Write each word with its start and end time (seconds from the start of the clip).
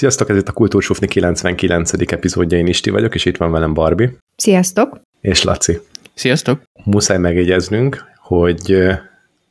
Sziasztok, 0.00 0.28
ez 0.28 0.36
itt 0.36 0.48
a 0.48 0.52
Kultúrsufni 0.52 1.06
99. 1.06 2.12
epizódja, 2.12 2.58
én 2.58 2.66
Isti 2.66 2.90
vagyok, 2.90 3.14
és 3.14 3.24
itt 3.24 3.36
van 3.36 3.50
velem 3.50 3.74
Barbie. 3.74 4.12
Sziasztok! 4.36 5.00
És 5.20 5.42
Laci. 5.42 5.80
Sziasztok! 6.14 6.62
Muszáj 6.84 7.18
megjegyeznünk, 7.18 8.04
hogy 8.16 8.76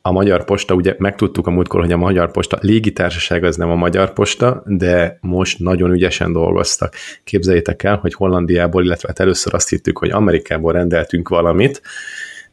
a 0.02 0.12
Magyar 0.12 0.46
Posta, 0.46 0.74
ugye 0.74 0.96
megtudtuk 0.98 1.48
a 1.48 1.52
múltkor, 1.52 1.82
hogy 1.82 1.92
a 1.92 1.98
Magyar 1.98 2.32
Posta 2.32 2.58
légitársaság 2.62 3.44
az 3.44 3.56
nem 3.56 3.70
a 3.70 3.76
Magyar 3.76 4.14
Posta, 4.14 4.64
de 4.66 5.18
most 5.22 5.60
nagyon 5.60 5.92
ügyesen 5.92 6.34
dolgoztak. 6.34 6.94
Képzeljétek 7.24 7.84
el, 7.84 7.96
hogy 7.96 8.14
Hollandiából, 8.14 8.84
illetve 8.84 9.08
hát 9.08 9.20
először 9.20 9.54
azt 9.54 9.70
hittük, 9.70 9.98
hogy 9.98 10.10
Amerikából 10.10 10.72
rendeltünk 10.72 11.30
valamit, 11.30 11.82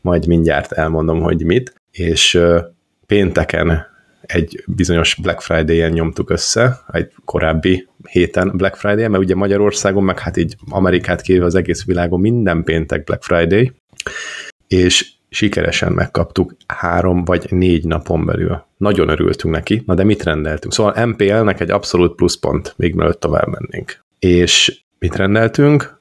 majd 0.01 0.27
mindjárt 0.27 0.73
elmondom, 0.73 1.21
hogy 1.21 1.45
mit, 1.45 1.75
és 1.91 2.41
pénteken 3.07 3.95
egy 4.27 4.65
bizonyos 4.67 5.15
Black 5.15 5.41
Friday-en 5.41 5.93
nyomtuk 5.93 6.31
össze, 6.31 6.85
egy 6.93 7.13
korábbi 7.25 7.89
héten 8.09 8.53
Black 8.57 8.77
Friday, 8.77 9.09
mert 9.09 9.23
ugye 9.23 9.35
Magyarországon, 9.35 10.05
meg 10.05 10.19
hát 10.19 10.37
így 10.37 10.57
Amerikát 10.71 11.21
kívül 11.21 11.45
az 11.45 11.55
egész 11.55 11.85
világon 11.85 12.21
minden 12.21 12.65
péntek 12.65 13.05
Black 13.05 13.23
Friday, 13.23 13.73
és 14.69 15.15
sikeresen 15.29 15.93
megkaptuk 15.93 16.57
három 16.67 17.25
vagy 17.25 17.47
négy 17.51 17.85
napon 17.85 18.25
belül. 18.25 18.65
Nagyon 18.77 19.09
örültünk 19.09 19.55
neki, 19.55 19.83
na 19.87 19.95
de 19.95 20.05
mit 20.05 20.23
rendeltünk? 20.23 20.73
Szóval 20.73 21.07
MPL-nek 21.07 21.61
egy 21.61 21.71
abszolút 21.71 22.15
pluszpont, 22.15 22.75
még 22.77 22.95
mielőtt 22.95 23.21
tovább 23.21 23.47
mennénk. 23.47 24.05
És 24.19 24.81
mit 24.99 25.17
rendeltünk? 25.17 26.01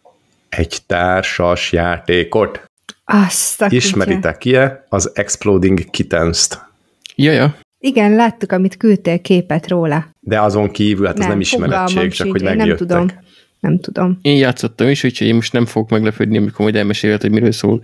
Egy 0.50 0.78
társas 0.88 1.72
játékot. 1.72 2.64
Azt 3.06 3.62
a 3.62 3.68
Ismeritek 3.70 4.38
ki 4.38 4.56
-e? 4.56 4.86
Az 4.90 5.12
Exploding 5.14 5.90
Kittens-t. 5.90 6.60
Igen, 7.86 8.16
láttuk, 8.16 8.52
amit 8.52 8.78
küldtél 8.78 9.22
képet 9.22 9.68
róla. 9.68 10.06
De 10.20 10.42
azon 10.42 10.72
kívül, 10.72 11.06
hát 11.06 11.18
nem, 11.18 11.24
ez 11.24 11.32
nem 11.32 11.40
ismeretség, 11.40 12.12
csak 12.12 12.32
hogy 12.32 12.44
megjöttek. 12.44 12.68
Nem 12.68 12.78
tudom. 12.78 13.12
Nem 13.60 13.80
tudom. 13.80 14.20
Én 14.22 14.38
játszottam 14.38 14.88
is, 14.88 15.04
úgyhogy 15.04 15.28
én 15.28 15.36
most 15.36 15.54
nem 15.54 15.66
fogok 15.66 15.90
meglepődni, 15.90 16.38
amikor 16.38 16.60
majd 16.60 16.76
elmesélhet, 16.76 17.22
hogy 17.22 17.32
miről 17.32 17.52
szól. 17.52 17.80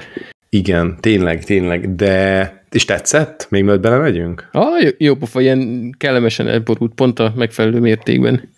Igen, 0.49 0.97
tényleg, 0.99 1.43
tényleg, 1.43 1.95
de 1.95 2.65
és 2.71 2.85
tetszett? 2.85 3.47
Még 3.49 3.63
mielőtt 3.63 3.81
belemegyünk? 3.81 4.49
Ah, 4.51 4.81
jó, 4.83 4.89
jó 4.97 5.15
pofa, 5.15 5.41
ilyen 5.41 5.91
kellemesen 5.97 6.47
elborult, 6.47 6.93
pont 6.93 7.19
a 7.19 7.33
megfelelő 7.35 7.79
mértékben. 7.79 8.49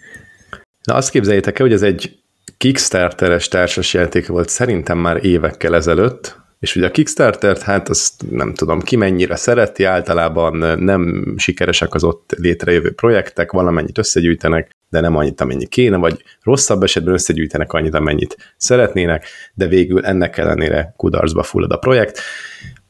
Na 0.84 0.94
azt 0.96 1.10
képzeljétek 1.10 1.60
el, 1.60 1.66
hogy 1.66 1.76
ez 1.76 1.82
egy 1.82 2.18
Kickstarteres 2.58 3.48
társasjáték 3.48 4.28
volt 4.28 4.50
szerintem 4.50 4.98
már 4.98 5.26
évekkel 5.26 5.76
ezelőtt, 5.76 6.43
és 6.64 6.76
ugye 6.76 6.86
a 6.86 6.92
Kickstarter-t, 6.92 7.62
hát 7.62 7.90
azt 7.90 8.14
nem 8.30 8.54
tudom, 8.54 8.82
ki 8.82 8.96
mennyire 8.96 9.36
szereti, 9.36 9.84
általában 9.84 10.80
nem 10.80 11.34
sikeresek 11.38 11.94
az 11.94 12.04
ott 12.04 12.36
létrejövő 12.38 12.92
projektek, 12.92 13.52
valamennyit 13.52 13.98
összegyűjtenek, 13.98 14.72
de 14.90 15.00
nem 15.00 15.16
annyit, 15.16 15.42
amennyi 15.42 15.66
kéne, 15.66 15.98
vagy 15.98 16.24
rosszabb 16.42 16.84
esetben 16.84 17.14
összegyűjtenek 17.14 17.74
annyit, 17.74 17.94
amennyit 17.94 18.54
szeretnének, 18.58 19.26
de 19.54 19.68
végül 19.68 20.06
ennek 20.06 20.38
ellenére 20.38 20.94
kudarcba 20.98 21.44
fullad 21.44 21.72
a 21.72 21.78
projekt. 21.78 22.20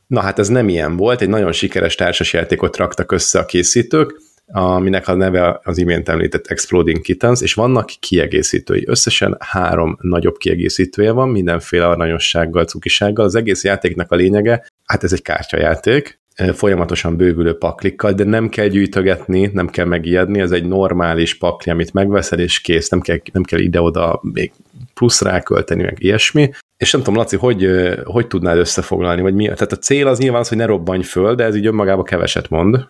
Na 0.07 0.21
hát 0.21 0.39
ez 0.39 0.47
nem 0.47 0.69
ilyen 0.69 0.97
volt, 0.97 1.21
egy 1.21 1.29
nagyon 1.29 1.51
sikeres 1.51 1.95
társasjátékot 1.95 2.77
raktak 2.77 3.11
össze 3.11 3.39
a 3.39 3.45
készítők, 3.45 4.21
aminek 4.51 5.07
a 5.07 5.13
neve 5.13 5.59
az 5.63 5.77
imént 5.77 6.09
említett 6.09 6.47
Exploding 6.47 7.01
Kittens, 7.01 7.41
és 7.41 7.53
vannak 7.53 7.91
kiegészítői. 7.99 8.83
Összesen 8.87 9.37
három 9.39 9.97
nagyobb 10.01 10.37
kiegészítője 10.37 11.11
van, 11.11 11.29
mindenféle 11.29 11.87
aranyossággal, 11.87 12.65
cukisággal. 12.65 13.25
Az 13.25 13.35
egész 13.35 13.63
játéknak 13.63 14.11
a 14.11 14.15
lényege, 14.15 14.65
hát 14.85 15.03
ez 15.03 15.13
egy 15.13 15.21
kártyajáték, 15.21 16.21
folyamatosan 16.53 17.17
bővülő 17.17 17.57
paklikkal, 17.57 18.13
de 18.13 18.23
nem 18.23 18.49
kell 18.49 18.67
gyűjtögetni, 18.67 19.49
nem 19.53 19.67
kell 19.67 19.85
megijedni, 19.85 20.39
ez 20.39 20.51
egy 20.51 20.65
normális 20.65 21.37
pakli, 21.37 21.71
amit 21.71 21.93
megveszel, 21.93 22.39
és 22.39 22.61
kész, 22.61 22.89
nem 22.89 23.01
kell, 23.01 23.17
nem 23.31 23.43
kell 23.43 23.59
ide-oda 23.59 24.19
még 24.21 24.51
plusz 24.93 25.21
rákölteni, 25.21 25.83
meg 25.83 25.97
ilyesmi. 25.99 26.49
És 26.77 26.91
nem 26.91 27.01
tudom, 27.01 27.19
Laci, 27.19 27.35
hogy, 27.35 27.69
hogy 28.03 28.27
tudnád 28.27 28.57
összefoglalni, 28.57 29.21
vagy 29.21 29.33
mi? 29.33 29.43
Tehát 29.43 29.71
a 29.71 29.77
cél 29.77 30.07
az 30.07 30.19
nyilván 30.19 30.39
az, 30.39 30.47
hogy 30.47 30.57
ne 30.57 30.65
robbanj 30.65 31.03
föl, 31.03 31.35
de 31.35 31.43
ez 31.43 31.55
így 31.55 31.65
önmagában 31.65 32.03
keveset 32.03 32.49
mond. 32.49 32.87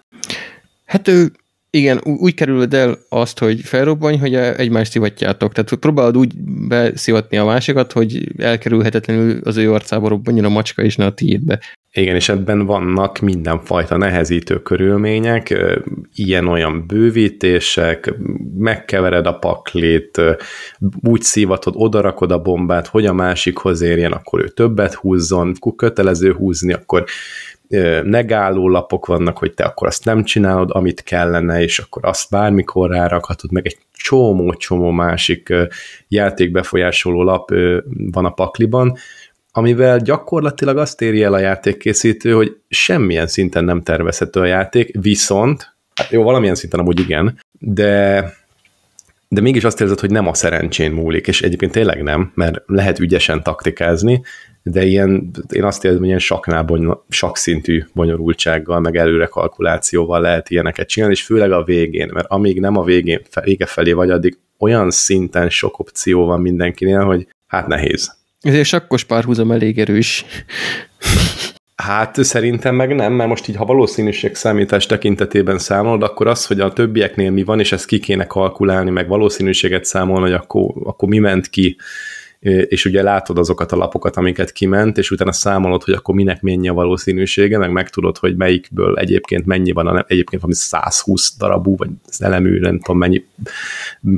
Hát 0.86 1.08
ő 1.08 1.32
igen, 1.76 2.00
úgy 2.04 2.34
kerülöd 2.34 2.74
el 2.74 2.98
azt, 3.10 3.40
hogy 3.40 3.62
felrobbanj, 3.62 4.18
hogy 4.18 4.36
egymást 4.36 4.92
szivatjátok. 4.92 5.54
Tehát 5.54 5.74
próbálod 5.76 6.18
úgy 6.18 6.34
beszivatni 6.68 7.38
a 7.38 7.46
másikat, 7.46 7.92
hogy 7.92 8.32
elkerülhetetlenül 8.38 9.40
az 9.44 9.58
ő 9.58 9.74
arcába 9.74 10.08
robbanjon 10.08 10.46
a 10.46 10.50
macska, 10.50 10.82
és 10.82 10.96
ne 10.96 11.06
a 11.06 11.14
tiédbe. 11.14 11.60
Igen, 11.96 12.16
és 12.16 12.30
ebben 12.30 12.66
vannak 12.66 13.20
mindenfajta 13.20 13.98
nehezítő 13.98 14.62
körülmények, 14.62 15.54
ilyen-olyan 16.16 16.88
bővítések, 16.88 18.14
megkevered 18.58 19.26
a 19.26 19.34
paklit, 19.34 20.22
úgy 21.02 21.22
szívatod, 21.22 21.74
odarakod 21.78 22.32
a 22.32 22.42
bombát, 22.42 22.88
hogy 22.88 23.06
a 23.06 23.14
másikhoz 23.14 23.82
érjen, 23.82 24.12
akkor 24.12 24.42
ő 24.42 24.48
többet 24.48 24.94
húzzon, 24.94 25.54
kötelező 25.76 26.34
húzni, 26.34 26.74
akkor 26.74 27.06
negáló 28.04 28.70
lapok 28.70 29.06
vannak, 29.06 29.38
hogy 29.38 29.54
te 29.54 29.64
akkor 29.64 29.88
azt 29.88 30.06
nem 30.06 30.24
csinálod, 30.24 30.70
amit 30.72 31.04
kellene, 31.04 31.62
és 31.62 31.80
akkor 31.80 32.06
azt 32.06 32.30
bármikor 32.30 32.90
rárakhatod, 32.90 33.52
meg 33.52 33.66
egy 33.66 33.78
csomó-csomó 33.94 34.92
másik 34.92 35.54
játékbefolyásoló 36.08 37.24
lap 37.24 37.50
van 38.12 38.26
a 38.26 38.30
pakliban, 38.30 38.98
amivel 39.52 39.98
gyakorlatilag 39.98 40.78
azt 40.78 41.02
éri 41.02 41.24
el 41.24 41.34
a 41.34 41.40
játékkészítő, 41.40 42.34
hogy 42.34 42.58
semmilyen 42.70 43.28
szinten 43.28 43.64
nem 43.64 43.82
tervezhető 43.82 44.40
a 44.40 44.46
játék, 44.46 45.02
viszont, 45.02 45.76
hát 45.96 46.10
jó, 46.10 46.24
valamilyen 46.24 46.56
szinten 46.56 46.80
amúgy 46.80 47.00
igen, 47.00 47.40
de 47.60 48.24
de 49.34 49.42
mégis 49.42 49.64
azt 49.64 49.82
érzed, 49.82 50.00
hogy 50.00 50.12
nem 50.12 50.28
a 50.28 50.34
szerencsén 50.34 50.92
múlik, 50.92 51.28
és 51.28 51.42
egyébként 51.42 51.72
tényleg 51.72 52.04
nem, 52.04 52.32
mert 52.36 52.62
lehet 52.66 53.00
ügyesen 53.00 53.44
taktikázni, 53.44 54.22
de 54.64 54.86
ilyen, 54.86 55.32
én 55.52 55.64
azt 55.64 55.84
érzem, 55.84 56.00
hogy 56.00 56.08
ilyen 56.08 56.20
saknál 56.20 56.64
bonyol, 56.64 57.06
sakszintű 57.10 57.84
bonyolultsággal, 57.94 58.80
meg 58.80 58.96
előre 58.96 59.26
kalkulációval 59.26 60.22
lehet 60.22 60.50
ilyeneket 60.50 60.88
csinálni, 60.88 61.16
és 61.16 61.24
főleg 61.24 61.52
a 61.52 61.64
végén, 61.64 62.10
mert 62.14 62.28
amíg 62.30 62.60
nem 62.60 62.78
a 62.78 62.84
végén, 62.84 63.22
vége 63.44 63.66
felé 63.66 63.92
vagy, 63.92 64.10
addig 64.10 64.38
olyan 64.60 64.92
szinten 64.92 65.50
sok 65.50 65.80
opció 65.80 66.26
van 66.26 66.42
mindenkinél, 66.42 67.04
hogy 67.04 67.28
hát 67.48 67.68
nehéz. 67.68 68.16
Ezért 68.42 68.68
sakkos 68.68 69.04
párhuzam 69.04 69.52
elég 69.52 69.80
erős. 69.80 70.26
Hát 71.86 72.24
szerintem 72.24 72.76
meg 72.76 72.96
nem, 72.96 73.14
mert 73.14 73.30
most 73.30 73.48
így, 73.48 73.56
ha 73.56 73.66
valószínűség 73.66 74.36
számítás 74.36 74.86
tekintetében 74.86 75.58
számolod, 75.58 76.04
akkor 76.04 76.28
az, 76.28 76.46
hogy 76.46 76.60
a 76.60 76.74
többieknél 76.74 77.32
mi 77.32 77.44
van, 77.44 77.60
és 77.60 77.72
ezt 77.72 77.86
ki 77.86 78.00
kéne 78.00 78.28
kalkulálni, 78.28 78.90
meg 78.90 79.08
valószínűséget 79.08 79.86
számolni, 79.86 80.22
hogy 80.22 80.34
akkor, 80.34 80.72
akkor 80.84 81.10
mi 81.10 81.18
ment 81.18 81.50
ki, 81.50 81.76
és 82.44 82.86
ugye 82.86 83.04
látod 83.04 83.38
azokat 83.38 83.72
a 83.72 83.76
lapokat, 83.76 84.18
amiket 84.18 84.52
kiment, 84.52 84.98
és 84.98 85.12
utána 85.12 85.32
számolod, 85.32 85.84
hogy 85.84 85.94
akkor 85.94 86.16
minek 86.16 86.42
mennyi 86.42 86.68
a 86.68 86.74
valószínűsége, 86.74 87.58
meg 87.58 87.72
megtudod, 87.72 88.18
hogy 88.18 88.36
melyikből 88.36 88.98
egyébként 88.98 89.46
mennyi 89.46 89.72
van, 89.72 89.88
a, 89.88 90.06
egyébként 90.08 90.42
valami 90.42 90.54
120 90.54 91.38
darabú, 91.38 91.76
vagy 91.76 91.90
elemű, 92.20 92.60
nem 92.60 92.80
tudom 92.80 92.98
mennyi 92.98 93.24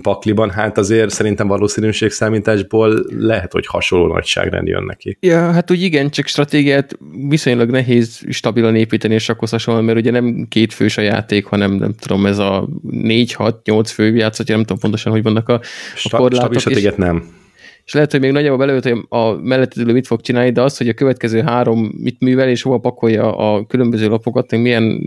pakliban, 0.02 0.50
hát 0.50 0.78
azért 0.78 1.10
szerintem 1.10 1.48
valószínűségszámításból 1.48 3.06
lehet, 3.18 3.52
hogy 3.52 3.66
hasonló 3.66 4.08
nagyságrend 4.08 4.68
jön 4.68 4.84
neki. 4.84 5.18
Ja, 5.20 5.52
hát 5.52 5.72
úgy 5.72 5.82
igen, 5.82 6.10
csak 6.10 6.28
stratégiát 6.28 6.98
viszonylag 7.30 7.70
nehéz 7.70 8.22
stabilan 8.30 8.76
építeni, 8.76 9.14
és 9.14 9.30
akkor 9.30 9.50
hasonlóan, 9.50 9.86
mert 9.86 9.98
ugye 9.98 10.12
nem 10.12 10.46
két 10.50 10.74
fős 10.74 10.98
a 10.98 11.02
játék, 11.02 11.46
hanem 11.46 11.72
nem 11.72 11.94
tudom, 11.94 12.26
ez 12.26 12.38
a 12.38 12.68
4-6-8 12.92 13.90
fő 13.94 14.16
játszatja, 14.16 14.56
nem 14.56 14.64
tudom 14.64 14.82
pontosan, 14.82 15.12
hogy 15.12 15.24
vannak 15.24 15.50
a, 15.50 15.62
a 16.04 16.18
korlátok. 16.18 16.60
Stabil 16.60 16.78
és... 16.78 16.94
nem 16.96 17.44
és 17.86 17.94
lehet, 17.94 18.12
hogy 18.12 18.20
még 18.20 18.32
nagyjából 18.32 18.58
belőtt, 18.58 18.84
hogy 18.84 19.06
a 19.10 19.32
mellett 19.32 19.76
mit 19.76 20.08
fog 20.08 20.22
csinálni, 20.22 20.52
de 20.52 20.62
az, 20.62 20.78
hogy 20.78 20.88
a 20.88 20.94
következő 20.94 21.42
három 21.42 21.92
mit 21.98 22.20
művel, 22.20 22.50
és 22.50 22.62
hova 22.62 22.78
pakolja 22.78 23.38
a 23.38 23.66
különböző 23.66 24.08
lapokat, 24.08 24.52
még 24.52 24.62
milyen 24.62 25.02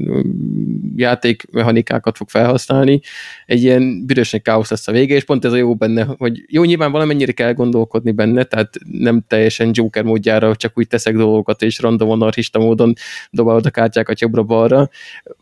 játékmechanikákat 0.96 2.16
fog 2.16 2.28
felhasználni, 2.28 3.00
egy 3.46 3.62
ilyen 3.62 4.06
büdösnek 4.06 4.42
káosz 4.42 4.70
lesz 4.70 4.88
a 4.88 4.92
vége, 4.92 5.14
és 5.14 5.24
pont 5.24 5.44
ez 5.44 5.52
a 5.52 5.56
jó 5.56 5.74
benne, 5.74 6.06
hogy 6.18 6.44
jó, 6.48 6.64
nyilván 6.64 6.92
valamennyire 6.92 7.32
kell 7.32 7.52
gondolkodni 7.52 8.10
benne, 8.10 8.44
tehát 8.44 8.74
nem 8.90 9.24
teljesen 9.28 9.70
Joker 9.72 10.02
módjára 10.02 10.56
csak 10.56 10.78
úgy 10.78 10.86
teszek 10.86 11.16
dolgokat, 11.16 11.62
és 11.62 11.80
random 11.80 12.10
anarchista 12.10 12.58
módon 12.58 12.92
dobálod 13.30 13.66
a 13.66 13.70
kártyákat 13.70 14.20
jobbra-balra. 14.20 14.88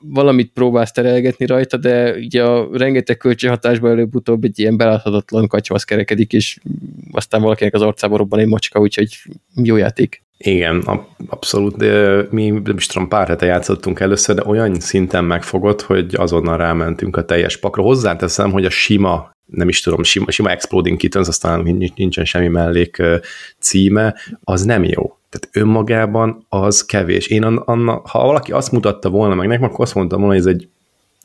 Valamit 0.00 0.50
próbálsz 0.54 0.92
terelgetni 0.92 1.46
rajta, 1.46 1.76
de 1.76 2.14
ugye 2.14 2.44
a 2.44 2.68
rengeteg 2.72 3.16
kölcsönhatásban 3.16 3.90
előbb-utóbb 3.90 4.44
egy 4.44 4.58
ilyen 4.58 4.76
beláthatatlan 4.76 5.46
katyvasz 5.46 5.84
kerekedik, 5.84 6.32
és 6.32 6.58
aztán 7.26 7.42
valakinek 7.42 7.74
az 7.74 7.82
arcába 7.82 8.16
robban 8.16 8.38
egy 8.38 8.46
macska, 8.46 8.80
úgyhogy 8.80 9.22
jó 9.62 9.76
játék. 9.76 10.22
Igen, 10.38 10.88
abszolút, 11.28 11.76
de 11.76 12.22
mi 12.30 12.48
nem 12.48 12.76
is 12.76 12.86
tudom, 12.86 13.08
pár 13.08 13.28
hete 13.28 13.46
játszottunk 13.46 14.00
először, 14.00 14.34
de 14.34 14.42
olyan 14.44 14.80
szinten 14.80 15.24
megfogott, 15.24 15.82
hogy 15.82 16.14
azonnal 16.14 16.56
rámentünk 16.56 17.16
a 17.16 17.24
teljes 17.24 17.56
pakra. 17.56 17.82
Hozzáteszem, 17.82 18.50
hogy 18.52 18.64
a 18.64 18.70
sima, 18.70 19.30
nem 19.46 19.68
is 19.68 19.80
tudom, 19.80 20.02
sima, 20.02 20.30
sima 20.30 20.50
Exploding 20.50 20.98
Kittens, 20.98 21.28
aztán 21.28 21.60
nincsen 21.96 22.24
semmi 22.24 22.48
mellék 22.48 23.02
címe, 23.58 24.14
az 24.44 24.64
nem 24.64 24.84
jó. 24.84 25.16
Tehát 25.28 25.48
önmagában 25.52 26.46
az 26.48 26.84
kevés. 26.84 27.26
Én 27.26 27.42
anna, 27.42 28.02
ha 28.04 28.26
valaki 28.26 28.52
azt 28.52 28.72
mutatta 28.72 29.10
volna 29.10 29.34
meg 29.34 29.46
nekem, 29.48 29.64
akkor 29.64 29.80
azt 29.84 29.94
mondtam 29.94 30.20
volna, 30.20 30.34
hogy 30.34 30.46
ez 30.46 30.54
egy 30.54 30.68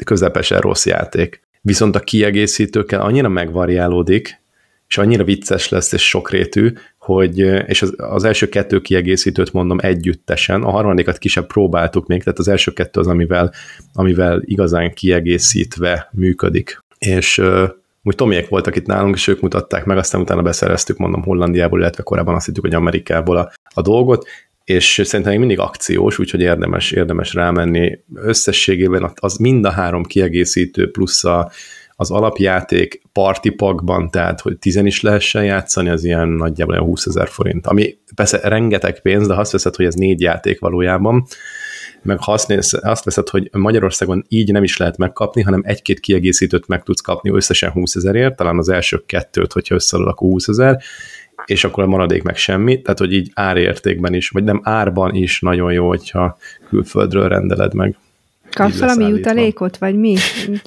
közepesen 0.03 0.59
rossz 0.59 0.86
játék 0.86 1.42
viszont 1.62 1.95
a 1.95 2.00
kiegészítőkkel 2.00 3.01
annyira 3.01 3.30
megvariálódik, 3.30 4.39
és 4.91 4.97
annyira 4.97 5.23
vicces 5.23 5.69
lesz, 5.69 5.91
és 5.91 6.07
sokrétű, 6.07 6.73
hogy, 6.97 7.39
és 7.67 7.81
az, 7.81 7.93
az 7.97 8.23
első 8.23 8.49
kettő 8.49 8.81
kiegészítőt 8.81 9.53
mondom 9.53 9.79
együttesen, 9.81 10.63
a 10.63 10.69
harmadikat 10.69 11.17
kisebb 11.17 11.47
próbáltuk 11.47 12.07
még, 12.07 12.23
tehát 12.23 12.39
az 12.39 12.47
első 12.47 12.71
kettő 12.71 12.99
az, 12.99 13.07
amivel, 13.07 13.53
amivel 13.93 14.41
igazán 14.45 14.93
kiegészítve 14.93 16.09
működik. 16.11 16.83
És 16.99 17.41
úgy 18.03 18.15
Tomiek 18.15 18.49
voltak 18.49 18.75
itt 18.75 18.85
nálunk, 18.85 19.15
és 19.15 19.27
ők 19.27 19.41
mutatták 19.41 19.85
meg, 19.85 19.97
aztán 19.97 20.21
utána 20.21 20.41
beszereztük, 20.41 20.97
mondom, 20.97 21.23
Hollandiából, 21.23 21.79
illetve 21.79 22.03
korábban 22.03 22.35
azt 22.35 22.45
hittük, 22.45 22.63
hogy 22.63 22.73
Amerikából 22.73 23.38
a, 23.38 23.51
a 23.73 23.81
dolgot, 23.81 24.27
és 24.63 25.01
szerintem 25.03 25.31
még 25.31 25.39
mindig 25.39 25.59
akciós, 25.59 26.19
úgyhogy 26.19 26.41
érdemes, 26.41 26.91
érdemes 26.91 27.33
rámenni. 27.33 27.99
Összességében 28.13 29.11
az 29.15 29.35
mind 29.35 29.65
a 29.65 29.71
három 29.71 30.03
kiegészítő 30.03 30.91
plusz 30.91 31.23
a, 31.23 31.51
az 32.01 32.12
alapjáték 32.12 33.01
partipakban, 33.12 34.09
tehát 34.09 34.42
hogy 34.42 34.57
tizen 34.57 34.86
is 34.86 35.01
lehessen 35.01 35.44
játszani, 35.44 35.89
az 35.89 36.03
ilyen 36.03 36.27
nagyjából 36.27 36.74
olyan 36.74 36.86
20 36.86 37.06
ezer 37.06 37.27
forint, 37.27 37.68
ami 37.68 37.98
persze 38.15 38.39
rengeteg 38.44 39.01
pénz, 39.01 39.27
de 39.27 39.36
azt 39.36 39.51
veszed, 39.51 39.75
hogy 39.75 39.86
ez 39.86 39.94
négy 39.94 40.21
játék 40.21 40.59
valójában, 40.59 41.25
meg 42.01 42.19
ha 42.19 42.31
azt, 42.31 42.48
néz, 42.48 42.80
azt 42.81 43.03
veszed, 43.03 43.30
hogy 43.30 43.50
Magyarországon 43.51 44.25
így 44.27 44.51
nem 44.51 44.63
is 44.63 44.77
lehet 44.77 44.98
megkapni, 44.98 45.42
hanem 45.42 45.62
egy-két 45.65 46.00
kiegészítőt 46.00 46.68
meg 46.68 46.83
tudsz 46.83 47.01
kapni 47.01 47.31
összesen 47.31 47.71
20 47.71 47.95
ezerért, 47.95 48.36
talán 48.36 48.57
az 48.57 48.69
első 48.69 49.03
kettőt, 49.06 49.53
hogyha 49.53 49.75
összeadod, 49.75 50.07
akkor 50.07 50.30
20 50.30 50.48
ezer, 50.48 50.81
és 51.45 51.63
akkor 51.63 51.83
a 51.83 51.88
maradék 51.88 52.24
meg 52.24 52.38
semmi, 52.38 52.81
tehát 52.81 53.00
hogy 53.00 53.13
így 53.13 53.31
árértékben 53.33 54.13
is, 54.13 54.30
vagy 54.30 54.44
nem 54.44 54.62
árban 54.63 55.15
is 55.15 55.39
nagyon 55.39 55.74
jó, 55.74 55.88
hogyha 55.88 56.38
külföldről 56.69 57.27
rendeled 57.27 57.74
meg. 57.74 57.98
Kapsz 58.56 58.80
valami 58.80 59.06
jutalékot, 59.06 59.77
vagy 59.77 59.95
mi? 59.95 60.15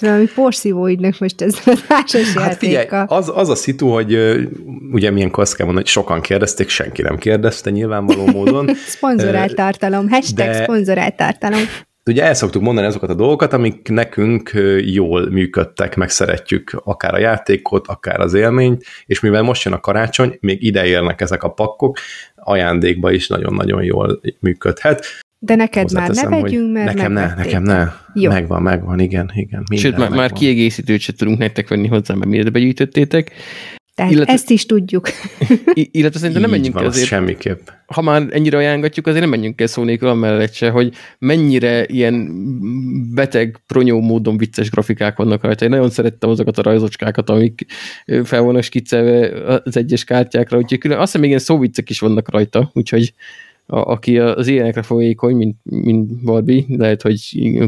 Valami 0.01 0.27
porszívó 0.35 0.87
most 1.19 1.43
ez 1.43 1.59
a 1.67 1.77
társas 1.89 2.35
hát 2.35 2.57
figyelj, 2.57 2.87
az, 3.07 3.33
az 3.35 3.49
a 3.49 3.55
szitu, 3.55 3.89
hogy 3.89 4.19
ugye 4.93 5.11
milyen 5.11 5.31
mondani, 5.67 5.87
hogy 5.87 5.87
sokan 5.87 6.21
kérdezték, 6.21 6.69
senki 6.69 7.03
nem 7.03 7.17
kérdezte 7.17 7.71
nyilvánvaló 7.71 8.27
módon. 8.27 8.71
szponzorált 8.87 9.55
tartalom, 9.55 10.09
hashtag 10.09 10.47
de, 10.47 10.63
szponzorált 10.63 11.17
tartalom. 11.17 11.61
Ugye 12.07 12.23
el 12.23 12.35
szoktuk 12.35 12.63
mondani 12.63 12.87
azokat 12.87 13.11
a 13.11 13.15
dolgokat, 13.15 13.53
amik 13.53 13.89
nekünk 13.89 14.51
jól 14.85 15.31
működtek, 15.31 15.97
meg 15.97 16.11
szeretjük 16.11 16.81
akár 16.85 17.15
a 17.15 17.19
játékot, 17.19 17.87
akár 17.87 18.21
az 18.21 18.35
élményt, 18.35 18.85
és 19.07 19.21
mivel 19.21 19.43
most 19.43 19.65
jön 19.65 19.75
a 19.75 19.81
karácsony, 19.81 20.37
még 20.41 20.63
ide 20.63 20.87
érnek 20.87 21.21
ezek 21.21 21.43
a 21.43 21.49
pakkok, 21.49 21.99
ajándékba 22.35 23.11
is 23.11 23.29
nagyon-nagyon 23.29 23.83
jól 23.83 24.21
működhet. 24.41 25.07
De 25.44 25.55
neked 25.55 25.93
már 25.93 26.11
ne 26.11 26.29
vegyünk, 26.29 26.73
mert 26.73 26.94
Nekem 26.94 27.12
ne, 27.12 27.35
nekem 27.35 27.62
ne. 27.62 27.87
Jó. 28.14 28.31
Megvan, 28.31 28.62
megvan, 28.62 29.00
igen, 29.00 29.31
igen. 29.35 29.64
Sőt, 29.76 29.96
már, 29.96 30.11
már 30.11 30.32
kiegészítőt 30.32 31.00
se 31.00 31.12
tudunk 31.12 31.38
nektek 31.38 31.69
venni 31.69 31.87
hozzá, 31.88 32.14
mert 32.14 32.31
miért 32.31 32.52
begyűjtöttétek. 32.52 33.32
Tehát 33.94 34.12
illetve, 34.12 34.32
ezt 34.32 34.50
is 34.50 34.67
tudjuk. 34.67 35.08
illetve 35.75 36.19
szerintem 36.19 36.43
nem 36.43 36.50
menjünk 36.50 36.75
van, 36.75 36.85
azért. 36.85 37.06
semmiképp. 37.06 37.69
Ha 37.87 38.02
már 38.02 38.26
ennyire 38.31 38.56
ajánlatjuk, 38.56 39.06
azért 39.06 39.20
nem 39.20 39.31
menjünk 39.31 39.61
el 39.61 39.67
szó 39.67 39.82
nélkül 39.82 40.08
amellett 40.08 40.52
se, 40.52 40.70
hogy 40.70 40.94
mennyire 41.19 41.85
ilyen 41.87 42.31
beteg, 43.14 43.61
pronyó 43.67 44.00
módon 44.00 44.37
vicces 44.37 44.70
grafikák 44.70 45.17
vannak 45.17 45.43
rajta. 45.43 45.64
Én 45.64 45.70
nagyon 45.70 45.90
szerettem 45.90 46.31
azokat 46.31 46.58
a 46.58 46.62
rajzocskákat, 46.62 47.31
amik 47.31 47.67
fel 48.25 48.43
vannak 48.43 48.62
skiccelve 48.62 49.44
az 49.64 49.76
egyes 49.76 50.05
kártyákra, 50.05 50.58
úgyhogy 50.58 50.79
külön, 50.79 50.97
azt 50.97 51.05
hiszem 51.05 51.20
még 51.20 51.31
ilyen 51.31 51.43
szóviccek 51.43 51.90
is 51.90 52.00
vannak 52.00 52.31
rajta, 52.31 52.70
úgyhogy 52.73 53.14
a, 53.66 53.76
aki 53.76 54.19
az 54.19 54.46
ilyenekre 54.46 54.82
folyékony, 54.82 55.37
mint, 55.37 55.56
mint 55.62 56.25
Barbie, 56.25 56.64
lehet, 56.69 57.02
hogy 57.02 57.20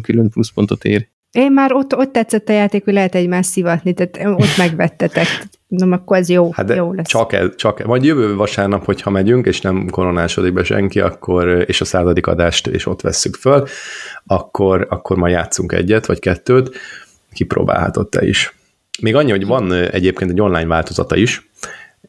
külön 0.02 0.30
pluszpontot 0.30 0.84
ér. 0.84 1.08
Én 1.36 1.52
már 1.52 1.72
ott, 1.72 1.96
ott 1.96 2.12
tetszett 2.12 2.48
a 2.48 2.52
játék, 2.52 2.84
hogy 2.84 2.92
lehet 2.92 3.14
egymást 3.14 3.50
szivatni, 3.50 3.92
tehát 3.92 4.38
ott 4.38 4.56
megvettetek. 4.56 5.26
Na, 5.66 5.96
akkor 5.96 6.16
ez 6.16 6.28
jó, 6.28 6.50
hát 6.52 6.74
jó 6.74 6.92
lesz. 6.92 7.06
Csak 7.08 7.32
ez, 7.32 7.48
csak 7.56 7.84
Vagy 7.84 8.04
jövő 8.04 8.34
vasárnap, 8.34 8.84
hogyha 8.84 9.10
megyünk, 9.10 9.46
és 9.46 9.60
nem 9.60 9.88
koronásodik 9.90 10.52
be 10.52 10.64
senki, 10.64 11.00
akkor, 11.00 11.64
és 11.66 11.80
a 11.80 11.84
századik 11.84 12.26
adást 12.26 12.66
és 12.66 12.86
ott 12.86 13.00
vesszük 13.00 13.34
föl, 13.34 13.66
akkor, 14.26 14.86
akkor 14.90 15.16
majd 15.16 15.32
játszunk 15.32 15.72
egyet, 15.72 16.06
vagy 16.06 16.18
kettőt, 16.18 16.76
kipróbálhatod 17.32 18.08
te 18.08 18.26
is. 18.26 18.54
Még 19.02 19.14
annyi, 19.14 19.30
hogy 19.30 19.46
van 19.46 19.72
egyébként 19.72 20.30
egy 20.30 20.40
online 20.40 20.66
változata 20.66 21.16
is, 21.16 21.50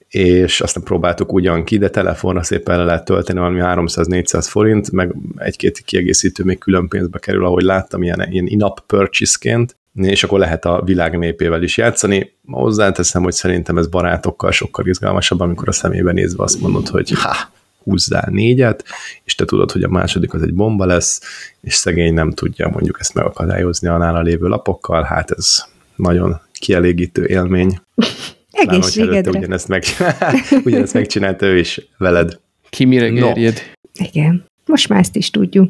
és 0.09 0.62
aztán 0.62 0.83
próbáltuk 0.83 1.33
ugyan 1.33 1.63
ki, 1.63 1.77
de 1.77 1.89
telefonra 1.89 2.44
szépen 2.44 2.77
le 2.77 2.83
lehet 2.83 3.06
tölteni 3.06 3.39
valami 3.39 3.59
300-400 3.62 4.45
forint, 4.50 4.92
meg 4.92 5.15
egy-két 5.36 5.80
kiegészítő 5.80 6.44
még 6.44 6.57
külön 6.57 6.88
pénzbe 6.88 7.19
kerül, 7.19 7.45
ahogy 7.45 7.63
láttam, 7.63 8.04
ilyen, 8.04 8.27
ilyen 8.30 8.45
in-app 8.45 8.77
purchase-ként, 8.88 9.75
és 9.94 10.24
akkor 10.24 10.39
lehet 10.39 10.65
a 10.65 10.81
világ 10.86 11.18
népével 11.18 11.63
is 11.63 11.77
játszani. 11.77 12.33
Hozzáteszem, 12.45 13.24
hogy 13.24 13.33
szerintem 13.33 13.77
ez 13.77 13.88
barátokkal 13.88 14.51
sokkal 14.51 14.88
izgalmasabb, 14.88 15.39
amikor 15.39 15.68
a 15.68 15.71
szemébe 15.71 16.12
nézve 16.12 16.44
azt 16.44 16.62
mondod, 16.62 16.88
hogy 16.88 17.12
ha, 17.12 17.36
húzzál 17.83 18.27
négyet, 18.31 18.83
és 19.24 19.36
te 19.36 19.45
tudod, 19.45 19.71
hogy 19.71 19.83
a 19.83 19.89
második 19.89 20.33
az 20.33 20.42
egy 20.42 20.54
bomba 20.54 20.86
lesz, 20.86 21.21
és 21.62 21.74
szegény 21.74 22.13
nem 22.13 22.31
tudja 22.31 22.69
mondjuk 22.69 22.98
ezt 23.00 23.13
megakadályozni 23.13 23.88
a 23.88 23.98
nála 23.98 24.21
lévő 24.21 24.48
lapokkal, 24.48 25.04
hát 25.04 25.31
ez 25.31 25.63
nagyon 25.95 26.39
kielégítő 26.54 27.25
élmény. 27.25 27.80
Egészségedre. 28.57 29.21
Te 29.21 29.38
ugyanezt, 29.38 29.68
meg, 29.68 29.83
ugyanezt 30.65 30.94
megcsinálta 30.94 31.45
ő 31.45 31.57
is 31.57 31.81
veled. 31.98 32.39
Ki 32.69 32.86
mire 32.86 33.09
no. 33.09 33.25
gerjed. 33.25 33.62
Igen, 33.94 34.45
most 34.65 34.89
már 34.89 35.00
ezt 35.00 35.15
is 35.15 35.30
tudjuk. 35.30 35.69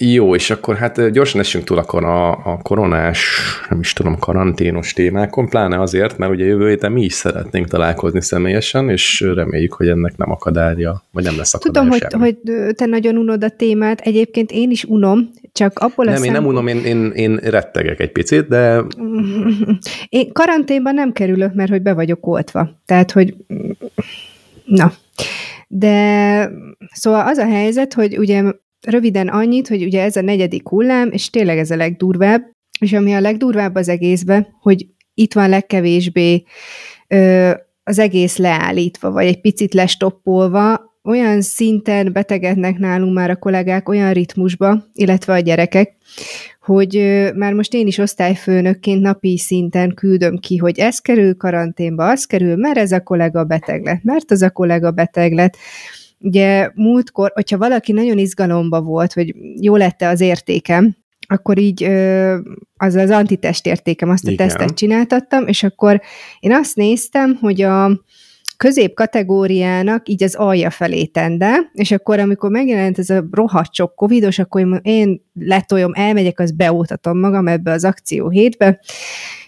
Jó, 0.00 0.34
és 0.34 0.50
akkor 0.50 0.76
hát 0.76 1.10
gyorsan 1.10 1.40
esünk 1.40 1.64
túl 1.64 1.78
akkor 1.78 2.04
a, 2.04 2.30
a 2.30 2.58
koronás, 2.62 3.40
nem 3.68 3.80
is 3.80 3.92
tudom, 3.92 4.18
karanténos 4.18 4.92
témákon, 4.92 5.48
pláne 5.48 5.80
azért, 5.80 6.18
mert 6.18 6.32
ugye 6.32 6.44
jövő 6.44 6.68
héten 6.68 6.92
mi 6.92 7.02
is 7.02 7.12
szeretnénk 7.12 7.66
találkozni 7.66 8.22
személyesen, 8.22 8.90
és 8.90 9.20
reméljük, 9.20 9.72
hogy 9.72 9.88
ennek 9.88 10.16
nem 10.16 10.30
akadálya, 10.30 11.02
vagy 11.12 11.24
nem 11.24 11.36
lesz 11.36 11.54
akadálya 11.54 11.90
Tudom, 11.90 12.20
hogy, 12.20 12.36
hogy 12.44 12.74
te 12.74 12.86
nagyon 12.86 13.16
unod 13.16 13.44
a 13.44 13.48
témát, 13.48 14.00
egyébként 14.00 14.50
én 14.52 14.70
is 14.70 14.84
unom, 14.84 15.30
csak 15.58 15.78
abból 15.78 16.04
nem, 16.04 16.22
a 16.22 16.24
én 16.24 16.32
nem 16.32 16.46
unom, 16.46 16.66
én, 16.66 16.84
én, 16.84 17.10
én 17.10 17.36
rettegek 17.36 18.00
egy 18.00 18.12
picit, 18.12 18.48
de... 18.48 18.82
Én 20.08 20.32
karanténban 20.32 20.94
nem 20.94 21.12
kerülök, 21.12 21.54
mert 21.54 21.70
hogy 21.70 21.82
be 21.82 21.92
vagyok 21.92 22.26
oltva. 22.26 22.80
Tehát, 22.84 23.10
hogy... 23.10 23.34
Na. 24.64 24.92
De 25.68 26.50
szóval 26.92 27.26
az 27.26 27.38
a 27.38 27.46
helyzet, 27.46 27.94
hogy 27.94 28.18
ugye 28.18 28.42
röviden 28.86 29.28
annyit, 29.28 29.68
hogy 29.68 29.82
ugye 29.82 30.02
ez 30.02 30.16
a 30.16 30.20
negyedik 30.20 30.68
hullám, 30.68 31.08
és 31.12 31.30
tényleg 31.30 31.58
ez 31.58 31.70
a 31.70 31.76
legdurvább, 31.76 32.50
és 32.80 32.92
ami 32.92 33.14
a 33.14 33.20
legdurvább 33.20 33.74
az 33.74 33.88
egészbe, 33.88 34.48
hogy 34.60 34.86
itt 35.14 35.32
van 35.32 35.48
legkevésbé 35.48 36.44
ö, 37.08 37.50
az 37.82 37.98
egész 37.98 38.36
leállítva, 38.36 39.10
vagy 39.10 39.26
egy 39.26 39.40
picit 39.40 39.74
lestoppolva, 39.74 40.87
olyan 41.08 41.40
szinten 41.40 42.12
betegednek 42.12 42.78
nálunk 42.78 43.14
már 43.14 43.30
a 43.30 43.36
kollégák 43.36 43.88
olyan 43.88 44.12
ritmusba, 44.12 44.84
illetve 44.94 45.32
a 45.32 45.38
gyerekek, 45.38 45.96
hogy 46.60 47.20
már 47.34 47.52
most 47.52 47.74
én 47.74 47.86
is 47.86 47.98
osztályfőnökként 47.98 49.00
napi 49.00 49.38
szinten 49.38 49.94
küldöm 49.94 50.38
ki, 50.38 50.56
hogy 50.56 50.78
ez 50.78 50.98
kerül 50.98 51.36
karanténba, 51.36 52.10
az 52.10 52.24
kerül, 52.24 52.56
mert 52.56 52.78
ez 52.78 52.92
a 52.92 53.02
kollega 53.02 53.44
beteg 53.44 53.84
lett, 53.84 54.02
mert 54.02 54.30
az 54.30 54.42
a 54.42 54.50
kollega 54.50 54.90
beteg 54.90 55.32
lett. 55.32 55.56
Ugye 56.18 56.70
múltkor, 56.74 57.30
hogyha 57.34 57.58
valaki 57.58 57.92
nagyon 57.92 58.18
izgalomba 58.18 58.80
volt, 58.80 59.12
hogy 59.12 59.34
jó 59.60 59.76
lette 59.76 60.08
az 60.08 60.20
értékem, 60.20 60.96
akkor 61.26 61.58
így 61.58 61.84
az 62.76 62.94
az 62.94 63.10
antitest 63.10 63.66
értékem, 63.66 64.10
azt 64.10 64.26
a 64.26 64.30
Igen. 64.30 64.46
tesztet 64.46 64.76
csináltattam, 64.76 65.46
és 65.46 65.62
akkor 65.62 66.00
én 66.40 66.52
azt 66.52 66.76
néztem, 66.76 67.34
hogy 67.40 67.62
a 67.62 68.00
közép 68.58 68.94
kategóriának 68.94 70.08
így 70.08 70.22
az 70.22 70.34
alja 70.34 70.70
felé 70.70 71.04
tende, 71.04 71.70
és 71.72 71.90
akkor, 71.90 72.18
amikor 72.18 72.50
megjelent 72.50 72.98
ez 72.98 73.10
a 73.10 73.24
rohadt 73.30 73.74
sok 73.74 73.94
covidos, 73.94 74.38
akkor 74.38 74.80
én 74.82 75.22
letoljom, 75.34 75.92
elmegyek, 75.94 76.38
az 76.38 76.52
beoltatom 76.52 77.18
magam 77.18 77.48
ebbe 77.48 77.70
az 77.70 77.84
akció 77.84 78.28
hétbe, 78.28 78.80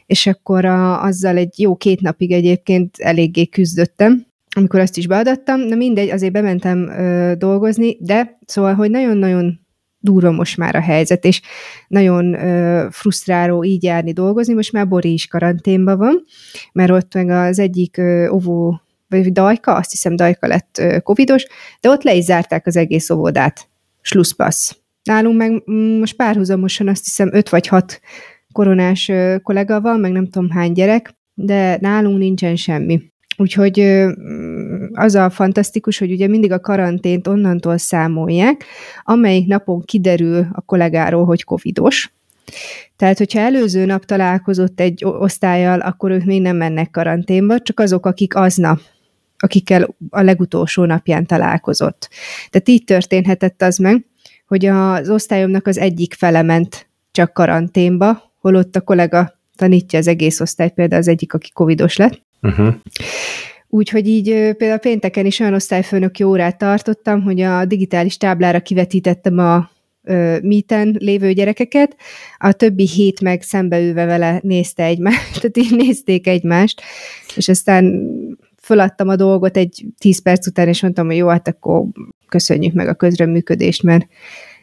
és 0.06 0.26
akkor 0.26 0.64
a, 0.64 1.04
azzal 1.04 1.36
egy 1.36 1.60
jó 1.60 1.76
két 1.76 2.00
napig 2.00 2.32
egyébként 2.32 2.96
eléggé 2.98 3.46
küzdöttem, 3.46 4.26
amikor 4.56 4.80
azt 4.80 4.96
is 4.96 5.06
beadattam, 5.06 5.60
na 5.60 5.74
mindegy, 5.74 6.10
azért 6.10 6.32
bementem 6.32 6.88
ö, 6.88 7.32
dolgozni, 7.38 7.96
de 8.00 8.38
szóval, 8.46 8.74
hogy 8.74 8.90
nagyon-nagyon 8.90 9.60
durva 9.98 10.30
most 10.30 10.56
már 10.56 10.74
a 10.74 10.80
helyzet, 10.80 11.24
és 11.24 11.40
nagyon 11.88 12.34
ö, 12.34 12.86
frusztráló 12.90 13.64
így 13.64 13.82
járni 13.82 14.12
dolgozni, 14.12 14.54
most 14.54 14.72
már 14.72 14.88
Bori 14.88 15.12
is 15.12 15.26
karanténban 15.26 15.98
van, 15.98 16.24
mert 16.72 16.90
ott 16.90 17.14
meg 17.14 17.28
az 17.28 17.58
egyik 17.58 17.96
ö, 17.96 18.28
óvó, 18.28 18.80
vagy 19.10 19.32
Dajka, 19.32 19.74
azt 19.74 19.90
hiszem 19.90 20.16
Dajka 20.16 20.46
lett 20.46 20.82
covidos, 21.02 21.46
de 21.80 21.88
ott 21.88 22.02
le 22.02 22.14
is 22.14 22.24
zárták 22.24 22.66
az 22.66 22.76
egész 22.76 23.10
óvodát. 23.10 23.68
Slusszpassz. 24.00 24.76
Nálunk 25.02 25.36
meg 25.36 25.62
most 25.98 26.16
párhuzamosan 26.16 26.88
azt 26.88 27.04
hiszem 27.04 27.30
öt 27.32 27.48
vagy 27.48 27.66
hat 27.66 28.00
koronás 28.52 29.10
kollega 29.42 29.80
van, 29.80 30.00
meg 30.00 30.12
nem 30.12 30.28
tudom 30.28 30.50
hány 30.50 30.72
gyerek, 30.72 31.14
de 31.34 31.78
nálunk 31.80 32.18
nincsen 32.18 32.56
semmi. 32.56 33.02
Úgyhogy 33.36 33.80
az 34.92 35.14
a 35.14 35.30
fantasztikus, 35.30 35.98
hogy 35.98 36.12
ugye 36.12 36.28
mindig 36.28 36.52
a 36.52 36.60
karantént 36.60 37.26
onnantól 37.26 37.78
számolják, 37.78 38.64
amelyik 39.02 39.46
napon 39.46 39.80
kiderül 39.80 40.46
a 40.52 40.60
kollégáról, 40.60 41.24
hogy 41.24 41.44
covidos, 41.44 42.12
Tehát, 42.96 43.18
hogyha 43.18 43.40
előző 43.40 43.84
nap 43.84 44.04
találkozott 44.04 44.80
egy 44.80 45.04
osztályjal, 45.04 45.80
akkor 45.80 46.10
ők 46.10 46.24
még 46.24 46.40
nem 46.40 46.56
mennek 46.56 46.90
karanténba, 46.90 47.60
csak 47.60 47.80
azok, 47.80 48.06
akik 48.06 48.34
aznap 48.34 48.80
akikkel 49.40 49.94
a 50.10 50.20
legutolsó 50.20 50.84
napján 50.84 51.26
találkozott. 51.26 52.08
Tehát 52.50 52.68
így 52.68 52.84
történhetett 52.84 53.62
az 53.62 53.76
meg, 53.76 54.04
hogy 54.46 54.66
az 54.66 55.10
osztályomnak 55.10 55.66
az 55.66 55.78
egyik 55.78 56.14
fele 56.14 56.42
ment 56.42 56.88
csak 57.10 57.32
karanténba, 57.32 58.32
holott 58.40 58.76
a 58.76 58.80
kollega 58.80 59.38
tanítja 59.56 59.98
az 59.98 60.06
egész 60.06 60.40
osztály, 60.40 60.70
például 60.70 61.00
az 61.00 61.08
egyik, 61.08 61.34
aki 61.34 61.50
covidos 61.52 61.96
lett. 61.96 62.22
Uh-huh. 62.42 62.74
Úgyhogy 63.68 64.08
így 64.08 64.24
például 64.56 64.78
pénteken 64.78 65.26
is 65.26 65.40
olyan 65.40 65.54
osztályfőnök 65.54 66.14
órát 66.24 66.58
tartottam, 66.58 67.22
hogy 67.22 67.40
a 67.40 67.64
digitális 67.64 68.16
táblára 68.16 68.60
kivetítettem 68.60 69.38
a 69.38 69.70
míten 70.42 70.96
lévő 70.98 71.32
gyerekeket, 71.32 71.96
a 72.38 72.52
többi 72.52 72.86
hét 72.86 73.20
meg 73.20 73.42
szembeülve 73.42 74.04
vele 74.04 74.40
nézte 74.42 74.84
egymást, 74.84 75.34
tehát 75.40 75.56
így 75.56 75.76
nézték 75.76 76.26
egymást, 76.26 76.82
és 77.36 77.48
aztán 77.48 77.84
föladtam 78.70 79.08
a 79.08 79.16
dolgot 79.16 79.56
egy 79.56 79.84
tíz 79.98 80.22
perc 80.22 80.46
után, 80.46 80.68
és 80.68 80.82
mondtam, 80.82 81.06
hogy 81.06 81.16
jó, 81.16 81.28
hát 81.28 81.48
akkor 81.48 81.84
köszönjük 82.28 82.74
meg 82.74 82.88
a 82.88 82.94
közreműködést, 82.94 83.82
mert 83.82 84.06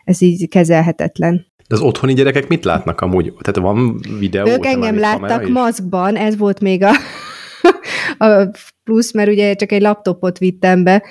ez 0.03 0.21
így 0.21 0.47
kezelhetetlen. 0.47 1.45
De 1.67 1.75
az 1.75 1.81
otthoni 1.81 2.13
gyerekek 2.13 2.47
mit 2.47 2.65
látnak 2.65 3.01
amúgy? 3.01 3.33
Tehát 3.41 3.69
van 3.69 3.99
videó? 4.19 4.47
Ők 4.47 4.65
engem 4.65 4.99
láttak 4.99 5.47
maszkban, 5.47 6.15
ez 6.15 6.37
volt 6.37 6.59
még 6.59 6.83
a, 6.83 6.91
a 8.25 8.51
plusz, 8.83 9.13
mert 9.13 9.29
ugye 9.29 9.53
csak 9.53 9.71
egy 9.71 9.81
laptopot 9.81 10.37
vittem 10.37 10.83
be, 10.83 11.03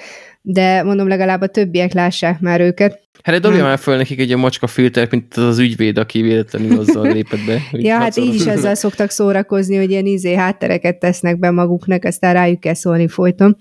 de 0.42 0.82
mondom, 0.82 1.08
legalább 1.08 1.40
a 1.40 1.46
többiek 1.46 1.92
lássák 1.92 2.40
már 2.40 2.60
őket. 2.60 3.05
Hát 3.26 3.40
dobja 3.40 3.62
már 3.62 3.78
föl 3.78 3.96
nekik 3.96 4.20
egy 4.20 4.36
macska 4.36 4.66
filter, 4.66 5.08
mint 5.10 5.34
az 5.34 5.58
ügyvéd, 5.58 5.98
aki 5.98 6.22
véletlenül 6.22 6.78
azzal 6.78 7.12
lépett 7.12 7.44
be. 7.46 7.60
ja, 7.72 7.96
hát 7.96 8.16
így 8.16 8.34
is 8.34 8.46
ezzel 8.46 8.74
szoktak 8.74 9.10
szórakozni, 9.10 9.76
hogy 9.76 9.90
ilyen 9.90 10.06
izé 10.06 10.34
háttereket 10.34 10.98
tesznek 10.98 11.38
be 11.38 11.50
maguknak, 11.50 12.04
aztán 12.04 12.32
rájuk 12.32 12.60
kell 12.60 12.74
szólni 12.74 13.08
folyton. 13.08 13.56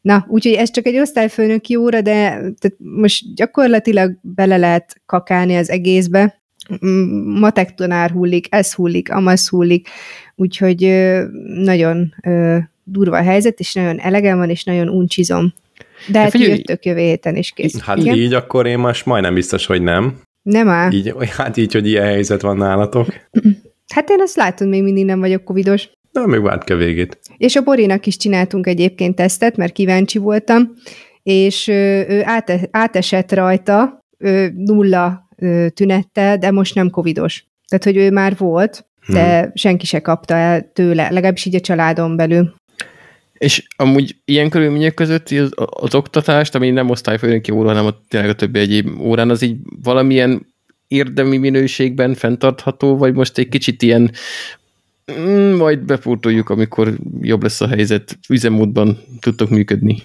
Na, 0.00 0.26
úgyhogy 0.28 0.52
ez 0.52 0.70
csak 0.70 0.86
egy 0.86 0.98
osztályfőnöki 0.98 1.76
óra, 1.76 2.00
de 2.00 2.28
tehát 2.30 2.76
most 2.78 3.34
gyakorlatilag 3.34 4.18
bele 4.22 4.56
lehet 4.56 5.00
kakálni 5.06 5.56
az 5.56 5.70
egészbe. 5.70 6.40
Matek 7.24 7.74
tanár 7.74 8.10
hullik, 8.10 8.46
ez 8.50 8.74
hullik, 8.74 9.12
amaz 9.12 9.48
hullik, 9.48 9.88
úgyhogy 10.34 10.80
nagyon 11.44 12.14
durva 12.84 13.16
a 13.16 13.22
helyzet, 13.22 13.60
és 13.60 13.74
nagyon 13.74 14.00
elegem 14.00 14.38
van, 14.38 14.50
és 14.50 14.64
nagyon 14.64 14.88
uncsizom 14.88 15.54
de 16.08 16.18
hát 16.18 16.30
figyelj, 16.30 16.50
jöttök 16.50 16.84
jövő 16.84 17.00
héten 17.00 17.36
is 17.36 17.50
kész. 17.50 17.80
Hát 17.80 17.98
Igen? 17.98 18.14
így 18.14 18.34
akkor 18.34 18.66
én 18.66 18.78
most 18.78 19.06
majdnem 19.06 19.34
biztos, 19.34 19.66
hogy 19.66 19.82
nem. 19.82 20.20
Nem 20.42 20.68
áll. 20.68 20.92
Így, 20.92 21.14
hát 21.36 21.56
így, 21.56 21.72
hogy 21.72 21.88
ilyen 21.88 22.04
helyzet 22.04 22.40
van 22.40 22.56
nálatok. 22.56 23.06
Hát 23.94 24.10
én 24.10 24.20
azt 24.20 24.36
látom, 24.36 24.68
még 24.68 24.82
mindig 24.82 25.04
nem 25.04 25.20
vagyok 25.20 25.44
covidos. 25.44 25.88
Na, 26.12 26.26
még 26.26 26.40
várt 26.40 26.70
a 26.70 26.76
végét. 26.76 27.18
És 27.36 27.56
a 27.56 27.62
Borinak 27.62 28.06
is 28.06 28.16
csináltunk 28.16 28.66
egyébként 28.66 29.14
tesztet, 29.14 29.56
mert 29.56 29.72
kíváncsi 29.72 30.18
voltam, 30.18 30.72
és 31.22 31.68
ő 31.68 32.22
áte, 32.24 32.68
átesett 32.70 33.32
rajta 33.32 34.04
ő 34.18 34.52
nulla 34.56 35.28
tünettel, 35.74 36.38
de 36.38 36.50
most 36.50 36.74
nem 36.74 36.90
covidos. 36.90 37.46
Tehát, 37.68 37.84
hogy 37.84 37.96
ő 37.96 38.10
már 38.10 38.36
volt, 38.36 38.86
de 39.06 39.40
hmm. 39.40 39.50
senki 39.54 39.86
se 39.86 40.00
kapta 40.00 40.34
el 40.34 40.70
tőle, 40.72 41.10
legalábbis 41.10 41.44
így 41.44 41.54
a 41.54 41.60
családon 41.60 42.16
belül. 42.16 42.54
És 43.38 43.66
amúgy 43.76 44.16
ilyen 44.24 44.50
körülmények 44.50 44.94
között 44.94 45.30
az, 45.30 45.52
az 45.70 45.94
oktatást, 45.94 46.54
ami 46.54 46.70
nem 46.70 46.90
osztályfőnöki 46.90 47.50
óra, 47.50 47.68
hanem 47.68 47.86
a, 47.86 47.98
tényleg 48.08 48.30
a 48.30 48.34
többi 48.34 48.58
egyéb 48.58 49.00
órán, 49.00 49.30
az 49.30 49.42
így 49.42 49.56
valamilyen 49.82 50.46
érdemi 50.88 51.36
minőségben 51.36 52.14
fenntartható, 52.14 52.96
vagy 52.96 53.14
most 53.14 53.38
egy 53.38 53.48
kicsit 53.48 53.82
ilyen 53.82 54.10
mm, 55.18 55.54
majd 55.54 55.78
bepótoljuk, 55.78 56.50
amikor 56.50 56.94
jobb 57.20 57.42
lesz 57.42 57.60
a 57.60 57.68
helyzet, 57.68 58.18
üzemmódban 58.28 58.98
tudtok 59.20 59.50
működni? 59.50 60.02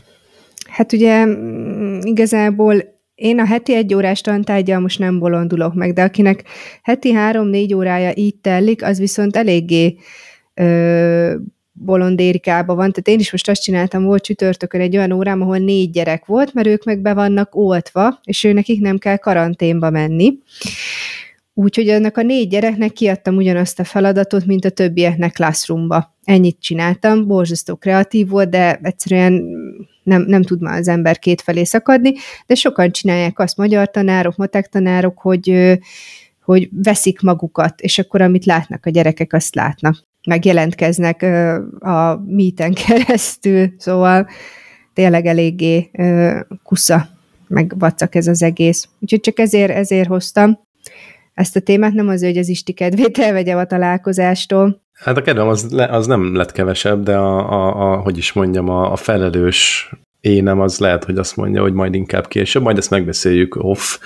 Hát 0.70 0.94
ugye 0.94 1.26
mm, 1.26 2.00
igazából 2.02 3.00
én 3.16 3.40
a 3.40 3.46
heti 3.46 3.76
egy 3.76 3.94
órás 3.94 4.22
tantárgyal 4.22 4.80
most 4.80 5.00
nem 5.00 5.20
bolondulok 5.20 5.74
meg, 5.74 5.94
de 5.94 6.04
akinek 6.04 6.44
heti 6.82 7.12
három-négy 7.12 7.74
órája 7.74 8.12
így 8.16 8.36
telik, 8.36 8.84
az 8.84 9.00
viszont 9.00 9.36
eléggé 9.36 9.96
ö, 10.54 11.36
bolondérikában 11.74 12.76
van, 12.76 12.92
tehát 12.92 13.08
én 13.08 13.20
is 13.20 13.32
most 13.32 13.50
azt 13.50 13.62
csináltam, 13.62 14.04
volt 14.04 14.24
csütörtökön 14.24 14.82
egy 14.82 14.98
olyan 14.98 15.12
órám, 15.12 15.42
ahol 15.42 15.58
négy 15.58 15.90
gyerek 15.90 16.26
volt, 16.26 16.54
mert 16.54 16.68
ők 16.68 16.84
meg 16.84 17.00
be 17.00 17.14
vannak 17.14 17.56
oltva, 17.56 18.20
és 18.24 18.44
ő 18.44 18.54
nekik 18.54 18.82
nem 18.82 18.98
kell 18.98 19.18
karanténba 19.18 19.90
menni. 19.90 20.38
Úgyhogy 21.54 21.88
ennek 21.88 22.18
a 22.18 22.22
négy 22.22 22.48
gyereknek 22.48 22.92
kiadtam 22.92 23.36
ugyanazt 23.36 23.80
a 23.80 23.84
feladatot, 23.84 24.46
mint 24.46 24.66
a 24.66 24.70
többieknek 24.70 25.34
classroomba. 25.34 26.16
Ennyit 26.24 26.60
csináltam, 26.60 27.28
borzasztó 27.28 27.76
kreatív 27.76 28.30
volt, 28.30 28.50
de 28.50 28.80
egyszerűen 28.82 29.44
nem, 30.04 30.22
nem 30.22 30.42
tud 30.42 30.62
már 30.62 30.80
az 30.80 30.88
ember 30.88 31.20
kétfelé 31.20 31.64
szakadni, 31.64 32.14
de 32.46 32.56
sokan 32.56 32.92
csinálják 32.92 33.40
azt 33.40 33.58
magyar 33.58 33.90
tanárok, 33.90 34.36
matek 34.36 34.70
tanárok, 34.70 35.20
hogy, 35.20 35.80
hogy 36.44 36.70
veszik 36.72 37.22
magukat, 37.22 37.82
és 37.82 38.00
akkor 38.00 38.22
amit 38.22 38.46
látnak 38.46 38.86
a 38.86 38.90
gyerekek, 38.90 39.34
azt 39.34 39.56
látnak 39.56 40.10
megjelentkeznek 40.28 41.22
a 41.80 42.16
míten 42.26 42.74
keresztül, 42.74 43.74
szóval 43.78 44.28
tényleg 44.94 45.26
eléggé 45.26 45.92
kusza, 46.64 47.08
meg 47.48 47.74
vacak 47.80 48.16
ez 48.16 48.28
az 48.28 48.44
egész. 48.44 48.88
Úgyhogy 49.00 49.20
csak 49.20 49.40
ezért, 49.40 49.72
ezért 49.72 50.08
hoztam 50.08 50.60
ezt 51.34 51.56
a 51.56 51.60
témát, 51.60 51.94
nem 51.94 52.08
azért, 52.08 52.32
hogy 52.32 52.42
az 52.42 52.50
Isti 52.50 52.74
kedvét 52.74 53.18
elvegyem 53.18 53.58
a 53.58 53.66
találkozástól. 53.66 54.82
Hát 54.94 55.18
a 55.18 55.22
kedvem 55.22 55.48
az, 55.48 55.72
le, 55.72 55.86
az 55.86 56.08
nem 56.08 56.36
lett 56.36 56.52
kevesebb, 56.52 57.04
de 57.04 57.16
a, 57.16 57.52
a, 57.52 57.92
a 57.92 57.98
hogy 57.98 58.18
is 58.18 58.34
mondjam, 58.34 58.70
a, 58.70 58.92
a 58.92 58.96
felelős 58.96 59.90
énem 60.20 60.60
az 60.60 60.80
lehet, 60.80 61.04
hogy 61.04 61.18
azt 61.18 61.36
mondja, 61.36 61.62
hogy 61.62 61.74
majd 61.74 61.94
inkább 61.94 62.28
később, 62.28 62.64
majd 62.64 62.78
ezt 62.78 62.90
megbeszéljük 62.90 63.56
off, 63.56 63.98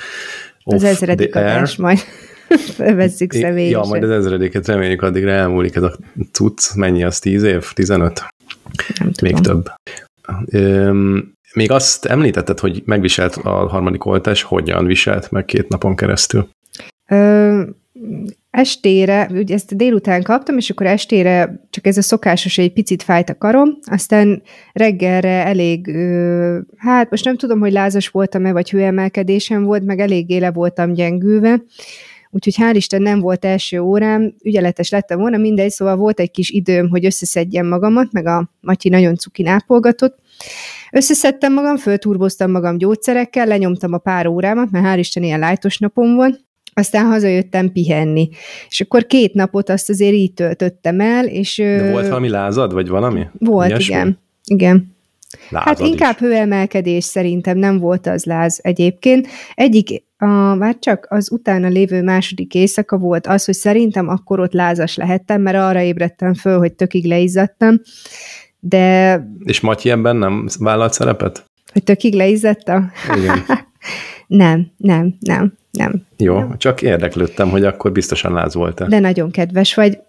off 0.63 0.75
az 0.75 0.83
ezredik 0.83 1.35
adás 1.35 1.75
majd. 1.75 1.99
Vesszük 2.77 3.33
személyesen. 3.33 3.81
Ja, 3.81 3.89
majd 3.89 4.03
az 4.03 4.09
ezredéket 4.09 4.67
reméljük 4.67 5.01
addigra 5.01 5.31
elmúlik 5.31 5.75
ez 5.75 5.83
a 5.83 5.97
cucc. 6.31 6.73
Mennyi 6.75 7.03
az? 7.03 7.19
Tíz 7.19 7.43
év? 7.43 7.73
Tizenöt? 7.73 8.25
Nem 8.99 9.11
tudom. 9.11 9.33
Még 9.33 9.39
több. 9.39 9.71
Üm, 10.51 11.33
még 11.53 11.71
azt 11.71 12.05
említetted, 12.05 12.59
hogy 12.59 12.81
megviselt 12.85 13.35
a 13.35 13.49
harmadik 13.49 14.05
oltás, 14.05 14.41
hogyan 14.43 14.85
viselt 14.85 15.31
meg 15.31 15.45
két 15.45 15.67
napon 15.67 15.95
keresztül? 15.95 16.47
Ö, 17.07 17.61
estére, 18.51 19.29
ugye 19.31 19.53
ezt 19.53 19.75
délután 19.75 20.23
kaptam, 20.23 20.57
és 20.57 20.69
akkor 20.69 20.85
estére 20.85 21.61
csak 21.69 21.87
ez 21.87 21.97
a 21.97 22.01
szokásos, 22.01 22.57
egy 22.57 22.73
picit 22.73 23.03
fájt 23.03 23.29
a 23.29 23.37
karom, 23.37 23.77
aztán 23.85 24.41
reggelre 24.73 25.45
elég, 25.45 25.97
hát 26.77 27.09
most 27.09 27.25
nem 27.25 27.37
tudom, 27.37 27.59
hogy 27.59 27.71
lázas 27.71 28.07
voltam-e, 28.07 28.51
vagy 28.51 28.69
hőemelkedésem 28.69 29.63
volt, 29.63 29.83
meg 29.83 29.99
eléggé 29.99 30.37
le 30.37 30.51
voltam 30.51 30.93
gyengülve, 30.93 31.61
úgyhogy 32.35 32.55
hál' 32.57 32.75
Isten 32.75 33.01
nem 33.01 33.19
volt 33.19 33.45
első 33.45 33.79
órám, 33.79 34.35
ügyeletes 34.43 34.89
lettem 34.89 35.19
volna, 35.19 35.37
mindegy, 35.37 35.69
szóval 35.69 35.95
volt 35.95 36.19
egy 36.19 36.31
kis 36.31 36.49
időm, 36.49 36.89
hogy 36.89 37.05
összeszedjem 37.05 37.67
magamat, 37.67 38.11
meg 38.11 38.25
a 38.25 38.49
Matyi 38.61 38.89
nagyon 38.89 39.15
cukin 39.15 39.47
ápolgatott. 39.47 40.17
Összeszedtem 40.91 41.53
magam, 41.53 41.77
fölturboztam 41.77 42.51
magam 42.51 42.77
gyógyszerekkel, 42.77 43.45
lenyomtam 43.45 43.93
a 43.93 43.97
pár 43.97 44.27
órámat, 44.27 44.71
mert 44.71 44.85
hál' 44.85 44.99
Isten 44.99 45.23
ilyen 45.23 45.39
lájtos 45.39 45.77
napom 45.77 46.15
volt, 46.15 46.39
aztán 46.73 47.05
hazajöttem 47.05 47.71
pihenni. 47.71 48.29
És 48.69 48.81
akkor 48.81 49.05
két 49.05 49.33
napot 49.33 49.69
azt 49.69 49.89
azért 49.89 50.13
így 50.13 50.33
töltöttem 50.33 50.99
el, 50.99 51.25
és... 51.25 51.57
De 51.57 51.91
volt 51.91 52.07
valami 52.07 52.29
lázad, 52.29 52.73
vagy 52.73 52.87
valami? 52.87 53.27
Volt, 53.39 53.67
Ilyesmi? 53.67 53.93
igen. 53.93 54.19
Igen. 54.45 54.94
Lázad 55.49 55.67
hát 55.67 55.79
inkább 55.79 56.13
is. 56.13 56.19
hőemelkedés 56.19 57.03
szerintem 57.03 57.57
nem 57.57 57.79
volt 57.79 58.07
az 58.07 58.23
láz 58.23 58.59
egyébként. 58.61 59.27
Egyik, 59.53 60.03
a, 60.17 60.55
már 60.55 60.75
csak 60.79 61.05
az 61.09 61.31
utána 61.31 61.67
lévő 61.67 62.03
második 62.03 62.53
éjszaka 62.53 62.97
volt 62.97 63.27
az, 63.27 63.45
hogy 63.45 63.53
szerintem 63.53 64.07
akkor 64.07 64.39
ott 64.39 64.53
lázas 64.53 64.95
lehettem, 64.95 65.41
mert 65.41 65.57
arra 65.57 65.81
ébredtem 65.81 66.33
föl, 66.33 66.57
hogy 66.57 66.73
tökig 66.73 67.05
leizzadtam, 67.05 67.81
de... 68.59 69.19
És 69.43 69.59
Matyi 69.59 69.89
ebben 69.89 70.15
nem 70.15 70.47
vállalt 70.59 70.93
szerepet? 70.93 71.45
Hogy 71.73 71.83
tökig 71.83 72.13
leizzadta? 72.13 72.91
Igen. 73.17 73.45
nem, 74.27 74.71
nem, 74.77 75.15
nem, 75.19 75.53
nem. 75.71 76.05
Jó, 76.17 76.37
nem. 76.37 76.57
csak 76.57 76.81
érdeklődtem, 76.81 77.49
hogy 77.49 77.65
akkor 77.65 77.91
biztosan 77.91 78.33
láz 78.33 78.53
volt-e. 78.53 78.85
De 78.87 78.99
nagyon 78.99 79.31
kedves 79.31 79.73
vagy. 79.73 79.99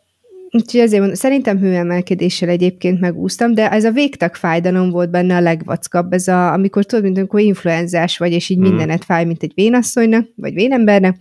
Úgyhogy 0.50 0.80
azért 0.80 0.98
mondom, 0.98 1.16
szerintem 1.16 1.58
hőemelkedéssel 1.58 2.48
egyébként 2.48 3.00
megúsztam, 3.00 3.54
de 3.54 3.70
ez 3.70 3.84
a 3.84 3.90
végtag 3.90 4.34
fájdalom 4.34 4.90
volt 4.90 5.10
benne 5.10 5.36
a 5.36 5.40
legvackabb, 5.40 6.12
ez 6.12 6.28
a, 6.28 6.52
amikor 6.52 6.84
tudod, 6.84 7.04
mint 7.04 7.18
amikor 7.18 7.40
influenzás 7.40 8.18
vagy, 8.18 8.32
és 8.32 8.48
így 8.48 8.58
mm. 8.58 8.62
mindenet 8.62 9.04
fáj, 9.04 9.24
mint 9.24 9.42
egy 9.42 9.52
vénasszonynak, 9.54 10.28
vagy 10.36 10.54
vénembernek, 10.54 11.16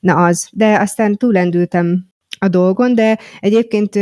na 0.00 0.24
az. 0.24 0.48
De 0.52 0.78
aztán 0.80 1.16
túlendültem 1.16 2.11
a 2.42 2.48
dolgon, 2.48 2.94
de 2.94 3.18
egyébként 3.40 3.98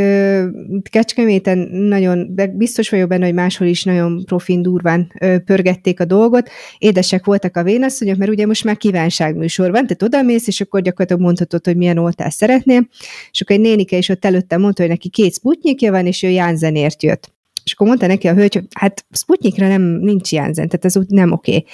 Kecskeméten 0.91 1.59
nagyon, 1.73 2.35
de 2.35 2.47
biztos 2.47 2.89
vagyok 2.89 3.09
benne, 3.09 3.25
hogy 3.25 3.35
máshol 3.35 3.69
is 3.69 3.85
nagyon 3.85 4.25
profin 4.25 4.63
durván 4.63 5.13
pörgették 5.45 6.01
a 6.01 6.05
dolgot. 6.05 6.51
Édesek 6.79 7.25
voltak 7.25 7.57
a 7.57 7.63
vénasszonyok, 7.63 8.17
mert 8.17 8.31
ugye 8.31 8.47
most 8.47 8.65
már 8.65 8.77
kívánságműsor 8.77 9.71
van, 9.71 9.83
tehát 9.83 10.03
odamész, 10.03 10.47
és 10.47 10.61
akkor 10.61 10.81
gyakorlatilag 10.81 11.23
mondhatod, 11.23 11.65
hogy 11.65 11.77
milyen 11.77 11.99
oltást 11.99 12.37
szeretnél, 12.37 12.89
és 13.31 13.41
akkor 13.41 13.57
egy 13.57 13.63
nénike 13.63 13.97
is 13.97 14.09
ott 14.09 14.25
előtte 14.25 14.57
mondta, 14.57 14.83
hogy 14.83 14.91
neki 14.91 15.09
két 15.09 15.35
sputnyikja 15.35 15.91
van, 15.91 16.07
és 16.07 16.23
ő 16.23 16.29
Jánzenért 16.29 17.03
jött. 17.03 17.40
És 17.71 17.77
akkor 17.77 17.87
mondta 17.87 18.07
neki 18.07 18.29
a 18.29 18.35
hölgy, 18.35 18.55
hogy 18.55 18.67
hát 18.75 19.05
Sputnikra 19.11 19.69
nem, 19.69 19.83
nincs 19.83 20.33
Jánzen, 20.33 20.69
tehát 20.69 20.85
ez 20.85 20.97
úgy 20.97 21.09
nem 21.09 21.33
oké. 21.33 21.57
Okay. 21.57 21.67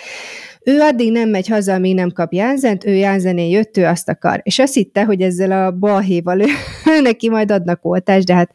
Ő 0.74 0.80
addig 0.80 1.12
nem 1.12 1.28
megy 1.28 1.48
haza, 1.48 1.72
amíg 1.72 1.94
nem 1.94 2.10
kap 2.10 2.32
Jánzent, 2.32 2.86
ő 2.86 2.94
Jánzené 2.94 3.50
jött, 3.50 3.76
ő 3.76 3.84
azt 3.84 4.08
akar. 4.08 4.40
És 4.42 4.58
azt 4.58 4.74
hitte, 4.74 5.04
hogy 5.04 5.20
ezzel 5.20 5.66
a 5.66 5.70
balhéval 5.70 6.40
ő, 6.90 7.00
neki 7.02 7.28
majd 7.28 7.50
adnak 7.50 7.84
oltást, 7.84 8.26
de 8.26 8.34
hát 8.34 8.50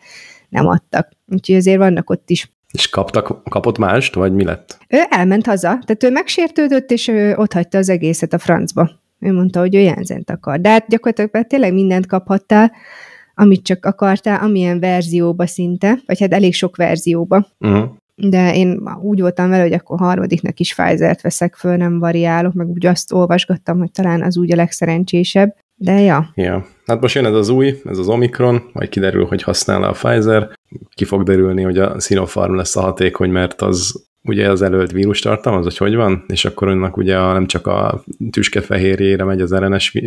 nem 0.49 0.67
adtak. 0.67 1.09
Úgyhogy 1.27 1.55
azért 1.55 1.77
vannak 1.77 2.09
ott 2.09 2.29
is 2.29 2.51
és 2.71 2.89
kaptak, 2.89 3.43
kapott 3.49 3.77
mást, 3.77 4.15
vagy 4.15 4.33
mi 4.33 4.43
lett? 4.43 4.77
Ő 4.87 4.99
elment 5.09 5.45
haza, 5.45 5.67
tehát 5.67 6.03
ő 6.03 6.09
megsértődött, 6.09 6.91
és 6.91 7.07
ő 7.07 7.35
ott 7.35 7.53
hagyta 7.53 7.77
az 7.77 7.89
egészet 7.89 8.33
a 8.33 8.37
francba. 8.37 8.91
Ő 9.19 9.33
mondta, 9.33 9.59
hogy 9.59 9.75
ő 9.75 9.79
Jánzent 9.79 10.29
akar. 10.29 10.59
De 10.59 10.69
hát 10.69 10.87
gyakorlatilag 10.87 11.47
tényleg 11.47 11.73
mindent 11.73 12.05
kaphattál, 12.05 12.71
amit 13.33 13.63
csak 13.63 13.85
akartál, 13.85 14.39
amilyen 14.43 14.79
verzióba 14.79 15.47
szinte, 15.47 15.99
vagy 16.05 16.19
hát 16.19 16.33
elég 16.33 16.53
sok 16.53 16.75
verzióba. 16.75 17.47
Uh-huh. 17.59 17.89
De 18.15 18.55
én 18.55 18.81
úgy 19.01 19.21
voltam 19.21 19.49
vele, 19.49 19.61
hogy 19.61 19.73
akkor 19.73 19.99
harmadiknak 19.99 20.59
is 20.59 20.75
Pfizer-t 20.75 21.21
veszek 21.21 21.55
föl, 21.55 21.75
nem 21.75 21.99
variálok, 21.99 22.53
meg 22.53 22.67
úgy 22.67 22.85
azt 22.85 23.13
olvasgattam, 23.13 23.79
hogy 23.79 23.91
talán 23.91 24.21
az 24.21 24.37
úgy 24.37 24.51
a 24.51 24.55
legszerencsésebb. 24.55 25.55
De 25.75 25.99
ja. 25.99 26.31
Ja. 26.35 26.65
Hát 26.85 27.01
most 27.01 27.15
jön 27.15 27.25
ez 27.25 27.33
az 27.33 27.49
új, 27.49 27.81
ez 27.85 27.97
az 27.97 28.07
Omikron, 28.07 28.69
majd 28.73 28.89
kiderül, 28.89 29.25
hogy 29.25 29.43
használ 29.43 29.83
a 29.83 29.91
Pfizer. 29.91 30.49
Ki 30.93 31.05
fog 31.05 31.23
derülni, 31.23 31.63
hogy 31.63 31.77
a 31.77 31.99
Sinopharm 31.99 32.55
lesz 32.55 32.75
a 32.75 32.81
hatékony, 32.81 33.29
mert 33.29 33.61
az 33.61 34.05
ugye 34.23 34.49
az 34.49 34.61
előtt 34.61 34.91
vírus 34.91 35.19
tartalmaz, 35.19 35.63
hogy 35.63 35.77
hogy 35.77 35.95
van, 35.95 36.23
és 36.27 36.45
akkor 36.45 36.67
önnek 36.67 36.97
ugye 36.97 37.17
a, 37.17 37.33
nem 37.33 37.47
csak 37.47 37.67
a 37.67 38.03
tüskefehérjére 38.31 39.23
megy 39.23 39.41
az 39.41 39.55
RNS 39.55 39.97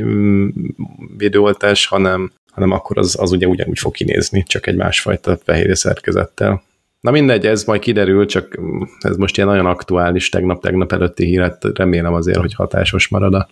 védőoltás, 1.16 1.86
hanem 1.86 2.32
hanem 2.54 2.70
akkor 2.70 2.98
az, 2.98 3.16
az 3.20 3.32
ugye 3.32 3.46
ugyanúgy 3.46 3.78
fog 3.78 3.92
kinézni, 3.92 4.42
csak 4.42 4.66
egy 4.66 4.76
másfajta 4.76 5.36
fehérje 5.36 5.74
szerkezettel. 5.74 6.62
Na 7.00 7.10
mindegy, 7.10 7.46
ez 7.46 7.64
majd 7.64 7.80
kiderül, 7.80 8.26
csak 8.26 8.58
ez 8.98 9.16
most 9.16 9.36
ilyen 9.36 9.48
nagyon 9.48 9.66
aktuális, 9.66 10.28
tegnap-tegnap 10.28 10.92
előtti 10.92 11.24
híret, 11.24 11.64
remélem 11.74 12.14
azért, 12.14 12.38
hogy 12.38 12.54
hatásos 12.54 13.08
marad 13.08 13.34
a 13.34 13.48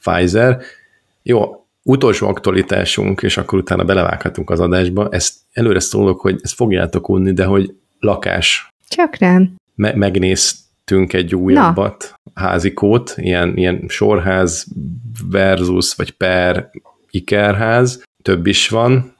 Pfizer. 0.00 0.60
Jó, 1.22 1.66
utolsó 1.82 2.28
aktualitásunk, 2.28 3.22
és 3.22 3.36
akkor 3.36 3.58
utána 3.58 3.84
belevághatunk 3.84 4.50
az 4.50 4.60
adásba, 4.60 5.08
ezt 5.10 5.34
előre 5.52 5.80
szólok, 5.80 6.20
hogy 6.20 6.40
ezt 6.42 6.54
fogjátok 6.54 7.08
unni, 7.08 7.32
de 7.32 7.44
hogy 7.44 7.74
lakás. 7.98 8.68
Csak 8.88 9.18
nem. 9.18 9.54
Me- 9.74 9.94
megnéztünk 9.94 11.12
egy 11.12 11.34
újabbat, 11.34 12.14
Na. 12.34 12.42
házikót, 12.42 13.14
ilyen, 13.16 13.56
ilyen 13.56 13.84
sorház 13.88 14.66
versus, 15.30 15.94
vagy 15.94 16.10
per 16.10 16.70
ikerház, 17.10 18.02
több 18.24 18.46
is 18.46 18.68
van, 18.68 19.14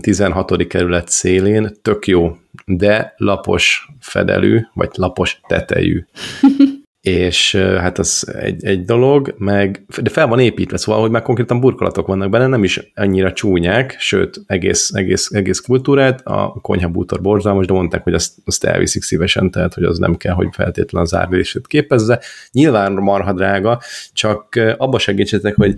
16. 0.00 0.66
kerület 0.66 1.08
szélén, 1.08 1.76
tök 1.82 2.06
jó, 2.06 2.36
de 2.64 3.14
lapos 3.16 3.88
fedelű, 4.00 4.60
vagy 4.74 4.90
lapos 4.94 5.40
tetejű. 5.46 6.04
és 7.00 7.54
hát 7.56 7.98
az 7.98 8.34
egy, 8.38 8.64
egy 8.64 8.84
dolog, 8.84 9.34
meg, 9.38 9.84
de 10.02 10.10
fel 10.10 10.26
van 10.26 10.38
építve, 10.38 10.76
szóval, 10.76 11.00
hogy 11.00 11.10
már 11.10 11.22
konkrétan 11.22 11.60
burkolatok 11.60 12.06
vannak 12.06 12.30
benne, 12.30 12.46
nem 12.46 12.64
is 12.64 12.90
annyira 12.94 13.32
csúnyák, 13.32 13.96
sőt, 13.98 14.40
egész, 14.46 14.90
egész, 14.92 15.30
egész 15.32 15.60
kultúrát, 15.60 16.20
a 16.26 16.58
konyhabútor 16.62 17.20
borzalmas, 17.20 17.66
de 17.66 17.72
mondták, 17.72 18.02
hogy 18.02 18.14
azt, 18.14 18.34
azt 18.44 18.64
elviszik 18.64 19.02
szívesen, 19.02 19.50
tehát, 19.50 19.74
hogy 19.74 19.84
az 19.84 19.98
nem 19.98 20.16
kell, 20.16 20.34
hogy 20.34 20.48
feltétlenül 20.52 21.06
az 21.06 21.14
árvését 21.14 21.66
képezze. 21.66 22.20
Nyilván 22.52 22.92
marha 22.92 23.32
drága, 23.32 23.80
csak 24.12 24.60
abba 24.76 24.98
segítsetek, 24.98 25.56
hogy 25.56 25.74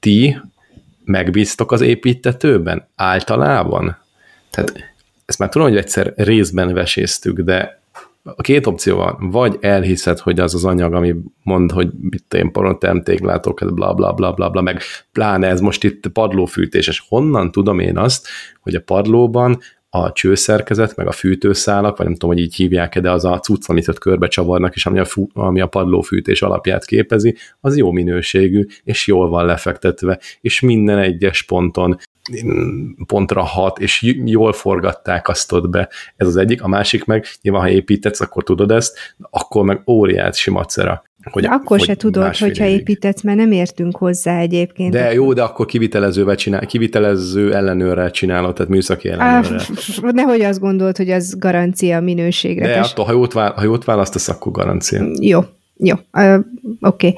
ti 0.00 0.40
megbíztok 1.10 1.72
az 1.72 1.80
építetőben? 1.80 2.88
Általában? 2.96 3.96
Tehát 4.50 4.72
ezt 5.24 5.38
már 5.38 5.48
tudom, 5.48 5.68
hogy 5.68 5.76
egyszer 5.76 6.12
részben 6.16 6.74
veséztük, 6.74 7.40
de 7.40 7.80
a 8.22 8.42
két 8.42 8.66
opció 8.66 8.96
van, 8.96 9.30
vagy 9.30 9.56
elhiszed, 9.60 10.18
hogy 10.18 10.40
az 10.40 10.54
az 10.54 10.64
anyag, 10.64 10.94
ami 10.94 11.14
mond, 11.42 11.70
hogy 11.70 11.90
mit 12.00 12.34
én 12.34 12.52
porontem 12.52 13.02
téglátok, 13.02 13.74
bla 13.74 13.94
bla 13.94 14.12
bla 14.12 14.32
bla 14.32 14.50
bla, 14.50 14.60
meg 14.60 14.82
pláne 15.12 15.48
ez 15.48 15.60
most 15.60 15.84
itt 15.84 16.08
padlófűtés, 16.08 16.88
és 16.88 17.02
honnan 17.08 17.52
tudom 17.52 17.78
én 17.78 17.98
azt, 17.98 18.28
hogy 18.60 18.74
a 18.74 18.80
padlóban 18.80 19.58
a 19.90 20.12
csőszerkezet, 20.12 20.96
meg 20.96 21.06
a 21.06 21.12
fűtőszálak, 21.12 21.96
vagy 21.96 22.06
nem 22.06 22.14
tudom, 22.14 22.34
hogy 22.34 22.44
így 22.44 22.54
hívják 22.54 23.00
de 23.00 23.10
az 23.10 23.24
a 23.24 23.38
cucc, 23.38 23.68
amit 23.68 23.88
ott 23.88 23.98
körbe 23.98 24.28
csavarnak, 24.28 24.74
és 24.74 24.86
ami 24.86 24.98
a, 24.98 25.04
fú, 25.04 25.28
ami 25.32 25.60
a 25.60 25.66
padlófűtés 25.66 26.42
alapját 26.42 26.84
képezi, 26.84 27.36
az 27.60 27.76
jó 27.76 27.90
minőségű, 27.90 28.66
és 28.84 29.06
jól 29.06 29.28
van 29.28 29.46
lefektetve, 29.46 30.20
és 30.40 30.60
minden 30.60 30.98
egyes 30.98 31.42
ponton 31.42 31.98
pontra 33.06 33.42
hat, 33.42 33.78
és 33.78 34.14
jól 34.24 34.52
forgatták 34.52 35.28
azt 35.28 35.52
ott 35.52 35.68
be. 35.68 35.88
Ez 36.16 36.26
az 36.26 36.36
egyik. 36.36 36.62
A 36.62 36.68
másik 36.68 37.04
meg, 37.04 37.26
nyilván 37.42 37.62
ha 37.62 37.68
építetsz, 37.68 38.20
akkor 38.20 38.42
tudod 38.42 38.70
ezt, 38.70 38.98
akkor 39.30 39.64
meg 39.64 39.82
óriási 39.86 40.50
macera. 40.50 41.02
Hogy, 41.22 41.44
akkor 41.44 41.78
hogy 41.78 41.86
se 41.86 41.94
tudod, 41.94 42.36
hogyha 42.36 42.64
évig. 42.64 42.78
építetsz, 42.78 43.22
mert 43.22 43.38
nem 43.38 43.52
értünk 43.52 43.96
hozzá 43.96 44.38
egyébként. 44.38 44.92
De 44.92 45.12
jó, 45.12 45.32
de 45.32 45.42
akkor 45.42 45.66
kivitelezővel 45.66 46.34
csinál, 46.34 46.66
kivitelező 46.66 47.54
ellenőrrel 47.54 48.10
cínálod, 48.10 48.54
tehát 48.54 48.70
műszaki 48.70 49.08
ellenőrrel. 49.08 49.60
Ah, 50.02 50.12
nehogy 50.20 50.40
azt 50.40 50.60
gondolt, 50.60 50.96
hogy 50.96 51.10
az 51.10 51.38
garancia 51.38 52.00
minőségre. 52.00 52.66
De 52.66 52.80
attól, 52.80 53.04
ha 53.04 53.12
jót, 53.12 53.32
vál, 53.32 53.52
ha 53.52 53.62
jót 53.62 53.84
választasz, 53.84 54.28
akkor 54.28 54.52
garancia. 54.52 55.04
Jó, 55.20 55.40
jó, 55.76 55.94
uh, 56.12 56.34
oké. 56.80 57.08
Okay. 57.08 57.14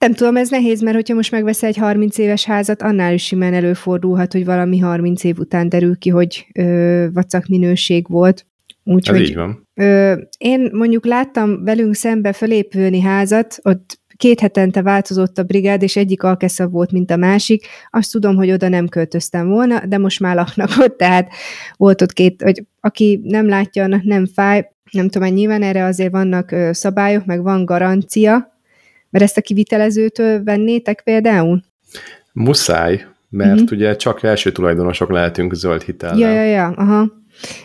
Nem 0.00 0.12
tudom, 0.12 0.36
ez 0.36 0.50
nehéz, 0.50 0.82
mert 0.82 0.94
hogyha 0.94 1.14
most 1.14 1.30
megveszel 1.30 1.68
egy 1.68 1.76
30 1.76 2.18
éves 2.18 2.44
házat, 2.44 2.82
annál 2.82 3.12
is 3.12 3.24
simán 3.24 3.54
előfordulhat, 3.54 4.32
hogy 4.32 4.44
valami 4.44 4.78
30 4.78 5.24
év 5.24 5.38
után 5.38 5.68
derül 5.68 5.98
ki, 5.98 6.10
hogy 6.10 6.46
ö, 6.54 7.06
vacak 7.12 7.46
minőség 7.46 8.08
volt. 8.08 8.46
Úgyhogy, 8.84 9.20
Ez 9.20 9.28
így 9.28 9.34
van. 9.34 9.68
Ö, 9.74 10.20
én 10.38 10.70
mondjuk 10.72 11.06
láttam 11.06 11.64
velünk 11.64 11.94
szembe 11.94 12.32
fölépülni 12.32 13.00
házat, 13.00 13.58
ott 13.62 14.00
két 14.16 14.40
hetente 14.40 14.82
változott 14.82 15.38
a 15.38 15.42
brigád, 15.42 15.82
és 15.82 15.96
egyik 15.96 16.22
alkeszabb 16.22 16.72
volt, 16.72 16.92
mint 16.92 17.10
a 17.10 17.16
másik. 17.16 17.66
Azt 17.90 18.12
tudom, 18.12 18.36
hogy 18.36 18.50
oda 18.50 18.68
nem 18.68 18.88
költöztem 18.88 19.48
volna, 19.48 19.86
de 19.86 19.98
most 19.98 20.20
már 20.20 20.34
laknak 20.34 20.70
ott, 20.78 20.96
tehát 20.96 21.32
volt 21.76 22.02
ott 22.02 22.12
két, 22.12 22.42
hogy 22.42 22.64
aki 22.80 23.20
nem 23.22 23.48
látja, 23.48 23.84
annak 23.84 24.02
nem 24.02 24.26
fáj. 24.26 24.68
Nem 24.90 25.08
tudom, 25.08 25.28
hogy 25.28 25.36
nyilván 25.36 25.62
erre 25.62 25.84
azért 25.84 26.12
vannak 26.12 26.54
szabályok, 26.70 27.24
meg 27.24 27.42
van 27.42 27.64
garancia, 27.64 28.49
mert 29.10 29.24
ezt 29.24 29.36
a 29.36 29.40
kivitelezőtől 29.40 30.44
vennétek 30.44 31.00
például? 31.04 31.62
Muszáj, 32.32 33.06
mert 33.28 33.60
uh-huh. 33.60 33.78
ugye 33.78 33.96
csak 33.96 34.22
első 34.22 34.52
tulajdonosok 34.52 35.10
lehetünk 35.10 35.54
zöld 35.54 35.82
hitellel. 35.82 36.18
Ja, 36.18 36.30
ja, 36.30 36.44
ja, 36.44 36.66
aha. 36.66 37.18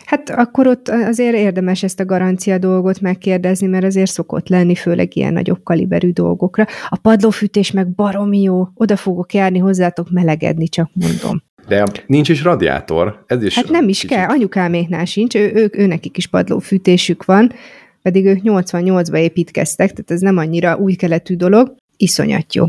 Hát 0.04 0.30
akkor 0.30 0.66
ott 0.66 0.88
azért 0.88 1.36
érdemes 1.36 1.82
ezt 1.82 2.00
a 2.00 2.04
garancia 2.04 2.58
dolgot 2.58 3.00
megkérdezni, 3.00 3.66
mert 3.66 3.84
azért 3.84 4.10
szokott 4.10 4.48
lenni, 4.48 4.74
főleg 4.74 5.16
ilyen 5.16 5.32
nagyobb 5.32 5.62
kaliberű 5.62 6.10
dolgokra. 6.10 6.66
A 6.88 6.96
padlófűtés 6.96 7.70
meg 7.70 7.88
baromi 7.88 8.42
jó, 8.42 8.68
oda 8.74 8.96
fogok 8.96 9.34
járni 9.34 9.58
hozzátok 9.58 10.10
melegedni, 10.10 10.68
csak 10.68 10.90
mondom. 10.92 11.42
De 11.68 11.84
nincs 12.06 12.28
is 12.28 12.42
radiátor, 12.42 13.24
ez 13.26 13.42
is... 13.42 13.54
Hát 13.54 13.68
nem 13.68 13.88
is 13.88 14.00
kicsit. 14.00 14.16
kell, 14.16 14.28
anyukáméknál 14.28 15.04
sincs, 15.04 15.34
ő, 15.34 15.50
ők, 15.54 15.78
őnekik 15.78 16.16
is 16.16 16.26
padlófűtésük 16.26 17.24
van, 17.24 17.52
pedig 18.06 18.26
ők 18.26 18.38
88-ba 18.44 19.16
építkeztek, 19.16 19.90
tehát 19.90 20.10
ez 20.10 20.20
nem 20.20 20.36
annyira 20.36 20.76
új 20.76 20.94
keletű 20.94 21.36
dolog, 21.36 21.74
iszonyat 21.96 22.54
jó. 22.54 22.66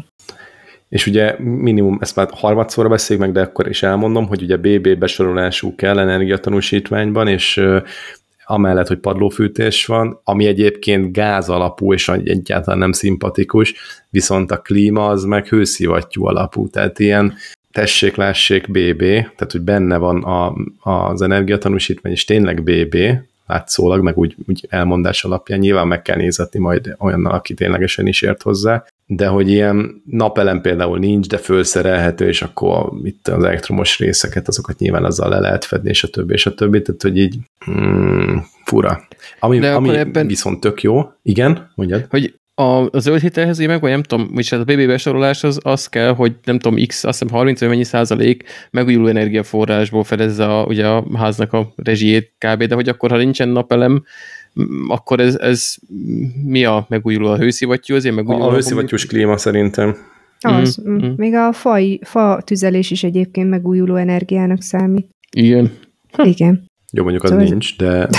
És 0.90 1.08
ugye 1.08 1.36
minimum, 1.40 1.98
ezt 2.02 2.16
már 2.16 2.28
harmadszorra 2.32 2.90
beszéljük 2.90 3.26
meg, 3.26 3.34
de 3.34 3.42
akkor 3.42 3.68
is 3.68 3.84
elmondom, 3.84 4.28
hogy 4.28 4.42
ugye 4.42 4.58
BB 4.58 4.98
besorolású 4.98 5.76
kell 5.76 6.00
energiatanúsítványban, 6.00 7.28
és 7.28 7.62
amellett, 8.46 8.88
hogy 8.88 8.98
padlófűtés 8.98 9.86
van, 9.86 10.20
ami 10.24 10.46
egyébként 10.46 11.14
gáz 11.14 11.50
alapú, 11.50 11.94
és 11.94 12.10
egyáltalán 12.10 12.80
nem 12.80 12.92
szimpatikus, 12.92 13.74
viszont 14.10 14.52
a 14.52 14.58
klíma 14.58 15.08
az 15.08 15.24
meg 15.24 15.48
hőszivattyú 15.48 16.26
alapú, 16.26 16.70
tehát 16.70 17.00
ilyen 17.00 17.34
tessék, 17.72 18.16
lássék 18.16 18.72
BB, 18.72 19.00
tehát 19.02 19.52
hogy 19.52 19.62
benne 19.62 19.98
van 19.98 20.24
a, 20.24 20.54
az 20.92 21.22
energiatanúsítvány, 21.22 22.12
és 22.12 22.26
tényleg 22.26 22.64
BB, 22.64 22.96
látszólag, 23.48 24.02
meg 24.02 24.18
úgy, 24.18 24.36
úgy 24.48 24.66
elmondás 24.70 25.24
alapján 25.24 25.60
nyilván 25.60 25.88
meg 25.88 26.02
kell 26.02 26.18
nézetni 26.18 26.60
majd 26.60 26.96
olyannal, 27.00 27.34
aki 27.34 27.54
ténylegesen 27.54 28.08
is 28.08 28.22
ért 28.22 28.42
hozzá, 28.42 28.86
de 29.06 29.28
hogy 29.28 29.50
ilyen 29.50 30.02
napelem 30.06 30.62
például 30.62 31.00
nincs, 31.00 31.28
de 31.28 31.38
fölszerelhető, 31.38 32.28
és 32.28 32.42
akkor 32.42 32.92
itt 33.04 33.28
az 33.28 33.44
elektromos 33.44 34.00
részeket, 34.00 34.48
azokat 34.48 34.80
nyilván 34.80 35.06
azzal 35.06 35.30
le 35.30 35.40
lehet 35.40 35.66
fedni, 35.66 35.90
és 35.90 36.04
a 36.04 36.08
többi, 36.08 36.34
és 36.34 36.46
a 36.46 36.54
többi, 36.54 36.82
tehát 36.82 37.02
hogy 37.02 37.18
így 37.18 37.38
hmm, 37.66 38.46
fura. 38.66 39.08
Ami, 39.40 39.66
ami 39.66 39.96
ebben... 39.96 40.28
viszont 40.28 40.60
tök 40.60 40.82
jó, 40.82 41.12
igen, 41.24 41.72
mondjad. 41.76 42.06
Hogy 42.10 42.40
A, 42.60 42.90
a 42.92 43.00
zöld 43.00 43.22
hitelhez 43.22 43.60
én 43.60 43.68
meg, 43.68 43.82
vagy 43.82 43.90
nem 43.90 44.04
tudom, 44.04 44.30
vagy 44.34 44.50
hát 44.50 44.60
a 44.60 44.64
BB 44.64 44.88
besorolás 44.88 45.44
az, 45.44 45.60
az 45.64 45.88
kell, 45.88 46.14
hogy 46.14 46.36
nem 46.44 46.60
tudom, 46.60 46.86
x, 46.86 47.04
azt 47.04 47.20
hiszem 47.20 47.36
30 47.36 47.60
vagy 47.60 47.70
mennyi 47.70 47.84
százalék 47.84 48.44
megújuló 48.72 49.08
energiaforrásból 49.08 50.04
fedezze 50.04 50.46
a, 50.46 50.66
ugye 50.66 50.88
a 50.88 51.06
háznak 51.14 51.54
a 51.54 51.74
rezsijét 51.76 52.34
kb. 52.38 52.64
De 52.64 52.76
hogy 52.76 52.90
akkor, 52.90 53.10
ha 53.10 53.18
nincsen 53.18 53.50
napelem, 53.50 54.04
akkor 54.88 55.20
ez, 55.20 55.36
ez 55.36 55.76
mi 56.46 56.66
a 56.66 56.86
megújuló? 56.90 57.28
A 57.28 57.38
hőszivattyú 57.38 57.96
azért 57.96 58.16
megújuló? 58.16 58.44
A, 58.44 58.48
a 58.48 58.54
hőszivattyús 58.54 59.06
klíma 59.06 59.38
szerintem. 59.38 59.96
Az. 60.40 60.82
Mm, 60.90 60.94
mm. 60.94 61.14
Még 61.16 61.34
a 61.34 61.54
fa, 61.54 61.80
fa 62.02 62.42
tüzelés 62.46 62.92
is 62.92 63.04
egyébként 63.04 63.50
megújuló 63.50 63.96
energiának 63.96 64.62
számít. 64.62 65.08
Igen. 65.32 65.72
Ha. 66.12 66.26
Igen. 66.26 66.66
Jó, 66.92 67.04
mondjuk 67.04 67.24
az 67.24 67.30
szóval 67.30 67.46
nincs, 67.46 67.78
de 67.78 68.10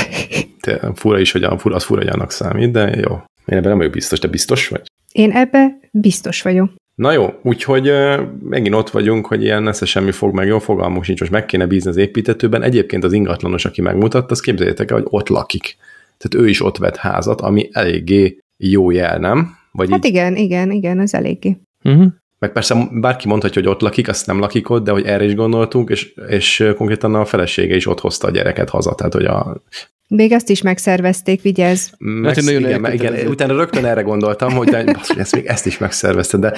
te, 0.61 0.93
fura 0.95 1.19
is, 1.19 1.33
hogy 1.33 1.43
a, 1.43 1.59
fura, 1.59 1.75
az 1.75 1.85
fura, 1.85 2.01
hogy 2.01 2.11
annak 2.11 2.31
számít, 2.31 2.71
de 2.71 2.97
jó. 2.97 3.23
Én 3.49 3.57
ebben 3.57 3.69
nem 3.69 3.79
vagyok 3.79 3.93
biztos, 3.93 4.19
de 4.19 4.29
biztos 4.29 4.69
vagy? 4.69 4.83
Én 5.13 5.31
ebbe 5.31 5.79
biztos 5.91 6.43
vagyok. 6.43 6.71
Na 6.95 7.13
jó, 7.13 7.39
úgyhogy 7.43 7.89
uh, 7.89 8.21
megint 8.43 8.75
ott 8.75 8.91
vagyunk, 8.91 9.27
hogy 9.27 9.43
ilyen 9.43 9.63
nesze 9.63 9.85
semmi 9.85 10.13
fog 10.13 10.35
meg, 10.35 10.47
jó 10.47 10.59
fogalmunk 10.59 11.05
sincs, 11.05 11.21
most 11.21 11.33
meg 11.33 11.47
kéne 11.47 11.67
bízni 11.67 11.91
az 11.91 11.97
építetőben. 11.97 12.63
Egyébként 12.63 13.05
az 13.05 13.13
ingatlanos, 13.13 13.65
aki 13.65 13.81
megmutatta, 13.81 14.31
azt 14.31 14.43
képzeljétek 14.43 14.91
el, 14.91 14.97
hogy 14.97 15.07
ott 15.11 15.29
lakik. 15.29 15.77
Tehát 16.17 16.47
ő 16.47 16.49
is 16.49 16.63
ott 16.63 16.77
vett 16.77 16.97
házat, 16.97 17.41
ami 17.41 17.69
eléggé 17.73 18.39
jó 18.57 18.91
jel, 18.91 19.19
nem? 19.19 19.57
Vagy 19.73 19.91
hát 19.91 20.05
így... 20.05 20.11
igen, 20.11 20.37
igen, 20.37 20.71
igen, 20.71 20.99
az 20.99 21.15
eléggé. 21.15 21.57
Uh-huh. 21.85 22.07
Meg 22.39 22.53
persze 22.53 22.89
bárki 22.93 23.29
mondhatja, 23.29 23.63
hogy 23.63 23.71
ott 23.71 23.81
lakik, 23.81 24.09
azt 24.09 24.27
nem 24.27 24.39
lakik 24.39 24.71
ott, 24.71 24.85
de 24.85 24.91
hogy 24.91 25.05
erre 25.05 25.25
is 25.25 25.35
gondoltunk, 25.35 25.91
és, 25.91 26.15
és 26.29 26.73
konkrétan 26.77 27.15
a 27.15 27.25
felesége 27.25 27.77
is 27.77 27.87
ott 27.87 28.01
hozta 28.01 28.27
a 28.27 28.31
gyereket 28.31 28.71
haza, 28.71 28.95
tehát 28.95 29.13
hogy 29.13 29.25
a 29.25 29.63
még 30.09 30.33
azt 30.33 30.51
is 30.51 30.63
megszervezték, 30.63 31.43
vigyázz. 31.43 31.89
Meg, 31.99 32.35
hát, 32.35 32.45
nagyon 32.45 32.61
igen, 32.61 32.93
igen, 32.93 33.27
utána 33.27 33.57
rögtön 33.57 33.85
erre 33.85 34.01
gondoltam, 34.01 34.53
hogy 34.53 34.71
basz, 34.71 35.11
ezt, 35.11 35.35
még 35.35 35.47
ezt 35.47 35.67
is 35.67 35.79
megszervezte, 35.79 36.39
de 36.39 36.53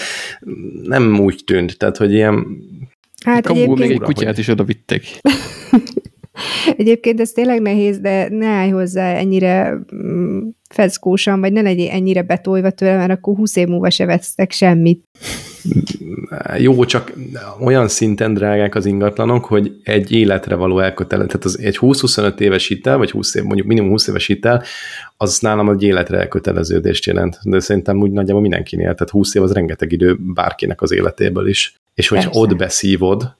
nem 0.82 1.20
úgy 1.20 1.42
tűnt, 1.44 1.78
tehát 1.78 1.96
hogy 1.96 2.12
ilyen... 2.12 2.46
Hát 3.24 3.46
egyébként... 3.46 3.78
még 3.78 3.90
egy 3.90 4.00
kutyát 4.00 4.38
is 4.38 4.48
oda 4.48 4.64
vitték. 4.64 5.04
Egyébként 6.76 7.20
ez 7.20 7.30
tényleg 7.30 7.60
nehéz, 7.60 7.98
de 7.98 8.28
ne 8.28 8.46
állj 8.46 8.70
hozzá 8.70 9.14
ennyire 9.14 9.78
mm, 9.94 10.48
feszkósan, 10.70 11.40
vagy 11.40 11.52
ne 11.52 11.60
legyél 11.60 11.90
ennyire 11.90 12.22
betolva 12.22 12.70
tőle, 12.70 12.96
mert 12.96 13.10
akkor 13.10 13.36
20 13.36 13.56
év 13.56 13.68
múlva 13.68 13.90
se 13.90 14.04
vesztek 14.04 14.52
semmit. 14.52 15.04
Jó, 16.58 16.84
csak 16.84 17.12
olyan 17.60 17.88
szinten 17.88 18.34
drágák 18.34 18.74
az 18.74 18.86
ingatlanok, 18.86 19.44
hogy 19.44 19.80
egy 19.82 20.12
életre 20.12 20.54
való 20.54 20.78
elkötelezett, 20.78 21.30
tehát 21.30 21.46
az 21.46 21.58
egy 21.58 21.78
20-25 21.80 22.40
éves 22.40 22.66
hitel, 22.66 22.96
vagy 22.96 23.10
20 23.10 23.34
év, 23.34 23.42
mondjuk 23.42 23.66
minimum 23.66 23.90
20 23.90 24.06
éves 24.06 24.26
hitel, 24.26 24.62
az 25.16 25.38
nálam 25.38 25.68
egy 25.68 25.82
életre 25.82 26.18
elköteleződést 26.18 27.04
jelent. 27.04 27.38
De 27.42 27.60
szerintem 27.60 28.00
úgy 28.00 28.10
nagyjából 28.10 28.42
mindenkinél, 28.42 28.92
tehát 28.92 29.10
20 29.10 29.34
év 29.34 29.42
az 29.42 29.52
rengeteg 29.52 29.92
idő 29.92 30.16
bárkinek 30.20 30.82
az 30.82 30.92
életéből 30.92 31.48
is. 31.48 31.74
És 31.94 32.08
hogyha 32.08 32.24
Persze. 32.24 32.40
ott 32.40 32.56
beszívod, 32.56 33.34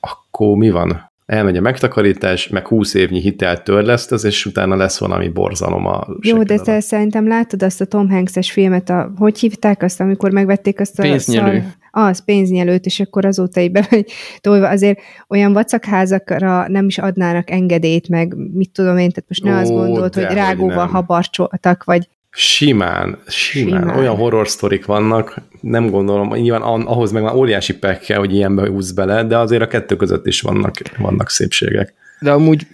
akkor 0.00 0.56
mi 0.56 0.70
van? 0.70 1.12
Elmegy 1.26 1.56
a 1.56 1.60
megtakarítás, 1.60 2.48
meg 2.48 2.66
20 2.66 2.94
évnyi 2.94 3.20
hitelt 3.20 3.64
törlesztesz, 3.64 4.24
és 4.24 4.46
utána 4.46 4.76
lesz 4.76 4.98
valami 4.98 5.28
borzalom 5.28 5.86
a 5.86 6.06
Jó, 6.20 6.42
de 6.42 6.58
te 6.58 6.80
szerintem 6.80 7.28
látod 7.28 7.62
azt 7.62 7.80
a 7.80 7.84
Tom 7.84 8.10
Hanks-es 8.10 8.52
filmet, 8.52 8.90
a, 8.90 9.12
hogy 9.16 9.38
hívták 9.38 9.82
azt, 9.82 10.00
amikor 10.00 10.30
megvették 10.30 10.80
azt 10.80 10.98
a... 10.98 11.02
Pénznyelő. 11.02 11.58
Szar, 11.58 11.82
az, 11.96 12.24
pénznyelőt, 12.24 12.86
és 12.86 13.00
akkor 13.00 13.24
azóta 13.24 13.60
így 13.60 13.72
bemegy 13.72 14.12
tolva. 14.40 14.68
Azért 14.68 15.00
olyan 15.28 15.52
vacakházakra 15.52 16.68
nem 16.68 16.86
is 16.86 16.98
adnának 16.98 17.50
engedélyt, 17.50 18.08
meg 18.08 18.36
mit 18.52 18.70
tudom 18.70 18.98
én, 18.98 19.10
tehát 19.10 19.24
most 19.28 19.42
ne 19.42 19.54
Ó, 19.54 19.58
azt 19.58 19.70
gondolt, 19.70 20.14
hogy 20.14 20.34
rágóval 20.34 20.86
habarcsoltak, 20.86 21.84
vagy 21.84 22.08
Simán, 22.36 23.18
simán, 23.26 23.80
simán. 23.80 23.98
Olyan 23.98 24.16
horror 24.16 24.48
sztorik 24.48 24.84
vannak, 24.84 25.40
nem 25.60 25.90
gondolom, 25.90 26.34
nyilván 26.34 26.62
ahhoz 26.62 27.12
meg 27.12 27.22
már 27.22 27.34
óriási 27.34 27.78
pek 27.78 28.00
kell, 28.00 28.18
hogy 28.18 28.34
ilyenbe 28.34 28.68
húz 28.68 28.92
bele, 28.92 29.24
de 29.24 29.38
azért 29.38 29.62
a 29.62 29.66
kettő 29.66 29.96
között 29.96 30.26
is 30.26 30.40
vannak, 30.40 30.74
vannak 30.98 31.30
szépségek. 31.30 31.94
De 32.20 32.32
amúgy 32.32 32.66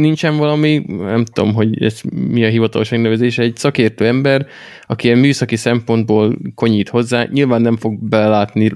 nincsen 0.00 0.36
valami, 0.36 0.84
nem 0.86 1.24
tudom, 1.24 1.54
hogy 1.54 1.82
ez 1.82 2.00
mi 2.10 2.44
a 2.44 2.48
hivatalos 2.48 2.88
megnevezés, 2.88 3.38
egy 3.38 3.56
szakértő 3.56 4.06
ember, 4.06 4.46
aki 4.86 5.06
ilyen 5.06 5.18
műszaki 5.18 5.56
szempontból 5.56 6.38
konyít 6.54 6.88
hozzá, 6.88 7.26
nyilván 7.32 7.60
nem 7.60 7.76
fog 7.76 7.98
belátni 8.08 8.72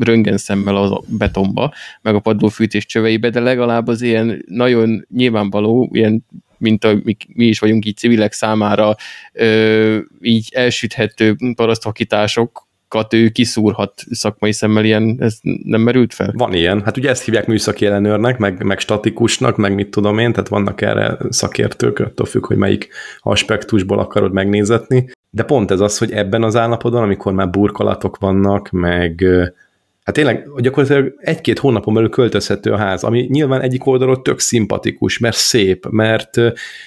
röngen 0.00 0.36
szemmel 0.36 0.76
a 0.76 1.02
betonba, 1.06 1.72
meg 2.02 2.14
a 2.14 2.20
padlófűtés 2.20 2.86
csöveibe, 2.86 3.30
de 3.30 3.40
legalább 3.40 3.88
az 3.88 4.02
ilyen 4.02 4.44
nagyon 4.48 5.06
nyilvánvaló, 5.14 5.90
ilyen 5.92 6.24
mint 6.64 6.84
a, 6.84 6.94
mi, 7.04 7.16
mi 7.34 7.44
is 7.44 7.58
vagyunk 7.58 7.84
így 7.84 7.96
civilek 7.96 8.32
számára 8.32 8.96
ö, 9.32 9.98
így 10.20 10.48
elsüthető 10.52 11.36
parasztvakítások, 11.54 12.66
ő 13.10 13.28
kiszúrhat 13.28 14.02
szakmai 14.10 14.52
szemmel, 14.52 14.84
ilyen, 14.84 15.16
ez 15.20 15.38
nem 15.42 15.80
merült 15.80 16.14
fel? 16.14 16.32
Van 16.36 16.52
ilyen, 16.52 16.82
hát 16.84 16.96
ugye 16.96 17.10
ezt 17.10 17.24
hívják 17.24 17.46
műszaki 17.46 17.86
ellenőrnek, 17.86 18.38
meg, 18.38 18.62
meg 18.62 18.78
statikusnak, 18.78 19.56
meg 19.56 19.74
mit 19.74 19.90
tudom 19.90 20.18
én, 20.18 20.32
tehát 20.32 20.48
vannak 20.48 20.80
erre 20.80 21.16
szakértők, 21.28 21.98
attól 21.98 22.26
függ, 22.26 22.46
hogy 22.46 22.56
melyik 22.56 22.88
aspektusból 23.18 23.98
akarod 23.98 24.32
megnézetni, 24.32 25.10
de 25.30 25.42
pont 25.42 25.70
ez 25.70 25.80
az, 25.80 25.98
hogy 25.98 26.12
ebben 26.12 26.42
az 26.42 26.56
állapotban, 26.56 27.02
amikor 27.02 27.32
már 27.32 27.50
burkolatok 27.50 28.18
vannak, 28.18 28.70
meg 28.70 29.24
Hát 30.04 30.14
tényleg 30.14 30.48
gyakorlatilag 30.56 31.14
egy-két 31.18 31.58
hónapon 31.58 31.94
belül 31.94 32.08
költözhető 32.08 32.72
a 32.72 32.76
ház, 32.76 33.04
ami 33.04 33.26
nyilván 33.30 33.60
egyik 33.60 33.86
oldalról 33.86 34.22
tök 34.22 34.38
szimpatikus, 34.38 35.18
mert 35.18 35.36
szép, 35.36 35.86
mert, 35.90 36.36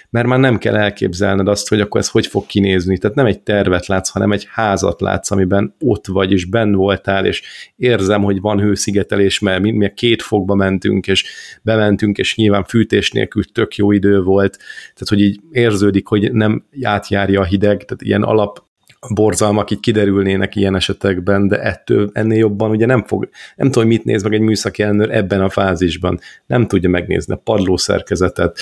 mert 0.09 0.27
már 0.27 0.39
nem 0.39 0.57
kell 0.57 0.75
elképzelned 0.75 1.47
azt, 1.47 1.69
hogy 1.69 1.81
akkor 1.81 1.99
ez 1.99 2.09
hogy 2.09 2.27
fog 2.27 2.45
kinézni. 2.45 2.97
Tehát 2.97 3.15
nem 3.15 3.25
egy 3.25 3.39
tervet 3.39 3.87
látsz, 3.87 4.09
hanem 4.09 4.31
egy 4.31 4.47
házat 4.49 5.01
látsz, 5.01 5.31
amiben 5.31 5.75
ott 5.79 6.07
vagy, 6.07 6.31
és 6.31 6.45
benn 6.45 6.73
voltál, 6.73 7.25
és 7.25 7.43
érzem, 7.75 8.23
hogy 8.23 8.41
van 8.41 8.59
hőszigetelés, 8.59 9.39
mert 9.39 9.61
mi, 9.61 9.71
mi 9.71 9.91
két 9.95 10.21
fogba 10.21 10.55
mentünk, 10.55 11.07
és 11.07 11.25
bementünk, 11.61 12.17
és 12.17 12.35
nyilván 12.35 12.63
fűtés 12.63 13.11
nélkül 13.11 13.43
tök 13.43 13.75
jó 13.75 13.91
idő 13.91 14.21
volt, 14.21 14.57
tehát 14.81 15.09
hogy 15.09 15.21
így 15.21 15.39
érződik, 15.51 16.07
hogy 16.07 16.31
nem 16.31 16.65
átjárja 16.81 17.41
a 17.41 17.45
hideg, 17.45 17.85
tehát 17.85 18.01
ilyen 18.01 18.23
alap 18.23 18.66
borzalmak 19.13 19.71
így 19.71 19.79
kiderülnének 19.79 20.55
ilyen 20.55 20.75
esetekben, 20.75 21.47
de 21.47 21.61
ettől 21.61 22.09
ennél 22.13 22.37
jobban 22.37 22.69
ugye 22.69 22.85
nem 22.85 23.03
fog, 23.03 23.29
nem 23.55 23.71
tudom, 23.71 23.87
mit 23.87 24.03
néz 24.03 24.23
meg 24.23 24.33
egy 24.33 24.39
műszaki 24.39 24.83
ellenőr 24.83 25.11
ebben 25.11 25.41
a 25.41 25.49
fázisban. 25.49 26.19
Nem 26.45 26.67
tudja 26.67 26.89
megnézni 26.89 27.33
a 27.33 27.41
padlószerkezetet, 27.43 28.59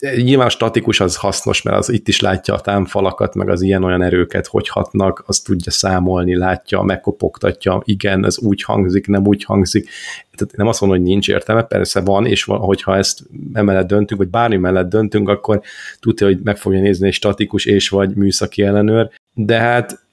nyilván 0.00 0.48
statikus 0.48 1.00
az 1.00 1.16
hasznos, 1.16 1.62
mert 1.62 1.76
az 1.76 1.92
itt 1.92 2.08
is 2.08 2.20
látja 2.20 2.54
a 2.54 2.60
támfalakat, 2.60 3.34
meg 3.34 3.48
az 3.48 3.62
ilyen-olyan 3.62 4.02
erőket, 4.02 4.46
hogy 4.46 4.68
hatnak, 4.68 5.24
azt 5.26 5.44
tudja 5.44 5.72
számolni, 5.72 6.36
látja, 6.36 6.82
megkopogtatja, 6.82 7.82
igen, 7.84 8.24
ez 8.24 8.38
úgy 8.38 8.62
hangzik, 8.62 9.06
nem 9.06 9.26
úgy 9.26 9.44
hangzik. 9.44 9.88
Tehát 10.34 10.56
nem 10.56 10.66
azt 10.66 10.80
mondom, 10.80 10.98
hogy 10.98 11.08
nincs 11.08 11.28
értelme, 11.28 11.62
persze 11.62 12.00
van, 12.00 12.26
és 12.26 12.44
hogyha 12.44 12.96
ezt 12.96 13.20
emellett 13.52 13.86
döntünk, 13.86 14.20
vagy 14.20 14.30
bármi 14.30 14.56
mellett 14.56 14.88
döntünk, 14.88 15.28
akkor 15.28 15.60
tudja, 16.00 16.26
hogy 16.26 16.40
meg 16.42 16.56
fogja 16.56 16.80
nézni 16.80 17.06
egy 17.06 17.12
statikus 17.12 17.64
és 17.64 17.88
vagy 17.88 18.14
műszaki 18.14 18.62
ellenőr, 18.62 19.10
de 19.34 19.58
hát 19.58 20.03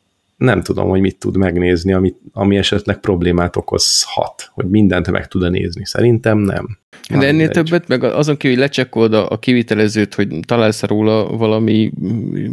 nem 0.42 0.62
tudom, 0.62 0.90
hogy 0.90 1.02
mit 1.02 1.18
tud 1.18 1.38
megnézni, 1.38 1.94
ami, 1.94 2.14
ami 2.34 2.58
esetleg 2.58 3.00
problémát 3.00 3.56
okozhat, 3.56 4.52
hogy 4.54 4.66
mindent 4.66 5.12
meg 5.12 5.28
tud 5.28 5.52
nézni. 5.52 5.86
Szerintem 5.86 6.38
nem. 6.38 6.80
De 7.10 7.16
ennél 7.16 7.32
mindegy. 7.32 7.52
többet, 7.52 7.88
meg 7.88 8.04
azon 8.04 8.38
kívül, 8.38 8.58
hogy 8.58 8.66
lecsekkold 8.66 9.14
a, 9.14 9.30
a 9.30 9.40
kivitelezőt, 9.40 10.14
hogy 10.14 10.28
találsz 10.48 10.84
róla 10.84 11.38
valami 11.38 11.92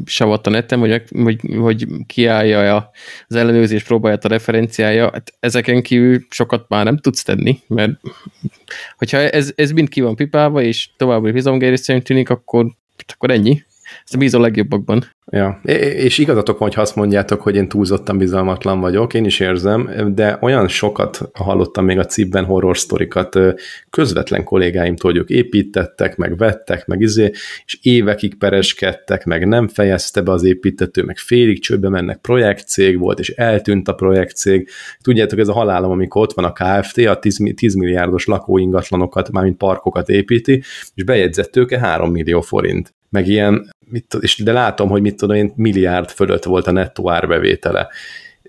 savat 0.04 0.46
a 0.46 0.50
neten, 0.50 0.80
vagy, 0.80 1.02
hogy, 1.10 1.40
hogy 1.58 1.86
kiállja 2.06 2.90
az 3.28 3.36
ellenőrzés 3.36 3.82
próbáját 3.82 4.24
a 4.24 4.28
referenciája, 4.28 5.10
hát 5.12 5.34
ezeken 5.40 5.82
kívül 5.82 6.26
sokat 6.30 6.64
már 6.68 6.84
nem 6.84 6.96
tudsz 6.96 7.22
tenni, 7.22 7.58
mert 7.66 7.92
hogyha 8.96 9.18
ez, 9.18 9.52
ez 9.54 9.70
mind 9.70 9.88
ki 9.88 10.00
van 10.00 10.16
pipálva, 10.16 10.62
és 10.62 10.90
továbbra 10.96 11.32
bizongerésszerűen 11.32 12.04
tűnik, 12.04 12.30
akkor, 12.30 12.66
akkor 13.14 13.30
ennyi. 13.30 13.62
Ezt 14.08 14.18
bízol 14.18 14.40
legjobbakban. 14.40 15.04
Ja, 15.30 15.60
és 15.62 16.18
igazatok 16.18 16.58
van, 16.58 16.68
hogy 16.68 16.82
azt 16.82 16.96
mondjátok, 16.96 17.40
hogy 17.40 17.56
én 17.56 17.68
túlzottan 17.68 18.18
bizalmatlan 18.18 18.80
vagyok, 18.80 19.14
én 19.14 19.24
is 19.24 19.40
érzem, 19.40 20.12
de 20.14 20.38
olyan 20.40 20.68
sokat 20.68 21.30
hallottam 21.32 21.84
még 21.84 21.98
a 21.98 22.04
cipben 22.04 22.44
horror 22.44 22.78
sztorikat 22.78 23.38
közvetlen 23.90 24.44
kollégáimtól, 24.44 25.10
hogy 25.10 25.20
ők 25.20 25.28
építettek, 25.28 26.16
meg 26.16 26.36
vettek, 26.36 26.86
meg 26.86 27.00
izé, 27.00 27.30
és 27.64 27.78
évekig 27.82 28.38
pereskedtek, 28.38 29.24
meg 29.24 29.46
nem 29.46 29.68
fejezte 29.68 30.20
be 30.20 30.32
az 30.32 30.44
építető, 30.44 31.02
meg 31.02 31.16
félig 31.16 31.60
csőbe 31.60 31.88
mennek, 31.88 32.18
projektcég 32.18 32.98
volt, 32.98 33.18
és 33.18 33.28
eltűnt 33.28 33.88
a 33.88 33.94
projektcég. 33.94 34.68
Tudjátok, 35.02 35.38
ez 35.38 35.48
a 35.48 35.52
halálom, 35.52 35.90
amikor 35.90 36.22
ott 36.22 36.32
van 36.32 36.44
a 36.44 36.52
KFT, 36.52 36.98
a 36.98 37.18
10, 37.18 37.52
10 37.54 37.74
milliárdos 37.74 38.24
lakóingatlanokat, 38.24 39.30
mármint 39.30 39.56
parkokat 39.56 40.08
építi, 40.08 40.62
és 40.94 41.04
bejegyzett 41.04 41.50
tőke 41.50 41.78
3 41.78 42.10
millió 42.10 42.40
forint 42.40 42.96
meg 43.10 43.26
ilyen, 43.26 43.74
mit, 43.90 44.16
és 44.20 44.42
de 44.42 44.52
látom, 44.52 44.88
hogy 44.88 45.02
mit 45.02 45.16
tudom 45.16 45.36
én, 45.36 45.52
milliárd 45.56 46.10
fölött 46.10 46.44
volt 46.44 46.66
a 46.66 46.70
nettó 46.70 47.10
árbevétele 47.10 47.88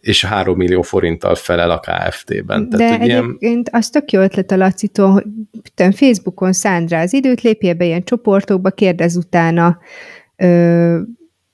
és 0.02 0.26
3 0.26 0.58
millió 0.58 0.82
forinttal 0.82 1.36
felel 1.36 1.72
a 1.72 1.80
KFT-ben. 1.80 2.70
De 2.70 2.78
Tehát, 2.78 3.02
egyébként 3.02 3.42
ilyen... 3.42 3.64
az 3.72 3.90
tök 3.90 4.12
jó 4.12 4.22
ötlet 4.22 4.52
a 4.52 4.58
Lacitól, 4.58 5.12
hogy 5.12 5.96
Facebookon 5.96 6.54
szánd 6.54 6.90
rá 6.90 7.02
az 7.02 7.14
időt, 7.14 7.42
lépjél 7.42 7.74
be 7.74 7.86
ilyen 7.86 8.04
csoportokba, 8.04 8.70
kérdez 8.70 9.16
utána, 9.16 9.78
ö, 10.36 11.00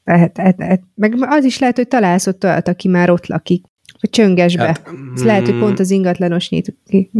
lehet, 0.03 0.37
lehet, 0.37 0.57
lehet. 0.57 0.81
Meg 0.95 1.15
az 1.19 1.43
is 1.43 1.59
lehet, 1.59 1.75
hogy 1.75 1.87
találsz 1.87 2.27
ott 2.27 2.43
olyat, 2.43 2.67
aki 2.67 2.87
már 2.87 3.09
ott 3.09 3.27
lakik. 3.27 3.65
Vagy 3.99 4.09
csöngesbe. 4.09 4.65
Hát, 4.65 4.89
Ez 5.15 5.23
lehet, 5.23 5.45
hogy 5.45 5.59
pont 5.59 5.79
az 5.79 5.91
ingatlanos 5.91 6.49
nyit 6.49 6.75
ki. 6.87 7.11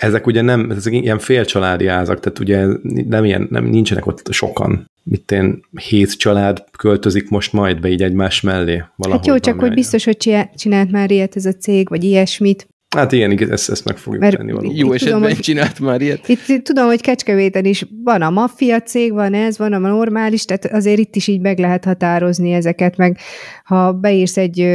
Ezek 0.00 0.26
ugye 0.26 0.42
nem, 0.42 0.70
ezek 0.70 0.92
ilyen 0.92 1.18
félcsaládi 1.18 1.86
házak, 1.86 2.20
tehát 2.20 2.38
ugye 2.38 2.66
nem 3.08 3.24
ilyen, 3.24 3.46
nem, 3.50 3.64
nincsenek 3.64 4.06
ott 4.06 4.32
sokan. 4.32 4.90
Mit 5.06 5.30
én, 5.30 5.64
hét 5.88 6.12
család 6.18 6.64
költözik 6.78 7.28
most 7.28 7.52
majd 7.52 7.80
be 7.80 7.88
így 7.88 8.02
egymás 8.02 8.40
mellé. 8.40 8.82
Hát 9.10 9.26
jó, 9.26 9.38
csak 9.38 9.60
hogy 9.60 9.74
biztos, 9.74 10.04
hogy 10.04 10.36
csinált 10.56 10.90
már 10.90 11.10
ilyet 11.10 11.36
ez 11.36 11.44
a 11.44 11.52
cég, 11.52 11.88
vagy 11.88 12.04
ilyesmit. 12.04 12.68
Hát 12.94 13.12
igen, 13.12 13.50
ezt, 13.50 13.70
ezt 13.70 13.84
meg 13.84 13.96
fogjuk 13.96 14.22
Mert 14.22 14.36
tenni 14.36 14.52
valóban. 14.52 14.76
Jó 14.76 14.92
esetben 14.92 15.16
tudom, 15.18 15.34
hogy, 15.34 15.42
csinált 15.42 15.80
már 15.80 16.00
ilyet. 16.00 16.28
Itt, 16.28 16.48
itt 16.48 16.64
tudom, 16.64 16.86
hogy 16.86 17.00
Kecskevéten 17.00 17.64
is 17.64 17.86
van 18.04 18.22
a 18.22 18.30
maffia 18.30 18.80
cég, 18.80 19.12
van 19.12 19.34
ez, 19.34 19.58
van 19.58 19.72
a 19.72 19.78
normális, 19.78 20.44
tehát 20.44 20.66
azért 20.66 20.98
itt 20.98 21.16
is 21.16 21.26
így 21.26 21.40
meg 21.40 21.58
lehet 21.58 21.84
határozni 21.84 22.52
ezeket, 22.52 22.96
meg 22.96 23.18
ha 23.64 23.92
beírsz 23.92 24.36
egy 24.36 24.66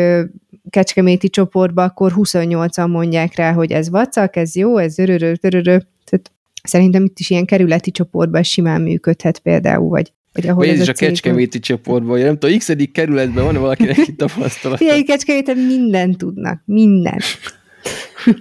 kecskeméti 0.69 1.29
csoportba, 1.29 1.83
akkor 1.83 2.13
28-an 2.15 2.89
mondják 2.89 3.35
rá, 3.35 3.51
hogy 3.53 3.71
ez 3.71 3.89
vacak, 3.89 4.35
ez 4.35 4.55
jó, 4.55 4.77
ez 4.77 4.99
örörő, 4.99 5.37
örörő. 5.41 5.87
Tehát 6.05 6.31
szerintem 6.63 7.03
itt 7.03 7.19
is 7.19 7.29
ilyen 7.29 7.45
kerületi 7.45 7.91
csoportban 7.91 8.43
simán 8.43 8.81
működhet 8.81 9.39
például, 9.39 9.89
vagy 9.89 10.13
vagy 10.39 10.49
ahol 10.49 10.65
vagy 10.65 10.73
ez, 10.73 10.75
ez 10.75 10.81
is 10.81 10.87
a, 10.87 10.91
a 10.91 11.07
kecskeméti 11.07 11.59
csoportban, 11.59 12.19
nem 12.19 12.37
tudom, 12.37 12.57
x 12.57 12.75
kerületben 12.91 13.43
van 13.43 13.55
valakinek 13.55 13.97
itt 13.97 14.17
tapasztalat. 14.17 14.77
Figyelj, 14.77 15.03
kecskeméten 15.03 15.57
mindent 15.57 16.17
tudnak, 16.17 16.61
minden. 16.65 17.19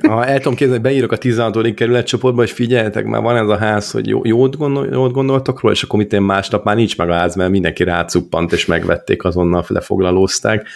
Ha 0.09 0.27
el 0.27 0.37
tudom 0.37 0.55
képzelni, 0.55 0.83
hogy 0.83 0.93
beírok 0.93 1.13
a 1.13 1.17
16. 1.17 1.75
kerület 1.75 2.07
csoportba, 2.07 2.43
és 2.43 2.53
figyeljetek, 2.53 3.05
már 3.05 3.23
van 3.23 3.37
ez 3.37 3.49
a 3.49 3.57
ház, 3.57 3.91
hogy 3.91 4.09
jó, 4.09 4.21
jót, 4.25 4.57
gondol, 4.57 4.89
jót 4.93 5.13
gondoltok 5.13 5.61
róla, 5.61 5.75
és 5.75 5.83
akkor 5.83 5.99
mit 5.99 6.13
én 6.13 6.23
másnap 6.23 6.65
már 6.65 6.77
nincs 6.77 6.97
meg 6.97 7.11
a 7.11 7.15
ház, 7.15 7.35
mert 7.35 7.51
mindenki 7.51 7.85
rácuppant, 7.85 8.53
és 8.53 8.67
megvették, 8.67 9.25
azonnal 9.25 9.65
lefoglalózták. 9.69 10.67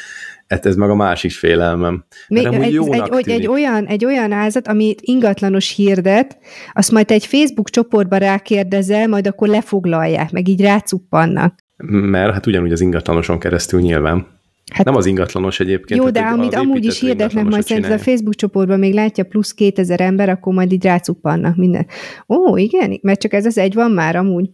Hát 0.53 0.67
ez 0.67 0.77
meg 0.77 0.91
a 0.91 0.95
másik 0.95 1.31
félelmem. 1.31 2.05
Még 2.29 2.45
egy, 2.45 2.55
egy, 2.55 3.09
egy, 3.11 3.29
egy, 3.29 3.47
olyan, 3.47 3.87
egy 3.87 4.05
olyan 4.05 4.33
házat, 4.33 4.69
amit 4.69 5.01
ingatlanos 5.03 5.75
hirdet, 5.75 6.39
azt 6.73 6.91
majd 6.91 7.11
egy 7.11 7.27
Facebook 7.27 7.71
csoportba 7.71 8.17
rákérdezel, 8.17 9.09
majd 9.09 9.27
akkor 9.27 9.49
lefoglalják, 9.49 10.31
meg 10.31 10.49
így 10.49 10.61
rácuppannak. 10.61 11.55
Mert 11.87 12.33
hát 12.33 12.47
ugyanúgy 12.47 12.73
az 12.73 12.81
ingatlanoson 12.81 13.39
keresztül 13.39 13.81
nyilván. 13.81 14.27
Hát, 14.73 14.87
nem 14.87 14.97
az 14.97 15.07
ingatlanos 15.07 15.61
egyébként. 15.61 16.01
Jó, 16.01 16.11
de 16.11 16.21
amit 16.21 16.55
amúgy 16.55 16.85
is 16.85 17.01
hirdetnek, 17.01 17.45
majd 17.45 17.65
szerintem 17.65 17.93
a 17.93 17.99
Facebook 17.99 18.35
csoportban 18.35 18.79
még 18.79 18.95
látja 18.95 19.25
plusz 19.25 19.53
2000 19.53 20.01
ember, 20.01 20.29
akkor 20.29 20.55
majd 20.55 20.73
így 20.73 20.85
rácuppannak 20.85 21.57
minden. 21.57 21.87
Ó, 22.29 22.57
igen, 22.57 22.99
mert 23.03 23.21
csak 23.21 23.33
ez 23.33 23.47
az 23.47 23.59
egy 23.59 23.75
van 23.75 23.91
már 23.91 24.17
amúgy. 24.17 24.51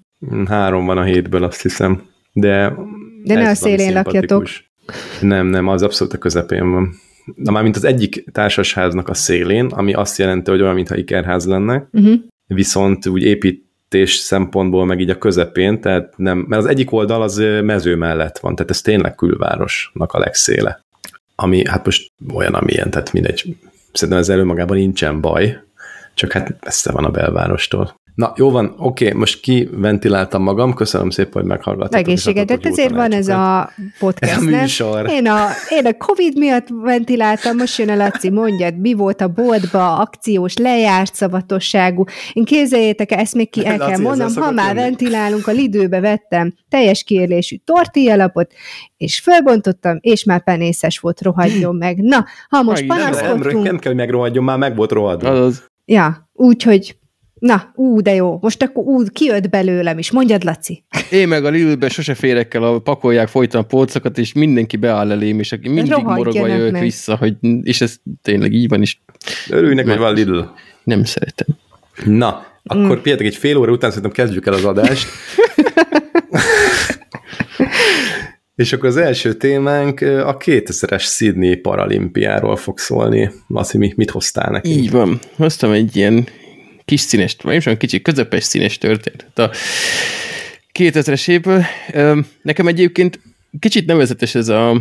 Három 0.47 0.87
van 0.87 0.99
a 0.99 1.03
hétből, 1.03 1.45
azt 1.45 1.63
hiszem. 1.63 2.03
De, 2.33 2.75
de 3.25 3.35
ne 3.35 3.49
a 3.49 3.55
szélén 3.55 3.93
lakjatok. 3.93 4.47
Nem, 5.21 5.47
nem, 5.47 5.69
az 5.69 5.83
abszolút 5.83 6.13
a 6.13 6.19
közepén 6.19 6.71
van. 6.71 6.95
Na 7.35 7.51
már 7.51 7.63
mint 7.63 7.77
az 7.77 7.85
egyik 7.85 8.25
társasháznak 8.33 9.09
a 9.09 9.15
szélén, 9.15 9.67
ami 9.67 9.93
azt 9.93 10.19
jelenti, 10.19 10.51
hogy 10.51 10.63
olyan, 10.63 10.75
mintha 10.75 10.97
ikerház 10.97 11.47
lenne, 11.47 11.89
uh-huh. 11.93 12.15
viszont 12.47 13.07
úgy 13.07 13.23
építés 13.23 14.15
szempontból 14.15 14.87
meg 14.87 15.01
így 15.01 15.11
a 15.11 15.19
közepén, 15.19 15.81
tehát 15.81 16.15
nem, 16.17 16.39
mert 16.39 16.63
az 16.63 16.69
egyik 16.69 16.93
oldal 16.93 17.23
az 17.23 17.37
mező 17.63 17.97
mellett 17.97 18.39
van, 18.39 18.55
tehát 18.55 18.71
ez 18.71 18.81
tényleg 18.81 19.15
külvárosnak 19.15 20.13
a 20.13 20.19
legszéle. 20.19 20.85
Ami 21.35 21.67
hát 21.67 21.85
most 21.85 22.11
olyan, 22.35 22.55
amilyen, 22.55 22.91
tehát 22.91 23.13
mindegy, 23.13 23.57
szerintem 23.93 24.19
ez 24.19 24.29
előmagában 24.29 24.77
nincsen 24.77 25.21
baj, 25.21 25.61
csak 26.15 26.33
hát 26.33 26.65
messze 26.65 26.93
van 26.93 27.05
a 27.05 27.11
belvárostól. 27.11 27.95
Na, 28.19 28.33
jó 28.37 28.51
van, 28.51 28.75
oké, 28.79 29.07
okay, 29.07 29.19
most 29.19 29.41
kiventiláltam 29.41 30.43
magam, 30.43 30.75
köszönöm 30.75 31.11
szépen, 31.11 31.33
hogy 31.33 31.45
meghallgattatok. 31.45 32.07
Egészségedet, 32.07 32.67
ezért 32.67 32.91
van 32.91 33.13
ez 33.13 33.29
a 33.29 33.71
podcast, 33.99 34.37
a 34.41 34.41
műsor. 34.41 35.11
Én 35.11 35.27
a, 35.27 35.47
én 35.69 35.87
a 35.87 35.93
Covid 35.93 36.39
miatt 36.39 36.67
ventiláltam, 36.69 37.57
most 37.57 37.79
jön 37.79 37.89
a 37.89 37.97
Laci, 37.97 38.31
mondjad, 38.31 38.79
mi 38.79 38.95
volt 38.95 39.21
a 39.21 39.29
boltba, 39.29 39.97
akciós, 39.97 40.57
lejárt 40.57 41.15
szavatosságú. 41.15 42.05
Én 42.33 42.45
képzeljétek, 42.45 43.13
ezt 43.13 43.35
még 43.35 43.51
ki 43.51 43.67
el 43.67 43.77
Laci, 43.77 43.91
kell 43.91 44.01
mondanom, 44.01 44.43
ha 44.43 44.51
már 44.51 44.75
jönni. 44.75 44.89
ventilálunk, 44.89 45.47
a 45.47 45.53
lidőbe 45.53 46.01
vettem 46.01 46.55
teljes 46.69 47.03
kiérlésű 47.05 47.57
tortillalapot, 47.65 48.53
és 48.97 49.21
fölbontottam, 49.21 49.99
és 50.01 50.25
már 50.25 50.45
penészes 50.45 50.99
volt, 50.99 51.23
rohadjon 51.23 51.77
meg. 51.77 51.99
Na, 51.99 52.25
ha 52.49 52.63
most 52.63 52.87
panaszkodtunk... 52.87 53.45
Nem, 53.45 53.53
nem, 53.53 53.63
nem 53.63 53.79
kell, 53.79 53.93
hogy 53.93 54.01
megrohadjon, 54.01 54.45
már 54.45 54.59
meg 54.59 54.77
volt 54.77 54.93
rohadva. 54.93 55.51
Ja, 55.85 56.31
úgyhogy 56.33 56.98
Na, 57.39 57.73
ú, 57.75 58.01
de 58.01 58.15
jó. 58.15 58.39
Most 58.41 58.63
akkor 58.63 58.85
ú, 58.85 59.03
kijött 59.13 59.51
belőlem 59.51 59.99
is. 59.99 60.11
Mondjad, 60.11 60.45
Laci. 60.45 60.85
Én 61.11 61.29
meg 61.29 61.45
a 61.45 61.49
Lidlbe 61.49 61.89
sose 61.89 62.15
férek 62.15 62.55
el, 62.55 62.63
a 62.63 62.79
pakolják 62.79 63.29
folyton 63.29 63.61
a 63.61 63.65
polcokat, 63.65 64.19
és 64.19 64.33
mindenki 64.33 64.77
beáll 64.77 65.11
elém, 65.11 65.39
és 65.39 65.53
aki 65.53 65.69
mindig 65.69 66.03
morogva 66.05 66.47
jött 66.47 66.73
meg. 66.73 66.83
vissza, 66.83 67.17
hogy, 67.17 67.37
és 67.63 67.81
ez 67.81 67.97
tényleg 68.23 68.53
így 68.53 68.69
van 68.69 68.83
is. 68.83 69.03
Örülnek, 69.51 69.87
hogy 69.87 69.99
van 69.99 70.15
Lidl. 70.15 70.41
Nem 70.85 71.05
szeretem. 71.05 71.47
Na, 72.05 72.47
akkor 72.65 72.99
mm. 72.99 73.03
Péter, 73.03 73.27
egy 73.27 73.37
fél 73.37 73.57
óra 73.57 73.73
után 73.73 73.91
szerintem 73.91 74.13
kezdjük 74.25 74.47
el 74.47 74.53
az 74.53 74.65
adást. 74.65 75.09
És 78.55 78.73
akkor 78.73 78.89
az 78.89 78.97
első 78.97 79.33
témánk 79.33 80.01
a 80.01 80.37
2000-es 80.37 81.01
Sydney 81.01 81.57
paralimpiáról 81.57 82.57
fog 82.57 82.79
szólni. 82.79 83.31
Laci, 83.47 83.93
mit 83.97 84.11
hoztál 84.11 84.51
neki? 84.51 84.71
Így 84.71 84.91
van. 84.91 85.19
Hoztam 85.37 85.73
egy 85.73 85.97
ilyen 85.97 86.27
kis 86.89 87.01
színes, 87.01 87.37
nem 87.37 87.59
olyan 87.67 87.79
kicsi, 87.79 88.03
közepes 88.03 88.45
színes 88.45 88.79
történet 88.79 89.39
a 89.39 89.51
2000-es 90.79 91.29
évből. 91.29 91.65
Nekem 92.43 92.67
egyébként 92.67 93.21
kicsit 93.59 93.87
nevezetes 93.87 94.35
ez 94.35 94.49
a 94.49 94.81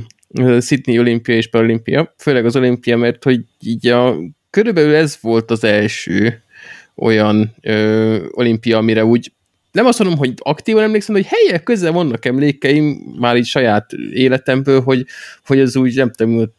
Sydney 0.61 0.99
olimpia 0.99 1.35
és 1.35 1.47
paralimpia, 1.47 2.13
főleg 2.17 2.45
az 2.45 2.55
olimpia, 2.55 2.97
mert 2.97 3.23
hogy 3.23 3.41
így 3.61 3.87
a, 3.87 4.15
körülbelül 4.49 4.95
ez 4.95 5.17
volt 5.21 5.51
az 5.51 5.63
első 5.63 6.41
olyan 6.95 7.55
ö, 7.61 8.25
olimpia, 8.31 8.77
amire 8.77 9.05
úgy 9.05 9.31
nem 9.71 9.85
azt 9.85 9.99
mondom, 9.99 10.17
hogy 10.17 10.33
aktívan 10.37 10.83
emlékszem, 10.83 11.15
de 11.15 11.21
hogy 11.21 11.39
helyek 11.39 11.63
közel 11.63 11.91
vannak 11.91 12.25
emlékeim, 12.25 13.15
már 13.19 13.37
így 13.37 13.45
saját 13.45 13.91
életemből, 14.13 14.81
hogy, 14.81 15.05
hogy 15.45 15.59
ez 15.59 15.75
úgy, 15.75 15.95
nem 15.95 16.11
tudom, 16.11 16.51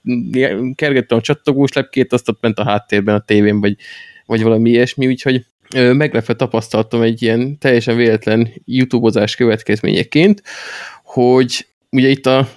kergettem 0.74 1.18
a 1.18 1.20
csattogós 1.20 1.72
lepkét, 1.72 2.12
azt 2.12 2.28
ott 2.28 2.40
ment 2.40 2.58
a 2.58 2.64
háttérben 2.64 3.14
a 3.14 3.24
tévén, 3.24 3.60
vagy 3.60 3.76
vagy 4.28 4.42
valami 4.42 4.70
ilyesmi, 4.70 5.06
úgyhogy 5.06 5.44
meglepve 5.74 6.34
tapasztaltam 6.34 7.02
egy 7.02 7.22
ilyen 7.22 7.58
teljesen 7.58 7.96
véletlen 7.96 8.48
youtubozás 8.64 9.36
következményeként, 9.36 10.42
hogy 11.04 11.66
ugye 11.90 12.08
itt 12.08 12.26
a, 12.26 12.48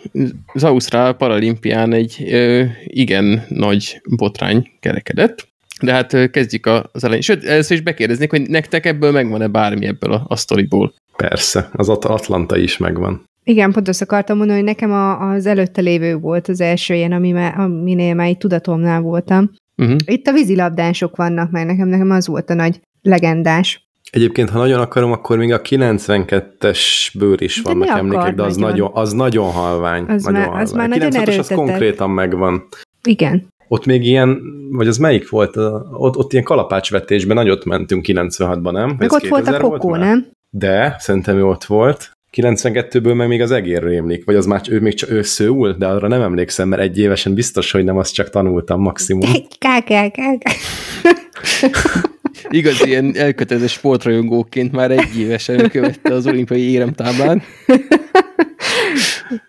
az 0.45 0.63
Ausztrál 0.63 1.13
Paralimpián 1.13 1.93
egy 1.93 2.27
ö, 2.29 2.63
igen 2.83 3.45
nagy 3.47 4.01
botrány 4.15 4.69
kerekedett, 4.79 5.47
de 5.81 5.93
hát 5.93 6.31
kezdjük 6.31 6.65
az 6.65 7.03
elején. 7.03 7.21
Sőt, 7.21 7.43
először 7.43 7.77
is 7.77 7.83
bekérdeznék, 7.83 8.29
hogy 8.29 8.49
nektek 8.49 8.85
ebből 8.85 9.11
megvan-e 9.11 9.47
bármi 9.47 9.85
ebből 9.85 10.13
a, 10.13 10.25
a 10.27 10.35
sztoriból? 10.35 10.93
Persze, 11.17 11.69
az 11.73 11.89
Atlanta 11.89 12.57
is 12.57 12.77
megvan. 12.77 13.23
Igen, 13.43 13.71
pont 13.71 13.87
azt 13.87 14.01
akartam 14.01 14.37
mondani, 14.37 14.59
hogy 14.59 14.67
nekem 14.67 14.91
a, 14.91 15.31
az 15.31 15.45
előtte 15.45 15.81
lévő 15.81 16.15
volt 16.15 16.47
az 16.47 16.61
első 16.61 16.93
ilyen, 16.93 17.11
ami 17.11 17.31
már, 17.31 17.59
aminél 17.59 18.13
már 18.13 18.29
így 18.29 18.37
tudatomnál 18.37 19.01
voltam. 19.01 19.51
Uh-huh. 19.81 19.97
Itt 20.05 20.27
a 20.27 20.31
vízilabdások 20.31 21.15
vannak, 21.15 21.51
mert 21.51 21.67
nekem, 21.67 21.87
nekem 21.87 22.11
az 22.11 22.27
volt 22.27 22.49
a 22.49 22.53
nagy 22.53 22.79
legendás. 23.01 23.89
Egyébként, 24.11 24.49
ha 24.49 24.57
nagyon 24.57 24.79
akarom, 24.79 25.11
akkor 25.11 25.37
még 25.37 25.53
a 25.53 25.61
92-es 25.61 26.79
bőr 27.17 27.41
is 27.41 27.61
vannak 27.61 27.87
emlékek, 27.87 28.35
de 28.35 28.43
az 28.43 28.55
nagyon, 28.55 28.89
az 28.93 29.13
nagyon 29.13 29.51
halvány. 29.51 30.03
Az 30.07 30.23
nagyon 30.23 30.39
már, 30.39 30.47
halvány. 30.47 30.63
Az 30.63 30.71
már 30.71 30.91
a 30.91 30.95
90-es 30.95 31.39
az 31.39 31.47
konkrétan 31.47 32.09
megvan. 32.09 32.67
Igen. 33.03 33.47
Ott 33.67 33.85
még 33.85 34.05
ilyen, 34.05 34.41
vagy 34.71 34.87
az 34.87 34.97
melyik 34.97 35.29
volt? 35.29 35.57
Ott, 35.91 36.17
ott 36.17 36.31
ilyen 36.31 36.45
kalapácsvetésben 36.45 37.35
nagyot 37.35 37.65
mentünk 37.65 38.05
96-ban, 38.07 38.71
nem? 38.71 38.95
Meg 38.97 39.11
ott 39.11 39.27
volt 39.27 39.47
a 39.47 39.59
kokó, 39.59 39.95
nem? 39.95 40.27
De, 40.49 40.95
szerintem 40.99 41.37
ő 41.37 41.45
ott 41.45 41.63
volt. 41.63 42.11
92-ből 42.37 43.15
meg 43.15 43.27
még 43.27 43.41
az 43.41 43.51
egér 43.51 43.83
rémlik, 43.83 44.25
vagy 44.25 44.35
az 44.35 44.45
már 44.45 44.61
ő 44.69 44.79
még 44.79 44.93
csak 44.93 45.09
ő 45.09 45.21
szőul, 45.21 45.73
de 45.73 45.87
arra 45.87 46.07
nem 46.07 46.21
emlékszem, 46.21 46.67
mert 46.67 46.81
egy 46.81 46.99
évesen 46.99 47.33
biztos, 47.33 47.71
hogy 47.71 47.83
nem, 47.83 47.97
azt 47.97 48.13
csak 48.13 48.29
tanultam 48.29 48.81
maximum. 48.81 49.29
Igaz, 52.49 52.85
ilyen 52.85 53.15
elkötelezett 53.15 53.69
sportrajongóként 53.69 54.71
már 54.71 54.91
egy 54.91 55.19
évesen 55.19 55.69
követte 55.69 56.13
az 56.13 56.27
olimpiai 56.27 56.71
éremtáblán. 56.71 57.41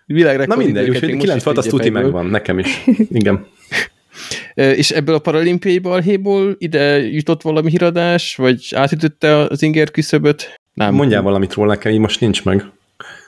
Világrekord 0.07 0.59
Na 0.59 0.65
mindegy, 0.65 0.89
úgyhogy 0.89 1.17
9 1.17 1.43
volt, 1.43 1.59
az 1.59 1.67
tuti 1.67 1.91
megvan, 1.91 2.27
nekem 2.27 2.59
is. 2.59 2.85
Igen. 3.11 3.47
És 4.55 4.91
ebből 4.91 5.15
a 5.15 5.19
paralimpiai 5.19 5.79
balhéból 5.79 6.55
ide 6.59 6.99
jutott 6.99 7.43
valami 7.43 7.71
híradás, 7.71 8.37
vagy 8.37 8.69
átütötte 8.75 9.37
az 9.37 9.63
inger 9.63 9.91
küszöböt? 9.91 10.62
Nem. 10.75 10.95
Mondjál 10.95 11.23
valamit 11.23 11.55
róla 11.55 11.73
nekem, 11.73 11.93
így 11.93 11.99
most 11.99 12.21
nincs 12.21 12.45
meg. 12.45 12.65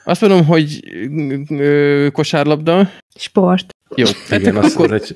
Azt 0.03 0.21
mondom, 0.21 0.45
hogy 0.45 0.79
ö, 1.49 2.07
kosárlabda. 2.11 2.89
Sport. 3.15 3.65
Jó, 3.95 4.05
hát 4.29 4.39
igen, 4.39 4.55
az 4.55 4.73
akkor... 4.73 4.93
egy 4.93 5.13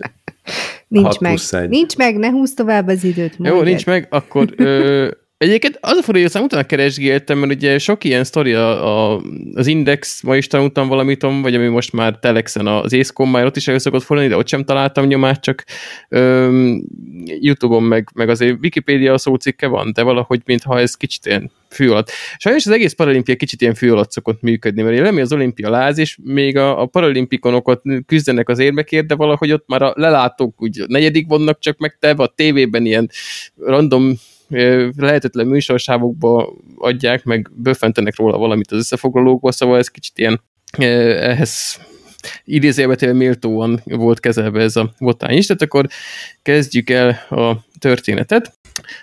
Nincs 0.88 1.20
meg. 1.20 1.38
Nincs 1.70 1.98
meg, 1.98 2.18
ne 2.18 2.30
húzd 2.30 2.56
tovább 2.56 2.88
az 2.88 3.04
időt. 3.04 3.36
Jó, 3.40 3.62
nincs 3.62 3.86
meg, 3.86 4.08
akkor 4.10 4.54
ö, 4.56 5.10
Egyébként 5.40 5.78
az 5.82 5.98
a 5.98 6.02
fura, 6.02 6.18
hogy 6.18 6.26
aztán 6.26 6.44
utána 6.44 6.64
keresgéltem, 6.64 7.38
mert 7.38 7.54
ugye 7.54 7.78
sok 7.78 8.04
ilyen 8.04 8.24
sztori 8.24 8.54
a, 8.54 9.14
a, 9.14 9.22
az 9.54 9.68
Index, 9.68 10.22
ma 10.22 10.36
is 10.36 10.48
tanultam 10.48 10.88
valamit, 10.88 11.22
vagy 11.22 11.56
ami 11.56 11.68
most 11.68 11.94
már 11.94 12.20
Telexen 12.20 12.68
az 12.68 12.94
Észkon, 12.94 13.28
már 13.28 13.46
ott 13.46 13.56
is 13.56 13.68
el 13.68 13.80
szokott 13.80 14.04
fordulni, 14.04 14.32
de 14.32 14.38
ott 14.38 14.48
sem 14.48 14.64
találtam 14.64 15.06
nyomát, 15.06 15.42
csak 15.42 15.66
öm, 16.10 16.84
Youtube-on 17.26 17.84
meg, 17.84 18.08
meg 18.14 18.30
azért 18.30 18.58
Wikipedia 18.62 19.18
szócikke 19.18 19.68
van, 19.68 19.92
de 19.94 20.02
valahogy 20.02 20.42
mintha 20.46 20.80
ez 20.80 20.96
kicsit 20.96 21.26
ilyen 21.26 21.52
fű 21.70 21.90
alatt. 21.90 22.12
Sajnos 22.38 22.66
az 22.66 22.72
egész 22.72 22.94
paralimpia 22.94 23.36
kicsit 23.36 23.62
ilyen 23.62 23.74
fű 23.74 23.92
alatt 23.92 24.12
szokott 24.12 24.42
működni, 24.42 24.82
mert 24.82 25.02
nem 25.02 25.18
az 25.18 25.34
olimpia 25.34 25.70
láz, 25.70 25.98
és 25.98 26.18
még 26.24 26.58
a, 26.58 26.82
a 26.82 26.86
paralimpikonokat 26.86 27.82
küzdenek 28.06 28.50
az 28.50 28.60
érmekért, 28.60 29.08
de 29.08 29.16
valahogy 29.16 29.52
ott 29.52 29.68
már 29.68 29.82
a 29.82 29.94
lelátók 29.96 30.62
úgy 30.62 30.84
negyedik 30.88 31.28
vannak 31.28 31.60
csak 31.60 31.78
meg 31.78 31.98
te, 32.00 32.10
a 32.10 32.34
tévében 32.36 32.86
ilyen 32.86 33.10
random 33.56 34.14
lehetetlen 34.98 35.48
műsorsávokba 35.48 36.54
adják, 36.78 37.24
meg 37.24 37.50
böffentenek 37.54 38.16
róla 38.16 38.38
valamit 38.38 38.72
az 38.72 38.78
összefoglalókba, 38.78 39.52
szóval 39.52 39.78
ez 39.78 39.88
kicsit 39.88 40.18
ilyen 40.18 40.42
ehhez 40.78 41.80
idézélbetéve 42.44 43.14
méltóan 43.14 43.82
volt 43.86 44.20
kezelve 44.20 44.62
ez 44.62 44.76
a 44.76 44.94
botány 45.00 45.38
is, 45.38 45.46
tehát 45.46 45.62
akkor 45.62 45.88
kezdjük 46.42 46.90
el 46.90 47.10
a 47.30 47.66
történetet. 47.80 48.54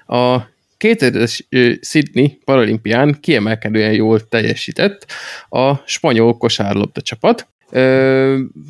A 0.07 0.41
2000-es 0.79 1.41
Sydney 1.81 2.39
paralimpián 2.45 3.17
kiemelkedően 3.21 3.93
jól 3.93 4.29
teljesített 4.29 5.07
a 5.49 5.75
spanyol 5.85 6.37
kosárlabda 6.37 7.01
csapat, 7.01 7.49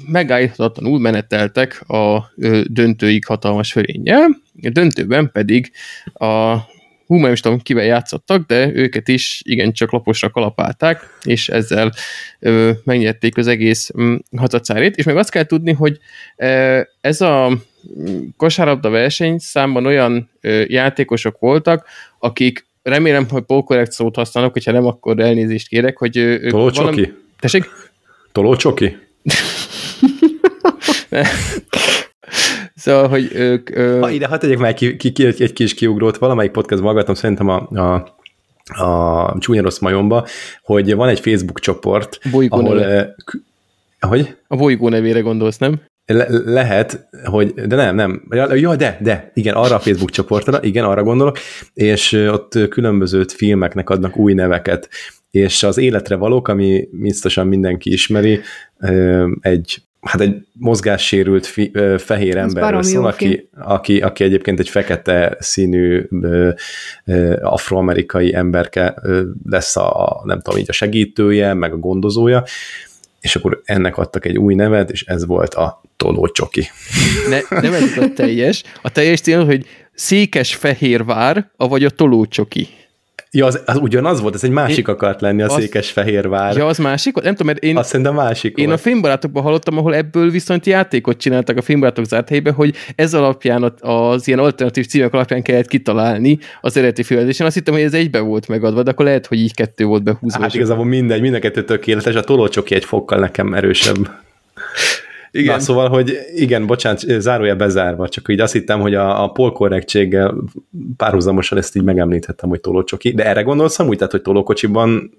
megállíthatatlanul 0.07 0.99
meneteltek 0.99 1.85
a 1.89 2.33
döntőig 2.65 3.25
hatalmas 3.25 3.73
fölénnyel, 3.73 4.27
a 4.63 4.71
döntőben 4.71 5.31
pedig 5.33 5.73
a 6.13 6.57
hú, 7.07 7.17
nem 7.17 7.33
is 7.33 7.41
tudom, 7.41 7.61
kivel 7.61 7.85
játszottak, 7.85 8.47
de 8.47 8.73
őket 8.75 9.09
is 9.09 9.41
igencsak 9.45 9.91
laposra 9.91 10.31
kalapálták, 10.31 11.19
és 11.25 11.49
ezzel 11.49 11.93
ö, 12.39 12.71
megnyerték 12.85 13.37
az 13.37 13.47
egész 13.47 13.91
mm, 14.01 14.15
hazacárét, 14.37 14.97
és 14.97 15.05
meg 15.05 15.17
azt 15.17 15.31
kell 15.31 15.45
tudni, 15.45 15.73
hogy 15.73 15.99
ö, 16.37 16.81
ez 17.01 17.21
a 17.21 17.49
mm, 17.51 18.19
kosárlabda 18.37 18.91
verseny 18.91 19.39
számban 19.39 19.87
olyan 19.87 20.31
ö, 20.41 20.65
játékosok 20.67 21.39
voltak, 21.39 21.87
akik 22.19 22.67
remélem, 22.83 23.27
hogy 23.29 23.43
polkorrekt 23.43 23.93
szót 23.93 24.17
használok, 24.17 24.53
hogyha 24.53 24.73
nem, 24.73 24.87
akkor 24.87 25.21
elnézést 25.21 25.69
kérek, 25.69 25.97
hogy 25.97 26.17
ők 26.17 26.51
valami... 26.51 27.13
Tessék? 27.41 27.65
Tolócsoki? 28.37 28.97
szóval, 32.75 33.09
hogy 33.09 33.31
ők... 33.35 33.77
Ö... 33.77 33.99
Ha 34.01 34.11
ide, 34.11 34.29
hát 34.29 34.41
tegyek 34.41 34.59
már 34.59 34.75
ki, 34.75 34.97
ki, 34.97 35.13
ki, 35.13 35.27
egy 35.27 35.53
kis 35.53 35.75
kiugrót, 35.75 36.17
valamelyik 36.17 36.53
podcast 36.53 36.83
hallgattam, 36.83 37.15
szerintem 37.15 37.49
a, 37.49 37.81
a 37.81 38.15
a 38.79 39.39
csúnya 39.39 39.63
rossz 39.63 39.79
majomba, 39.79 40.27
hogy 40.63 40.95
van 40.95 41.09
egy 41.09 41.21
Facebook 41.21 41.61
csoport, 41.61 42.19
Bolygó 42.31 42.57
ahol... 42.57 42.75
Neve. 42.75 43.15
Hogy? 44.01 44.37
A 44.47 44.57
bolygó 44.57 44.89
nevére 44.89 45.21
gondolsz, 45.21 45.59
nem? 45.59 45.81
Le- 46.07 46.29
lehet, 46.45 47.09
hogy, 47.25 47.55
de 47.55 47.77
nem, 47.77 47.95
nem. 47.95 48.23
Ja, 48.55 48.77
de, 48.77 48.99
de, 49.01 49.31
igen, 49.35 49.55
arra 49.55 49.75
a 49.75 49.81
Facebook 49.81 50.11
csoportra, 50.11 50.63
igen, 50.63 50.85
arra 50.85 51.03
gondolok, 51.03 51.39
és 51.75 52.13
ott 52.13 52.69
különböző 52.69 53.25
filmeknek 53.29 53.91
adnak 53.91 54.17
új 54.17 54.33
neveket, 54.33 54.89
és 55.37 55.63
az 55.63 55.79
életre 55.79 56.17
valók, 56.17 56.49
ami 56.49 56.89
biztosan 56.93 57.47
mindenki 57.47 57.93
ismeri, 57.93 58.41
egy 59.41 59.81
hát 60.01 60.21
egy 60.21 60.47
mozgássérült 60.53 61.47
fi, 61.47 61.73
fehér 61.99 62.37
emberről 62.37 62.83
szól, 62.83 63.07
aki, 63.07 63.49
aki, 63.59 64.01
aki 64.01 64.25
egyébként 64.25 64.59
egy 64.59 64.69
fekete 64.69 65.37
színű 65.41 66.09
afroamerikai 67.41 68.35
emberke 68.35 68.95
lesz 69.45 69.77
a, 69.77 70.23
nem 70.25 70.41
tudom, 70.41 70.61
így 70.61 70.69
a 70.69 70.73
segítője, 70.73 71.55
meg 71.55 71.73
a 71.73 71.77
gondozója, 71.77 72.45
és 73.21 73.37
akkor 73.37 73.63
ennek 73.65 73.97
adtak 73.97 74.25
egy 74.25 74.39
új 74.39 74.55
nevet, 74.55 74.91
és 74.91 75.05
ez 75.05 75.27
volt 75.27 75.55
a 75.55 75.83
tolócsoki. 75.97 76.67
Ne, 77.29 77.61
nem 77.61 77.73
ez 77.73 77.97
a 77.97 78.13
teljes. 78.15 78.63
A 78.83 78.93
teljes 78.93 79.21
cél, 79.21 79.45
hogy 79.45 79.67
Székesfehérvár, 79.95 81.51
vagy 81.57 81.85
a 81.85 81.91
tolócsoki. 81.91 82.69
Ja, 83.37 83.47
az, 83.47 83.61
az 83.67 83.77
ugyanaz 83.77 84.21
volt, 84.21 84.35
ez 84.35 84.45
egy 84.45 84.51
másik 84.51 84.89
én, 84.89 84.95
akart 84.95 85.21
lenni, 85.21 85.43
a 85.43 85.47
az, 85.47 85.61
Székesfehérvár. 85.61 86.57
Ja, 86.57 86.67
az 86.67 86.79
másik 86.79 87.13
volt? 87.13 87.25
Nem 87.25 87.35
tudom, 87.35 87.53
mert 87.53 87.65
én... 87.65 87.77
Azt 87.77 87.89
szerintem 87.89 88.15
másik 88.15 88.57
Én 88.57 88.67
volt. 88.67 88.79
a 88.79 88.83
filmbarátokban 88.83 89.43
hallottam, 89.43 89.79
ahol 89.79 89.95
ebből 89.95 90.31
viszont 90.31 90.67
játékot 90.67 91.17
csináltak 91.17 91.57
a 91.57 91.63
filmbarátok 91.63 92.05
zárt 92.05 92.29
helybe, 92.29 92.51
hogy 92.51 92.75
ez 92.95 93.15
alapján, 93.15 93.75
az 93.81 94.29
ilyen 94.29 94.39
alternatív 94.39 94.87
címek 94.87 95.13
alapján 95.13 95.43
kellett 95.43 95.67
kitalálni 95.67 96.39
az 96.61 96.77
eredeti 96.77 97.03
filmet, 97.03 97.29
és 97.29 97.41
én 97.41 97.47
azt 97.47 97.55
hittem, 97.55 97.75
hogy 97.75 97.83
ez 97.83 97.95
egybe 97.95 98.21
volt 98.21 98.49
megadva, 98.49 98.83
de 98.83 98.91
akkor 98.91 99.05
lehet, 99.05 99.27
hogy 99.27 99.39
így 99.39 99.55
kettő 99.55 99.85
volt 99.85 100.03
behúzva. 100.03 100.43
Hát 100.43 100.55
igazából 100.55 100.85
mindegy, 100.85 101.21
mind 101.21 101.35
a 101.35 101.39
kettő 101.39 101.65
tökéletes, 101.65 102.15
a 102.15 102.23
tolócsoki 102.23 102.75
egy 102.75 102.85
fokkal 102.85 103.19
nekem 103.19 103.55
erősebb. 103.55 104.25
Igen. 105.31 105.55
Na, 105.55 105.61
szóval, 105.61 105.89
hogy 105.89 106.19
igen, 106.35 106.67
bocsánat, 106.67 106.99
zárója 107.19 107.57
bezárva, 107.57 108.09
csak 108.09 108.29
így 108.29 108.41
azt 108.41 108.53
hittem, 108.53 108.81
hogy 108.81 108.95
a, 108.95 109.23
a 109.23 109.29
polkorrektséggel 109.29 110.35
párhuzamosan 110.97 111.59
ezt 111.59 111.77
így 111.77 111.83
megemlíthettem, 111.83 112.49
hogy 112.49 112.61
tolócsoki, 112.61 113.13
de 113.13 113.27
erre 113.27 113.43
gondolsz 113.43 113.79
amúgy, 113.79 113.97
tehát, 113.97 114.13
hogy 114.13 114.23
tolókocsiban 114.23 115.11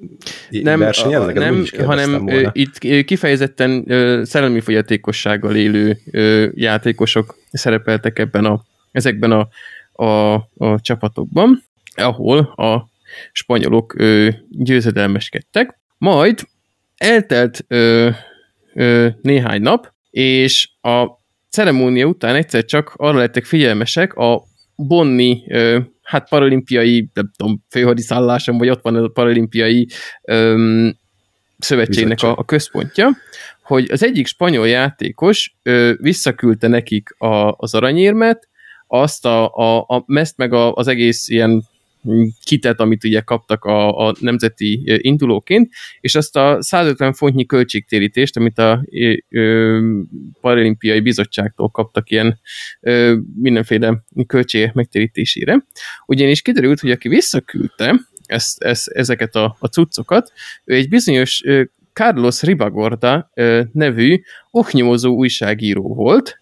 nem, 0.49 0.79
versenyeznek? 0.79 1.35
Nem, 1.35 1.65
hanem 1.85 2.25
volna. 2.25 2.49
itt 2.53 2.77
kifejezetten 3.05 3.85
szellemi 4.25 4.59
fogyatékossággal 4.59 5.55
élő 5.55 5.97
játékosok 6.55 7.35
szerepeltek 7.51 8.19
ebben 8.19 8.45
a, 8.45 8.61
ezekben 8.91 9.31
a, 9.31 9.47
a, 10.03 10.33
a 10.57 10.79
csapatokban, 10.81 11.63
ahol 11.95 12.37
a 12.39 12.89
spanyolok 13.31 13.95
győzedelmeskedtek, 14.49 15.79
majd 15.97 16.39
eltelt 16.97 17.65
ö, 17.67 18.09
ö, 18.73 19.07
néhány 19.21 19.61
nap, 19.61 19.93
és 20.17 20.69
a 20.81 21.07
ceremónia 21.49 22.05
után 22.05 22.35
egyszer 22.35 22.65
csak 22.65 22.93
arra 22.95 23.17
lettek 23.17 23.45
figyelmesek 23.45 24.13
a 24.13 24.43
Bonni, 24.75 25.43
hát 26.01 26.29
paralimpiai, 26.29 27.09
nem 27.13 27.31
tudom, 27.35 27.63
főhadiszálláson, 27.69 28.57
vagy 28.57 28.69
ott 28.69 28.81
van 28.81 28.95
ez 28.95 29.03
a 29.03 29.07
paralimpiai 29.07 29.87
ö, 30.23 30.89
szövetségnek 31.57 32.21
a, 32.21 32.37
a 32.37 32.43
központja, 32.43 33.09
hogy 33.61 33.91
az 33.91 34.03
egyik 34.03 34.27
spanyol 34.27 34.67
játékos 34.67 35.55
ö, 35.63 35.93
visszaküldte 35.97 36.67
nekik 36.67 37.09
a, 37.17 37.51
az 37.57 37.73
aranyérmet, 37.73 38.47
azt 38.87 39.25
a, 39.25 39.53
a, 39.53 39.85
a 39.87 40.03
meszt 40.05 40.37
meg 40.37 40.53
a, 40.53 40.73
az 40.73 40.87
egész 40.87 41.27
ilyen 41.27 41.63
kitet, 42.43 42.79
amit 42.79 43.03
ugye 43.03 43.19
kaptak 43.19 43.65
a, 43.65 44.07
a 44.07 44.15
nemzeti 44.19 44.99
indulóként, 45.01 45.73
és 45.99 46.15
azt 46.15 46.35
a 46.35 46.57
150 46.59 47.13
fontnyi 47.13 47.45
költségtérítést, 47.45 48.37
amit 48.37 48.57
a 48.57 48.85
ö, 49.29 49.79
Paralimpiai 50.41 50.99
Bizottságtól 50.99 51.69
kaptak 51.69 52.09
ilyen 52.09 52.39
ö, 52.81 53.17
mindenféle 53.35 54.03
költségek 54.27 54.73
megtérítésére. 54.73 55.65
Ugyanis 56.05 56.41
kiderült, 56.41 56.79
hogy 56.79 56.91
aki 56.91 57.07
visszaküldte 57.07 57.99
ezt, 58.25 58.63
ezt, 58.63 58.87
ezeket 58.87 59.35
a, 59.35 59.55
a 59.59 59.67
cuccokat, 59.67 60.31
ő 60.65 60.75
egy 60.75 60.89
bizonyos 60.89 61.43
ö, 61.45 61.63
Carlos 61.93 62.41
Ribagorda 62.41 63.31
ö, 63.33 63.61
nevű 63.71 64.21
oknyomozó 64.51 65.15
újságíró 65.15 65.93
volt, 65.93 66.39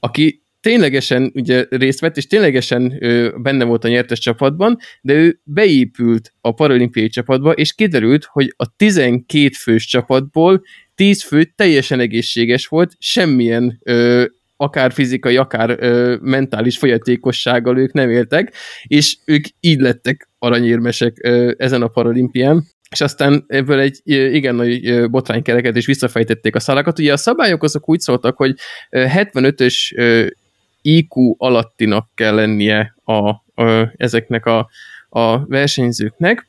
aki 0.00 0.41
ténylegesen 0.62 1.32
ugye 1.34 1.66
részt 1.70 2.00
vett, 2.00 2.16
és 2.16 2.26
ténylegesen 2.26 2.96
ő 3.00 3.34
benne 3.36 3.64
volt 3.64 3.84
a 3.84 3.88
nyertes 3.88 4.18
csapatban, 4.18 4.78
de 5.00 5.12
ő 5.12 5.40
beépült 5.44 6.32
a 6.40 6.52
paralimpiai 6.52 7.08
csapatba, 7.08 7.52
és 7.52 7.74
kiderült, 7.74 8.24
hogy 8.24 8.54
a 8.56 8.76
12 8.76 9.48
fős 9.48 9.86
csapatból 9.86 10.62
10 10.94 11.22
fő 11.22 11.44
teljesen 11.44 12.00
egészséges 12.00 12.66
volt, 12.66 12.92
semmilyen 12.98 13.80
ö, 13.82 14.24
akár 14.56 14.92
fizikai, 14.92 15.36
akár 15.36 15.76
ö, 15.80 16.16
mentális 16.20 16.78
folyatékossággal 16.78 17.78
ők 17.78 17.92
nem 17.92 18.10
éltek, 18.10 18.54
és 18.82 19.16
ők 19.24 19.44
így 19.60 19.80
lettek 19.80 20.28
aranyérmesek 20.38 21.16
ö, 21.22 21.52
ezen 21.56 21.82
a 21.82 21.88
paralimpián 21.88 22.64
és 22.90 23.00
aztán 23.00 23.44
ebből 23.48 23.78
egy 23.78 24.00
igen 24.04 24.54
nagy 24.54 25.10
botránykereket 25.10 25.76
is 25.76 25.86
visszafejtették 25.86 26.54
a 26.54 26.60
szálakat. 26.60 26.98
Ugye 26.98 27.12
a 27.12 27.16
szabályok 27.16 27.62
azok 27.62 27.88
úgy 27.88 28.00
szóltak, 28.00 28.36
hogy 28.36 28.54
75-ös 28.90 29.74
IQ 30.82 31.34
alattinak 31.38 32.08
kell 32.14 32.34
lennie 32.34 32.94
a, 33.04 33.28
a, 33.62 33.92
ezeknek 33.96 34.46
a, 34.46 34.68
a 35.08 35.46
versenyzőknek, 35.46 36.48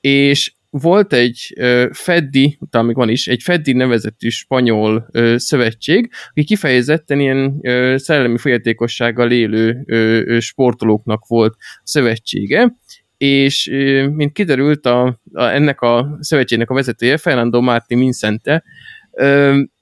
és 0.00 0.52
volt 0.70 1.12
egy 1.12 1.54
uh, 1.60 1.92
Feddi, 1.92 2.56
utána 2.60 2.86
még 2.86 2.96
van 2.96 3.08
is, 3.08 3.26
egy 3.26 3.42
Feddi 3.42 3.72
nevezetű 3.72 4.28
spanyol 4.28 5.08
uh, 5.12 5.36
szövetség, 5.36 6.10
aki 6.30 6.44
kifejezetten 6.44 7.20
ilyen 7.20 7.60
szellemi 7.98 8.38
folyatékossággal 8.38 9.30
élő 9.30 9.84
uh, 9.86 10.38
sportolóknak 10.38 11.26
volt 11.26 11.56
szövetsége, 11.82 12.76
és 13.16 13.70
mint 14.12 14.32
kiderült, 14.32 14.86
a, 14.86 15.20
a, 15.32 15.44
ennek 15.44 15.80
a 15.80 16.16
szövetségnek 16.20 16.70
a 16.70 16.74
vezetője, 16.74 17.16
Fernando 17.16 17.60
Martí 17.60 17.94
Mincente, 17.94 18.62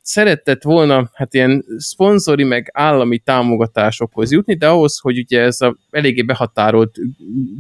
szeretett 0.03 0.63
volna 0.63 1.11
hát 1.15 1.35
ilyen 1.35 1.65
szponzori 1.77 2.45
meg 2.45 2.71
állami 2.73 3.19
támogatásokhoz 3.19 4.33
jutni, 4.33 4.57
de 4.57 4.69
ahhoz, 4.69 4.99
hogy 4.99 5.19
ugye 5.19 5.41
ez 5.41 5.61
a 5.61 5.77
eléggé 5.91 6.23
behatárolt 6.23 6.97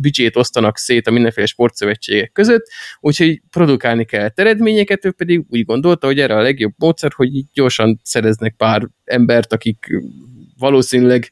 büdzsét 0.01 0.36
osztanak 0.36 0.76
szét 0.76 1.07
a 1.07 1.11
mindenféle 1.11 1.47
sportszövetségek 1.47 2.32
között, 2.32 2.64
úgyhogy 3.01 3.43
produkálni 3.51 4.05
kell 4.05 4.30
eredményeket, 4.34 5.05
ő 5.05 5.11
pedig 5.11 5.45
úgy 5.49 5.64
gondolta, 5.64 6.07
hogy 6.07 6.20
erre 6.20 6.36
a 6.36 6.43
legjobb 6.43 6.72
módszer, 6.76 7.12
hogy 7.14 7.30
gyorsan 7.53 8.01
szereznek 8.03 8.55
pár 8.57 8.88
embert, 9.05 9.53
akik 9.53 9.86
valószínűleg 10.63 11.31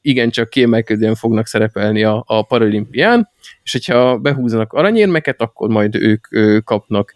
igencsak 0.00 0.50
kiemelkedően 0.50 1.14
fognak 1.14 1.46
szerepelni 1.46 2.04
a, 2.04 2.24
a 2.26 2.42
paralimpián, 2.42 3.28
és 3.62 3.72
hogyha 3.72 4.18
behúzanak 4.18 4.72
aranyérmeket, 4.72 5.40
akkor 5.40 5.68
majd 5.68 5.94
ők 5.94 6.26
kapnak 6.64 7.14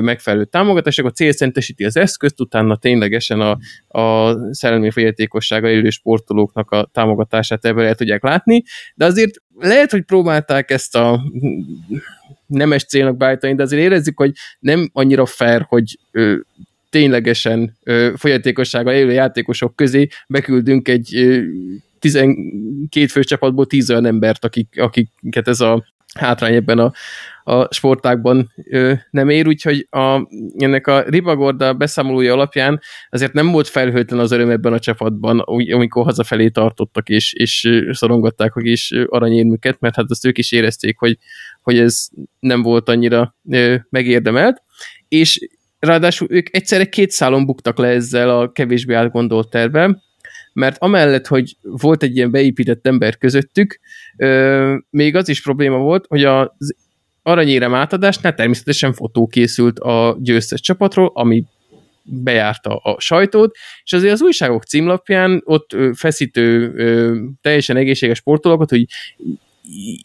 megfelelő 0.00 0.44
támogatások, 0.44 1.06
a 1.06 1.10
cél 1.10 1.32
szentesíti 1.32 1.84
az 1.84 1.96
eszközt, 1.96 2.40
utána 2.40 2.76
ténylegesen 2.76 3.40
a, 3.40 3.58
a 3.98 4.36
szellemi 4.54 4.90
fogyatékossága 4.90 5.68
élő 5.68 5.90
sportolóknak 5.90 6.70
a 6.70 6.88
támogatását 6.92 7.64
ebből 7.64 7.84
el 7.84 7.94
tudják 7.94 8.22
látni, 8.22 8.62
de 8.94 9.04
azért 9.04 9.34
lehet, 9.58 9.90
hogy 9.90 10.02
próbálták 10.02 10.70
ezt 10.70 10.96
a 10.96 11.20
nemes 12.46 12.84
célnak 12.84 13.16
beállítani, 13.16 13.54
de 13.54 13.62
azért 13.62 13.82
érezzük, 13.82 14.18
hogy 14.18 14.32
nem 14.58 14.90
annyira 14.92 15.26
fair, 15.26 15.64
hogy 15.68 15.98
ténylegesen 16.94 17.76
ö, 17.82 18.12
folyatékossággal 18.16 18.94
élő 18.94 19.12
játékosok 19.12 19.76
közé 19.76 20.08
beküldünk 20.28 20.88
egy 20.88 21.16
ö, 21.16 21.42
12 21.98 23.06
fős 23.06 23.26
csapatból 23.26 23.66
10 23.66 23.90
olyan 23.90 24.06
embert, 24.06 24.44
akik, 24.44 24.80
akiket 24.80 25.48
ez 25.48 25.60
a 25.60 25.84
hátrány 26.14 26.54
ebben 26.54 26.78
a, 26.78 26.92
a 27.44 27.74
sportákban 27.74 28.52
ö, 28.70 28.92
nem 29.10 29.28
ér, 29.28 29.46
úgyhogy 29.46 29.86
a, 29.90 30.28
ennek 30.56 30.86
a 30.86 31.02
Ribagorda 31.02 31.74
beszámolója 31.74 32.32
alapján 32.32 32.80
azért 33.10 33.32
nem 33.32 33.50
volt 33.50 33.68
felhőtlen 33.68 34.20
az 34.20 34.32
öröm 34.32 34.50
ebben 34.50 34.72
a 34.72 34.78
csapatban, 34.78 35.38
amikor 35.72 36.04
hazafelé 36.04 36.48
tartottak 36.48 37.08
és, 37.08 37.32
és 37.32 37.82
szorongatták 37.90 38.52
hogy 38.52 38.66
is 38.66 38.92
aranyérmüket, 39.06 39.80
mert 39.80 39.94
hát 39.94 40.10
azt 40.10 40.26
ők 40.26 40.38
is 40.38 40.52
érezték, 40.52 40.98
hogy, 40.98 41.18
hogy 41.62 41.78
ez 41.78 42.06
nem 42.38 42.62
volt 42.62 42.88
annyira 42.88 43.36
ö, 43.50 43.76
megérdemelt, 43.90 44.62
és 45.08 45.38
ráadásul 45.84 46.26
ők 46.30 46.56
egyszerre 46.56 46.84
két 46.84 47.10
szálon 47.10 47.46
buktak 47.46 47.78
le 47.78 47.88
ezzel 47.88 48.38
a 48.40 48.52
kevésbé 48.52 48.94
átgondolt 48.94 49.48
tervem, 49.50 50.00
mert 50.52 50.76
amellett, 50.78 51.26
hogy 51.26 51.56
volt 51.62 52.02
egy 52.02 52.16
ilyen 52.16 52.30
beépített 52.30 52.86
ember 52.86 53.18
közöttük, 53.18 53.80
ö, 54.16 54.76
még 54.90 55.16
az 55.16 55.28
is 55.28 55.42
probléma 55.42 55.76
volt, 55.76 56.04
hogy 56.08 56.24
az 56.24 56.74
aranyérem 57.22 57.74
átadásnál 57.74 58.34
természetesen 58.34 58.92
fotó 58.92 59.26
készült 59.26 59.78
a 59.78 60.16
győztes 60.20 60.60
csapatról, 60.60 61.10
ami 61.14 61.44
bejárta 62.02 62.76
a 62.76 63.00
sajtót, 63.00 63.56
és 63.84 63.92
azért 63.92 64.12
az 64.12 64.22
újságok 64.22 64.64
címlapján 64.64 65.42
ott 65.44 65.76
feszítő, 65.94 66.72
teljesen 67.40 67.76
egészséges 67.76 68.18
sportolókat, 68.18 68.70
hogy 68.70 68.86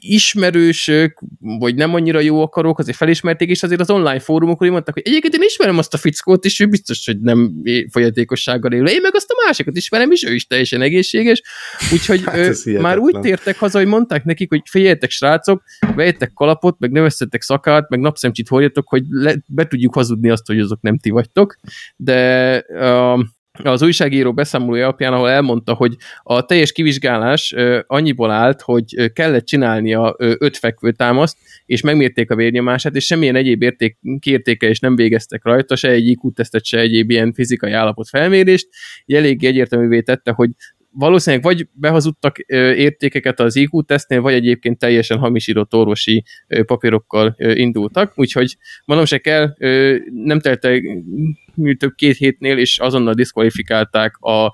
ismerősök, 0.01 1.21
vagy 1.39 1.75
nem 1.75 1.93
annyira 1.93 2.19
jó 2.19 2.41
akarok, 2.41 2.79
azért 2.79 2.97
felismerték, 2.97 3.49
és 3.49 3.63
azért 3.63 3.79
az 3.79 3.89
online 3.89 4.19
fórumokon 4.19 4.69
mondták, 4.69 4.93
hogy 4.93 5.03
egyébként 5.05 5.33
én 5.33 5.41
ismerem 5.43 5.77
azt 5.77 5.93
a 5.93 5.97
fickót, 5.97 6.45
és 6.45 6.59
ő 6.59 6.67
biztos, 6.67 7.05
hogy 7.05 7.19
nem 7.19 7.53
folyatékossággal 7.91 8.71
élő. 8.71 8.85
Én 8.85 9.01
meg 9.01 9.15
azt 9.15 9.29
a 9.29 9.43
másikat 9.45 9.77
ismerem, 9.77 10.11
és 10.11 10.23
ő 10.23 10.33
is 10.33 10.47
teljesen 10.47 10.81
egészséges. 10.81 11.41
Úgyhogy 11.93 12.23
hát 12.23 12.65
már 12.65 12.97
úgy 12.97 13.19
tértek 13.19 13.57
haza, 13.57 13.77
hogy 13.77 13.87
mondták 13.87 14.23
nekik, 14.23 14.49
hogy 14.49 14.61
figyeljetek 14.65 15.09
srácok, 15.09 15.63
vegyetek 15.95 16.33
kalapot, 16.33 16.79
meg 16.79 16.91
növesztetek 16.91 17.41
szakát, 17.41 17.89
meg 17.89 17.99
napszemcsit 17.99 18.47
hordjatok, 18.47 18.89
hogy 18.89 19.03
le, 19.09 19.35
be 19.47 19.67
tudjuk 19.67 19.93
hazudni 19.93 20.29
azt, 20.29 20.45
hogy 20.45 20.59
azok 20.59 20.81
nem 20.81 20.97
ti 20.97 21.09
vagytok. 21.09 21.55
De 21.95 22.63
uh, 22.69 23.19
az 23.63 23.81
újságíró 23.81 24.33
beszámolója 24.33 24.83
alapján, 24.83 25.13
ahol 25.13 25.29
elmondta, 25.29 25.73
hogy 25.73 25.95
a 26.23 26.45
teljes 26.45 26.71
kivizsgálás 26.71 27.55
annyiból 27.87 28.31
állt, 28.31 28.61
hogy 28.61 29.11
kellett 29.13 29.45
csinálnia 29.45 30.15
öt 30.17 30.57
fekvőtámaszt, 30.57 31.37
és 31.65 31.81
megmérték 31.81 32.31
a 32.31 32.35
vérnyomását, 32.35 32.95
és 32.95 33.05
semmilyen 33.05 33.35
egyéb 33.35 33.61
érték, 33.61 33.97
kiértékelést 34.19 34.81
nem 34.81 34.95
végeztek 34.95 35.43
rajta, 35.43 35.75
se 35.75 35.89
egy 35.89 36.07
IQ-tesztet, 36.07 36.65
se 36.65 36.79
egyéb 36.79 37.09
ilyen 37.09 37.33
fizikai 37.33 37.71
állapot 37.71 38.09
felmérést. 38.09 38.67
Elég 39.05 39.43
egyértelművé 39.43 40.01
tette, 40.01 40.31
hogy 40.31 40.49
valószínűleg 40.91 41.45
vagy 41.45 41.67
behazudtak 41.71 42.37
értékeket 42.75 43.39
az 43.39 43.55
IQ 43.55 43.83
tesztnél, 43.83 44.21
vagy 44.21 44.33
egyébként 44.33 44.79
teljesen 44.79 45.17
hamisított 45.17 45.73
orvosi 45.73 46.23
papírokkal 46.65 47.35
indultak, 47.37 48.11
úgyhogy 48.15 48.57
mondom 48.85 49.05
se 49.05 49.17
kell, 49.17 49.55
nem 50.09 50.39
telte 50.39 50.81
több 51.77 51.93
két 51.95 52.17
hétnél, 52.17 52.57
és 52.57 52.79
azonnal 52.79 53.13
diszkvalifikálták 53.13 54.17
a, 54.17 54.45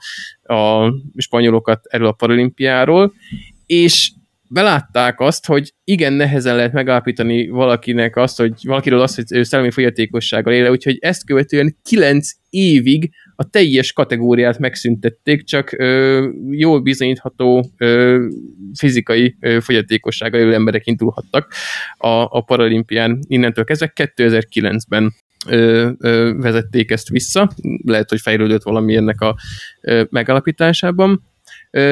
a 0.53 0.93
spanyolokat 1.17 1.85
erről 1.85 2.07
a 2.07 2.11
paralimpiáról, 2.11 3.13
és 3.65 4.11
belátták 4.49 5.19
azt, 5.19 5.45
hogy 5.45 5.73
igen, 5.83 6.13
nehezen 6.13 6.55
lehet 6.55 6.73
megállapítani 6.73 7.47
valakinek 7.47 8.15
azt, 8.15 8.37
hogy 8.37 8.53
valakiről 8.61 8.99
azt, 8.99 9.15
hogy 9.15 9.43
szellemi 9.43 9.71
fogyatékossággal 9.71 10.53
éle, 10.53 10.71
úgyhogy 10.71 10.97
ezt 10.99 11.25
követően 11.25 11.77
kilenc 11.83 12.29
évig 12.49 13.11
a 13.35 13.49
teljes 13.49 13.93
kategóriát 13.93 14.59
megszüntették, 14.59 15.43
csak 15.43 15.71
ö, 15.71 16.27
jól 16.49 16.81
bizonyítható 16.81 17.69
ö, 17.77 18.25
fizikai 18.77 19.35
ö, 19.39 19.57
fogyatékossággal 19.61 20.39
élő 20.39 20.53
emberek 20.53 20.87
indulhattak 20.87 21.53
a, 21.97 22.07
a 22.07 22.41
paralimpián 22.41 23.19
innentől 23.27 23.63
kezdve 23.63 23.91
2009-ben 23.95 25.13
ö, 25.47 25.89
ö, 25.97 26.33
vezették 26.37 26.91
ezt 26.91 27.09
vissza, 27.09 27.51
lehet, 27.85 28.09
hogy 28.09 28.21
fejlődött 28.21 28.63
valami 28.63 28.95
ennek 28.95 29.21
a 29.21 29.35
ö, 29.81 30.03
megalapításában. 30.09 31.33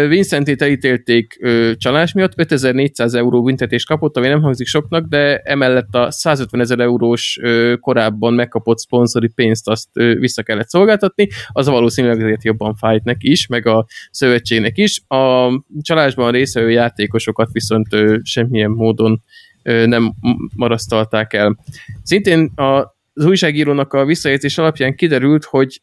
Vincentét 0.07 0.61
elítélték 0.61 1.39
csalás 1.77 2.13
miatt, 2.13 2.33
5400 2.35 3.13
euró 3.13 3.43
büntetést 3.43 3.87
kapott, 3.87 4.17
ami 4.17 4.27
nem 4.27 4.41
hangzik 4.41 4.67
soknak, 4.67 5.05
de 5.05 5.37
emellett 5.37 5.95
a 5.95 6.11
150 6.11 6.61
ezer 6.61 6.79
eurós 6.79 7.39
korábban 7.79 8.33
megkapott 8.33 8.79
szponzori 8.79 9.27
pénzt 9.27 9.69
azt 9.69 9.89
vissza 9.93 10.43
kellett 10.43 10.69
szolgáltatni, 10.69 11.27
az 11.47 11.67
valószínűleg 11.67 12.21
azért 12.21 12.43
jobban 12.43 12.75
fájt 12.75 13.03
neki 13.03 13.31
is, 13.31 13.47
meg 13.47 13.65
a 13.67 13.85
szövetségnek 14.11 14.77
is. 14.77 15.01
A 15.07 15.49
csalásban 15.81 16.31
részvevő 16.31 16.69
játékosokat 16.69 17.49
viszont 17.51 17.87
semmilyen 18.21 18.71
módon 18.71 19.21
nem 19.63 20.13
marasztalták 20.55 21.33
el. 21.33 21.57
Szintén 22.03 22.45
a 22.55 22.91
az 23.15 23.25
újságírónak 23.25 23.93
a 23.93 24.05
visszajelzés 24.05 24.57
alapján 24.57 24.95
kiderült, 24.95 25.43
hogy 25.43 25.81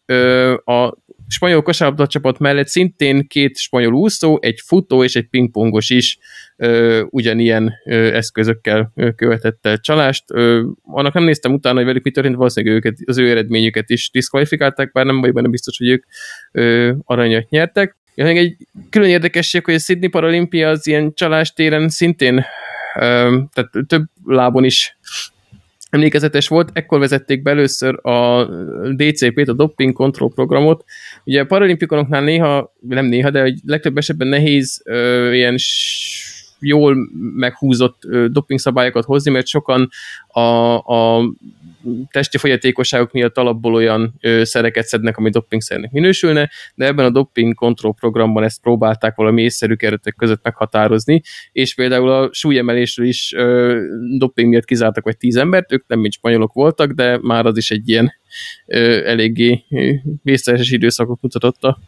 a 0.64 0.94
spanyol 1.32 1.62
kosárlabda 1.62 2.06
csapat 2.06 2.38
mellett 2.38 2.68
szintén 2.68 3.26
két 3.26 3.56
spanyol 3.56 3.92
úszó, 3.92 4.38
egy 4.40 4.60
futó 4.64 5.04
és 5.04 5.16
egy 5.16 5.26
pingpongos 5.26 5.90
is 5.90 6.18
ö, 6.56 7.02
ugyanilyen 7.10 7.72
ö, 7.84 8.14
eszközökkel 8.14 8.92
ö, 8.94 9.12
követett 9.12 9.68
csalást. 9.80 10.24
Ö, 10.26 10.62
annak 10.82 11.14
nem 11.14 11.24
néztem 11.24 11.52
utána, 11.52 11.76
hogy 11.76 11.86
velük 11.86 12.04
mi 12.04 12.10
történt, 12.10 12.36
valószínűleg 12.36 12.76
őket, 12.76 12.96
az 13.04 13.18
ő 13.18 13.30
eredményüket 13.30 13.90
is 13.90 14.10
diszkvalifikálták, 14.10 14.92
bár 14.92 15.04
nem 15.04 15.20
vagy 15.20 15.32
benne 15.32 15.48
biztos, 15.48 15.78
hogy 15.78 15.88
ők 15.88 16.04
ö, 16.52 16.92
aranyat 17.04 17.48
nyertek. 17.48 17.96
Ja, 18.14 18.26
egy 18.26 18.56
külön 18.90 19.08
érdekesség, 19.08 19.64
hogy 19.64 19.74
a 19.74 19.78
Sydney 19.78 20.08
Paralimpia 20.08 20.68
az 20.68 20.86
ilyen 20.86 21.14
csalástéren 21.14 21.88
szintén 21.88 22.44
tehát 22.94 23.70
több 23.86 24.04
lábon 24.24 24.64
is 24.64 24.96
emlékezetes 25.90 26.48
volt, 26.48 26.70
ekkor 26.72 26.98
vezették 26.98 27.42
be 27.42 27.50
először 27.50 28.06
a 28.06 28.44
DCP-t, 28.94 29.48
a 29.48 29.52
Doping 29.52 29.92
Control 29.92 30.32
programot. 30.32 30.84
Ugye 31.24 31.40
a 31.40 31.44
paralimpikonoknál 31.44 32.22
néha, 32.22 32.74
nem 32.80 33.06
néha, 33.06 33.30
de 33.30 33.54
legtöbb 33.66 33.96
esetben 33.96 34.28
nehéz 34.28 34.82
ö, 34.84 35.32
ilyen 35.32 35.56
jól 36.60 36.96
meghúzott 37.34 38.02
doping 38.26 38.58
szabályokat 38.58 39.04
hozni, 39.04 39.30
mert 39.30 39.46
sokan 39.46 39.88
a, 40.26 40.76
a 40.76 41.22
testi 42.10 42.38
fogyatékosságok 42.38 43.12
miatt 43.12 43.36
alapból 43.36 43.74
olyan 43.74 44.14
ö, 44.20 44.44
szereket 44.44 44.86
szednek, 44.86 45.16
ami 45.16 45.30
dopingszernek 45.30 45.90
minősülne, 45.90 46.50
de 46.74 46.86
ebben 46.86 47.04
a 47.04 47.10
doping 47.10 47.54
control 47.54 47.94
programban 47.94 48.42
ezt 48.42 48.60
próbálták 48.60 49.14
valami 49.14 49.42
észszerű 49.42 49.74
keretek 49.74 50.14
között 50.14 50.40
meghatározni, 50.42 51.22
és 51.52 51.74
például 51.74 52.10
a 52.10 52.28
súlyemelésről 52.32 53.06
is 53.06 53.32
ö, 53.32 53.80
doping 54.18 54.48
miatt 54.48 54.64
kizártak 54.64 55.04
vagy 55.04 55.16
tíz 55.16 55.36
embert, 55.36 55.72
ők 55.72 55.86
nem 55.86 56.00
mint 56.00 56.12
spanyolok 56.12 56.52
voltak, 56.52 56.90
de 56.90 57.18
már 57.22 57.46
az 57.46 57.56
is 57.56 57.70
egy 57.70 57.88
ilyen 57.88 58.12
ö, 58.66 59.06
eléggé 59.06 59.64
vészteses 60.22 60.70
időszakot 60.70 61.22
mutatott 61.22 61.64
a 61.64 61.78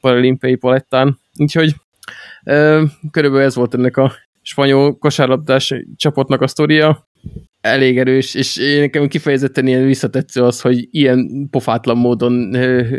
paralimpiai 0.00 0.54
palettán. 0.54 1.18
Úgyhogy 1.36 1.74
körülbelül 3.10 3.46
ez 3.46 3.54
volt 3.54 3.74
ennek 3.74 3.96
a 3.96 4.12
spanyol 4.42 4.98
kosárlabdás 4.98 5.74
csapatnak 5.96 6.40
a 6.40 6.46
sztoria 6.46 7.08
elég 7.60 7.98
erős, 7.98 8.34
és 8.34 8.56
nekem 8.78 9.08
kifejezetten 9.08 9.66
ilyen 9.66 9.86
visszatetsző 9.86 10.42
az, 10.42 10.60
hogy 10.60 10.88
ilyen 10.90 11.48
pofátlan 11.50 11.96
módon 11.96 12.54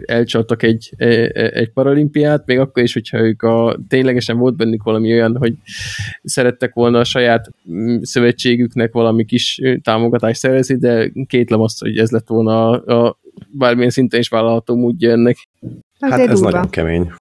elcsaltak 0.05 0.63
egy, 0.63 0.93
egy 1.33 1.71
paralimpiát, 1.71 2.45
még 2.45 2.59
akkor 2.59 2.83
is, 2.83 2.93
hogyha 2.93 3.19
ők 3.19 3.41
a, 3.41 3.79
ténylegesen 3.87 4.37
volt 4.37 4.55
bennük 4.55 4.83
valami 4.83 5.13
olyan, 5.13 5.37
hogy 5.37 5.53
szerettek 6.23 6.73
volna 6.73 6.99
a 6.99 7.03
saját 7.03 7.49
mm, 7.71 7.97
szövetségüknek 8.01 8.91
valami 8.91 9.25
kis 9.25 9.61
támogatást 9.81 10.39
szerezni, 10.39 10.77
de 10.77 11.11
kétlem 11.27 11.61
azt, 11.61 11.79
hogy 11.79 11.97
ez 11.97 12.11
lett 12.11 12.27
volna 12.27 12.69
a, 12.69 13.05
a 13.05 13.19
bármilyen 13.51 13.89
szinten 13.89 14.19
is 14.19 14.27
vállalható 14.27 14.75
módja 14.75 15.11
ennek. 15.11 15.37
Hát 15.99 16.11
Azért 16.11 16.29
ez 16.29 16.39
durva. 16.39 16.51
nagyon 16.51 16.69
kemény. 16.69 17.11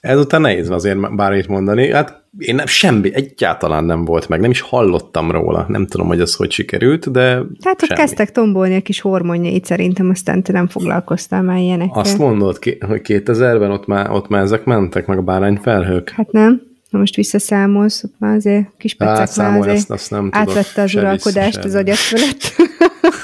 Ezután 0.00 0.40
nehéz 0.40 0.70
azért 0.70 1.14
bármit 1.16 1.48
mondani. 1.48 1.92
Hát 1.92 2.22
én 2.38 2.54
nem, 2.54 2.66
semmi, 2.66 3.14
egyáltalán 3.14 3.84
nem 3.84 4.04
volt 4.04 4.28
meg, 4.28 4.40
nem 4.40 4.50
is 4.50 4.60
hallottam 4.60 5.30
róla. 5.30 5.64
Nem 5.68 5.86
tudom, 5.86 6.06
hogy 6.06 6.20
ez 6.20 6.34
hogy 6.34 6.50
sikerült, 6.50 7.10
de 7.10 7.22
Tehát 7.60 7.82
ott 7.82 7.84
semmi. 7.84 8.00
kezdtek 8.00 8.32
tombolni 8.32 8.76
a 8.76 8.80
kis 8.80 9.00
hormonjait, 9.00 9.64
szerintem 9.64 10.10
aztán 10.10 10.42
te 10.42 10.52
nem 10.52 10.66
foglalkoztál 10.66 11.42
már 11.42 11.58
ilyenekkel. 11.58 12.00
Azt 12.00 12.18
mondod, 12.18 12.58
hogy 12.86 13.00
2000-ben 13.04 13.70
ott 13.70 13.86
már, 13.86 14.10
ott 14.10 14.28
már 14.28 14.42
ezek 14.42 14.64
mentek, 14.64 15.06
meg 15.06 15.18
a 15.18 15.22
bárányfelhők? 15.22 16.10
Hát 16.10 16.32
nem? 16.32 16.62
Na 16.90 16.98
most 16.98 17.16
visszaszámolsz, 17.16 18.04
már 18.18 18.36
azért 18.36 18.66
kis 18.76 18.96
Hát 18.98 19.08
pecek 19.08 19.18
már 19.18 19.28
számolj, 19.28 19.60
azért 19.60 19.76
azt, 19.76 19.90
azt 19.90 20.10
nem 20.10 20.28
átvette 20.32 20.82
az 20.82 20.94
uralkodást 20.94 21.64
az 21.64 21.74
agyat 21.74 21.96
fölött. 21.96 22.52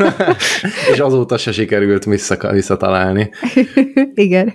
És 0.92 0.98
azóta 0.98 1.38
se 1.38 1.52
sikerült 1.52 2.04
vissza, 2.04 2.52
visszatalálni. 2.52 3.30
Igen. 4.14 4.54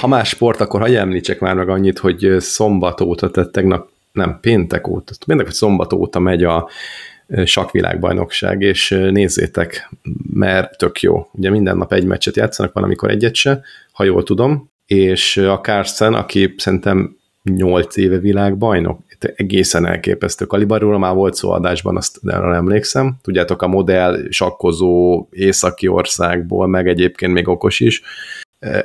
Ha 0.00 0.06
más 0.06 0.28
sport, 0.28 0.60
akkor 0.60 0.80
hagyj 0.80 0.96
említsek 0.96 1.40
már 1.40 1.54
meg 1.54 1.68
annyit, 1.68 1.98
hogy 1.98 2.36
szombat 2.38 3.00
óta, 3.00 3.30
tehát 3.30 3.50
tegnap, 3.50 3.88
nem, 4.12 4.38
péntek 4.40 4.88
óta, 4.88 5.12
péntek 5.26 5.46
vagy 5.46 5.54
szombat 5.54 5.92
óta 5.92 6.18
megy 6.18 6.44
a 6.44 6.68
sakvilágbajnokság, 7.44 8.60
és 8.60 8.88
nézzétek, 9.10 9.90
mert 10.32 10.78
tök 10.78 11.00
jó. 11.00 11.28
Ugye 11.32 11.50
minden 11.50 11.76
nap 11.76 11.92
egy 11.92 12.04
meccset 12.04 12.36
játszanak, 12.36 12.72
van, 12.72 12.84
amikor 12.84 13.10
egyet 13.10 13.34
se, 13.34 13.60
ha 13.92 14.04
jól 14.04 14.22
tudom, 14.22 14.70
és 14.86 15.36
a 15.36 15.60
Carsten, 15.60 16.14
aki 16.14 16.54
szerintem 16.56 17.17
8 17.56 17.96
éve 17.96 18.18
világbajnok, 18.18 19.00
egészen 19.36 19.86
elképesztő 19.86 20.44
kalibarról, 20.44 20.98
már 20.98 21.14
volt 21.14 21.34
szó 21.34 21.50
adásban, 21.50 21.96
azt 21.96 22.18
arra 22.26 22.54
emlékszem. 22.54 23.16
Tudjátok, 23.22 23.62
a 23.62 23.66
modell 23.66 24.26
sakkozó 24.30 25.26
északi 25.30 25.88
országból, 25.88 26.66
meg 26.66 26.88
egyébként 26.88 27.32
még 27.32 27.48
okos 27.48 27.80
is. 27.80 28.02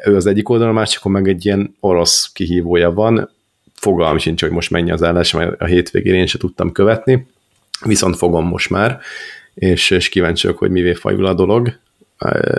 Ő 0.05 0.15
az 0.15 0.25
egyik 0.25 0.49
oldalon, 0.49 0.75
a 0.75 0.77
másikon 0.77 1.11
meg 1.11 1.27
egy 1.27 1.45
ilyen 1.45 1.75
orosz 1.79 2.31
kihívója 2.33 2.91
van. 2.91 3.29
Fogalm 3.73 4.17
sincs, 4.17 4.41
hogy 4.41 4.51
most 4.51 4.71
mennyi 4.71 4.91
az 4.91 5.03
állás, 5.03 5.33
mert 5.33 5.61
a 5.61 5.65
hétvégén 5.65 6.13
én 6.13 6.25
se 6.25 6.37
tudtam 6.37 6.71
követni, 6.71 7.27
viszont 7.85 8.17
fogom 8.17 8.47
most 8.47 8.69
már, 8.69 8.99
és, 9.53 9.89
és 9.89 10.09
kíváncsi 10.09 10.47
hogy 10.47 10.71
mivé 10.71 10.93
fajul 10.93 11.25
a 11.25 11.33
dolog 11.33 11.73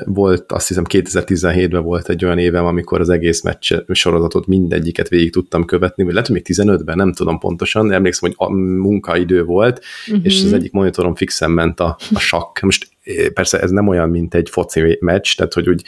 volt, 0.04 0.52
azt 0.52 0.68
hiszem 0.68 0.84
2017-ben 0.88 1.82
volt 1.82 2.08
egy 2.08 2.24
olyan 2.24 2.38
évem, 2.38 2.64
amikor 2.64 3.00
az 3.00 3.08
egész 3.08 3.42
meccs 3.42 3.74
sorozatot 3.88 4.46
mindegyiket 4.46 5.08
végig 5.08 5.32
tudtam 5.32 5.64
követni, 5.64 6.02
vagy 6.02 6.12
lehet, 6.12 6.28
hogy 6.28 6.42
még 6.46 6.56
15-ben, 6.58 6.96
nem 6.96 7.12
tudom 7.12 7.38
pontosan, 7.38 7.92
emlékszem, 7.92 8.28
hogy 8.28 8.48
a 8.48 8.52
munkaidő 8.52 9.44
volt, 9.44 9.84
uh-huh. 10.06 10.24
és 10.24 10.42
az 10.44 10.52
egyik 10.52 10.72
monitoron 10.72 11.14
fixen 11.14 11.50
ment 11.50 11.80
a, 11.80 11.96
a 12.14 12.18
sakk. 12.18 12.60
Most 12.60 12.88
persze 13.34 13.60
ez 13.60 13.70
nem 13.70 13.88
olyan, 13.88 14.08
mint 14.08 14.34
egy 14.34 14.48
foci 14.50 14.96
meccs, 15.00 15.34
tehát 15.36 15.52
hogy 15.52 15.68
úgy 15.68 15.84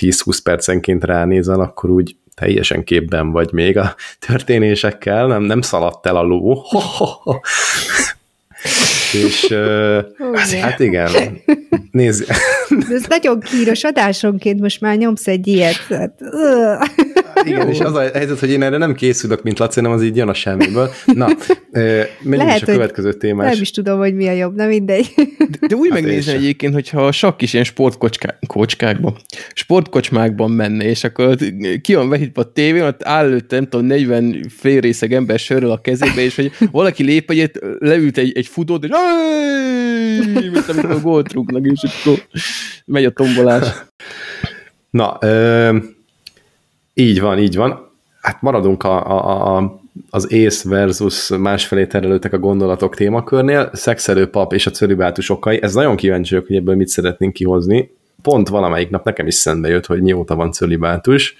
10-20 0.00 0.38
percenként 0.42 1.04
ránézel, 1.04 1.60
akkor 1.60 1.90
úgy 1.90 2.16
teljesen 2.34 2.84
képben 2.84 3.30
vagy 3.30 3.52
még 3.52 3.78
a 3.78 3.94
történésekkel, 4.26 5.26
nem, 5.26 5.42
nem 5.42 5.60
szaladt 5.60 6.06
el 6.06 6.16
a 6.16 6.22
ló. 6.22 6.62
és 9.14 9.50
uh, 9.50 10.34
hát, 10.34 10.50
hát 10.50 10.80
igen, 10.80 11.10
nézd. 11.90 12.26
De 12.68 12.94
ez 12.94 13.04
nagyon 13.08 13.40
kíros 13.40 13.84
adásonként 13.84 14.60
most 14.60 14.80
már 14.80 14.96
nyomsz 14.96 15.26
egy 15.26 15.46
ilyet. 15.46 15.86
Hát, 15.88 16.20
igen, 17.44 17.68
és 17.68 17.80
az 17.80 17.94
a 17.94 18.00
helyzet, 18.00 18.38
hogy 18.38 18.50
én 18.50 18.62
erre 18.62 18.76
nem 18.76 18.94
készülök, 18.94 19.42
mint 19.42 19.58
Laci, 19.58 19.80
hanem 19.80 19.96
az 19.96 20.02
így 20.02 20.16
jön 20.16 20.28
a 20.28 20.34
semmiből. 20.34 20.90
Na, 21.04 21.28
menjünk 21.72 22.20
Lehet, 22.22 22.56
is 22.56 22.68
a 22.68 22.72
következő 22.72 23.12
témás. 23.12 23.52
Nem 23.52 23.62
is 23.62 23.70
tudom, 23.70 23.98
hogy 23.98 24.14
mi 24.14 24.28
a 24.28 24.32
jobb, 24.32 24.54
na 24.54 24.66
mindegy. 24.66 25.12
De, 25.60 25.66
de 25.66 25.74
úgy 25.74 25.90
hát 25.90 26.00
megnézni 26.00 26.32
egyébként, 26.32 26.74
hogyha 26.74 27.06
a 27.06 27.12
sakk 27.12 27.42
is 27.42 27.52
ilyen 27.52 27.64
sportkockákban, 27.64 29.16
sportkocsmákban 29.54 30.50
menne, 30.50 30.84
és 30.84 31.04
akkor 31.04 31.36
ki 31.80 31.94
van 31.94 32.08
vehítve 32.08 32.42
a 32.42 32.52
tévén, 32.52 32.82
ott 32.82 33.04
áll 33.04 33.24
előtte, 33.24 33.56
nem 33.56 33.68
tudom, 33.68 33.86
40 33.86 34.46
félrészeg 34.48 35.12
ember 35.12 35.38
sörről 35.38 35.70
a 35.70 35.80
kezébe, 35.80 36.20
és 36.20 36.36
hogy 36.36 36.52
valaki 36.70 37.02
lép 37.02 37.30
egyet, 37.30 37.58
leült 37.78 38.18
egy, 38.18 38.32
egy 38.36 38.46
futót, 38.46 38.84
és 38.84 38.90
mint 40.52 40.68
amikor 40.68 41.00
gólt 41.02 41.32
rúgnak, 41.32 41.64
és 41.64 41.82
akkor 41.82 42.26
megy 42.84 43.04
a 43.04 43.10
tombolás. 43.10 43.66
Na, 44.90 45.16
ö, 45.20 45.76
így 46.94 47.20
van, 47.20 47.38
így 47.38 47.56
van. 47.56 47.90
Hát 48.20 48.42
maradunk 48.42 48.82
a, 48.82 49.06
a, 49.10 49.56
a, 49.56 49.80
az 50.10 50.32
ész 50.32 50.62
versus 50.62 51.28
másfelé 51.28 51.86
terelőtek 51.86 52.32
a 52.32 52.38
gondolatok 52.38 52.94
témakörnél. 52.94 53.70
Szexelő 53.72 54.30
pap 54.30 54.52
és 54.52 54.66
a 54.66 54.70
cölibátus 54.70 55.30
okai. 55.30 55.62
Ez 55.62 55.74
nagyon 55.74 55.96
kíváncsi 55.96 56.34
vagyok, 56.34 56.46
hogy 56.46 56.56
ebből 56.56 56.74
mit 56.74 56.88
szeretnénk 56.88 57.32
kihozni. 57.32 57.90
Pont 58.22 58.48
valamelyik 58.48 58.90
nap 58.90 59.04
nekem 59.04 59.26
is 59.26 59.34
szembe 59.34 59.68
jött, 59.68 59.86
hogy 59.86 60.02
mióta 60.02 60.34
van 60.34 60.52
cölibátus. 60.52 61.36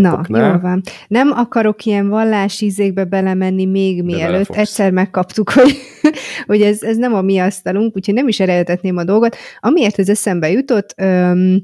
Na, 0.00 0.20
jól 0.28 0.60
van. 0.60 0.80
Nem 1.08 1.30
akarok 1.30 1.84
ilyen 1.84 2.08
vallási 2.08 2.64
ízékbe 2.64 3.04
belemenni 3.04 3.64
még 3.64 4.02
mielőtt. 4.02 4.50
Egyszer 4.56 4.90
megkaptuk, 4.90 5.50
hogy, 5.50 5.76
hogy 6.46 6.62
ez, 6.62 6.82
ez 6.82 6.96
nem 6.96 7.14
a 7.14 7.22
mi 7.22 7.38
asztalunk, 7.38 7.96
úgyhogy 7.96 8.14
nem 8.14 8.28
is 8.28 8.40
eredetném 8.40 8.96
a 8.96 9.04
dolgot. 9.04 9.36
Amiért 9.60 9.98
ez 9.98 10.08
eszembe 10.08 10.50
jutott, 10.50 10.94
öm, 10.96 11.62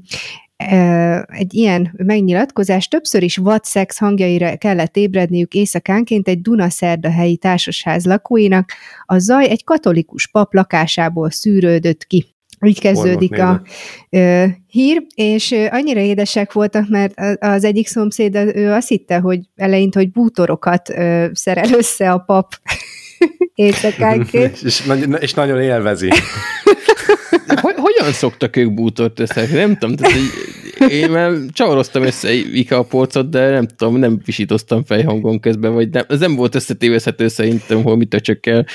egy 1.27 1.53
ilyen 1.53 1.93
megnyilatkozás, 1.97 2.87
többször 2.87 3.23
is 3.23 3.37
vadszex 3.37 3.97
hangjaira 3.97 4.57
kellett 4.57 4.95
ébredniük 4.95 5.53
éjszakánként 5.53 6.27
egy 6.27 6.41
Dunaszerdahelyi 6.41 7.37
társasház 7.37 8.05
lakóinak, 8.05 8.71
a 9.05 9.17
zaj 9.17 9.49
egy 9.49 9.63
katolikus 9.63 10.27
pap 10.27 10.53
lakásából 10.53 11.29
szűrődött 11.31 12.05
ki. 12.05 12.25
Így 12.61 12.79
kezdődik 12.79 13.39
a 13.39 13.61
ö, 14.09 14.45
hír, 14.67 15.05
és 15.15 15.51
ö, 15.51 15.65
annyira 15.69 15.99
édesek 15.99 16.53
voltak, 16.53 16.89
mert 16.89 17.13
az 17.39 17.63
egyik 17.63 17.87
szomszéd, 17.87 18.35
ő 18.35 18.71
azt 18.71 18.87
hitte, 18.87 19.19
hogy 19.19 19.39
eleint, 19.55 19.95
hogy 19.95 20.11
bútorokat 20.11 20.89
ö, 20.89 21.25
szerel 21.33 21.73
össze 21.73 22.11
a 22.11 22.17
pap 22.17 22.55
éjszakánként. 23.55 24.57
és, 24.63 24.63
és, 24.63 25.07
és 25.19 25.33
nagyon 25.33 25.61
élvezi. 25.61 26.09
Hogy, 27.61 27.75
hogyan 27.77 28.11
szoktak 28.13 28.55
ők 28.55 28.73
bútort 28.73 29.19
össze? 29.19 29.47
Nem 29.53 29.77
tudom, 29.77 29.95
tehát 29.95 30.17
így, 30.17 30.31
én 30.91 31.09
már 31.09 31.31
csavaroztam 31.51 32.03
össze 32.03 32.29
a 32.69 32.83
polcot, 32.83 33.29
de 33.29 33.49
nem 33.49 33.67
tudom, 33.67 33.95
nem 33.95 34.19
visítoztam 34.25 34.83
fejhangon 34.83 35.39
közben, 35.39 35.73
vagy 35.73 35.89
nem, 35.89 36.03
ez 36.07 36.19
nem 36.19 36.35
volt 36.35 36.55
összetévezhető 36.55 37.27
szerintem, 37.27 37.83
hol 37.83 37.97
mit 37.97 38.13
öcsökkel. 38.13 38.65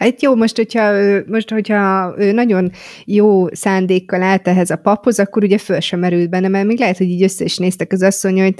Hát 0.00 0.22
jó, 0.22 0.34
most 0.34 0.56
hogyha, 0.56 0.92
most, 1.26 1.50
hogyha 1.50 2.14
ő 2.18 2.32
nagyon 2.32 2.70
jó 3.04 3.54
szándékkal 3.54 4.22
állt 4.22 4.48
ehhez 4.48 4.70
a 4.70 4.76
paphoz, 4.76 5.18
akkor 5.18 5.42
ugye 5.42 5.58
föl 5.58 5.80
sem 5.80 5.98
merült 5.98 6.30
benne, 6.30 6.48
mert 6.48 6.66
még 6.66 6.78
lehet, 6.78 6.96
hogy 6.96 7.06
így 7.06 7.22
össze 7.22 7.44
is 7.44 7.56
néztek 7.56 7.92
az 7.92 8.02
asszony, 8.02 8.40
hogy 8.40 8.54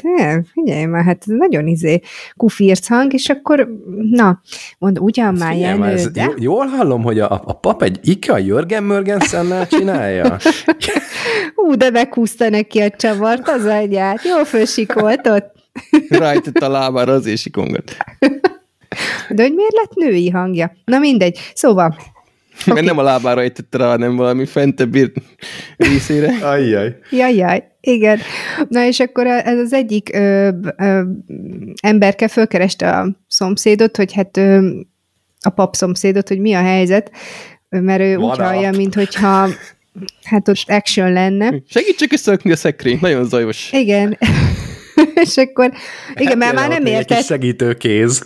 figyelj 0.53 0.85
már, 0.85 1.05
hát 1.05 1.25
ez 1.27 1.35
nagyon 1.37 1.67
izé 1.67 2.01
kufírc 2.37 2.87
hang, 2.87 3.13
és 3.13 3.29
akkor, 3.29 3.69
na, 4.11 4.41
mond, 4.79 4.99
ugyan 4.99 5.35
már 5.35 5.57
Jenő, 5.57 5.95
de... 6.13 6.33
Jól 6.37 6.67
hallom, 6.67 7.03
hogy 7.03 7.19
a, 7.19 7.43
a 7.45 7.53
pap 7.53 7.83
egy 7.83 7.99
Ika 8.03 8.39
Jörgen 8.39 8.83
Mörgenszennel 8.83 9.67
csinálja? 9.67 10.37
Ú, 11.67 11.75
de 11.75 11.91
meghúzta 11.91 12.49
neki 12.49 12.81
a 12.81 12.91
csavart, 12.91 13.49
az 13.49 13.65
anyját, 13.65 14.25
jól 14.25 14.45
fölsikolt 14.45 15.27
ott. 15.27 15.53
Rájtett 16.09 16.59
a 16.59 16.69
lábára 16.69 17.13
az 17.13 17.27
és 17.27 17.41
sikongat. 17.41 17.97
De 19.29 19.43
hogy 19.43 19.55
miért 19.55 19.73
lett 19.73 19.95
női 19.95 20.31
hangja? 20.31 20.73
Na 20.85 20.99
mindegy. 20.99 21.39
Szóval... 21.55 21.97
Mert 22.67 22.79
okay. 22.79 22.85
nem 22.85 22.99
a 22.99 23.03
lábára 23.03 23.41
ejtette 23.41 23.79
rá, 23.79 23.87
hanem 23.87 24.17
valami 24.17 24.47
fentebb 24.47 24.97
részére. 25.77 26.39
Ajjaj. 26.43 26.97
Jajjaj, 27.11 27.65
igen. 27.81 28.19
Na 28.69 28.85
és 28.85 29.01
akkor 29.01 29.27
ez 29.27 29.59
az 29.59 29.73
egyik 29.73 30.11
ö, 30.15 30.49
ö, 30.77 31.03
emberke 31.83 32.29
fölkereste 32.29 32.91
a 32.91 33.09
szomszédot, 33.29 33.97
hogy 33.97 34.13
hát 34.13 34.37
ö, 34.37 34.71
a 35.41 35.51
pap 35.51 35.75
szomszédot, 35.75 36.29
hogy 36.29 36.39
mi 36.39 36.53
a 36.55 36.63
helyzet, 36.63 37.11
mert 37.69 38.01
ő 38.01 38.17
Van 38.17 38.31
úgy 38.31 38.39
hallja, 38.39 38.71
mint 38.71 38.95
hogyha 38.95 39.49
hát 40.23 40.49
ott 40.49 40.65
action 40.67 41.13
lenne. 41.13 41.55
Segítsek 41.69 42.13
összeökni 42.13 42.53
a 42.53 42.57
szekrényt, 42.57 43.01
nagyon 43.01 43.25
zajos. 43.25 43.73
Igen. 43.73 44.19
és 45.25 45.37
akkor, 45.37 45.73
igen, 46.15 46.27
hát 46.27 46.37
mert 46.37 46.55
már 46.55 46.69
nem 46.69 46.87
értett. 46.87 47.19
Egy 47.19 47.25
segítő 47.25 47.75
kéz. 47.75 48.23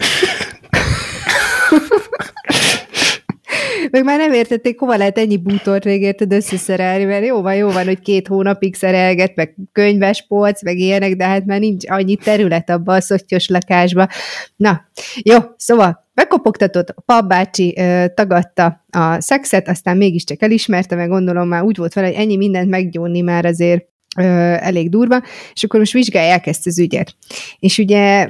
Meg 3.95 4.05
már 4.05 4.18
nem 4.18 4.32
értették, 4.32 4.78
hova 4.78 4.97
lehet 4.97 5.18
ennyi 5.18 5.36
bútort 5.36 5.84
még 5.84 6.03
érted 6.03 6.32
összeszerelni, 6.32 7.05
mert 7.05 7.26
jó 7.26 7.42
van, 7.42 7.55
jó 7.55 7.70
van, 7.70 7.84
hogy 7.84 8.01
két 8.01 8.28
hónapig 8.28 8.74
szerelget, 8.74 9.34
meg 9.34 9.55
könyves 9.72 10.26
polc, 10.26 10.62
meg 10.62 10.78
ilyenek, 10.78 11.16
de 11.16 11.24
hát 11.24 11.45
már 11.45 11.59
nincs 11.59 11.90
annyi 11.90 12.16
terület 12.16 12.70
abban 12.70 12.97
a 12.97 13.01
szottyos 13.01 13.49
lakásba. 13.49 14.09
Na, 14.57 14.88
jó, 15.22 15.36
szóval 15.57 16.07
bekopogtatott, 16.14 16.88
a 16.88 17.01
papbácsi 17.01 17.74
ö, 17.78 18.05
tagadta 18.14 18.84
a 18.90 19.20
szexet, 19.20 19.68
aztán 19.68 19.97
mégiscsak 19.97 20.42
elismerte, 20.42 20.95
meg 20.95 21.09
gondolom 21.09 21.49
már 21.49 21.62
úgy 21.62 21.76
volt 21.76 21.92
vele, 21.92 22.07
hogy 22.07 22.16
ennyi 22.16 22.36
mindent 22.36 22.68
meggyónni 22.68 23.20
már 23.20 23.45
azért 23.45 23.86
ö, 24.16 24.22
elég 24.61 24.90
durva, 24.90 25.22
és 25.53 25.64
akkor 25.64 25.78
most 25.78 25.92
vizsgálják 25.92 26.47
ezt 26.47 26.66
az 26.66 26.78
ügyet. 26.78 27.14
És 27.59 27.78
ugye 27.78 28.26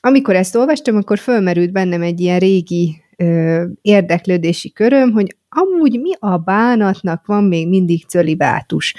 amikor 0.00 0.36
ezt 0.36 0.56
olvastam, 0.56 0.96
akkor 0.96 1.18
fölmerült 1.18 1.72
bennem 1.72 2.02
egy 2.02 2.20
ilyen 2.20 2.38
régi 2.38 3.02
ö, 3.22 3.64
érdeklődési 3.82 4.72
köröm, 4.72 5.12
hogy 5.12 5.36
amúgy 5.48 6.00
mi 6.00 6.10
a 6.18 6.36
bánatnak 6.36 7.26
van 7.26 7.44
még 7.44 7.68
mindig 7.68 8.06
cölibátus? 8.06 8.94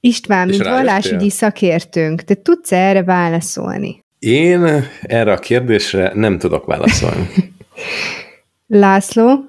István, 0.00 0.48
mint 0.48 0.62
vallásügyi 0.62 1.30
szakértőnk, 1.30 2.22
te 2.22 2.34
tudsz 2.34 2.72
erre 2.72 3.02
válaszolni? 3.02 4.04
Én 4.18 4.84
erre 5.02 5.32
a 5.32 5.38
kérdésre 5.38 6.12
nem 6.14 6.38
tudok 6.38 6.66
válaszolni. 6.66 7.28
László? 8.66 9.44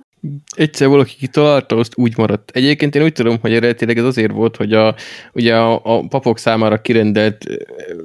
Egyszer 0.55 0.87
valaki 0.87 1.15
kitalálta, 1.19 1.75
azt 1.75 1.93
úgy 1.95 2.17
maradt. 2.17 2.51
Egyébként 2.53 2.95
én 2.95 3.03
úgy 3.03 3.13
tudom, 3.13 3.37
hogy 3.41 3.53
eredetileg 3.53 3.97
ez 3.97 4.03
azért 4.03 4.31
volt, 4.31 4.55
hogy 4.55 4.73
a, 4.73 4.95
ugye 5.33 5.55
a, 5.55 5.81
a 5.83 6.07
papok 6.07 6.37
számára 6.37 6.81
kirendelt 6.81 7.45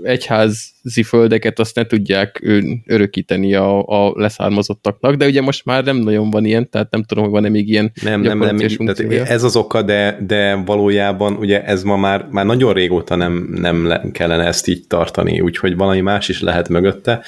egyházi 0.02 1.02
földeket 1.04 1.58
azt 1.58 1.74
ne 1.74 1.86
tudják 1.86 2.42
örökíteni 2.86 3.54
a, 3.54 3.82
a 3.82 4.12
leszármazottaknak, 4.14 5.14
de 5.14 5.26
ugye 5.26 5.40
most 5.40 5.64
már 5.64 5.84
nem 5.84 5.96
nagyon 5.96 6.30
van 6.30 6.44
ilyen, 6.44 6.70
tehát 6.70 6.90
nem 6.90 7.02
tudom, 7.02 7.24
hogy 7.24 7.32
van-e 7.32 7.48
még 7.48 7.68
ilyen 7.68 7.92
Nem, 8.02 8.20
nem, 8.20 8.38
nem, 8.38 8.56
tehát 8.56 9.28
ez 9.28 9.42
az 9.42 9.56
oka, 9.56 9.82
de, 9.82 10.18
de 10.26 10.54
valójában 10.54 11.36
ugye 11.36 11.64
ez 11.64 11.82
ma 11.82 11.96
már, 11.96 12.26
már 12.30 12.46
nagyon 12.46 12.72
régóta 12.72 13.14
nem, 13.14 13.48
nem 13.54 14.10
kellene 14.12 14.46
ezt 14.46 14.68
így 14.68 14.86
tartani, 14.86 15.40
úgyhogy 15.40 15.76
valami 15.76 16.00
más 16.00 16.28
is 16.28 16.40
lehet 16.40 16.68
mögötte, 16.68 17.22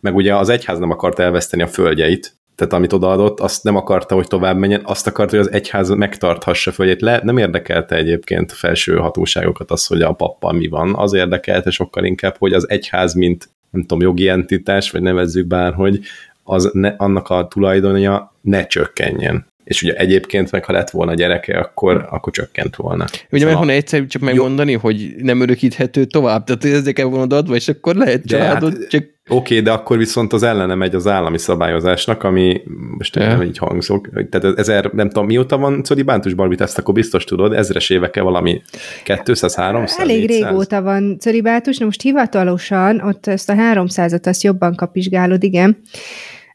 meg 0.00 0.14
ugye 0.14 0.34
az 0.34 0.48
egyház 0.48 0.78
nem 0.78 0.90
akart 0.90 1.18
elveszteni 1.18 1.62
a 1.62 1.66
földjeit, 1.66 2.37
tehát 2.58 2.72
amit 2.72 2.92
odaadott, 2.92 3.40
azt 3.40 3.64
nem 3.64 3.76
akarta, 3.76 4.14
hogy 4.14 4.26
tovább 4.26 4.56
menjen, 4.56 4.80
azt 4.84 5.06
akarta, 5.06 5.36
hogy 5.36 5.46
az 5.46 5.52
egyház 5.52 5.90
megtarthassa 5.90 6.72
földjét 6.72 7.00
le. 7.00 7.20
Nem 7.24 7.38
érdekelte 7.38 7.96
egyébként 7.96 8.52
felső 8.52 8.96
hatóságokat 8.96 9.70
az, 9.70 9.86
hogy 9.86 10.02
a 10.02 10.12
pappal 10.12 10.52
mi 10.52 10.68
van. 10.68 10.94
Az 10.94 11.12
érdekelte 11.12 11.70
sokkal 11.70 12.04
inkább, 12.04 12.36
hogy 12.38 12.52
az 12.52 12.68
egyház, 12.68 13.14
mint 13.14 13.48
nem 13.70 13.80
tudom, 13.80 14.00
jogi 14.00 14.28
entitás, 14.28 14.90
vagy 14.90 15.02
nevezzük 15.02 15.46
bárhogy, 15.46 16.00
az 16.42 16.70
ne, 16.72 16.88
annak 16.88 17.28
a 17.28 17.48
tulajdonja 17.48 18.32
ne 18.40 18.66
csökkenjen 18.66 19.46
és 19.68 19.82
ugye 19.82 19.92
egyébként 19.92 20.50
meg, 20.50 20.64
ha 20.64 20.72
lett 20.72 20.90
volna 20.90 21.14
gyereke, 21.14 21.58
akkor, 21.58 22.06
akkor 22.10 22.32
csökkent 22.32 22.76
volna. 22.76 23.04
Ugye 23.30 23.46
szóval... 23.46 23.64
mert 23.64 23.78
egyszerű 23.78 24.06
csak 24.06 24.22
megmondani, 24.22 24.72
jó. 24.72 24.78
hogy 24.78 25.14
nem 25.18 25.40
örökíthető 25.40 26.04
tovább, 26.04 26.44
tehát 26.44 26.64
ezek 26.78 26.98
el 26.98 27.06
volna 27.06 27.36
adva, 27.36 27.54
és 27.54 27.68
akkor 27.68 27.94
lehet 27.94 28.24
családot, 28.26 28.78
hát, 28.78 28.88
csak... 28.88 29.04
Oké, 29.30 29.36
okay, 29.36 29.60
de 29.60 29.70
akkor 29.70 29.98
viszont 29.98 30.32
az 30.32 30.42
ellene 30.42 30.74
megy 30.74 30.94
az 30.94 31.06
állami 31.06 31.38
szabályozásnak, 31.38 32.22
ami 32.22 32.62
most 32.98 33.16
ja. 33.16 33.26
nem 33.26 33.42
így 33.42 33.58
hangzok, 33.58 34.08
tehát 34.30 34.58
ezer, 34.58 34.90
nem 34.92 35.08
tudom, 35.08 35.26
mióta 35.26 35.58
van 35.58 35.82
bántus 36.04 36.34
barbit, 36.34 36.60
ezt 36.60 36.78
akkor 36.78 36.94
biztos 36.94 37.24
tudod, 37.24 37.52
ezres 37.52 37.90
éveke 37.90 38.22
valami 38.22 38.62
200-300? 39.04 39.98
Elég 39.98 40.28
400? 40.28 40.48
régóta 40.48 40.82
van 40.82 41.18
cölibátus, 41.18 41.78
na 41.78 41.84
most 41.84 42.02
hivatalosan 42.02 43.00
ott 43.00 43.26
ezt 43.26 43.50
a 43.50 43.54
300-at 43.54 44.26
azt 44.26 44.42
jobban 44.42 44.74
kapizsgálod, 44.74 45.42
igen, 45.42 45.76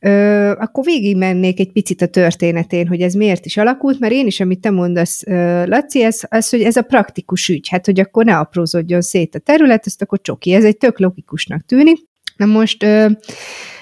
ö, 0.03 0.49
akkor 0.49 0.83
végigmennék 0.85 1.59
egy 1.59 1.71
picit 1.71 2.01
a 2.01 2.07
történetén, 2.07 2.87
hogy 2.87 3.01
ez 3.01 3.13
miért 3.13 3.45
is 3.45 3.57
alakult, 3.57 3.99
mert 3.99 4.13
én 4.13 4.25
is, 4.25 4.39
amit 4.39 4.59
te 4.59 4.69
mondasz, 4.69 5.23
Laci, 5.65 6.03
ez, 6.03 6.19
az, 6.29 6.49
hogy 6.49 6.61
ez 6.61 6.75
a 6.75 6.81
praktikus 6.81 7.49
ügy, 7.49 7.67
hát, 7.67 7.85
hogy 7.85 7.99
akkor 7.99 8.25
ne 8.25 8.37
aprózódjon 8.37 9.01
szét 9.01 9.35
a 9.35 9.39
terület, 9.39 9.85
ezt 9.85 10.01
akkor 10.01 10.21
csoki, 10.21 10.53
ez 10.53 10.63
egy 10.63 10.77
tök 10.77 10.99
logikusnak 10.99 11.65
tűnik. 11.65 11.97
Na 12.37 12.45
most 12.45 12.83
ö, 12.83 13.07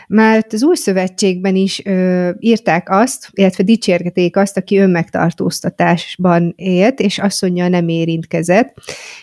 már 0.08 0.46
az 0.50 0.64
új 0.64 0.76
szövetségben 0.76 1.56
is 1.56 1.86
ö, 1.86 2.30
írták 2.40 2.90
azt, 2.90 3.30
illetve 3.32 3.64
dicsérgeték 3.64 4.38
azt, 4.38 4.58
aki 4.58 4.78
önmegtartóztatásban 4.78 6.54
élt, 6.56 7.00
és 7.00 7.20
asszonyja 7.20 7.68
nem 7.68 7.88
érintkezett, 7.88 8.74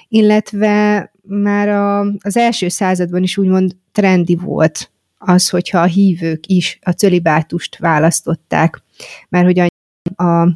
illetve 0.08 1.10
már 1.22 1.68
a, 1.68 2.00
az 2.00 2.36
első 2.36 2.68
században 2.68 3.22
is 3.22 3.38
úgymond 3.38 3.72
trendi 3.92 4.34
volt 4.34 4.90
az, 5.18 5.48
hogyha 5.48 5.80
a 5.80 5.84
hívők 5.84 6.46
is 6.46 6.78
a 6.82 6.90
cölibátust 6.90 7.78
választották, 7.78 8.82
mert 9.28 9.44
hogy 9.44 9.58
a, 9.58 10.48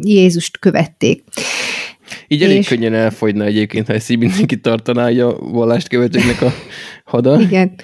Jézust 0.00 0.58
követték. 0.58 1.24
Így 2.28 2.42
elég 2.42 2.56
és... 2.56 2.68
könnyen 2.68 2.94
elfogyna 2.94 3.44
egyébként, 3.44 3.86
ha 3.86 3.92
ezt 3.92 4.10
így 4.10 4.18
mindenki 4.18 4.60
tartaná 4.60 5.08
a 5.08 5.38
vallást 5.38 5.88
követőknek 5.88 6.42
a 6.42 6.52
hada. 7.04 7.40
Igen, 7.40 7.74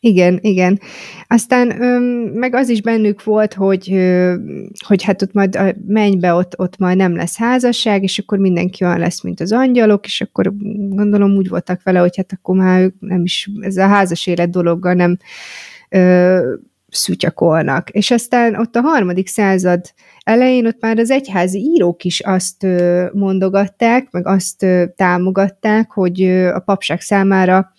igen, 0.00 0.38
igen. 0.42 0.80
Aztán 1.26 1.82
öm, 1.82 2.02
meg 2.34 2.54
az 2.54 2.68
is 2.68 2.82
bennük 2.82 3.24
volt, 3.24 3.54
hogy, 3.54 3.92
ö, 3.92 4.34
hogy 4.86 5.02
hát 5.02 5.22
ott 5.22 5.32
majd 5.32 5.56
a 5.56 5.74
mennybe 5.86 6.32
ott, 6.32 6.58
ott 6.58 6.78
majd 6.78 6.96
nem 6.96 7.16
lesz 7.16 7.36
házasság, 7.36 8.02
és 8.02 8.18
akkor 8.18 8.38
mindenki 8.38 8.84
olyan 8.84 8.98
lesz, 8.98 9.22
mint 9.22 9.40
az 9.40 9.52
angyalok, 9.52 10.06
és 10.06 10.20
akkor 10.20 10.52
gondolom 10.88 11.36
úgy 11.36 11.48
voltak 11.48 11.82
vele, 11.82 11.98
hogy 11.98 12.16
hát 12.16 12.32
akkor 12.32 12.56
már 12.56 12.80
ők 12.80 12.94
nem 13.00 13.22
is, 13.24 13.50
ez 13.60 13.76
a 13.76 13.86
házas 13.86 14.26
élet 14.26 14.50
dologgal 14.50 14.94
nem 14.94 15.18
ö, 15.88 16.54
szütyakolnak. 16.92 17.90
És 17.90 18.10
aztán 18.10 18.54
ott 18.54 18.76
a 18.76 18.80
harmadik 18.80 19.28
század 19.28 19.80
elején 20.24 20.66
ott 20.66 20.80
már 20.80 20.98
az 20.98 21.10
egyházi 21.10 21.58
írók 21.58 22.04
is 22.04 22.20
azt 22.20 22.66
mondogatták, 23.12 24.10
meg 24.10 24.26
azt 24.26 24.66
támogatták, 24.96 25.90
hogy 25.90 26.22
a 26.30 26.58
papság 26.58 27.00
számára 27.00 27.72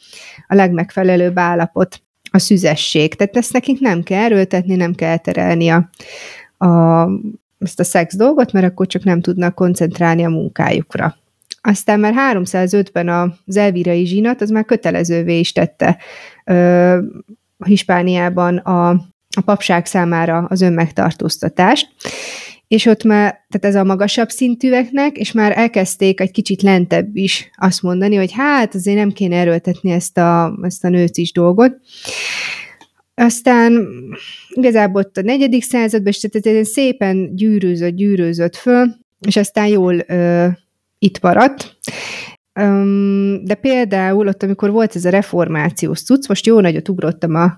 a 0.48 0.56
legmegfelelőbb 0.56 1.40
állapot 1.40 2.02
a 2.32 2.40
szüzesség. 2.40 3.16
Tehát 3.16 3.38
ezt 3.38 3.54
nekik 3.54 3.80
nem 3.80 4.04
kell 4.04 4.24
erőltetni, 4.24 4.76
nem 4.76 4.94
kell 4.94 5.18
terelni 5.18 5.70
a, 5.70 5.90
a, 6.66 7.10
ezt 7.60 7.80
a 7.80 7.84
szex 7.84 8.16
dolgot, 8.16 8.52
mert 8.52 8.66
akkor 8.66 8.88
csak 8.88 9.04
nem 9.04 9.22
tudnak 9.22 9.56
koncentrálni 9.56 10.24
a 10.24 10.30
munkájukra. 10.30 11.16
Aztán 11.62 12.00
már 12.00 12.14
305-ben 12.34 13.10
az 13.10 13.58
elvírai 13.58 14.06
zsinat, 14.06 14.42
az 14.42 14.50
már 14.50 14.66
kötelezővé 14.66 15.40
is 15.40 15.52
tette 15.52 15.98
ö, 16.46 16.98
Hispániában 17.64 18.58
a, 18.58 18.90
a 19.36 19.42
papság 19.46 19.86
számára 19.86 20.46
az 20.50 20.62
önmegtartóztatást, 20.62 21.88
és 22.68 22.86
ott 22.86 23.04
már, 23.04 23.46
tehát 23.50 23.76
ez 23.76 23.76
a 23.76 23.84
magasabb 23.84 24.30
szintűeknek, 24.30 25.18
és 25.18 25.32
már 25.32 25.58
elkezdték 25.58 26.20
egy 26.20 26.32
kicsit 26.32 26.62
lentebb 26.62 27.16
is 27.16 27.50
azt 27.56 27.82
mondani, 27.82 28.16
hogy 28.16 28.32
hát 28.32 28.76
azért 28.76 28.98
nem 28.98 29.12
kéne 29.12 29.36
erőltetni 29.36 29.92
ezt 29.92 30.18
a, 30.18 30.60
ezt 30.62 30.84
a 30.84 30.90
nőcis 30.90 31.32
dolgot. 31.32 31.76
Aztán 33.16 33.88
igazából 34.50 35.02
ott 35.02 35.18
a 35.18 35.22
negyedik 35.22 35.64
században, 35.64 36.12
és 36.12 36.20
tehát 36.20 36.60
ez 36.60 36.68
szépen 36.68 37.36
gyűrűzött, 37.36 37.96
gyűrűzött 37.96 38.56
föl, 38.56 38.96
és 39.20 39.36
aztán 39.36 39.68
jól 39.68 40.04
ö, 40.08 40.48
itt 41.00 41.22
maradt. 41.22 41.78
De 43.44 43.56
például 43.62 44.28
ott, 44.28 44.44
amikor 44.44 44.72
volt 44.72 44.96
ez 44.96 45.06
a 45.06 45.10
reformációs 45.10 46.04
cucc, 46.04 46.28
most 46.28 46.46
jó 46.46 46.60
nagyot 46.60 46.90
ugrottam 46.90 47.36
a 47.36 47.58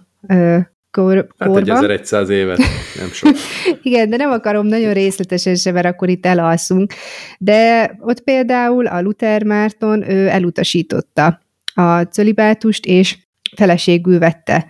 kor, 0.92 1.16
hát 1.38 1.50
korban. 1.50 1.60
egy 1.62 1.70
1100 1.70 2.30
évet, 2.30 2.58
nem 3.00 3.08
sok. 3.12 3.36
Igen, 3.82 4.10
de 4.10 4.18
nem 4.18 4.32
akarom 4.32 4.66
nagyon 4.66 4.94
részletesen 4.94 5.56
se, 5.56 5.72
mert 5.72 5.86
akkor 5.86 6.10
itt 6.10 6.26
elalszunk. 6.26 6.94
De 7.38 7.92
ott 8.00 8.22
például 8.22 8.88
a 8.88 9.02
Luther 9.02 9.44
Márton 9.44 10.10
ő 10.10 10.28
elutasította 10.28 11.40
a 11.74 12.02
cölibátust, 12.02 12.86
és 12.86 13.18
feleségül 13.56 14.20
vette 14.20 14.68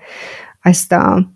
ezt 0.62 0.92
a 0.92 1.34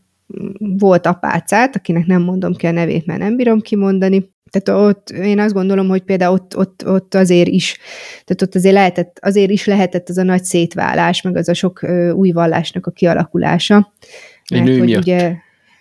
volt 0.60 1.06
apácát, 1.06 1.76
akinek 1.76 2.06
nem 2.06 2.22
mondom 2.22 2.56
ki 2.56 2.66
a 2.66 2.72
nevét, 2.72 3.06
mert 3.06 3.20
nem 3.20 3.36
bírom 3.36 3.62
kimondani, 3.62 4.30
tehát 4.50 4.82
ott 4.84 5.10
én 5.10 5.40
azt 5.40 5.54
gondolom, 5.54 5.88
hogy 5.88 6.02
például 6.02 6.34
ott, 6.34 6.58
ott, 6.58 6.88
ott 6.88 7.16
azért 7.16 7.48
is, 7.48 7.78
tehát 8.26 8.42
ott 8.42 8.56
azért 8.56 8.74
lehetett, 8.74 9.20
azért 9.22 9.50
is 9.50 9.66
lehetett 9.66 10.10
az 10.10 10.18
a 10.18 10.24
nagy 10.24 10.44
szétválás, 10.44 11.22
meg 11.22 11.36
az 11.36 11.50
a 11.50 11.54
sok 11.54 11.82
ö, 11.82 12.10
új 12.10 12.32
vallásnak 12.32 12.88
a 12.88 12.92
kialakulása. 12.92 13.94
Egy 14.46 14.64
nő 14.64 14.78
hogy 14.78 14.88
miatt. 14.88 15.02
ugye 15.02 15.34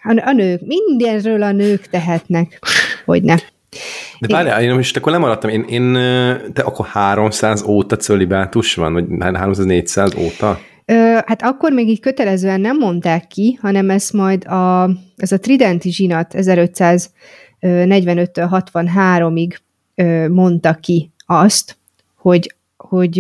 a, 0.03 0.23
a 0.25 0.33
nők, 0.33 0.61
mindenről 0.67 1.43
a 1.43 1.53
nők 1.53 1.87
tehetnek, 1.87 2.59
hogy 3.05 3.23
ne. 3.23 3.35
De 4.21 4.35
várjál, 4.35 4.63
én 4.63 4.75
most 4.75 4.97
akkor 4.97 5.13
lemaradtam, 5.13 5.51
én, 5.51 5.65
én 5.69 5.93
te 6.53 6.63
akkor 6.63 6.87
300 6.87 7.63
óta 7.63 7.97
cölibátus 7.97 8.75
van, 8.75 8.93
vagy 8.93 9.05
300-400 9.09 10.19
óta? 10.19 10.59
Ö, 10.85 11.19
hát 11.27 11.43
akkor 11.43 11.73
még 11.73 11.89
így 11.89 12.01
kötelezően 12.01 12.61
nem 12.61 12.77
mondták 12.77 13.27
ki, 13.27 13.59
hanem 13.61 13.91
ez 13.91 14.11
majd 14.11 14.47
a, 14.47 14.91
ez 15.17 15.33
a 15.33 15.39
Tridenti 15.39 15.91
zsinat 15.91 16.35
1545-től 17.61 18.65
63-ig 18.75 19.57
mondta 20.29 20.75
ki 20.75 21.11
azt, 21.27 21.77
hogy, 22.17 22.55
hogy 22.77 23.17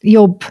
jobb 0.00 0.42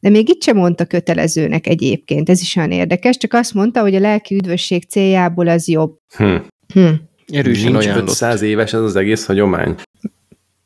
de 0.00 0.08
még 0.10 0.28
itt 0.28 0.42
sem 0.42 0.56
mondta 0.56 0.84
kötelezőnek 0.84 1.66
egyébként, 1.66 2.28
ez 2.28 2.40
is 2.40 2.56
olyan 2.56 2.70
érdekes, 2.70 3.16
csak 3.16 3.32
azt 3.32 3.54
mondta, 3.54 3.80
hogy 3.80 3.94
a 3.94 4.00
lelki 4.00 4.34
üdvösség 4.34 4.84
céljából 4.84 5.48
az 5.48 5.68
jobb. 5.68 5.98
Hm. 6.16 6.36
Hm. 6.72 6.88
Erősen 7.26 7.72
Nincs 7.72 7.86
500 7.86 8.42
éves 8.42 8.72
ez 8.72 8.80
az 8.80 8.96
egész 8.96 9.26
hagyomány. 9.26 9.74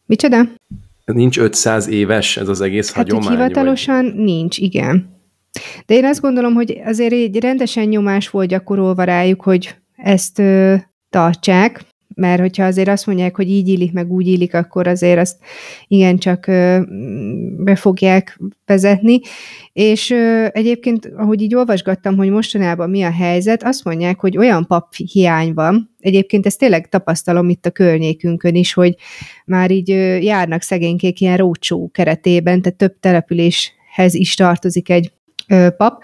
Micsoda? 0.06 0.48
Nincs 1.04 1.38
500 1.38 1.88
éves 1.88 2.36
ez 2.36 2.48
az 2.48 2.60
egész 2.60 2.92
hát, 2.92 2.96
hagyomány? 2.96 3.36
Hát 3.36 3.36
hivatalosan 3.36 4.04
vagy? 4.04 4.14
nincs, 4.14 4.58
igen. 4.58 5.14
De 5.86 5.94
én 5.94 6.04
azt 6.04 6.20
gondolom, 6.20 6.54
hogy 6.54 6.80
azért 6.84 7.12
egy 7.12 7.40
rendesen 7.40 7.84
nyomás 7.84 8.30
volt 8.30 8.48
gyakorolva 8.48 9.04
rájuk, 9.04 9.42
hogy 9.42 9.74
ezt 10.06 10.38
ö, 10.38 10.74
tartsák, 11.10 11.84
mert 12.14 12.40
hogyha 12.40 12.64
azért 12.64 12.88
azt 12.88 13.06
mondják, 13.06 13.36
hogy 13.36 13.50
így 13.50 13.68
illik, 13.68 13.92
meg 13.92 14.12
úgy 14.12 14.26
illik, 14.26 14.54
akkor 14.54 14.86
azért 14.86 15.18
azt 15.18 15.36
igencsak 15.86 16.46
be 17.58 17.76
fogják 17.76 18.40
vezetni. 18.66 19.20
És 19.72 20.10
egyébként, 20.52 21.12
ahogy 21.16 21.42
így 21.42 21.54
olvasgattam, 21.54 22.16
hogy 22.16 22.30
mostanában 22.30 22.90
mi 22.90 23.02
a 23.02 23.10
helyzet, 23.10 23.62
azt 23.62 23.84
mondják, 23.84 24.20
hogy 24.20 24.36
olyan 24.38 24.66
pap 24.66 24.94
hiány 24.94 25.54
van, 25.54 25.94
egyébként 25.98 26.46
ezt 26.46 26.58
tényleg 26.58 26.88
tapasztalom 26.88 27.48
itt 27.48 27.66
a 27.66 27.70
környékünkön 27.70 28.54
is, 28.54 28.72
hogy 28.72 28.94
már 29.46 29.70
így 29.70 29.88
járnak 30.22 30.62
szegénykék 30.62 31.20
ilyen 31.20 31.36
rócsó 31.36 31.90
keretében, 31.92 32.62
tehát 32.62 32.78
több 32.78 32.98
településhez 33.00 34.14
is 34.14 34.34
tartozik 34.34 34.90
egy 34.90 35.12
pap, 35.76 36.02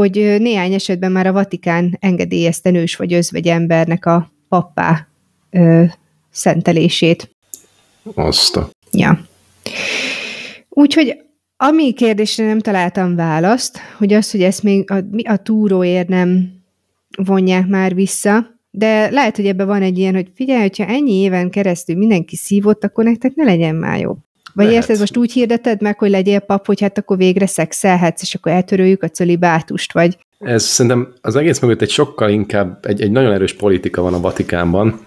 hogy 0.00 0.36
néhány 0.38 0.72
esetben 0.72 1.12
már 1.12 1.26
a 1.26 1.32
Vatikán 1.32 1.96
engedélyezte 2.00 2.70
nős 2.70 2.96
vagy 2.96 3.12
özvegy 3.12 3.46
embernek 3.46 4.06
a 4.06 4.32
pappá 4.48 5.08
ö, 5.50 5.84
szentelését. 6.30 7.36
Azt 8.14 8.56
a... 8.56 8.70
Ja. 8.90 9.20
Úgyhogy 10.68 11.16
ami 11.56 11.92
kérdésre 11.92 12.46
nem 12.46 12.58
találtam 12.58 13.16
választ, 13.16 13.78
hogy 13.98 14.12
az, 14.12 14.30
hogy 14.30 14.42
ezt 14.42 14.62
még 14.62 14.90
a, 14.90 15.04
a 15.22 15.36
túróért 15.36 16.08
nem 16.08 16.52
vonják 17.16 17.66
már 17.66 17.94
vissza, 17.94 18.46
de 18.70 19.10
lehet, 19.10 19.36
hogy 19.36 19.46
ebben 19.46 19.66
van 19.66 19.82
egy 19.82 19.98
ilyen, 19.98 20.14
hogy 20.14 20.30
figyelj, 20.34 20.60
hogyha 20.60 20.86
ennyi 20.86 21.12
éven 21.12 21.50
keresztül 21.50 21.96
mindenki 21.96 22.36
szívott, 22.36 22.84
akkor 22.84 23.04
nektek 23.04 23.34
ne 23.34 23.44
legyen 23.44 23.74
már 23.74 24.00
jobb. 24.00 24.18
Vagy 24.54 24.66
Lehet. 24.66 24.80
érted, 24.80 24.98
most 24.98 25.16
úgy 25.16 25.32
hirdeted 25.32 25.80
meg, 25.80 25.98
hogy 25.98 26.10
legyél 26.10 26.38
pap, 26.38 26.66
hogy 26.66 26.80
hát 26.80 26.98
akkor 26.98 27.16
végre 27.16 27.46
szexelhetsz, 27.46 28.22
és 28.22 28.34
akkor 28.34 28.52
eltöröljük 28.52 29.02
a 29.02 29.08
cölibátust, 29.08 29.92
vagy... 29.92 30.18
Ez 30.38 30.62
szerintem 30.62 31.12
az 31.20 31.36
egész 31.36 31.58
mögött 31.58 31.82
egy 31.82 31.90
sokkal 31.90 32.30
inkább, 32.30 32.86
egy, 32.86 33.00
egy 33.00 33.10
nagyon 33.10 33.32
erős 33.32 33.54
politika 33.54 34.02
van 34.02 34.14
a 34.14 34.20
Vatikánban. 34.20 35.06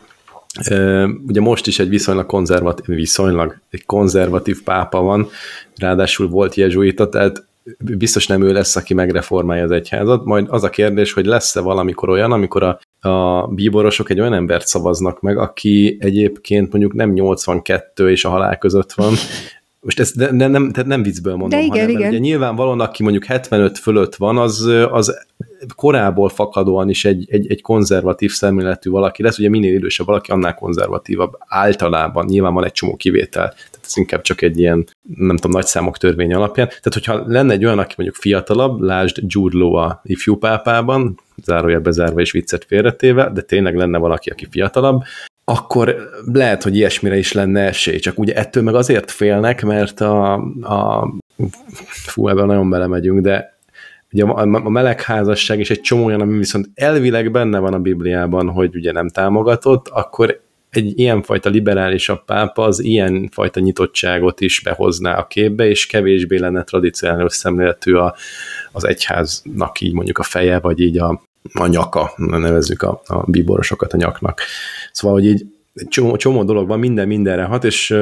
Ugye 1.27 1.41
most 1.41 1.67
is 1.67 1.79
egy 1.79 1.89
viszonylag 1.89 2.25
konzervatív, 2.25 2.95
viszonylag 2.95 3.59
egy 3.69 3.85
konzervatív 3.85 4.63
pápa 4.63 5.01
van, 5.01 5.29
ráadásul 5.75 6.27
volt 6.27 6.55
jezsuita, 6.55 7.09
tehát 7.09 7.45
biztos 7.77 8.27
nem 8.27 8.41
ő 8.41 8.51
lesz, 8.51 8.75
aki 8.75 8.93
megreformálja 8.93 9.63
az 9.63 9.71
egyházat, 9.71 10.25
majd 10.25 10.45
az 10.49 10.63
a 10.63 10.69
kérdés, 10.69 11.13
hogy 11.13 11.25
lesz-e 11.25 11.59
valamikor 11.59 12.09
olyan, 12.09 12.31
amikor 12.31 12.63
a 12.63 12.79
a 13.03 13.47
bíborosok 13.47 14.09
egy 14.09 14.19
olyan 14.19 14.33
embert 14.33 14.67
szavaznak 14.67 15.21
meg, 15.21 15.37
aki 15.37 15.97
egyébként 15.99 16.71
mondjuk 16.71 16.93
nem 16.93 17.11
82 17.11 18.09
és 18.09 18.25
a 18.25 18.29
halál 18.29 18.57
között 18.57 18.91
van, 18.91 19.13
most 19.83 19.99
ezt 19.99 20.15
de, 20.15 20.31
de 20.31 20.47
nem, 20.47 20.71
tehát 20.71 20.89
nem 20.89 21.03
viccből 21.03 21.35
mondom, 21.35 21.59
de 21.59 21.65
igen, 21.65 21.79
hanem, 21.79 21.89
igen. 21.89 22.09
ugye 22.09 22.17
nyilvánvalóan, 22.17 22.79
aki 22.79 23.03
mondjuk 23.03 23.25
75 23.25 23.77
fölött 23.77 24.15
van, 24.15 24.37
az, 24.37 24.69
az 24.91 25.25
korából 25.75 26.29
fakadóan 26.29 26.89
is 26.89 27.05
egy, 27.05 27.25
egy, 27.29 27.51
egy 27.51 27.61
konzervatív 27.61 28.31
szemléletű 28.31 28.89
valaki 28.89 29.23
lesz, 29.23 29.39
ugye 29.39 29.49
minél 29.49 29.73
idősebb 29.73 30.05
valaki, 30.05 30.31
annál 30.31 30.55
konzervatívabb 30.55 31.33
általában, 31.47 32.25
nyilván 32.25 32.53
van 32.53 32.65
egy 32.65 32.71
csomó 32.71 32.95
kivétel, 32.95 33.47
tehát 33.49 33.85
ez 33.85 33.97
inkább 33.97 34.21
csak 34.21 34.41
egy 34.41 34.59
ilyen, 34.59 34.87
nem 35.17 35.35
tudom, 35.35 35.51
nagy 35.51 35.65
számok 35.65 35.97
törvény 35.97 36.33
alapján, 36.33 36.67
tehát 36.67 36.93
hogyha 36.93 37.23
lenne 37.27 37.53
egy 37.53 37.65
olyan, 37.65 37.79
aki 37.79 37.93
mondjuk 37.97 38.19
fiatalabb, 38.19 38.81
lásd 38.81 39.17
Jude 39.27 39.57
Law 39.57 39.73
a 39.73 40.01
ifjú 40.03 40.37
pápában, 40.37 41.19
zárójelbe 41.43 41.91
zárva 41.91 42.19
és 42.19 42.31
viccet 42.31 42.65
félretéve, 42.65 43.29
de 43.33 43.41
tényleg 43.41 43.75
lenne 43.75 43.97
valaki, 43.97 44.29
aki 44.29 44.47
fiatalabb, 44.51 45.03
akkor 45.45 46.09
lehet, 46.33 46.63
hogy 46.63 46.75
ilyesmire 46.75 47.17
is 47.17 47.31
lenne 47.31 47.61
esély, 47.61 47.99
csak 47.99 48.19
ugye 48.19 48.33
ettől 48.33 48.63
meg 48.63 48.75
azért 48.75 49.11
félnek, 49.11 49.63
mert 49.63 50.01
a, 50.01 50.33
a 50.61 51.09
fú, 51.87 52.27
ebben 52.27 52.45
nagyon 52.45 52.69
belemegyünk, 52.69 53.21
de 53.21 53.57
ugye 54.11 54.23
a, 54.23 54.41
a 54.41 54.69
melegházasság 54.69 55.59
és 55.59 55.69
egy 55.69 55.81
csomó 55.81 56.05
olyan, 56.05 56.21
ami 56.21 56.37
viszont 56.37 56.69
elvileg 56.73 57.31
benne 57.31 57.59
van 57.59 57.73
a 57.73 57.79
Bibliában, 57.79 58.49
hogy 58.49 58.75
ugye 58.75 58.91
nem 58.91 59.09
támogatott, 59.09 59.87
akkor 59.87 60.41
egy 60.69 60.99
ilyenfajta 60.99 61.49
liberálisabb 61.49 62.25
pápa 62.25 62.63
az 62.63 62.79
ilyenfajta 62.79 63.59
nyitottságot 63.59 64.41
is 64.41 64.61
behozná 64.61 65.17
a 65.17 65.27
képbe, 65.27 65.67
és 65.67 65.85
kevésbé 65.85 66.37
lenne 66.37 66.63
tradicionális 66.63 67.33
szemléletű 67.33 67.93
a, 67.93 68.15
az 68.71 68.87
egyháznak 68.87 69.81
így 69.81 69.93
mondjuk 69.93 70.17
a 70.17 70.23
feje, 70.23 70.59
vagy 70.59 70.79
így 70.79 70.97
a, 70.97 71.21
a 71.53 71.67
nyaka, 71.67 72.13
nevezzük 72.17 72.81
a, 72.81 73.01
a 73.05 73.23
bíborosokat 73.31 73.93
a 73.93 73.97
nyaknak. 73.97 74.41
Szóval, 74.91 75.17
hogy 75.17 75.25
így 75.25 75.45
csomó, 75.89 76.15
csomó 76.15 76.43
dolog 76.43 76.67
van, 76.67 76.79
minden 76.79 77.07
mindenre 77.07 77.43
hat, 77.43 77.63
és 77.63 77.95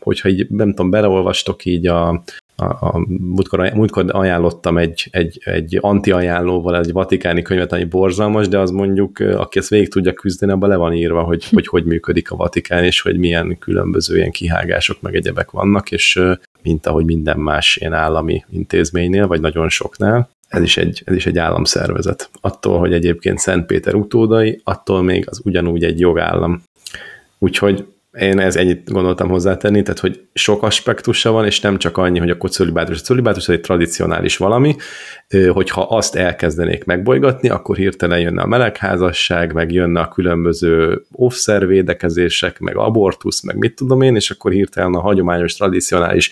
hogyha 0.00 0.28
így, 0.28 0.46
nem 0.50 0.68
tudom, 0.68 0.90
beleolvastok 0.90 1.64
így 1.64 1.86
a, 1.86 2.08
a, 2.56 2.64
a 2.64 3.04
múltkor, 3.08 3.70
múltkor 3.74 4.04
ajánlottam 4.08 4.78
egy, 4.78 5.08
egy, 5.10 5.40
egy 5.44 5.78
anti-ajánlóval 5.80 6.78
egy 6.78 6.92
vatikáni 6.92 7.42
könyvet, 7.42 7.72
ami 7.72 7.84
borzalmas, 7.84 8.48
de 8.48 8.58
az 8.58 8.70
mondjuk, 8.70 9.18
aki 9.18 9.58
ezt 9.58 9.68
végig 9.68 9.88
tudja 9.88 10.12
küzdeni, 10.12 10.52
abban 10.52 10.68
le 10.68 10.76
van 10.76 10.92
írva, 10.92 11.22
hogy, 11.22 11.44
hogy 11.48 11.66
hogy 11.66 11.84
működik 11.84 12.30
a 12.30 12.36
Vatikán, 12.36 12.84
és 12.84 13.00
hogy 13.00 13.18
milyen 13.18 13.58
különböző 13.58 14.16
ilyen 14.16 14.30
kihágások 14.30 15.00
meg 15.00 15.14
egyebek 15.14 15.50
vannak, 15.50 15.90
és 15.90 16.20
mint 16.62 16.86
ahogy 16.86 17.04
minden 17.04 17.38
más 17.38 17.76
ilyen 17.76 17.92
állami 17.92 18.44
intézménynél, 18.50 19.26
vagy 19.26 19.40
nagyon 19.40 19.68
soknál 19.68 20.28
ez 20.48 20.62
is, 20.62 20.76
egy, 20.76 21.02
ez 21.04 21.14
is 21.14 21.26
egy 21.26 21.38
államszervezet. 21.38 22.30
Attól, 22.40 22.78
hogy 22.78 22.92
egyébként 22.92 23.38
Szentpéter 23.38 23.94
utódai, 23.94 24.60
attól 24.64 25.02
még 25.02 25.28
az 25.28 25.40
ugyanúgy 25.44 25.84
egy 25.84 26.00
jogállam. 26.00 26.62
Úgyhogy 27.38 27.86
én 28.12 28.38
ez 28.38 28.56
ennyit 28.56 28.90
gondoltam 28.90 29.28
hozzátenni, 29.28 29.82
tehát 29.82 29.98
hogy 29.98 30.20
sok 30.32 30.62
aspektusa 30.62 31.30
van, 31.30 31.44
és 31.44 31.60
nem 31.60 31.78
csak 31.78 31.96
annyi, 31.96 32.18
hogy 32.18 32.30
a 32.30 32.48
cölibátus. 32.48 33.00
A 33.00 33.02
cölibátus 33.02 33.48
egy 33.48 33.60
tradicionális 33.60 34.36
valami, 34.36 34.76
hogyha 35.52 35.82
azt 35.82 36.14
elkezdenék 36.14 36.84
megbolygatni, 36.84 37.48
akkor 37.48 37.76
hirtelen 37.76 38.20
jönne 38.20 38.42
a 38.42 38.46
melegházasság, 38.46 39.52
meg 39.52 39.72
jönne 39.72 40.00
a 40.00 40.08
különböző 40.08 41.02
offszervédekezések, 41.12 42.58
meg 42.58 42.76
abortusz, 42.76 43.42
meg 43.42 43.56
mit 43.56 43.74
tudom 43.74 44.02
én, 44.02 44.16
és 44.16 44.30
akkor 44.30 44.52
hirtelen 44.52 44.94
a 44.94 45.00
hagyományos, 45.00 45.54
tradicionális 45.54 46.30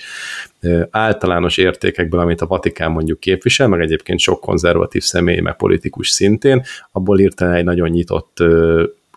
általános 0.90 1.56
értékekből, 1.56 2.20
amit 2.20 2.40
a 2.40 2.46
Vatikán 2.46 2.90
mondjuk 2.90 3.20
képvisel, 3.20 3.68
meg 3.68 3.80
egyébként 3.80 4.18
sok 4.18 4.40
konzervatív 4.40 5.02
személy, 5.02 5.40
meg 5.40 5.56
politikus 5.56 6.08
szintén, 6.08 6.62
abból 6.92 7.16
hirtelen 7.16 7.54
egy 7.54 7.64
nagyon 7.64 7.88
nyitott 7.88 8.42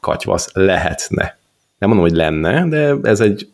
katyvasz 0.01 0.49
lehetne 0.53 1.38
nem 1.80 1.89
mondom, 1.89 2.07
hogy 2.07 2.17
lenne, 2.17 2.67
de 2.67 2.95
ez 3.03 3.19
egy 3.19 3.47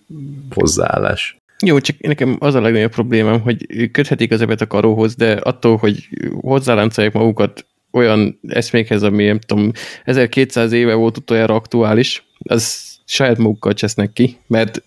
hozzáállás. 0.50 1.38
Jó, 1.66 1.80
csak 1.80 2.00
nekem 2.00 2.36
az 2.40 2.56
a 2.56 2.62
legnagyobb 2.62 2.92
problémám, 2.92 3.42
hogy 3.42 3.92
köthetik 3.92 4.32
az 4.32 4.42
ebet 4.42 4.62
a 4.62 4.68
karóhoz, 4.68 5.16
de 5.16 5.32
attól, 5.32 5.78
hogy 5.78 6.08
hozzáláncolják 6.42 7.14
magukat 7.14 7.66
olyan 7.92 8.40
eszmékhez, 8.48 9.04
ami 9.04 9.26
nem 9.26 9.40
tudom, 9.40 9.72
1200 10.04 10.72
éve 10.72 10.94
volt 10.94 11.18
utoljára 11.18 11.56
aktuális, 11.56 12.28
az 12.38 12.84
saját 13.06 13.38
magukkal 13.38 13.74
csesznek 13.74 14.14
ki, 14.14 14.38
mert 14.48 14.84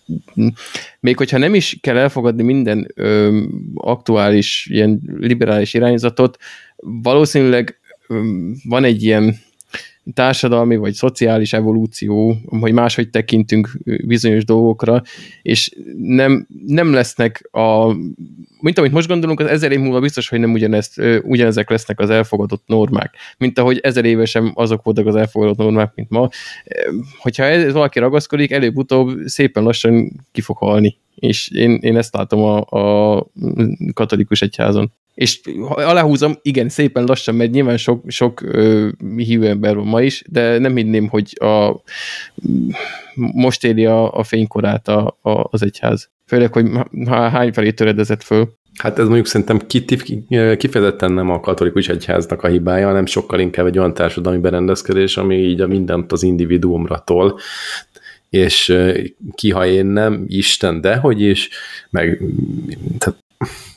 még 1.00 1.16
hogyha 1.16 1.38
nem 1.38 1.54
is 1.54 1.78
kell 1.80 1.96
elfogadni 1.96 2.42
minden 2.42 2.92
ö, 2.94 3.40
aktuális, 3.74 4.68
ilyen 4.70 5.00
liberális 5.18 5.74
irányzatot, 5.74 6.36
valószínűleg 7.02 7.80
ö, 8.08 8.20
van 8.64 8.84
egy 8.84 9.02
ilyen 9.02 9.36
társadalmi 10.14 10.76
vagy 10.76 10.92
szociális 10.92 11.52
evolúció, 11.52 12.36
hogy 12.60 12.72
máshogy 12.72 13.10
tekintünk 13.10 13.70
bizonyos 14.06 14.44
dolgokra, 14.44 15.02
és 15.42 15.70
nem, 15.96 16.46
nem 16.66 16.92
lesznek 16.92 17.48
a 17.52 17.96
mint 18.60 18.78
amit 18.78 18.92
most 18.92 19.08
gondolunk, 19.08 19.40
az 19.40 19.46
ezer 19.46 19.72
év 19.72 19.78
múlva 19.78 20.00
biztos, 20.00 20.28
hogy 20.28 20.40
nem 20.40 20.52
ugyanezt, 20.52 21.02
ugyanezek 21.22 21.70
lesznek 21.70 22.00
az 22.00 22.10
elfogadott 22.10 22.62
normák, 22.66 23.14
mint 23.38 23.58
ahogy 23.58 23.78
ezer 23.78 24.04
évesen 24.04 24.52
azok 24.54 24.82
voltak 24.82 25.06
az 25.06 25.16
elfogadott 25.16 25.56
normák, 25.56 25.92
mint 25.94 26.10
ma. 26.10 26.28
Hogyha 27.18 27.44
ez 27.44 27.72
valaki 27.72 27.98
ragaszkodik, 27.98 28.50
előbb-utóbb 28.50 29.18
szépen 29.24 29.62
lassan 29.62 30.10
ki 30.32 30.40
fog 30.40 30.56
halni. 30.56 30.96
És 31.14 31.50
én, 31.50 31.78
én 31.80 31.96
ezt 31.96 32.14
látom 32.14 32.42
a, 32.42 32.58
a 32.60 33.26
katolikus 33.92 34.42
egyházon. 34.42 34.92
És 35.18 35.40
aláhúzom, 35.68 36.38
igen, 36.42 36.68
szépen 36.68 37.04
lassan 37.04 37.34
megy, 37.34 37.50
nyilván 37.50 37.76
sok, 37.76 38.04
sok 38.06 38.42
ö, 38.42 38.88
hívő 39.16 39.48
ember 39.48 39.74
van 39.74 39.86
ma 39.86 40.02
is, 40.02 40.22
de 40.30 40.58
nem 40.58 40.76
hinném, 40.76 41.08
hogy 41.08 41.36
a, 41.40 41.82
most 43.14 43.64
éli 43.64 43.84
a, 43.86 44.12
a 44.12 44.22
fénykorát 44.22 44.88
a, 44.88 45.18
a, 45.22 45.48
az 45.50 45.62
egyház. 45.62 46.10
Főleg, 46.26 46.52
hogy 46.52 46.66
hány 47.06 47.52
felé 47.52 47.70
töredezett 47.70 48.22
föl. 48.22 48.48
Hát 48.78 48.98
ez 48.98 49.04
mondjuk 49.04 49.26
szerintem 49.26 49.66
kifejezetten 50.56 51.12
nem 51.12 51.30
a 51.30 51.40
katolikus 51.40 51.88
egyháznak 51.88 52.42
a 52.42 52.48
hibája, 52.48 52.86
hanem 52.86 53.06
sokkal 53.06 53.40
inkább 53.40 53.66
egy 53.66 53.78
olyan 53.78 53.94
társadalmi 53.94 54.40
berendezkedés, 54.40 55.16
ami 55.16 55.36
így 55.36 55.60
a 55.60 55.66
mindent 55.66 56.12
az 56.12 56.22
individuumra 56.22 56.98
tol, 56.98 57.38
és 58.30 58.76
ki, 59.34 59.50
ha 59.50 59.66
én 59.66 59.86
nem, 59.86 60.24
Isten, 60.28 60.80
de 60.80 60.96
hogy 60.96 61.22
is, 61.22 61.48
meg 61.90 62.22
tehát 62.98 63.26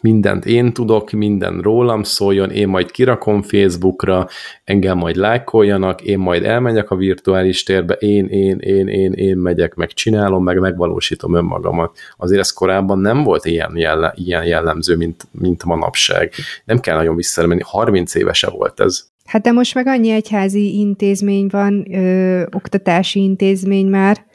mindent 0.02 0.46
én 0.46 0.74
tudok, 0.74 1.12
minden 1.12 1.60
rólam 1.62 2.04
szóljon, 2.04 2.52
én 2.52 2.68
majd 2.68 2.92
kirakom 2.92 3.42
Facebookra, 3.42 4.28
engem 4.64 4.98
majd 4.98 5.16
lájkoljanak, 5.16 6.02
én 6.02 6.20
majd 6.20 6.44
elmegyek 6.44 6.92
a 6.92 6.96
virtuális 6.96 7.64
térbe, 7.64 7.94
én, 7.94 8.26
én, 8.26 8.58
én, 8.60 8.88
én, 8.88 9.14
én 9.14 9.38
megyek, 9.38 9.76
meg 9.76 9.92
csinálom, 9.92 10.44
meg 10.44 10.60
megvalósítom 10.60 11.36
önmagamat. 11.36 11.98
Azért 12.18 12.40
ez 12.40 12.52
korábban 12.52 13.00
nem 13.00 13.24
volt 13.24 13.46
ilyen, 13.46 13.72
jelle, 13.76 14.14
ilyen 14.16 14.46
jellemző, 14.46 14.96
mint, 14.96 15.28
mint 15.32 15.64
manapság. 15.64 16.32
Nem 16.66 16.80
kell 16.80 16.96
nagyon 16.96 17.16
visszamenni, 17.16 17.62
30 17.64 18.16
évese 18.16 18.50
volt 18.50 18.80
ez. 18.80 19.10
Hát 19.26 19.42
de 19.42 19.52
most 19.52 19.74
meg 19.74 19.88
annyi 19.88 20.10
egyházi 20.10 20.80
intézmény 20.80 21.48
van, 21.50 21.94
ö, 21.94 22.42
oktatási 22.52 23.22
intézmény 23.22 23.88
már, 23.88 24.26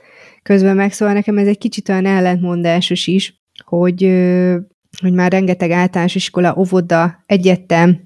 közben 0.42 0.76
meg, 0.76 0.92
nekem 0.98 1.38
ez 1.38 1.46
egy 1.46 1.58
kicsit 1.58 1.88
olyan 1.88 2.06
ellentmondásos 2.06 3.06
is, 3.06 3.40
hogy, 3.64 4.04
hogy 5.00 5.12
már 5.12 5.32
rengeteg 5.32 5.70
általános 5.70 6.14
iskola, 6.14 6.54
óvoda, 6.58 7.22
egyetem 7.26 8.00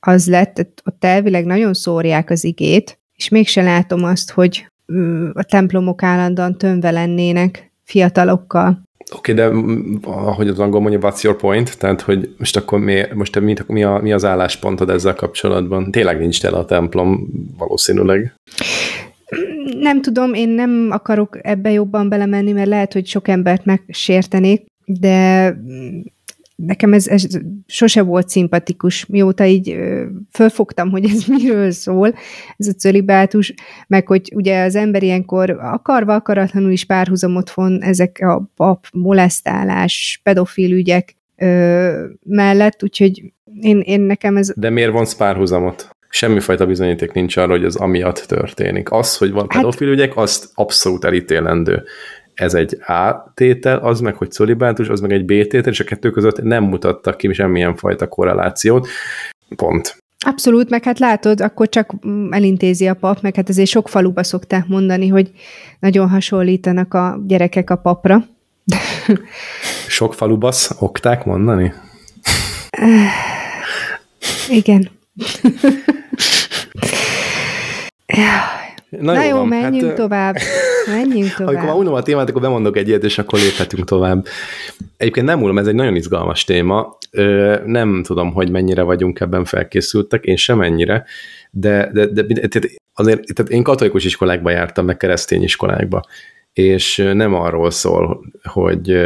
az 0.00 0.28
lett, 0.28 0.82
ott 0.84 1.04
elvileg 1.04 1.44
nagyon 1.44 1.74
szórják 1.74 2.30
az 2.30 2.44
igét, 2.44 2.98
és 3.14 3.28
mégse 3.28 3.62
látom 3.62 4.04
azt, 4.04 4.30
hogy 4.30 4.66
a 5.32 5.42
templomok 5.42 6.02
állandóan 6.02 6.58
tömve 6.58 6.90
lennének 6.90 7.72
fiatalokkal. 7.84 8.82
Oké, 9.16 9.32
okay, 9.32 9.44
de 9.44 9.56
ahogy 10.10 10.48
az 10.48 10.58
angol 10.58 10.80
mondja, 10.80 11.00
what's 11.00 11.20
your 11.20 11.36
point? 11.36 11.78
Tehát, 11.78 12.00
hogy 12.00 12.34
most 12.38 12.56
akkor 12.56 12.78
mi, 12.78 13.02
most 13.14 13.40
mi, 13.40 13.54
mi, 13.66 13.82
a, 13.82 13.98
mi 14.02 14.12
az 14.12 14.24
álláspontod 14.24 14.90
ezzel 14.90 15.14
kapcsolatban? 15.14 15.90
Tényleg 15.90 16.18
nincs 16.18 16.40
tele 16.40 16.56
a 16.56 16.64
templom, 16.64 17.28
valószínűleg. 17.58 18.34
Nem 19.80 20.02
tudom, 20.02 20.34
én 20.34 20.48
nem 20.48 20.88
akarok 20.90 21.38
ebbe 21.42 21.70
jobban 21.70 22.08
belemenni, 22.08 22.52
mert 22.52 22.68
lehet, 22.68 22.92
hogy 22.92 23.06
sok 23.06 23.28
embert 23.28 23.64
megsértenék, 23.64 24.66
de 24.88 25.54
nekem 26.66 26.92
ez, 26.92 27.08
ez 27.08 27.26
sose 27.66 28.02
volt 28.02 28.28
szimpatikus, 28.28 29.06
mióta 29.06 29.44
így 29.44 29.70
ö, 29.70 30.04
fölfogtam, 30.32 30.90
hogy 30.90 31.04
ez 31.04 31.24
miről 31.38 31.70
szól, 31.70 32.14
ez 32.56 32.66
a 32.66 32.72
cölibátus, 32.72 33.54
meg 33.86 34.06
hogy 34.06 34.32
ugye 34.34 34.62
az 34.62 34.74
ember 34.74 35.02
ilyenkor 35.02 35.50
akarva, 35.50 36.14
akaratlanul 36.14 36.70
is 36.70 36.84
párhuzamot 36.84 37.50
von 37.50 37.82
ezek 37.82 38.18
a 38.20 38.50
pap, 38.56 38.86
molesztálás, 38.92 40.20
pedofil 40.22 40.72
ügyek 40.72 41.16
ö, 41.36 42.04
mellett, 42.22 42.82
úgyhogy 42.82 43.32
én, 43.60 43.80
én 43.80 44.00
nekem 44.00 44.36
ez... 44.36 44.52
De 44.56 44.70
miért 44.70 44.92
vonsz 44.92 45.14
párhuzamot? 45.14 45.96
Semmifajta 46.10 46.66
bizonyíték 46.66 47.12
nincs 47.12 47.36
arra, 47.36 47.50
hogy 47.50 47.64
ez 47.64 47.74
amiatt 47.74 48.18
történik. 48.18 48.92
Az, 48.92 49.16
hogy 49.16 49.30
van 49.30 49.46
hát- 49.48 49.62
pedofil 49.62 49.88
ügyek, 49.88 50.16
azt 50.16 50.50
abszolút 50.54 51.04
elítélendő 51.04 51.84
ez 52.38 52.54
egy 52.54 52.78
A 52.80 53.32
tétel, 53.34 53.78
az 53.78 54.00
meg, 54.00 54.14
hogy 54.14 54.32
szolibátus, 54.32 54.88
az 54.88 55.00
meg 55.00 55.12
egy 55.12 55.24
B 55.24 55.28
tétel, 55.28 55.72
és 55.72 55.80
a 55.80 55.84
kettő 55.84 56.10
között 56.10 56.42
nem 56.42 56.64
mutattak 56.64 57.16
ki 57.16 57.32
semmilyen 57.32 57.76
fajta 57.76 58.08
korrelációt. 58.08 58.88
Pont. 59.56 59.96
Abszolút, 60.26 60.70
meg 60.70 60.84
hát 60.84 60.98
látod, 60.98 61.40
akkor 61.40 61.68
csak 61.68 61.92
elintézi 62.30 62.88
a 62.88 62.94
pap, 62.94 63.20
meg 63.20 63.34
hát 63.34 63.48
azért 63.48 63.68
sok 63.68 63.88
faluba 63.88 64.22
szokták 64.22 64.66
mondani, 64.66 65.08
hogy 65.08 65.30
nagyon 65.80 66.08
hasonlítanak 66.08 66.94
a 66.94 67.20
gyerekek 67.26 67.70
a 67.70 67.76
papra. 67.76 68.24
Sok 69.88 70.14
faluba 70.14 70.52
szokták 70.52 71.24
mondani? 71.24 71.72
Igen. 74.48 74.90
Na, 78.88 79.12
Na 79.12 79.24
jó, 79.24 79.36
jó 79.36 79.44
menjünk 79.44 79.86
hát, 79.86 79.94
tovább. 79.94 80.36
Menjünk 80.86 81.32
tovább. 81.36 81.48
Amikor 81.54 81.68
már 81.68 81.76
unom 81.76 81.94
a 81.94 82.02
témát, 82.02 82.28
akkor 82.28 82.42
bemondok 82.42 82.76
egy 82.76 82.88
ilyet, 82.88 83.04
és 83.04 83.18
akkor 83.18 83.38
léphetünk 83.38 83.84
tovább. 83.84 84.26
Egyébként 84.96 85.26
nem 85.26 85.42
unom, 85.42 85.58
ez 85.58 85.66
egy 85.66 85.74
nagyon 85.74 85.96
izgalmas 85.96 86.44
téma. 86.44 86.98
Nem 87.64 88.02
tudom, 88.02 88.32
hogy 88.32 88.50
mennyire 88.50 88.82
vagyunk 88.82 89.20
ebben 89.20 89.44
felkészültek, 89.44 90.24
én 90.24 90.36
sem 90.36 90.60
ennyire, 90.60 91.04
de, 91.50 91.90
de, 91.92 92.06
de 92.06 92.22
tehát 92.24 92.68
azért 92.94 93.34
tehát 93.34 93.52
én 93.52 93.62
katolikus 93.62 94.04
iskolákba 94.04 94.50
jártam, 94.50 94.84
meg 94.84 94.96
keresztény 94.96 95.42
iskolákba, 95.42 96.02
és 96.52 96.96
nem 97.12 97.34
arról 97.34 97.70
szól, 97.70 98.24
hogy, 98.42 98.96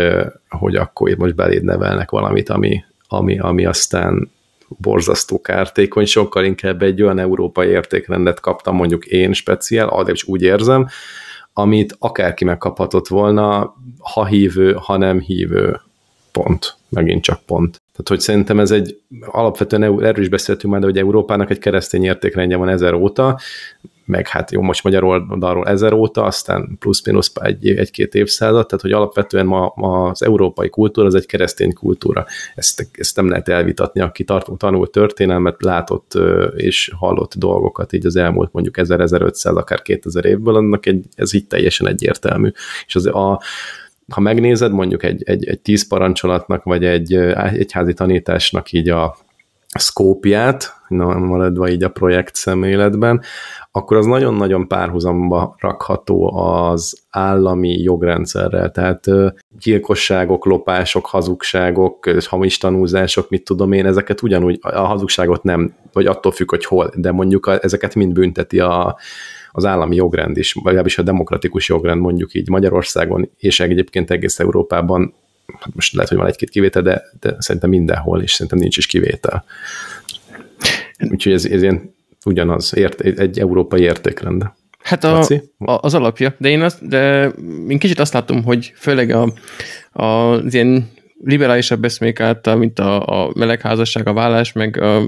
hogy 0.49 0.77
akkor 0.77 1.17
most 1.17 1.35
beléd 1.35 1.63
nevelnek 1.63 2.11
valamit, 2.11 2.49
ami, 2.49 2.85
ami, 3.09 3.39
ami 3.39 3.65
aztán 3.65 4.31
borzasztó 4.79 5.41
kártékony, 5.41 6.05
sokkal 6.05 6.45
inkább 6.45 6.83
egy 6.83 7.03
olyan 7.03 7.19
európai 7.19 7.69
értékrendet 7.69 8.41
kaptam 8.41 8.75
mondjuk 8.75 9.05
én 9.05 9.33
speciál, 9.33 9.89
addig 9.89 10.15
is 10.15 10.25
úgy 10.25 10.43
érzem, 10.43 10.89
amit 11.53 11.97
akárki 11.99 12.45
megkaphatott 12.45 13.09
volna, 13.09 13.75
ha 13.99 14.25
hívő, 14.25 14.73
ha 14.73 14.97
nem 14.97 15.21
hívő, 15.21 15.81
pont, 16.33 16.77
megint 16.89 17.23
csak 17.23 17.41
pont. 17.47 17.83
Tehát, 18.03 18.09
hogy 18.09 18.21
szerintem 18.21 18.61
ez 18.61 18.71
egy 18.71 19.01
alapvetően, 19.21 19.83
erről 19.83 20.23
is 20.23 20.29
beszéltünk 20.29 20.73
már, 20.73 20.81
de 20.81 20.87
hogy 20.87 20.99
Európának 20.99 21.51
egy 21.51 21.59
keresztény 21.59 22.05
értékrendje 22.05 22.57
van 22.57 22.69
ezer 22.69 22.95
óta, 22.95 23.39
meg 24.05 24.29
hát 24.29 24.51
jó, 24.51 24.61
most 24.61 24.85
magyar 24.85 25.05
oldalról 25.05 25.67
ezer 25.67 25.93
óta, 25.93 26.25
aztán 26.25 26.77
plusz-minusz 26.79 27.33
egy, 27.41 27.69
egy-két 27.69 28.15
évszázad, 28.15 28.67
tehát 28.67 28.81
hogy 28.81 28.93
alapvetően 28.93 29.47
ma, 29.47 29.73
ma 29.77 30.09
az 30.09 30.23
európai 30.23 30.69
kultúra 30.69 31.07
az 31.07 31.15
egy 31.15 31.27
keresztény 31.27 31.73
kultúra. 31.73 32.27
Ezt, 32.55 32.89
ezt 32.93 33.17
nem 33.17 33.29
lehet 33.29 33.49
elvitatni, 33.49 34.01
aki 34.01 34.25
tart, 34.25 34.49
tanult 34.57 34.91
történelmet, 34.91 35.63
látott 35.63 36.19
és 36.57 36.93
hallott 36.97 37.35
dolgokat 37.35 37.93
így 37.93 38.07
az 38.07 38.17
elmúlt 38.17 38.53
mondjuk 38.53 38.75
1000-1500, 38.79 39.55
akár 39.55 39.83
2000 39.83 40.25
évből, 40.25 40.55
annak 40.55 40.87
egy, 40.87 41.05
ez 41.15 41.35
így 41.35 41.47
teljesen 41.47 41.89
egyértelmű. 41.89 42.51
És 42.87 42.95
az 42.95 43.07
a, 43.07 43.41
ha 44.13 44.21
megnézed 44.21 44.73
mondjuk 44.73 45.03
egy, 45.03 45.23
egy, 45.25 45.49
egy 45.49 45.61
tíz 45.61 45.89
parancsolatnak, 45.89 46.63
vagy 46.63 46.85
egy 46.85 47.15
egyházi 47.15 47.95
tanításnak 47.95 48.73
így 48.73 48.89
a 48.89 49.17
szkópját, 49.79 50.75
maradva 50.89 51.69
így 51.69 51.83
a 51.83 51.89
projekt 51.89 52.35
szemléletben, 52.35 53.23
akkor 53.71 53.97
az 53.97 54.07
nagyon-nagyon 54.07 54.69
párhuzamba 54.69 55.57
rakható 55.59 56.37
az 56.37 57.01
állami 57.11 57.83
jogrendszerrel, 57.83 58.71
tehát 58.71 59.05
gyilkosságok, 59.61 60.45
lopások, 60.45 61.07
hazugságok, 61.07 62.11
hamis 62.29 62.59
tanúzások, 62.59 63.31
mit 63.31 63.45
tudom 63.45 63.73
én, 63.73 63.87
ezeket 63.87 64.23
ugyanúgy, 64.23 64.59
a 64.61 64.81
hazugságot 64.81 65.43
nem, 65.43 65.75
vagy 65.93 66.07
attól 66.07 66.33
függ, 66.33 66.51
hogy 66.51 66.65
hol, 66.65 66.93
de 66.95 67.13
mondjuk 67.13 67.59
ezeket 67.61 67.95
mind 67.95 68.13
bünteti 68.13 68.61
a, 68.61 68.97
az 69.53 69.65
állami 69.65 69.97
jogrend 69.97 70.37
is, 70.37 70.53
vagy 70.53 70.65
legalábbis 70.65 70.99
a 70.99 71.03
demokratikus 71.03 71.69
jogrend 71.69 72.01
mondjuk 72.01 72.35
így 72.35 72.49
Magyarországon, 72.49 73.31
és 73.37 73.61
egyébként 73.61 74.11
egész 74.11 74.39
Európában, 74.39 75.15
hát 75.61 75.75
most 75.75 75.95
lehet, 75.95 76.09
hogy 76.09 76.19
van 76.19 76.27
egy-két 76.27 76.51
kivétel, 76.51 76.83
de, 76.83 77.03
de 77.21 77.37
szerintem 77.39 77.71
mindenhol, 77.71 78.23
és 78.23 78.33
szerintem 78.33 78.59
nincs 78.59 78.77
is 78.77 78.87
kivétel. 78.87 79.45
Úgyhogy 81.11 81.33
ez, 81.33 81.45
ez 81.45 81.63
ilyen 81.63 81.95
ugyanaz, 82.25 82.77
ért, 82.77 83.01
egy 83.01 83.39
európai 83.39 83.83
értékrend. 83.83 84.45
Hát 84.83 85.05
a, 85.05 85.19
a, 85.59 85.79
az 85.81 85.95
alapja, 85.95 86.35
de 86.39 86.49
én, 86.49 86.61
azt, 86.61 86.89
de 86.89 87.29
én 87.69 87.79
kicsit 87.79 87.99
azt 87.99 88.13
látom, 88.13 88.45
hogy 88.45 88.73
főleg 88.77 89.11
a, 89.11 89.33
a, 89.93 90.05
az 90.05 90.55
ilyen 90.55 90.91
liberálisabb 91.25 91.85
eszmék 91.85 92.21
által, 92.21 92.57
mint 92.57 92.79
a, 92.79 93.25
a 93.25 93.33
melegházasság, 93.35 94.07
a 94.07 94.13
vállás, 94.13 94.53
meg 94.53 94.81
az 94.81 95.05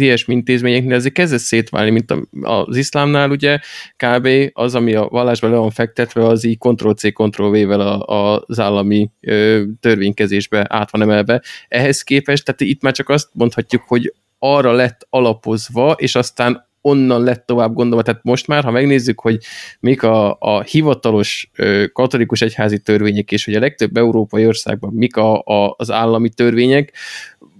ilyesmi 0.00 0.34
intézményeknél 0.34 0.94
ezért 0.94 1.14
kezdett 1.14 1.38
szétválni, 1.38 1.90
mint 1.90 2.14
az 2.40 2.76
iszlámnál 2.76 3.30
ugye 3.30 3.58
kb. 3.96 4.28
az, 4.52 4.74
ami 4.74 4.94
a 4.94 5.08
vallásban 5.08 5.50
le 5.50 5.56
van 5.56 5.70
fektetve, 5.70 6.26
az 6.26 6.44
így 6.44 6.58
Ctrl-C, 6.58 7.12
Ctrl-V-vel 7.12 7.80
az 7.80 8.60
állami 8.60 9.10
törvénykezésbe 9.80 10.66
át 10.68 10.90
van 10.90 11.02
emelve. 11.02 11.42
Ehhez 11.68 12.02
képest, 12.02 12.44
tehát 12.44 12.60
itt 12.60 12.82
már 12.82 12.92
csak 12.92 13.08
azt 13.08 13.28
mondhatjuk, 13.32 13.82
hogy 13.86 14.12
arra 14.38 14.72
lett 14.72 15.06
alapozva, 15.10 15.92
és 15.92 16.14
aztán 16.14 16.72
onnan 16.80 17.22
lett 17.22 17.46
tovább 17.46 17.74
gondolva. 17.74 18.02
Tehát 18.02 18.24
most 18.24 18.46
már, 18.46 18.64
ha 18.64 18.70
megnézzük, 18.70 19.20
hogy 19.20 19.38
mik 19.80 20.02
a, 20.02 20.36
a 20.40 20.62
hivatalos 20.62 21.50
katolikus 21.92 22.42
egyházi 22.42 22.78
törvények, 22.78 23.32
és 23.32 23.44
hogy 23.44 23.54
a 23.54 23.60
legtöbb 23.60 23.96
európai 23.96 24.46
országban 24.46 24.92
mik 24.92 25.16
a, 25.16 25.38
a, 25.38 25.74
az 25.76 25.90
állami 25.90 26.28
törvények, 26.28 26.92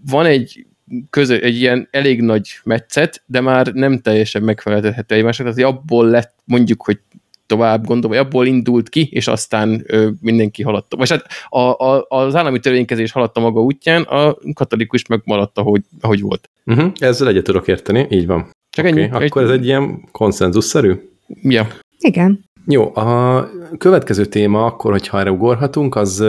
van 0.06 0.26
egy 0.26 0.66
közö, 1.10 1.36
egy 1.36 1.56
ilyen 1.56 1.88
elég 1.90 2.20
nagy 2.20 2.48
metszet, 2.64 3.22
de 3.26 3.40
már 3.40 3.66
nem 3.66 4.00
teljesen 4.00 4.42
megfelelhető 4.42 5.14
egymásnak, 5.14 5.54
tehát 5.54 5.72
abból 5.72 6.06
lett 6.06 6.34
mondjuk, 6.44 6.82
hogy 6.82 6.98
tovább 7.46 7.84
gondolva, 7.84 8.16
vagy 8.16 8.26
abból 8.26 8.46
indult 8.46 8.88
ki, 8.88 9.08
és 9.12 9.26
aztán 9.26 9.84
ö, 9.86 10.08
mindenki 10.20 10.62
haladt. 10.62 10.94
Vagy 10.96 11.10
hát 11.10 11.26
a, 11.48 11.58
a, 11.58 12.06
az 12.08 12.34
állami 12.34 12.58
törvénykezés 12.58 13.12
haladta 13.12 13.40
maga 13.40 13.62
útján, 13.62 14.02
a 14.02 14.36
katolikus 14.54 15.06
meg 15.06 15.20
maradt, 15.24 15.58
ahogy, 15.58 15.82
ahogy 16.00 16.20
volt. 16.20 16.50
Uh-huh, 16.66 16.92
ezzel 16.98 17.28
egyet 17.28 17.44
tudok 17.44 17.68
érteni, 17.68 18.06
így 18.10 18.26
van. 18.26 18.50
Csak 18.70 18.84
okay, 18.84 19.02
ennyi. 19.02 19.10
Akkor 19.10 19.42
egy... 19.42 19.48
ez 19.48 19.54
egy 19.54 19.64
ilyen 19.64 20.08
konszenzusszerű? 20.12 20.94
Ja. 21.42 21.66
Igen. 21.98 22.44
Jó, 22.66 22.96
a 22.96 23.48
következő 23.78 24.24
téma 24.24 24.64
akkor, 24.64 24.90
hogyha 24.90 25.20
erre 25.20 25.30
ugorhatunk, 25.30 25.94
az 25.96 26.24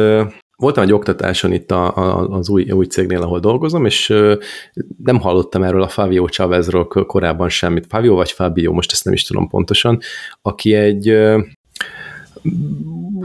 voltam 0.57 0.83
egy 0.83 0.93
oktatáson 0.93 1.51
itt 1.51 1.71
a, 1.71 1.97
a, 1.97 2.29
az 2.29 2.49
új, 2.49 2.71
új 2.71 2.85
cégnél, 2.85 3.21
ahol 3.21 3.39
dolgozom, 3.39 3.85
és 3.85 4.13
nem 5.03 5.19
hallottam 5.19 5.63
erről 5.63 5.81
a 5.81 5.87
Fabio 5.87 6.27
Chavezről 6.27 6.85
korábban 6.85 7.49
semmit. 7.49 7.85
Fabio 7.89 8.15
vagy 8.15 8.31
Fabio, 8.31 8.73
most 8.73 8.91
ezt 8.91 9.05
nem 9.05 9.13
is 9.13 9.23
tudom 9.23 9.47
pontosan, 9.47 9.99
aki 10.41 10.73
egy 10.73 11.17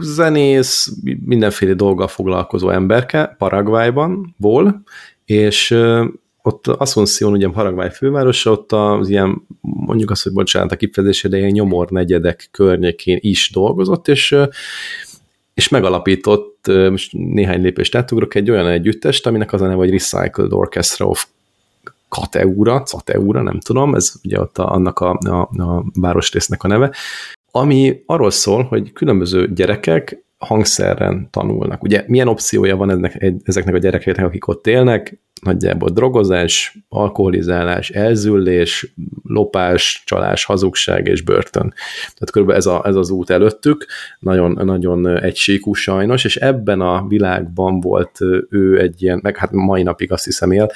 zenész, 0.01 0.93
mindenféle 1.25 1.75
dolggal 1.75 2.09
foglalkozó 2.09 2.69
emberke 2.71 3.35
Paraguayban, 3.39 4.35
ból, 4.39 4.83
és 5.25 5.77
ott 6.43 6.67
Asunción, 6.67 7.33
ugye 7.33 7.49
Paraguay 7.49 7.91
fővárosa, 7.91 8.51
ott 8.51 8.73
az 8.73 9.09
ilyen, 9.09 9.47
mondjuk 9.61 10.11
azt, 10.11 10.23
hogy 10.23 10.33
bocsánat 10.33 10.73
a 10.73 10.77
kifejezés, 10.77 11.23
de 11.23 11.37
ilyen 11.37 11.51
nyomor 11.51 11.91
negyedek 11.91 12.49
környékén 12.51 13.19
is 13.21 13.51
dolgozott, 13.53 14.09
és 14.09 14.37
és 15.61 15.69
megalapított, 15.69 16.67
most 16.91 17.13
néhány 17.13 17.63
lépést 17.63 17.95
átugrok, 17.95 18.35
egy 18.35 18.51
olyan 18.51 18.67
együttest, 18.67 19.27
aminek 19.27 19.53
az 19.53 19.61
a 19.61 19.65
neve, 19.65 19.77
hogy 19.77 19.91
Recycled 19.91 20.53
Orchestra 20.53 21.07
of 21.07 21.27
Kateura, 22.09 22.83
Cateura, 22.83 23.43
nem 23.43 23.61
tudom, 23.61 23.95
ez 23.95 24.13
ugye 24.25 24.41
ott 24.41 24.59
a, 24.59 24.73
annak 24.73 24.99
a, 24.99 25.19
a, 25.19 25.63
a 25.63 25.85
városrésznek 25.95 26.63
a 26.63 26.69
neve, 26.69 26.93
ami 27.51 28.03
arról 28.07 28.31
szól, 28.31 28.63
hogy 28.63 28.93
különböző 28.93 29.53
gyerekek 29.53 30.25
hangszerren 30.39 31.29
tanulnak. 31.31 31.83
Ugye 31.83 32.05
milyen 32.07 32.29
opciója 32.29 32.77
van 32.77 32.91
ennek, 32.91 33.27
ezeknek 33.45 33.75
a 33.75 33.79
gyerekeknek, 33.79 34.27
akik 34.27 34.49
ott 34.49 34.67
élnek? 34.67 35.19
Nagyjából 35.41 35.89
drogozás, 35.89 36.79
alkoholizálás, 36.89 37.91
elzüllés, 37.91 38.95
lopás, 39.23 40.03
csalás, 40.07 40.45
hazugság 40.45 41.07
és 41.07 41.23
börtön. 41.23 41.75
Tehát 42.01 42.31
körülbelül 42.31 42.61
ez, 42.61 42.67
a, 42.67 42.83
ez 42.87 42.95
az 42.95 43.11
út 43.11 43.31
előttük, 43.31 43.87
nagyon, 44.19 44.65
nagyon 44.65 45.07
egysíkú 45.07 45.73
sajnos, 45.73 46.25
és 46.25 46.37
ebben 46.37 46.81
a 46.81 47.07
világban 47.07 47.81
volt 47.81 48.19
ő 48.49 48.81
egy 48.81 49.03
ilyen, 49.03 49.19
meg 49.23 49.37
hát 49.37 49.51
mai 49.53 49.83
napig 49.83 50.13
azt 50.13 50.25
hiszem 50.25 50.51
él, 50.51 50.71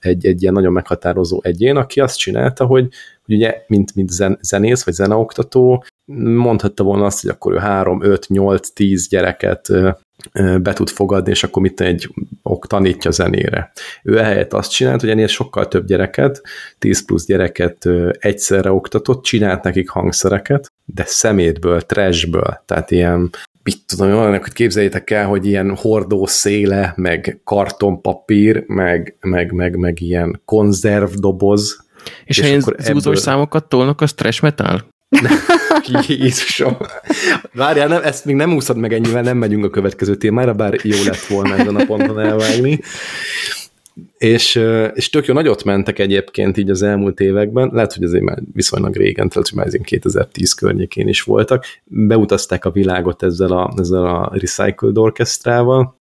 egy, 0.00 0.26
egy 0.26 0.42
ilyen 0.42 0.54
nagyon 0.54 0.72
meghatározó 0.72 1.40
egyén, 1.42 1.76
aki 1.76 2.00
azt 2.00 2.18
csinálta, 2.18 2.64
hogy, 2.64 2.88
hogy 3.24 3.34
ugye, 3.34 3.64
mint, 3.66 3.94
mint 3.94 4.10
zen, 4.10 4.38
zenész 4.40 4.84
vagy 4.84 4.94
zeneoktató, 4.94 5.84
mondhatta 6.34 6.82
volna 6.82 7.04
azt, 7.04 7.20
hogy 7.20 7.30
akkor 7.30 7.52
ő 7.52 7.56
3, 7.56 8.02
5, 8.02 8.28
8, 8.28 8.70
10 8.70 9.08
gyereket 9.08 9.72
be 10.62 10.72
tud 10.72 10.88
fogadni, 10.88 11.30
és 11.30 11.44
akkor 11.44 11.62
mit 11.62 11.80
egy 11.80 12.08
ok 12.42 12.66
tanítja 12.66 13.10
zenére. 13.10 13.72
Ő 14.02 14.18
ehelyett 14.18 14.52
azt 14.52 14.70
csinált, 14.70 15.00
hogy 15.00 15.10
ennél 15.10 15.26
sokkal 15.26 15.68
több 15.68 15.86
gyereket, 15.86 16.42
10 16.78 17.04
plusz 17.04 17.26
gyereket 17.26 17.88
egyszerre 18.18 18.72
oktatott, 18.72 19.22
csinált 19.22 19.62
nekik 19.62 19.88
hangszereket, 19.88 20.72
de 20.84 21.04
szemétből, 21.06 21.80
trashből, 21.80 22.62
tehát 22.64 22.90
ilyen 22.90 23.30
mit 23.62 23.78
tudom, 23.86 24.12
olyanok, 24.12 24.42
hogy 24.42 24.52
képzeljétek 24.52 25.10
el, 25.10 25.26
hogy 25.26 25.46
ilyen 25.46 25.76
hordó 25.76 26.26
széle, 26.26 26.92
meg 26.96 27.40
kartonpapír, 27.44 28.64
meg, 28.66 29.16
meg, 29.20 29.52
meg, 29.52 29.76
meg 29.76 30.00
ilyen 30.00 30.40
konzervdoboz. 30.44 31.84
És, 32.24 32.36
és 32.36 32.40
ha 32.40 32.46
ilyen 32.46 32.60
zúzós 32.60 32.88
ebből... 32.88 33.16
számokat 33.16 33.68
tolnak, 33.68 34.00
az 34.00 34.12
trash 34.12 34.42
metal? 34.42 34.86
Jézusom. 36.08 36.76
Várjál, 37.52 37.88
nem, 37.88 38.02
ezt 38.02 38.24
még 38.24 38.34
nem 38.34 38.54
úszod 38.54 38.76
meg 38.76 38.92
ennyivel, 38.92 39.22
nem 39.22 39.36
megyünk 39.36 39.64
a 39.64 39.70
következő 39.70 40.16
témára, 40.16 40.52
bár 40.52 40.78
jó 40.82 41.02
lett 41.04 41.24
volna 41.24 41.56
ezen 41.56 41.76
a 41.76 41.84
ponton 41.84 42.20
elvágni. 42.20 42.80
És, 44.18 44.60
és 44.94 45.10
tök 45.10 45.26
jó 45.26 45.34
nagyot 45.34 45.64
mentek 45.64 45.98
egyébként 45.98 46.56
így 46.56 46.70
az 46.70 46.82
elmúlt 46.82 47.20
években, 47.20 47.70
lehet, 47.72 47.92
hogy 47.92 48.04
azért 48.04 48.24
már 48.24 48.38
viszonylag 48.52 48.96
régen, 48.96 49.28
tehát 49.28 49.48
hogy 49.48 49.58
már 49.58 49.68
2010 49.82 50.52
környékén 50.52 51.08
is 51.08 51.22
voltak, 51.22 51.64
beutazták 51.84 52.64
a 52.64 52.70
világot 52.70 53.22
ezzel 53.22 53.52
a, 53.52 53.72
ezzel 53.76 54.04
a 54.06 54.30
Recycled 54.32 54.98
Orchestrával, 54.98 55.96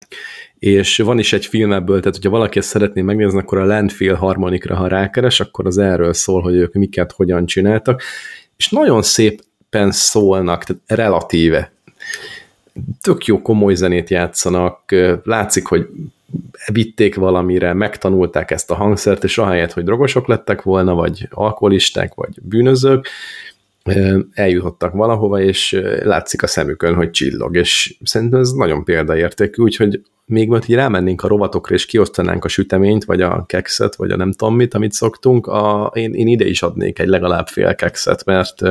és 0.59 0.97
van 0.99 1.19
is 1.19 1.33
egy 1.33 1.47
film 1.47 1.73
ebből, 1.73 1.99
tehát 1.99 2.15
hogyha 2.15 2.31
valaki 2.31 2.59
ezt 2.59 2.69
szeretné 2.69 3.03
megnézni, 3.03 3.39
akkor 3.39 3.59
a 3.59 3.65
Landfill 3.65 4.15
harmonikra, 4.15 4.77
ha 4.77 4.87
rákeres, 4.87 5.41
akkor 5.41 5.67
az 5.67 5.79
erről 5.79 6.13
szól, 6.13 6.43
hogy 6.43 6.55
ők 6.55 6.73
miket, 6.73 7.13
hogyan 7.13 7.47
csináltak, 7.47 8.03
és 8.61 8.69
nagyon 8.69 9.03
szépen 9.03 9.91
szólnak, 9.91 10.65
tehát 10.65 10.83
relatíve. 10.87 11.73
Tök 13.01 13.25
jó 13.25 13.43
komoly 13.43 13.75
zenét 13.75 14.11
játszanak, 14.11 14.95
látszik, 15.25 15.67
hogy 15.67 15.89
vitték 16.73 17.15
valamire, 17.15 17.73
megtanulták 17.73 18.51
ezt 18.51 18.71
a 18.71 18.75
hangszert, 18.75 19.25
és 19.25 19.39
ahelyett, 19.39 19.73
hogy 19.73 19.85
drogosok 19.85 20.27
lettek 20.27 20.63
volna, 20.63 20.95
vagy 20.95 21.29
alkoholisták, 21.31 22.15
vagy 22.15 22.35
bűnözők, 22.43 23.09
eljutottak 24.33 24.93
valahova, 24.93 25.41
és 25.41 25.81
látszik 26.03 26.43
a 26.43 26.47
szemükön, 26.47 26.95
hogy 26.95 27.11
csillog, 27.11 27.57
és 27.57 27.97
szerintem 28.03 28.41
ez 28.41 28.51
nagyon 28.51 28.85
példaértékű, 28.85 29.63
úgyhogy 29.63 30.03
még 30.31 30.49
majd, 30.49 30.65
hogy 30.65 30.75
rámennénk 30.75 31.23
a 31.23 31.29
rovatokra, 31.29 31.75
és 31.75 31.87
kiosztanánk 31.87 32.45
a 32.45 32.49
süteményt, 32.49 33.05
vagy 33.05 33.21
a 33.21 33.45
kekszet, 33.47 33.97
vagy 33.97 34.11
a 34.11 34.17
nem 34.17 34.33
tudom 34.33 34.57
mit, 34.57 34.75
amit 34.75 34.93
szoktunk, 34.93 35.47
a, 35.47 35.91
én, 35.95 36.15
én 36.15 36.27
ide 36.27 36.47
is 36.47 36.63
adnék 36.63 36.99
egy 36.99 37.09
legalább 37.09 37.47
fél 37.47 37.75
kekszet, 37.75 38.25
mert 38.25 38.63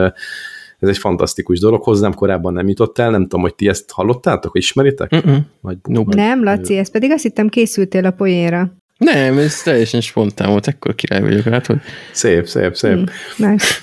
ez 0.80 0.90
egy 0.90 0.98
fantasztikus 0.98 1.60
dolog, 1.60 1.84
hozzám 1.84 2.14
korábban 2.14 2.54
nem 2.54 2.68
jutott 2.68 3.00
el, 3.00 3.10
nem 3.10 3.22
tudom, 3.22 3.42
hogy 3.42 3.56
ti 3.56 3.68
ezt 3.68 3.92
hallottátok, 3.92 4.58
ismeritek? 4.58 5.16
Mm-mm. 5.16 5.40
Vagy, 5.62 5.78
nope. 5.84 6.16
Nem, 6.16 6.44
Laci, 6.44 6.78
ez 6.78 6.92
pedig 6.92 7.12
azt 7.12 7.24
hittem 7.24 7.50
készültél 7.50 8.06
a 8.06 8.12
poénra. 8.12 8.74
Nem, 8.98 9.38
ez 9.38 9.62
teljesen 9.62 10.02
spontán 10.02 10.50
volt, 10.50 10.68
ekkor 10.68 10.96
király 10.96 11.22
vagyok 11.22 11.44
hát, 11.44 11.66
hogy... 11.66 11.80
Szép, 12.12 12.48
szép, 12.48 12.76
szép. 12.76 12.98
Mm, 12.98 13.04
nice. 13.38 13.76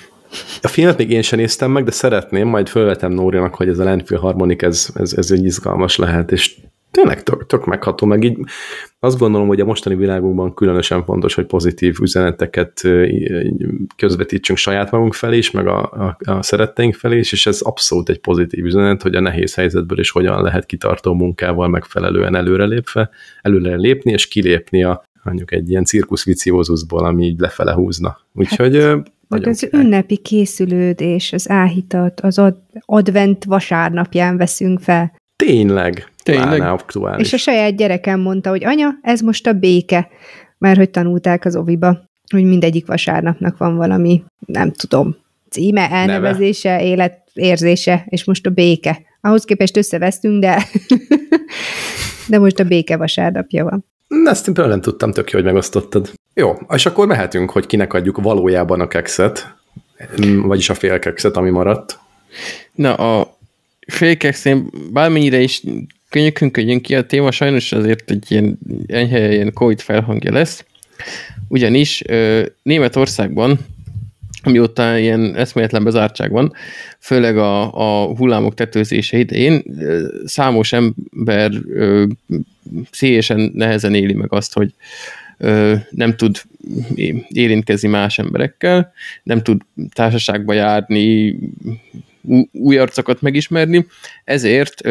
A 0.61 0.67
filmet 0.67 0.97
még 0.97 1.11
én 1.11 1.21
sem 1.21 1.39
néztem 1.39 1.71
meg, 1.71 1.83
de 1.83 1.91
szeretném, 1.91 2.47
majd 2.47 2.67
felvetem 2.67 3.11
Nórinak, 3.11 3.55
hogy 3.55 3.67
ez 3.67 3.79
a 3.79 3.83
Landfill 3.83 4.17
Harmonic, 4.17 4.63
ez, 4.63 4.89
ez, 4.95 5.13
ez 5.13 5.31
egy 5.31 5.45
izgalmas 5.45 5.95
lehet, 5.95 6.31
és 6.31 6.55
tényleg 6.97 7.23
tök, 7.23 7.45
tök 7.45 7.65
megható, 7.65 8.05
meg 8.05 8.23
így 8.23 8.37
azt 8.99 9.17
gondolom, 9.17 9.47
hogy 9.47 9.59
a 9.59 9.65
mostani 9.65 9.95
világunkban 9.95 10.53
különösen 10.53 11.03
fontos, 11.03 11.33
hogy 11.33 11.45
pozitív 11.45 11.97
üzeneteket 12.01 12.81
közvetítsünk 13.95 14.57
saját 14.57 14.91
magunk 14.91 15.13
felé 15.13 15.37
is, 15.37 15.51
meg 15.51 15.67
a, 15.67 15.81
a, 15.81 16.17
a 16.31 16.43
szeretteink 16.43 16.93
felé 16.93 17.17
is, 17.17 17.31
és 17.31 17.45
ez 17.45 17.61
abszolút 17.61 18.09
egy 18.09 18.19
pozitív 18.19 18.65
üzenet, 18.65 19.01
hogy 19.01 19.15
a 19.15 19.19
nehéz 19.19 19.55
helyzetből 19.55 19.99
is 19.99 20.11
hogyan 20.11 20.41
lehet 20.41 20.65
kitartó 20.65 21.13
munkával 21.13 21.67
megfelelően 21.67 22.35
előrelépve, 22.35 23.09
előre 23.41 23.75
lépni, 23.75 24.11
és 24.11 24.27
kilépni 24.27 24.83
a 24.83 25.03
mondjuk 25.23 25.51
egy 25.51 25.69
ilyen 25.69 25.83
cirkuszviciózusból, 25.83 27.05
ami 27.05 27.25
így 27.25 27.39
lefele 27.39 27.73
húzna. 27.73 28.19
Úgyhogy 28.33 28.75
hát, 28.75 29.11
nagyon 29.27 29.49
az 29.49 29.59
király. 29.59 29.83
ünnepi 29.83 30.17
készülődés, 30.17 31.33
az 31.33 31.49
áhítat, 31.49 32.19
az 32.19 32.39
ad, 32.39 32.57
advent 32.85 33.43
vasárnapján 33.43 34.37
veszünk 34.37 34.79
fel. 34.79 35.15
Tényleg, 35.43 36.07
Tényleg. 36.31 36.61
aktuális. 36.61 37.25
És 37.27 37.33
a 37.33 37.37
saját 37.37 37.75
gyerekem 37.75 38.19
mondta, 38.19 38.49
hogy 38.49 38.65
anya, 38.65 38.89
ez 39.01 39.21
most 39.21 39.47
a 39.47 39.53
béke, 39.53 40.09
mert 40.57 40.77
hogy 40.77 40.89
tanulták 40.89 41.45
az 41.45 41.55
oviba, 41.55 42.05
hogy 42.29 42.43
mindegyik 42.43 42.85
vasárnapnak 42.85 43.57
van 43.57 43.75
valami, 43.75 44.23
nem 44.45 44.71
tudom, 44.71 45.17
címe, 45.49 45.89
elnevezése, 45.91 46.69
Neve. 46.69 46.83
életérzése, 46.83 48.05
és 48.09 48.23
most 48.23 48.45
a 48.45 48.49
béke. 48.49 49.01
Ahhoz 49.21 49.43
képest 49.43 49.77
összevesztünk, 49.77 50.41
de, 50.41 50.63
de 52.29 52.39
most 52.39 52.59
a 52.59 52.63
béke 52.63 52.97
vasárnapja 52.97 53.63
van. 53.63 53.85
Ezt 54.25 54.47
én 54.47 54.67
nem 54.67 54.81
tudtam, 54.81 55.11
tök 55.11 55.31
jó, 55.31 55.37
hogy 55.39 55.47
megosztottad. 55.47 56.11
Jó, 56.33 56.57
és 56.73 56.85
akkor 56.85 57.07
mehetünk, 57.07 57.51
hogy 57.51 57.65
kinek 57.65 57.93
adjuk 57.93 58.21
valójában 58.21 58.81
a 58.81 58.87
kekszet, 58.87 59.55
vagyis 60.41 60.69
a 60.69 60.73
félkekszet, 60.73 61.37
ami 61.37 61.49
maradt. 61.49 61.99
Na, 62.73 62.93
a 62.93 63.37
félkekszén 63.87 64.69
bármennyire 64.91 65.39
is 65.39 65.63
könyökünkön 66.09 66.81
ki 66.81 66.95
a 66.95 67.05
téma, 67.05 67.31
sajnos 67.31 67.71
azért 67.71 68.11
egy 68.11 68.31
ilyen 68.31 68.59
enyhe 68.87 69.33
ilyen 69.33 69.53
COVID 69.53 69.79
felhangja 69.79 70.31
lesz, 70.31 70.65
ugyanis 71.47 72.01
Németországban 72.63 73.59
amióta 74.47 74.97
ilyen 74.97 75.35
eszméletlen 75.35 75.83
bezártság 75.83 76.31
van, 76.31 76.53
főleg 76.99 77.37
a, 77.37 77.73
a 77.73 78.15
hullámok 78.15 78.53
tetőzése 78.53 79.17
idején, 79.17 79.63
számos 80.25 80.73
ember 80.73 81.51
szélyesen 82.91 83.51
nehezen 83.53 83.93
éli 83.93 84.13
meg 84.13 84.33
azt, 84.33 84.53
hogy 84.53 84.73
nem 85.89 86.15
tud 86.15 86.41
érintkezni 87.27 87.87
más 87.87 88.19
emberekkel, 88.19 88.93
nem 89.23 89.43
tud 89.43 89.61
társaságba 89.93 90.53
járni, 90.53 91.35
új 92.51 92.77
arcokat 92.77 93.21
megismerni, 93.21 93.85
ezért 94.23 94.81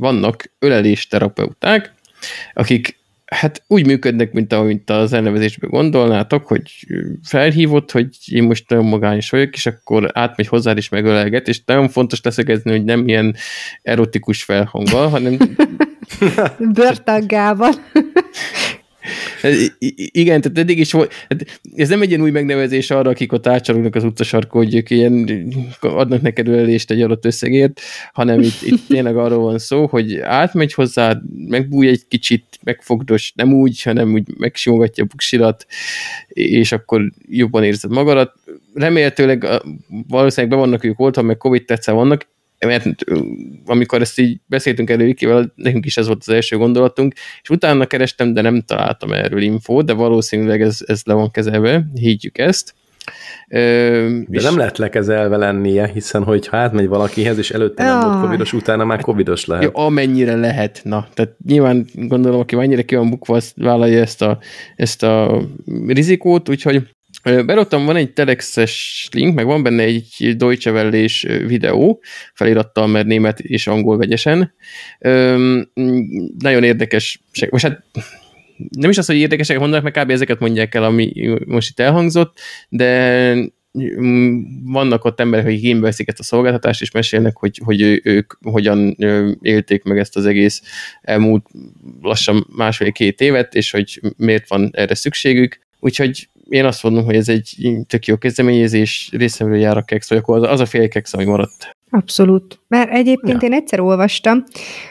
vannak 0.00 0.52
ölelésterapeuták, 0.58 1.94
akik 2.52 2.98
hát 3.30 3.62
úgy 3.66 3.86
működnek, 3.86 4.32
mint 4.32 4.52
ahogy 4.52 4.80
az 4.86 5.12
elnevezésben 5.12 5.70
gondolnátok, 5.70 6.46
hogy 6.46 6.86
felhívott, 7.22 7.90
hogy 7.90 8.08
én 8.26 8.42
most 8.42 8.68
nagyon 8.68 8.84
magányos 8.84 9.30
vagyok, 9.30 9.54
és 9.54 9.66
akkor 9.66 10.10
átmegy 10.12 10.46
hozzád 10.46 10.76
is 10.76 10.88
megölelget, 10.88 11.48
és 11.48 11.60
nagyon 11.64 11.88
fontos 11.88 12.20
leszögezni, 12.22 12.70
hogy 12.70 12.84
nem 12.84 13.08
ilyen 13.08 13.36
erotikus 13.82 14.42
felhanggal, 14.42 15.08
hanem... 15.08 15.36
Börtangában. 16.74 17.72
Igen, 20.12 20.40
tehát 20.40 20.58
eddig 20.58 20.78
is 20.78 20.92
volt, 20.92 21.12
hát 21.28 21.60
ez 21.76 21.88
nem 21.88 22.02
egy 22.02 22.08
ilyen 22.08 22.20
új 22.20 22.30
megnevezés 22.30 22.90
arra, 22.90 23.10
akik 23.10 23.32
ott 23.32 23.46
átcsalognak 23.46 23.94
az 23.94 24.04
utcasarkó, 24.04 24.58
hogy 24.58 24.74
ők 24.74 24.90
ilyen 24.90 25.28
adnak 25.80 26.20
neked 26.20 26.48
ölelést 26.48 26.90
egy 26.90 27.02
adott 27.02 27.24
összegért, 27.24 27.80
hanem 28.12 28.40
itt, 28.40 28.62
itt 28.62 28.86
tényleg 28.88 29.16
arról 29.16 29.42
van 29.42 29.58
szó, 29.58 29.86
hogy 29.86 30.18
átmegy 30.18 30.72
hozzá, 30.72 31.20
megbúj 31.48 31.88
egy 31.88 32.02
kicsit, 32.08 32.44
megfogdos, 32.62 33.32
nem 33.36 33.52
úgy, 33.52 33.82
hanem 33.82 34.12
úgy 34.12 34.24
megsimogatja 34.38 35.04
a 35.04 35.06
buksirat, 35.06 35.66
és 36.28 36.72
akkor 36.72 37.10
jobban 37.28 37.64
érzed 37.64 37.90
magadat. 37.90 38.34
Remélhetőleg 38.74 39.46
valószínűleg 40.08 40.56
be 40.56 40.64
vannak 40.64 40.84
ők 40.84 41.00
oltva, 41.00 41.22
meg 41.22 41.36
Covid 41.36 41.64
tetszel 41.64 41.94
vannak, 41.94 42.26
mert 42.66 42.86
amikor 43.66 44.00
ezt 44.00 44.18
így 44.18 44.40
beszéltünk 44.46 44.90
elő 44.90 45.04
Vikivel, 45.04 45.52
nekünk 45.54 45.86
is 45.86 45.96
ez 45.96 46.06
volt 46.06 46.18
az 46.26 46.34
első 46.34 46.56
gondolatunk, 46.56 47.14
és 47.42 47.48
utána 47.48 47.86
kerestem, 47.86 48.34
de 48.34 48.40
nem 48.40 48.60
találtam 48.60 49.12
erről 49.12 49.42
infót, 49.42 49.84
de 49.86 49.92
valószínűleg 49.92 50.62
ez, 50.62 50.78
ez 50.86 51.02
le 51.04 51.14
van 51.14 51.30
kezelve, 51.30 51.86
higgyük 51.94 52.38
ezt. 52.38 52.74
Ö, 53.48 53.58
De 54.28 54.38
és... 54.38 54.42
nem 54.42 54.56
lehet 54.56 54.78
lekezelve 54.78 55.36
lennie, 55.36 55.86
hiszen 55.86 56.22
hogyha 56.22 56.56
átmegy 56.56 56.88
valakihez, 56.88 57.38
és 57.38 57.50
előtte 57.50 57.84
nem 57.84 58.00
volt 58.00 58.20
covidos, 58.20 58.52
utána 58.52 58.84
már 58.84 59.00
covidos 59.00 59.46
lehet. 59.46 59.64
Ja, 59.64 59.70
amennyire 59.70 60.36
lehet. 60.36 60.80
Na, 60.84 61.08
tehát 61.14 61.36
nyilván 61.46 61.86
gondolom, 61.94 62.40
aki 62.40 62.54
annyira 62.54 62.82
ki 62.82 62.94
van 62.94 63.10
bukva, 63.10 63.36
azt 63.36 63.54
vállalja 63.56 64.00
ezt 64.00 64.22
a, 64.22 64.38
ezt 64.76 65.02
a 65.02 65.42
rizikót, 65.86 66.48
úgyhogy 66.48 66.82
Berottam 67.22 67.84
van 67.84 67.96
egy 67.96 68.12
telexes 68.12 69.08
link, 69.12 69.34
meg 69.34 69.46
van 69.46 69.62
benne 69.62 69.82
egy 69.82 70.34
Deutsche 70.36 70.72
welle 70.72 71.08
videó, 71.46 72.02
felirattal, 72.34 72.86
mert 72.86 73.06
német 73.06 73.40
és 73.40 73.66
angol 73.66 73.96
vegyesen. 73.96 74.54
Üm, 75.00 75.70
nagyon 76.38 76.64
érdekes, 76.64 77.20
most 77.50 77.64
hát 77.64 77.82
nem 78.68 78.90
is 78.90 78.98
az, 78.98 79.06
hogy 79.06 79.16
érdekesek 79.16 79.58
mondanak, 79.58 79.84
mert 79.84 79.98
kb. 79.98 80.10
ezeket 80.10 80.38
mondják 80.38 80.74
el, 80.74 80.84
ami 80.84 81.12
most 81.46 81.70
itt 81.70 81.80
elhangzott, 81.80 82.38
de 82.68 83.34
mm, 84.00 84.40
vannak 84.64 85.04
ott 85.04 85.20
emberek, 85.20 85.46
akik 85.46 85.58
igénybe 85.58 85.86
veszik 85.86 86.08
ezt 86.08 86.18
a 86.18 86.22
szolgáltatást, 86.22 86.80
és 86.80 86.90
mesélnek, 86.90 87.36
hogy, 87.36 87.60
hogy 87.64 88.00
ők 88.04 88.32
hogyan 88.42 88.96
élték 89.40 89.82
meg 89.82 89.98
ezt 89.98 90.16
az 90.16 90.26
egész 90.26 90.62
elmúlt 91.02 91.46
lassan 92.00 92.46
másfél-két 92.56 93.20
évet, 93.20 93.54
és 93.54 93.70
hogy 93.70 94.00
miért 94.16 94.48
van 94.48 94.70
erre 94.72 94.94
szükségük. 94.94 95.58
Úgyhogy 95.80 96.28
én 96.50 96.64
azt 96.64 96.82
mondom, 96.82 97.04
hogy 97.04 97.16
ez 97.16 97.28
egy 97.28 97.56
tök 97.86 98.06
jó 98.06 98.16
kezdeményezés, 98.16 99.10
részemről 99.12 99.58
jár 99.58 99.76
a 99.76 99.82
keksz, 99.82 100.08
vagy 100.08 100.18
akkor 100.18 100.48
az 100.48 100.60
a 100.60 100.66
fél 100.66 100.88
keksz, 100.88 101.14
ami 101.14 101.24
maradt. 101.24 101.76
Abszolút. 101.90 102.60
Mert 102.68 102.90
egyébként 102.90 103.42
ja. 103.42 103.48
én 103.48 103.54
egyszer 103.54 103.80
olvastam, 103.80 104.44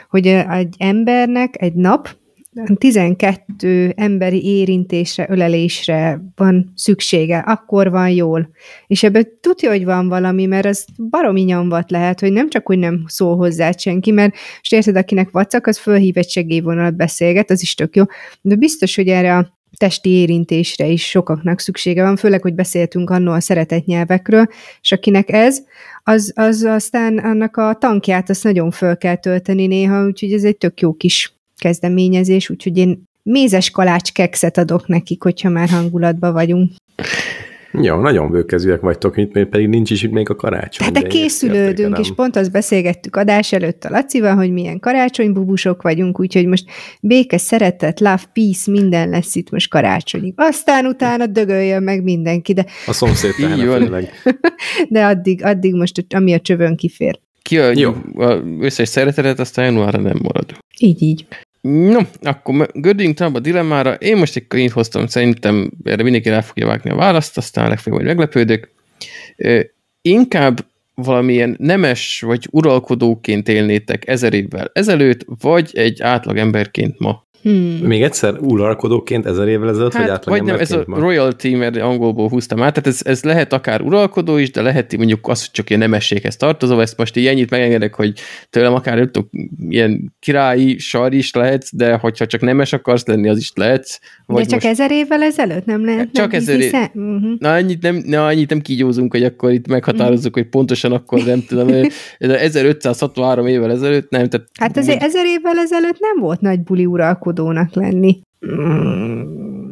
hogy 0.10 0.28
egy 0.28 0.76
embernek 0.78 1.62
egy 1.62 1.74
nap 1.74 2.18
12 2.76 3.94
emberi 3.96 4.46
érintésre, 4.46 5.28
ölelésre 5.30 6.22
van 6.36 6.72
szüksége, 6.76 7.38
akkor 7.38 7.90
van 7.90 8.10
jól. 8.10 8.50
És 8.88 9.04
ebből 9.04 9.24
tudja, 9.40 9.70
hogy 9.70 9.86
van 9.86 10.08
valami, 10.08 10.46
mert 10.46 10.66
az 10.66 10.86
baromi 11.10 11.42
nyomvat 11.42 11.92
lehet, 11.92 12.20
hogy 12.20 12.32
nem 12.32 12.50
csak, 12.50 12.66
hogy 12.66 12.80
nem 12.80 13.04
szól 13.08 13.36
hozzá 13.36 13.72
senki, 13.72 14.12
mert 14.12 14.34
és 14.62 14.72
érted, 14.72 14.96
akinek 14.96 15.30
vacak, 15.30 15.68
az 15.68 15.78
fölhív 15.78 16.18
egy 16.18 16.30
segélyvonalat 16.30 16.96
beszélget, 16.96 17.50
az 17.50 17.62
is 17.62 17.76
tök 17.76 17.96
jó, 17.96 18.04
de 18.42 18.56
biztos, 18.56 18.96
hogy 18.96 19.08
erre 19.08 19.38
a 19.38 19.59
testi 19.78 20.10
érintésre 20.10 20.88
is 20.88 21.10
sokaknak 21.10 21.60
szüksége 21.60 22.04
van, 22.04 22.16
főleg, 22.16 22.42
hogy 22.42 22.54
beszéltünk 22.54 23.10
annól 23.10 23.34
a 23.34 23.40
szeretett 23.40 23.86
nyelvekről, 23.86 24.48
és 24.82 24.92
akinek 24.92 25.30
ez, 25.30 25.64
az, 26.04 26.34
az 26.36 26.64
aztán 26.64 27.18
annak 27.18 27.58
a 27.58 27.76
tankját 27.80 28.30
azt 28.30 28.44
nagyon 28.44 28.72
föl 28.72 28.98
kell 28.98 29.16
tölteni 29.16 29.68
néha, 29.68 30.06
úgyhogy 30.06 30.34
ez 30.34 30.44
egy 30.44 30.58
tök 30.58 30.82
jó 30.82 30.94
kis 30.94 31.34
kezdeményezés, 31.58 32.50
úgyhogy 32.50 32.78
én 32.78 33.04
mézes 33.24 33.72
kalács 33.72 34.12
kekszet 34.12 34.58
adok 34.58 34.88
nekik, 34.88 35.24
hogyha 35.24 35.50
már 35.50 35.70
hangulatban 35.70 36.34
vagyunk. 36.34 36.72
Jó, 37.72 37.96
nagyon 37.96 38.32
bőkezűek 38.32 38.82
vagytok, 38.82 39.16
mint 39.16 39.50
pedig 39.50 39.68
nincs 39.68 39.92
is 39.92 40.04
itt 40.04 40.12
még 40.12 40.30
a 40.30 40.36
karácsony. 40.36 40.86
Hát 40.86 41.04
de 41.04 41.08
készülődünk, 41.08 42.00
és 42.00 42.12
pont 42.16 42.36
azt 42.36 42.52
beszélgettük 42.52 43.16
adás 43.16 43.52
előtt 43.52 43.84
a 43.84 43.90
Lacival, 43.90 44.36
hogy 44.36 44.52
milyen 44.52 44.80
karácsonybubusok 44.80 45.82
vagyunk, 45.82 46.20
úgyhogy 46.20 46.46
most 46.46 46.66
béke, 47.02 47.38
szeretet, 47.38 48.00
love, 48.00 48.22
peace, 48.34 48.72
minden 48.72 49.10
lesz 49.10 49.36
itt 49.36 49.50
most 49.50 49.70
karácsonyig. 49.70 50.34
Aztán 50.36 50.86
utána 50.86 51.26
dögöljön 51.26 51.84
meg 51.84 52.04
mindenki, 52.04 52.54
de... 52.54 52.66
A 52.86 52.94
szomszéd 52.94 53.34
De 54.90 55.06
addig, 55.06 55.44
addig 55.44 55.74
most, 55.74 56.06
ami 56.10 56.34
a 56.34 56.40
csövön 56.40 56.76
kifér. 56.76 57.20
Ki 57.42 57.60
a, 57.60 57.72
Jó. 57.76 57.94
a 58.16 58.44
összes 58.60 58.88
szeretetet, 58.88 59.40
aztán 59.40 59.66
januárra 59.66 60.02
nem 60.02 60.20
marad. 60.22 60.46
Így, 60.80 61.02
így. 61.02 61.26
No, 61.62 62.00
akkor 62.22 62.70
gördüljünk 62.74 63.18
tovább 63.18 63.36
a 63.36 63.40
dilemmára. 63.40 63.94
Én 63.94 64.18
most 64.18 64.36
egy 64.36 64.48
könyvet 64.48 64.72
hoztam, 64.72 65.08
szerintem 65.08 65.72
erre 65.84 66.04
mindenki 66.04 66.30
el 66.30 66.44
fogja 66.44 66.68
vágni 66.68 66.90
a 66.90 66.96
választ, 66.96 67.38
aztán 67.38 67.70
legfeljebb 67.70 68.04
majd 68.04 68.16
meglepődök. 68.16 68.72
Inkább 70.02 70.66
valamilyen 70.94 71.56
nemes 71.60 72.22
vagy 72.22 72.48
uralkodóként 72.52 73.48
élnétek 73.48 74.08
ezer 74.08 74.34
évvel 74.34 74.70
ezelőtt, 74.74 75.26
vagy 75.42 75.70
egy 75.74 76.02
átlagemberként 76.02 77.00
ma? 77.00 77.28
Hmm. 77.42 77.80
Még 77.84 78.02
egyszer 78.02 78.36
uralkodóként 78.40 79.26
ezer 79.26 79.48
évvel 79.48 79.70
ezelőtt, 79.70 79.94
hát, 79.94 80.02
vagy 80.02 80.12
átlag 80.12 80.38
Vagy 80.38 80.48
nem, 80.48 80.60
ez 80.60 80.72
a 80.72 80.84
ma? 80.86 81.00
royalty, 81.00 81.56
mert 81.56 81.78
angolból 81.78 82.30
húztam 82.30 82.62
át, 82.62 82.74
tehát 82.74 82.88
ez, 82.88 83.00
ez 83.04 83.24
lehet 83.24 83.54
akár 83.54 83.82
uralkodó 83.82 84.38
is, 84.38 84.52
de 84.52 84.62
lehet 84.62 84.98
mondjuk 84.98 85.28
az, 85.28 85.40
hogy 85.40 85.52
csak 85.52 85.70
ilyen 85.70 85.82
nemességhez 85.82 86.38
tartozó, 86.38 86.80
ezt 86.80 86.98
most 86.98 87.16
így 87.16 87.28
ennyit 87.28 87.50
megengedek, 87.50 87.96
hogy 87.96 88.20
tőlem 88.50 88.74
akár 88.74 88.96
nem 88.98 89.12
tudom, 89.12 89.30
ilyen 89.70 90.14
királyi 90.20 90.78
sar 90.78 91.14
is 91.14 91.34
lehetsz, 91.34 91.70
de 91.74 91.94
hogyha 91.94 92.26
csak 92.26 92.42
nemes 92.42 92.74
akarsz 92.74 93.06
lenni, 93.06 93.30
az 93.30 93.38
is 93.38 93.52
lehetsz. 93.56 94.00
Vagy 94.26 94.44
de 94.44 94.50
csak 94.50 94.62
most... 94.62 94.74
ezer 94.74 94.92
évvel 94.92 95.22
ezelőtt 95.22 95.66
nem 95.66 95.86
lehet? 95.86 96.10
Csak 96.14 96.32
nem 96.32 96.42
ezer 96.42 96.60
év... 96.60 96.74
uh-huh. 96.74 97.32
Na, 97.40 97.56
ennyit 97.56 97.82
nem, 97.82 98.02
na, 98.06 98.30
ennyit 98.30 98.50
nem 98.50 98.62
kígyózunk, 98.62 99.12
hogy 99.12 99.24
akkor 99.24 99.52
itt 99.52 99.68
meghatározzuk, 99.68 100.26
uh-huh. 100.26 100.34
hogy 100.34 100.50
pontosan 100.50 100.92
akkor 100.92 101.24
nem 101.24 101.44
tudom, 101.48 101.68
1563 102.18 103.48
évvel 103.48 103.72
ezelőtt 103.72 104.10
nem. 104.10 104.28
Tehát, 104.30 104.48
hát 104.60 104.78
azért 104.78 105.04
ezer 105.04 105.26
évvel 105.26 105.58
ezelőtt 105.58 106.00
nem 106.00 106.20
volt 106.20 106.42
nagy 106.42 106.60
buli 106.64 106.86
uralkodó 106.86 107.29
uralkodónak 107.30 107.74
lenni. 107.74 108.20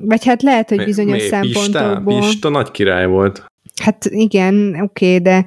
Vagy 0.02 0.26
hát 0.26 0.42
lehet, 0.42 0.70
hogy 0.70 0.84
bizonyos 0.84 1.22
mi, 1.22 1.28
szempontokból... 1.28 2.16
Pista, 2.16 2.30
Pista 2.30 2.50
nagy 2.50 2.72
király 2.72 3.08
volt. 3.08 3.46
Hát 3.84 4.06
igen, 4.06 4.70
oké, 4.82 5.06
okay, 5.06 5.20
de 5.20 5.46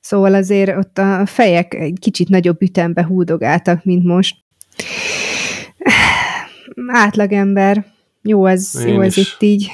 szóval 0.00 0.34
azért 0.34 0.76
ott 0.76 0.98
a 0.98 1.26
fejek 1.26 1.74
egy 1.74 1.98
kicsit 2.00 2.28
nagyobb 2.28 2.62
ütembe 2.62 3.04
húdogáltak, 3.04 3.84
mint 3.84 4.04
most. 4.04 4.36
Átlagember. 6.86 7.86
Jó 8.22 8.46
ez, 8.46 8.84
Én 8.86 8.94
jó 8.94 9.00
ez 9.00 9.16
itt 9.16 9.36
így. 9.40 9.70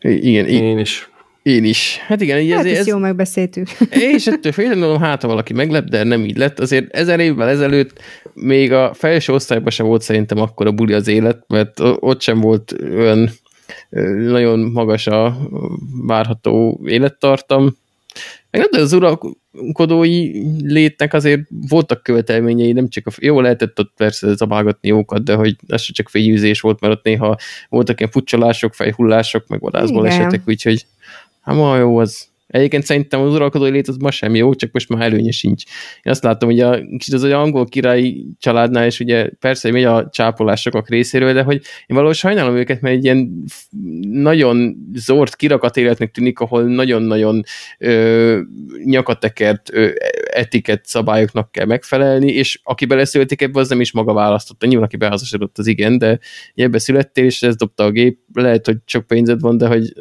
Igen, 0.00 0.46
én 0.46 0.78
is. 0.78 1.10
Én 1.42 1.64
is. 1.64 1.98
Hát 2.06 2.20
igen, 2.20 2.38
így 2.38 2.52
hát 2.52 2.64
ez, 2.64 2.78
ez 2.78 2.86
jó 2.86 2.98
megbeszéltük. 2.98 3.68
És 4.14 4.26
ettől 4.26 4.52
féltem, 4.52 5.00
hát 5.00 5.22
ha 5.22 5.28
valaki 5.28 5.52
meglep, 5.52 5.88
de 5.88 6.04
nem 6.04 6.24
így 6.24 6.36
lett. 6.36 6.60
Azért 6.60 6.94
ezer 6.94 7.20
évvel 7.20 7.48
ezelőtt 7.48 8.00
még 8.34 8.72
a 8.72 8.94
felső 8.94 9.32
osztályban 9.32 9.70
sem 9.70 9.86
volt 9.86 10.02
szerintem 10.02 10.38
akkor 10.38 10.66
a 10.66 10.72
buli 10.72 10.92
az 10.92 11.08
élet, 11.08 11.44
mert 11.46 11.80
ott 11.80 12.20
sem 12.20 12.40
volt 12.40 12.74
olyan 12.82 13.30
nagyon 14.18 14.58
magas 14.58 15.06
a 15.06 15.36
várható 16.06 16.80
élettartam. 16.84 17.76
Meg 18.50 18.60
nem, 18.60 18.70
de 18.70 18.80
az 18.80 18.92
uralkodói 18.92 20.30
létnek 20.62 21.14
azért 21.14 21.40
voltak 21.68 22.02
követelményei, 22.02 22.72
nem 22.72 22.88
csak 22.88 23.06
a, 23.06 23.10
jó 23.18 23.40
lehetett 23.40 23.78
ott 23.78 23.92
persze 23.96 24.34
zabálgatni 24.34 24.88
jókat, 24.88 25.24
de 25.24 25.34
hogy 25.34 25.56
ez 25.66 25.82
csak 25.82 26.08
fényűzés 26.08 26.60
volt, 26.60 26.80
mert 26.80 26.94
ott 26.94 27.04
néha 27.04 27.36
voltak 27.68 27.98
ilyen 27.98 28.12
futcsolások, 28.12 28.74
fejhullások, 28.74 29.46
meg 29.48 29.60
vadászból 29.60 30.06
esetek, 30.06 30.42
úgyhogy 30.46 30.86
Hát 31.42 31.56
ma 31.56 31.76
jó 31.76 31.96
az. 31.96 32.30
Egyébként 32.52 32.84
szerintem 32.84 33.20
az 33.20 33.34
uralkodói 33.34 33.70
lét 33.70 33.88
az 33.88 33.96
ma 33.96 34.10
sem 34.10 34.34
jó, 34.34 34.54
csak 34.54 34.72
most 34.72 34.88
már 34.88 35.02
előnye 35.02 35.30
sincs. 35.30 35.64
Én 36.02 36.12
azt 36.12 36.22
látom, 36.22 36.48
hogy 36.48 36.60
a 36.60 36.80
kicsit 36.90 37.14
az, 37.14 37.20
hogy 37.20 37.32
angol 37.32 37.66
királyi 37.66 38.26
családnál, 38.38 38.86
és 38.86 39.00
ugye 39.00 39.30
persze 39.38 39.70
megy 39.70 39.84
a 39.84 40.08
csápolás 40.10 40.60
sokak 40.60 40.88
részéről, 40.88 41.32
de 41.32 41.42
hogy 41.42 41.54
én 41.54 41.96
valahol 41.96 42.12
sajnálom 42.12 42.56
őket, 42.56 42.80
mert 42.80 42.94
egy 42.94 43.04
ilyen 43.04 43.44
nagyon 44.10 44.76
zord 44.94 45.36
kirakat 45.36 45.76
életnek 45.76 46.10
tűnik, 46.10 46.38
ahol 46.38 46.62
nagyon-nagyon 46.62 47.42
ö, 47.78 48.40
nyakatekert 48.84 49.70
ö, 49.72 49.88
etiket 50.32 50.86
szabályoknak 50.86 51.52
kell 51.52 51.66
megfelelni, 51.66 52.32
és 52.32 52.60
aki 52.62 52.84
beleszületik 52.84 53.42
ebbe, 53.42 53.60
az 53.60 53.68
nem 53.68 53.80
is 53.80 53.92
maga 53.92 54.12
választotta. 54.12 54.66
Nyilván, 54.66 54.86
aki 54.86 54.96
beházasodott, 54.96 55.58
az 55.58 55.66
igen, 55.66 55.98
de 55.98 56.18
ebbe 56.54 56.78
születtél, 56.78 57.24
és 57.24 57.42
ez 57.42 57.56
dobta 57.56 57.84
a 57.84 57.90
gép, 57.90 58.18
lehet, 58.32 58.66
hogy 58.66 58.76
sok 58.84 59.06
pénzed 59.06 59.40
van, 59.40 59.56
de 59.56 59.66
hogy 59.66 59.92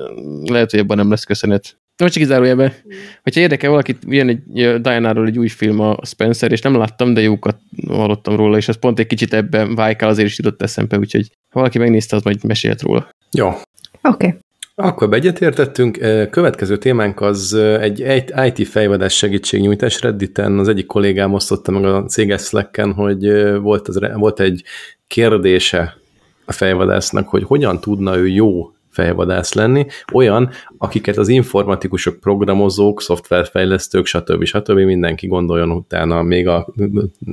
lehet, 0.46 0.72
hogy 0.72 0.80
ebben 0.80 0.98
nem 0.98 1.10
lesz 1.10 1.24
köszönet. 1.24 1.80
Most 2.02 2.14
csak 2.14 2.24
kizárójelben. 2.24 2.72
Mm. 2.88 2.92
Hogyha 3.24 3.40
érdekel 3.40 3.70
valakit, 3.70 3.98
ilyen 4.08 4.30
egy 4.30 4.82
Diana-ról 4.82 5.28
egy 5.28 5.38
új 5.38 5.48
film 5.48 5.80
a 5.80 5.98
Spencer, 6.06 6.52
és 6.52 6.62
nem 6.62 6.76
láttam, 6.76 7.14
de 7.14 7.22
jókat 7.22 7.58
hallottam 7.88 8.36
róla, 8.36 8.58
és 8.58 8.68
az 8.68 8.76
pont 8.76 9.00
egy 9.00 9.08
kicsit 9.08 9.34
ebben 9.34 9.76
vájkál 9.76 10.10
azért 10.10 10.28
is 10.28 10.38
jutott 10.38 10.62
eszembe, 10.62 10.98
úgyhogy 10.98 11.28
ha 11.50 11.60
valaki 11.60 11.78
megnézte, 11.78 12.16
az 12.16 12.24
majd 12.24 12.44
mesélt 12.44 12.82
róla. 12.82 13.10
Jó. 13.32 13.48
Oké. 13.48 13.62
Okay. 14.02 14.34
Akkor 14.76 15.14
egyetértettünk. 15.14 15.98
Következő 16.30 16.78
témánk 16.78 17.22
az 17.22 17.54
egy 17.54 18.26
IT 18.46 18.68
fejvadás 18.68 19.14
segítségnyújtás. 19.14 20.02
Redditen 20.02 20.60
az 20.60 20.68
egyik 20.68 20.86
kollégám 20.86 21.34
osztotta 21.34 21.72
meg 21.72 21.86
a 21.86 22.06
céges 22.06 22.42
Slack-en, 22.42 22.94
hogy 22.94 23.52
volt, 23.60 23.88
az, 23.88 24.00
volt 24.14 24.40
egy 24.40 24.64
kérdése 25.08 25.98
a 26.46 26.52
fejvadásznak, 26.52 27.28
hogy 27.28 27.44
hogyan 27.44 27.80
tudna 27.80 28.18
ő 28.18 28.28
jó 28.28 28.72
fejvadász 28.92 29.54
lenni, 29.54 29.86
olyan, 30.14 30.50
akiket 30.78 31.18
az 31.18 31.28
informatikusok, 31.28 32.20
programozók, 32.20 33.02
szoftverfejlesztők, 33.02 34.06
stb. 34.06 34.44
stb. 34.44 34.78
mindenki 34.78 35.28
gondoljon 35.28 35.72
utána 35.72 36.22
még 36.22 36.48
a 36.48 36.74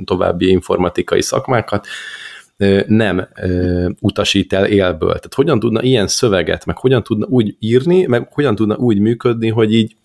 további 0.05 0.49
informatikai 0.49 1.21
szakmákat, 1.21 1.87
nem 2.87 3.27
utasít 3.99 4.53
el 4.53 4.65
élből. 4.65 5.07
Tehát 5.07 5.33
hogyan 5.33 5.59
tudna 5.59 5.81
ilyen 5.81 6.07
szöveget, 6.07 6.65
meg 6.65 6.77
hogyan 6.77 7.03
tudna 7.03 7.25
úgy 7.29 7.55
írni, 7.59 8.05
meg 8.05 8.33
hogyan 8.33 8.55
tudna 8.55 8.75
úgy 8.75 8.99
működni, 8.99 9.49
hogy 9.49 9.73
így 9.73 9.95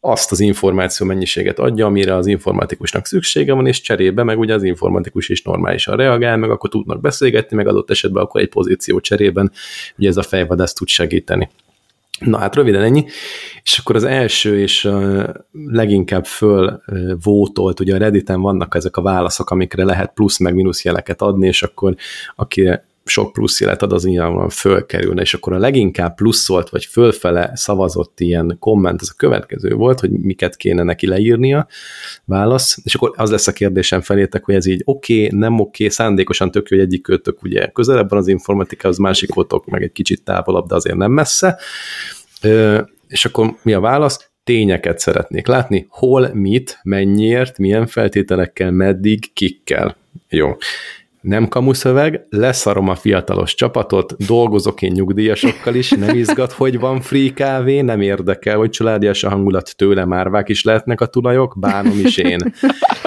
azt 0.00 0.32
az 0.32 0.40
információ 0.40 1.06
mennyiséget 1.06 1.58
adja, 1.58 1.86
amire 1.86 2.14
az 2.14 2.26
informatikusnak 2.26 3.06
szüksége 3.06 3.52
van, 3.52 3.66
és 3.66 3.80
cserébe 3.80 4.22
meg 4.22 4.38
ugye 4.38 4.54
az 4.54 4.62
informatikus 4.62 5.28
is 5.28 5.42
normálisan 5.42 5.96
reagál, 5.96 6.36
meg 6.36 6.50
akkor 6.50 6.70
tudnak 6.70 7.00
beszélgetni, 7.00 7.56
meg 7.56 7.66
adott 7.68 7.90
esetben 7.90 8.22
akkor 8.22 8.40
egy 8.40 8.48
pozíció 8.48 9.00
cserében, 9.00 9.52
ugye 9.96 10.08
ez 10.08 10.16
a 10.16 10.22
fejvadász 10.22 10.72
tud 10.72 10.88
segíteni. 10.88 11.50
Na 12.20 12.38
hát 12.38 12.54
röviden 12.54 12.82
ennyi, 12.82 13.04
és 13.62 13.78
akkor 13.78 13.96
az 13.96 14.04
első 14.04 14.60
és 14.60 14.90
leginkább 15.52 16.24
föl 16.24 16.82
vótolt, 17.22 17.80
ugye 17.80 17.94
a 17.94 17.98
Redditen 17.98 18.40
vannak 18.40 18.74
ezek 18.74 18.96
a 18.96 19.02
válaszok, 19.02 19.50
amikre 19.50 19.84
lehet 19.84 20.12
plusz 20.14 20.38
meg 20.38 20.54
mínusz 20.54 20.84
jeleket 20.84 21.22
adni, 21.22 21.46
és 21.46 21.62
akkor 21.62 21.94
aki 22.36 22.70
sok 23.10 23.32
plusz 23.32 23.60
jelet 23.60 23.82
ad, 23.82 23.92
az 23.92 24.04
nyilvánvalóan 24.04 24.48
fölkerülne, 24.48 25.20
és 25.20 25.34
akkor 25.34 25.52
a 25.52 25.58
leginkább 25.58 26.14
pluszolt, 26.14 26.68
vagy 26.68 26.84
fölfele 26.84 27.50
szavazott 27.54 28.20
ilyen 28.20 28.56
komment, 28.58 29.00
az 29.00 29.10
a 29.10 29.16
következő 29.16 29.74
volt, 29.74 30.00
hogy 30.00 30.10
miket 30.10 30.56
kéne 30.56 30.82
neki 30.82 31.06
leírnia, 31.06 31.66
válasz, 32.24 32.78
és 32.84 32.94
akkor 32.94 33.12
az 33.16 33.30
lesz 33.30 33.46
a 33.46 33.52
kérdésem 33.52 34.00
felétek, 34.00 34.44
hogy 34.44 34.54
ez 34.54 34.66
így 34.66 34.82
oké, 34.84 35.24
okay, 35.24 35.38
nem 35.38 35.52
oké, 35.60 35.84
okay, 35.84 35.88
szándékosan 35.88 36.50
tök 36.50 36.68
hogy 36.68 36.78
egyik 36.78 37.02
kötök 37.02 37.42
ugye 37.42 37.66
közelebb 37.66 38.10
van 38.10 38.18
az 38.18 38.28
informatika, 38.28 38.88
az 38.88 38.98
másik 38.98 39.36
otok 39.36 39.66
meg 39.66 39.82
egy 39.82 39.92
kicsit 39.92 40.22
távolabb, 40.24 40.66
de 40.66 40.74
azért 40.74 40.96
nem 40.96 41.12
messze, 41.12 41.58
és 43.08 43.24
akkor 43.24 43.56
mi 43.62 43.72
a 43.72 43.80
válasz? 43.80 44.30
Tényeket 44.44 44.98
szeretnék 44.98 45.46
látni, 45.46 45.86
hol, 45.88 46.30
mit, 46.32 46.80
mennyiért, 46.82 47.58
milyen 47.58 47.86
feltételekkel, 47.86 48.70
meddig, 48.70 49.32
kikkel. 49.32 49.96
Jó 50.28 50.56
nem 51.20 51.48
kamuszöveg, 51.48 52.26
leszarom 52.30 52.88
a 52.88 52.94
fiatalos 52.94 53.54
csapatot, 53.54 54.26
dolgozok 54.26 54.82
én 54.82 54.92
nyugdíjasokkal 54.92 55.74
is, 55.74 55.90
nem 55.90 56.16
izgat, 56.16 56.52
hogy 56.52 56.78
van 56.78 57.00
free 57.00 57.32
kávé, 57.32 57.80
nem 57.80 58.00
érdekel, 58.00 58.56
hogy 58.56 58.70
családias 58.70 59.24
a 59.24 59.28
hangulat, 59.28 59.76
tőle 59.76 60.04
márvák 60.04 60.48
is 60.48 60.64
lehetnek 60.64 61.00
a 61.00 61.06
tulajok, 61.06 61.56
bánom 61.58 61.98
is 62.04 62.16
én. 62.16 62.38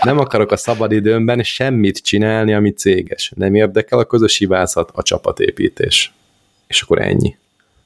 Nem 0.04 0.20
akarok 0.20 0.52
a 0.52 0.58
szabadidőmben 0.58 1.44
semmit 1.44 1.98
csinálni, 1.98 2.54
ami 2.54 2.72
céges. 2.72 3.32
Nem 3.36 3.56
érdekel 3.56 4.00
a 4.00 4.06
közös 4.06 4.38
hibázat, 4.38 4.92
a 4.94 5.02
csapatépítés. 5.02 6.14
És 6.68 6.82
akkor 6.82 7.02
ennyi. 7.02 7.36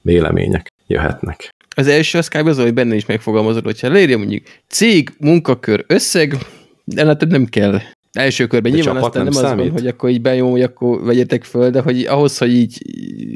Vélemények 0.02 0.72
jöhetnek. 0.88 1.50
Az 1.76 1.88
első 1.88 2.18
az 2.18 2.28
kb. 2.28 2.48
az, 2.48 2.58
hogy 2.60 2.74
benne 2.74 2.96
is 2.96 3.06
megfogalmazod, 3.06 3.64
hogyha 3.64 3.92
leírja 3.92 4.18
mondjuk 4.18 4.44
cég, 4.68 5.10
munkakör, 5.20 5.84
összeg, 5.88 6.38
de 6.84 7.06
hát 7.06 7.28
nem 7.28 7.46
kell 7.46 7.80
első 8.18 8.48
körben. 8.48 8.72
De 8.72 8.78
nyilván 8.78 9.04
aztán 9.04 9.24
nem, 9.24 9.34
nem 9.34 9.44
az 9.46 9.58
van, 9.58 9.70
hogy 9.70 9.88
akkor 9.88 10.10
így 10.10 10.22
bejön, 10.22 10.50
hogy 10.50 10.62
akkor 10.62 11.04
vegyetek 11.04 11.44
föl, 11.44 11.70
de 11.70 11.82
hogy 11.82 12.06
ahhoz, 12.06 12.38
hogy 12.38 12.54
így 12.54 12.82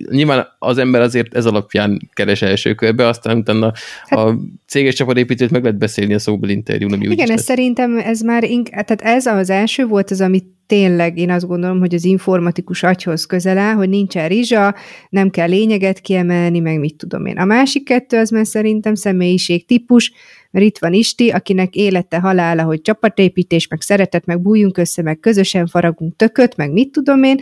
nyilván 0.10 0.48
az 0.60 0.78
ember 0.78 1.02
azért 1.02 1.36
ez 1.36 1.46
alapján 1.46 2.10
keres 2.14 2.42
első 2.42 2.74
körbe, 2.74 3.08
aztán 3.08 3.38
utána 3.38 3.74
hát, 4.06 4.20
a 4.20 4.38
céges 4.68 4.96
csapatépítőt 4.96 5.52
meg 5.52 5.64
lehet 5.64 5.78
beszélni 5.78 6.14
a 6.14 6.20
szóbeli 6.20 6.54
interjún, 6.54 6.94
ami 6.94 7.06
Igen, 7.06 7.32
ez 7.32 7.44
szerintem 7.44 7.98
ez 7.98 8.22
már, 8.22 8.44
ink, 8.44 8.70
tehát 8.70 9.02
ez 9.02 9.26
az 9.26 9.50
első 9.50 9.86
volt 9.86 10.12
az, 10.12 10.22
amit 10.22 10.46
tényleg 10.72 11.18
én 11.18 11.30
azt 11.30 11.48
gondolom, 11.48 11.80
hogy 11.80 11.94
az 11.94 12.06
informatikus 12.06 12.84
agyhoz 12.84 13.26
közel 13.26 13.58
áll, 13.58 13.74
hogy 13.74 13.90
nincsen 13.90 14.28
rizsa, 14.28 14.76
nem 15.10 15.30
kell 15.30 15.48
lényeget 15.48 16.00
kiemelni, 16.00 16.60
meg 16.60 16.80
mit 16.80 16.96
tudom 16.96 17.26
én. 17.26 17.38
A 17.38 17.46
másik 17.46 17.84
kettő 17.84 18.18
az 18.18 18.30
már 18.30 18.48
szerintem 18.48 18.96
személyiség 18.96 19.66
típus, 19.66 20.12
mert 20.52 20.66
itt 20.66 20.78
van 20.78 20.94
Isti, 20.94 21.30
akinek 21.30 21.76
élete 21.76 22.20
halála, 22.20 22.64
hogy 22.64 22.82
csapatépítés, 22.82 23.68
meg 23.68 23.82
szeretet, 23.82 24.26
meg 24.26 24.42
bújjunk 24.42 24.78
össze, 24.78 25.02
meg 25.02 25.20
közösen 25.20 25.68
faragunk 25.68 26.16
tököt, 26.16 26.56
meg 26.56 26.72
mit 26.72 26.92
tudom 26.92 27.24
én, 27.24 27.40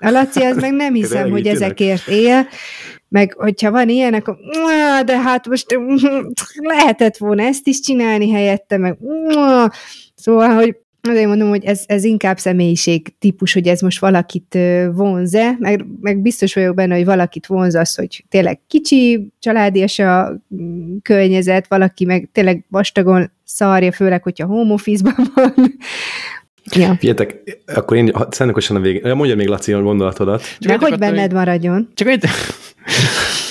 a 0.00 0.10
Laci 0.10 0.42
az 0.42 0.56
meg 0.56 0.72
nem 0.72 0.94
hiszem, 1.00 1.30
hogy 1.30 1.46
ezekért 1.46 2.08
él, 2.08 2.46
meg 3.08 3.32
hogyha 3.32 3.70
van 3.70 3.88
ilyen, 3.88 4.14
akkor 4.14 4.36
de 5.04 5.18
hát 5.18 5.48
most 5.48 5.66
lehetett 6.74 7.16
volna 7.16 7.42
ezt 7.42 7.66
is 7.66 7.80
csinálni 7.80 8.30
helyette, 8.30 8.76
meg 8.76 8.98
szóval, 10.14 10.54
hogy 10.54 10.76
Azért 11.08 11.26
mondom, 11.26 11.48
hogy 11.48 11.64
ez, 11.64 11.82
ez 11.86 12.04
inkább 12.04 12.38
személyiség 12.38 13.18
típus, 13.18 13.52
hogy 13.52 13.66
ez 13.66 13.80
most 13.80 14.00
valakit 14.00 14.58
vonze, 14.92 15.56
meg, 15.58 15.84
meg 16.00 16.18
biztos 16.18 16.54
vagyok 16.54 16.74
benne, 16.74 16.94
hogy 16.94 17.04
valakit 17.04 17.46
vonz 17.46 17.74
az, 17.74 17.94
hogy 17.94 18.24
tényleg 18.28 18.60
kicsi, 18.66 19.32
családias 19.38 19.98
a 19.98 20.42
mm, 20.54 20.96
környezet, 21.02 21.68
valaki 21.68 22.04
meg 22.04 22.28
tényleg 22.32 22.64
vastagon 22.68 23.30
szarja, 23.44 23.92
főleg, 23.92 24.22
hogyha 24.22 24.46
home 24.46 24.72
office-ban 24.72 25.26
van. 25.34 25.54
Ja. 26.74 26.94
Figyeljetek, 26.98 27.36
akkor 27.74 27.96
én 27.96 28.12
szándékosan 28.30 28.76
a 28.76 28.80
végén, 28.80 29.16
mondja 29.16 29.36
még 29.36 29.48
Laci 29.48 29.72
a 29.72 29.82
gondolatodat. 29.82 30.42
De 30.60 30.76
hogy 30.80 30.98
benned 30.98 31.32
maradjon. 31.32 31.88
Csak 31.94 32.08
egy, 32.08 32.24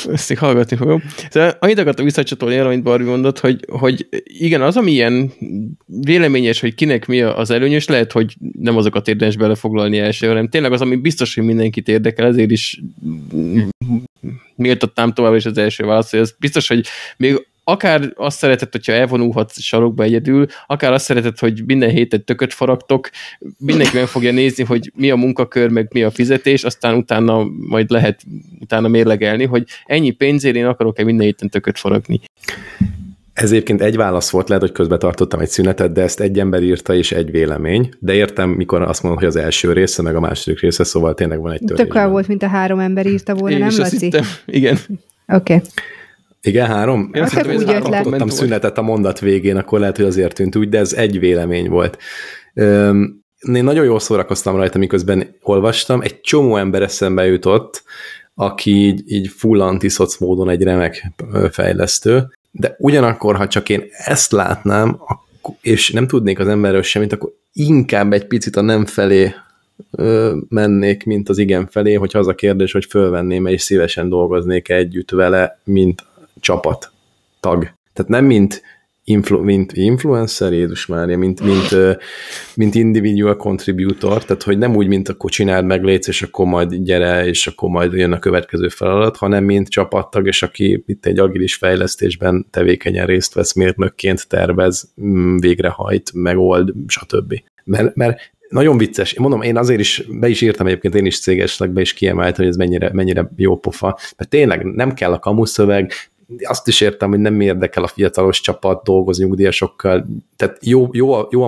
ezt 0.06 0.34
hallgatni 0.34 0.76
fogom. 0.76 1.04
Szóval 1.30 1.58
annyit 1.60 1.80
akartam 1.80 2.06
visszacsatolni 2.06 2.58
arra, 2.58 2.68
amit 2.68 2.84
Barbie 2.84 3.08
mondott, 3.08 3.40
hogy, 3.40 3.66
hogy 3.68 4.08
igen, 4.24 4.62
az, 4.62 4.78
ami 4.78 4.92
ilyen 4.92 5.32
véleményes, 5.86 6.60
hogy 6.60 6.76
kinek 6.76 7.06
mi 7.06 7.22
az 7.22 7.52
előnyös, 7.52 7.88
lehet, 7.88 8.12
hogy 8.12 8.36
nem 8.60 8.78
azokat 8.78 9.08
érdemes 9.08 9.38
belefoglalni 9.38 9.98
első, 9.98 10.28
hanem 10.28 10.48
tényleg 10.48 10.72
az, 10.72 10.82
ami 10.82 10.96
biztos, 10.96 11.36
hogy 11.36 11.44
mindenkit 11.44 11.88
érdekel, 11.88 12.26
ezért 12.26 12.52
is 12.52 12.82
méltatnám 14.56 15.14
tovább 15.14 15.36
is 15.36 15.46
az 15.46 15.58
első 15.58 15.86
válasz, 15.86 16.12
hogy 16.12 16.20
ez 16.20 16.36
biztos, 16.40 16.68
hogy 16.68 16.86
még 17.18 17.48
akár 17.70 18.14
azt 18.16 18.38
szeretett, 18.38 18.72
hogyha 18.72 18.92
elvonulhatsz 18.92 19.62
sarokba 19.62 20.04
egyedül, 20.04 20.46
akár 20.68 20.94
azt 20.94 21.06
szeretett, 21.06 21.40
hogy 21.40 21.64
minden 21.66 21.90
héten 21.90 22.24
tököt 22.24 22.54
faragtok, 22.54 23.10
mindenki 23.58 23.98
meg 23.98 24.08
fogja 24.08 24.32
nézni, 24.32 24.64
hogy 24.64 24.92
mi 24.96 25.10
a 25.10 25.16
munkakör, 25.16 25.70
meg 25.70 25.88
mi 25.94 26.04
a 26.04 26.12
fizetés, 26.12 26.64
aztán 26.64 26.96
utána 26.96 27.44
majd 27.60 27.90
lehet 27.90 28.22
utána 28.60 28.88
mérlegelni, 28.88 29.46
hogy 29.46 29.64
ennyi 29.86 30.12
pénzért 30.12 30.56
én 30.56 30.66
akarok-e 30.66 31.04
minden 31.04 31.26
héten 31.26 31.50
tököt 31.50 31.80
faragni. 31.80 32.20
Ez 33.34 33.52
egyébként 33.52 33.82
egy 33.82 33.96
válasz 33.96 34.30
volt, 34.30 34.48
lehet, 34.48 34.64
hogy 34.64 34.72
közben 34.72 35.00
tartottam 35.00 35.40
egy 35.40 35.50
szünetet, 35.50 35.92
de 35.92 36.02
ezt 36.02 36.20
egy 36.20 36.40
ember 36.40 36.64
írta, 36.64 36.94
és 36.94 37.12
egy 37.12 37.32
vélemény. 37.32 37.90
De 38.00 38.14
értem, 38.14 38.50
mikor 38.50 38.82
azt 38.82 39.04
mondom, 39.04 39.22
hogy 39.22 39.30
az 39.30 39.36
első 39.36 39.74
része, 39.74 40.02
meg 40.02 40.16
a 40.16 40.20
második 40.20 40.60
része, 40.60 40.84
szóval 40.84 41.14
tényleg 41.14 41.42
van 41.42 41.52
egy 41.52 41.62
törvény. 41.66 41.88
Tök 41.88 42.10
volt, 42.10 42.28
mint 42.28 42.44
a 42.44 42.48
három 42.48 42.80
ember 42.80 43.06
írta 43.06 43.36
volna, 43.36 43.56
Én 43.56 43.62
nem, 43.62 43.78
Laci? 43.78 44.12
Igen. 44.46 44.78
Oké. 45.28 45.54
Okay. 45.54 45.62
Igen, 46.42 46.68
három? 46.68 47.10
Én 47.14 47.24
hát 47.24 47.48
úgy 47.48 47.68
jött 47.68 47.88
le. 47.88 48.28
Szünetet 48.28 48.78
a 48.78 48.82
mondat 48.82 49.20
végén, 49.20 49.58
akkor 49.58 49.80
lehet, 49.80 49.96
hogy 49.96 50.06
azért 50.06 50.34
tűnt 50.34 50.56
úgy, 50.56 50.70
de 50.70 50.78
ez 50.78 50.94
egy 50.94 51.20
vélemény 51.20 51.70
volt. 51.70 51.98
Üm, 52.54 53.24
én 53.54 53.64
nagyon 53.64 53.86
jól 53.86 54.00
szórakoztam 54.00 54.56
rajta, 54.56 54.78
miközben 54.78 55.36
olvastam. 55.42 56.02
Egy 56.02 56.22
csomó 56.22 56.58
ember 56.58 56.82
eszembe 56.82 57.26
jutott, 57.26 57.84
aki 58.36 58.72
így, 58.72 59.12
így 59.12 59.28
full 59.28 59.62
antiszoc 59.62 60.18
módon 60.18 60.50
egy 60.50 60.64
remek 60.64 61.12
fejlesztő, 61.52 62.34
de 62.52 62.76
ugyanakkor, 62.78 63.36
ha 63.36 63.48
csak 63.48 63.70
én 63.70 63.84
ezt 63.92 64.32
látnám, 64.32 65.00
és 65.62 65.92
nem 65.92 66.08
tudnék 66.08 66.40
az 66.40 66.48
emberről 66.48 66.82
semmit, 66.82 67.14
akkor 67.14 67.34
inkább 67.54 68.14
egy 68.14 68.26
picit 68.26 68.56
a 68.56 68.62
nem 68.62 68.86
felé 68.86 69.34
mennék, 70.50 71.04
mint 71.04 71.30
az 71.30 71.38
igen 71.38 71.68
felé, 71.68 71.94
hogyha 71.94 72.20
az 72.20 72.28
a 72.28 72.36
kérdés, 72.36 72.72
hogy 72.72 72.86
fölvenném 72.86 73.46
és 73.46 73.62
szívesen 73.62 74.10
dolgoznék 74.10 74.70
együtt 74.70 75.12
vele, 75.12 75.60
mint 75.64 76.06
csapat 76.40 76.92
tag. 77.40 77.72
Tehát 77.94 78.12
nem 78.12 78.26
mint, 78.26 78.62
influ, 79.10 79.44
mint 79.44 79.74
influencer, 79.74 80.54
Jézus 80.54 80.86
Mária, 80.86 81.18
mint, 81.18 81.42
mint, 81.42 81.98
mint 82.56 82.76
individual 82.76 83.36
contributor, 83.36 84.26
tehát 84.26 84.44
hogy 84.44 84.58
nem 84.58 84.76
úgy, 84.76 84.88
mint 84.88 85.10
akkor 85.10 85.30
csináld 85.30 85.66
meg, 85.66 85.84
létsz, 85.84 86.08
és 86.08 86.22
akkor 86.22 86.46
majd 86.46 86.76
gyere, 86.76 87.26
és 87.26 87.48
akkor 87.48 87.70
majd 87.70 87.94
jön 87.94 88.12
a 88.12 88.20
következő 88.20 88.68
feladat, 88.68 89.18
hanem 89.18 89.44
mint 89.44 89.70
csapattag, 89.70 90.28
és 90.28 90.44
aki 90.44 90.84
itt 90.88 91.06
egy 91.06 91.20
agilis 91.20 91.56
fejlesztésben 91.56 92.48
tevékenyen 92.50 93.06
részt 93.06 93.34
vesz, 93.34 93.54
mérnökként 93.54 94.28
tervez, 94.28 94.94
mm, 95.02 95.38
végrehajt, 95.38 96.12
megold, 96.14 96.74
stb. 96.88 97.42
Mert, 97.64 97.96
mert 97.96 98.32
nagyon 98.50 98.78
vicces. 98.78 99.12
Én 99.12 99.22
mondom, 99.22 99.42
én 99.42 99.58
azért 99.58 99.80
is, 99.80 100.04
be 100.20 100.28
is 100.28 100.42
írtam 100.42 100.68
egyébként, 100.68 100.96
én 100.96 101.06
is 101.06 101.20
cégesleg 101.20 101.70
be 101.70 101.82
is 101.82 101.94
kiemelt, 101.94 102.36
hogy 102.36 102.48
ez 102.48 102.56
mennyire, 102.56 102.90
mennyire 102.94 103.30
jó 103.36 103.58
pofa. 103.58 104.00
Mert 104.18 104.30
tényleg 104.30 104.64
nem 104.64 104.94
kell 104.94 105.12
a 105.12 105.20
kamuszöveg, 105.20 105.92
azt 106.44 106.68
is 106.68 106.82
értem, 106.82 107.10
hogy 107.10 107.20
nem 107.20 107.42
érdekel 107.42 107.84
a 107.84 107.88
fiatalos 107.88 108.42
csapat 108.42 108.84
dolgozni 108.84 109.26
nyugdíjasokkal, 109.26 110.06
tehát 110.36 110.58
jó, 110.62 110.90
jó, 110.92 111.28
jó, 111.30 111.48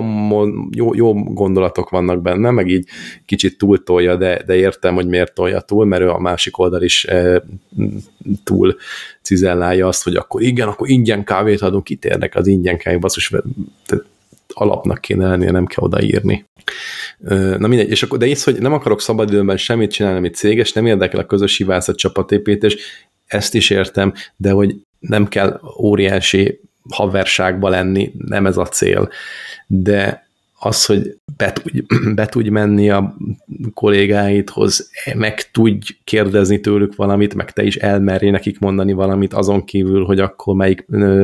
jó, 0.70 0.94
jó 0.94 1.22
gondolatok 1.22 1.90
vannak 1.90 2.22
benne, 2.22 2.50
meg 2.50 2.68
így 2.68 2.88
kicsit 3.26 3.58
túltolja, 3.58 4.16
de, 4.16 4.42
de 4.46 4.54
értem, 4.54 4.94
hogy 4.94 5.06
miért 5.06 5.34
tolja 5.34 5.60
túl, 5.60 5.84
mert 5.84 6.02
ő 6.02 6.08
a 6.08 6.18
másik 6.18 6.58
oldal 6.58 6.82
is 6.82 7.04
e, 7.04 7.42
túl 8.44 8.76
cizellálja 9.22 9.86
azt, 9.86 10.04
hogy 10.04 10.16
akkor 10.16 10.42
igen, 10.42 10.68
akkor 10.68 10.88
ingyen 10.88 11.24
kávét 11.24 11.60
adunk, 11.60 11.90
itt 11.90 12.04
érdekel 12.04 12.40
az 12.40 12.46
ingyen 12.46 12.76
kávé, 12.76 12.96
basszus, 12.96 13.32
alapnak 14.54 15.00
kéne 15.00 15.28
lennie, 15.28 15.50
nem 15.50 15.66
kell 15.66 15.84
odaírni. 15.84 16.44
Na 17.58 17.66
mindegy, 17.66 17.90
és 17.90 18.02
akkor, 18.02 18.18
de 18.18 18.26
ész, 18.26 18.44
hogy 18.44 18.60
nem 18.60 18.72
akarok 18.72 19.00
szabadidőben 19.00 19.56
semmit 19.56 19.92
csinálni, 19.92 20.18
amit 20.18 20.34
céges, 20.34 20.72
nem 20.72 20.86
érdekel 20.86 21.20
a 21.20 21.26
közös 21.26 21.56
hibászat 21.56 21.96
csapatépítés, 21.96 22.76
ezt 23.32 23.54
is 23.54 23.70
értem, 23.70 24.12
de 24.36 24.50
hogy 24.50 24.74
nem 24.98 25.28
kell 25.28 25.60
óriási 25.78 26.60
haverságba 26.90 27.68
lenni, 27.68 28.12
nem 28.18 28.46
ez 28.46 28.56
a 28.56 28.66
cél. 28.66 29.08
De 29.66 30.26
az, 30.64 30.84
hogy 30.84 31.16
be 31.36 31.52
tudj, 31.52 31.80
be 32.14 32.26
tudj 32.26 32.48
menni 32.48 32.90
a 32.90 33.16
kollégáidhoz, 33.74 34.90
meg 35.14 35.50
tudj 35.50 35.92
kérdezni 36.04 36.60
tőlük 36.60 36.94
valamit, 36.94 37.34
meg 37.34 37.50
te 37.50 37.62
is 37.62 37.76
elmerj 37.76 38.30
nekik 38.30 38.58
mondani 38.58 38.92
valamit, 38.92 39.34
azon 39.34 39.64
kívül, 39.64 40.04
hogy 40.04 40.20
akkor 40.20 40.54
melyik 40.54 40.84
ö, 40.90 41.22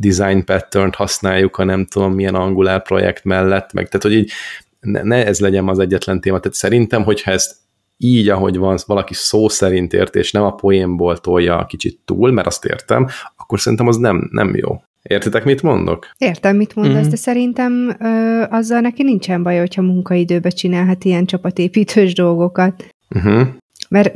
design 0.00 0.44
pattern 0.44 0.90
használjuk, 0.92 1.54
ha 1.54 1.64
nem 1.64 1.84
tudom 1.86 2.14
milyen 2.14 2.34
Angular 2.34 2.82
projekt 2.82 3.24
mellett, 3.24 3.72
meg 3.72 3.88
tehát, 3.88 4.02
hogy 4.02 4.14
így 4.14 4.32
ne, 4.80 5.02
ne 5.02 5.26
ez 5.26 5.40
legyen 5.40 5.68
az 5.68 5.78
egyetlen 5.78 6.20
téma. 6.20 6.40
Tehát 6.40 6.56
szerintem, 6.56 7.02
hogyha 7.02 7.30
ezt 7.30 7.56
így, 7.98 8.28
ahogy 8.28 8.56
van, 8.56 8.78
valaki 8.86 9.14
szó 9.14 9.48
szerint 9.48 9.92
ért, 9.92 10.14
és 10.14 10.32
nem 10.32 10.42
a 10.42 10.54
poénból 10.54 11.18
tolja 11.18 11.66
kicsit 11.68 11.98
túl, 12.04 12.30
mert 12.30 12.46
azt 12.46 12.64
értem, 12.64 13.06
akkor 13.36 13.60
szerintem 13.60 13.86
az 13.86 13.96
nem, 13.96 14.28
nem 14.32 14.54
jó. 14.54 14.80
Értitek, 15.02 15.44
mit 15.44 15.62
mondok? 15.62 16.10
Értem, 16.18 16.56
mit 16.56 16.74
mondasz, 16.74 17.00
mm-hmm. 17.00 17.10
de 17.10 17.16
szerintem 17.16 17.96
ö, 18.00 18.42
azzal 18.50 18.80
neki 18.80 19.02
nincsen 19.02 19.42
baj, 19.42 19.58
hogyha 19.58 19.82
munkaidőbe 19.82 20.48
csinálhat 20.48 21.04
ilyen 21.04 21.26
csapatépítős 21.26 22.14
dolgokat. 22.14 22.94
Uh-huh. 23.14 23.46
Mert, 23.88 24.14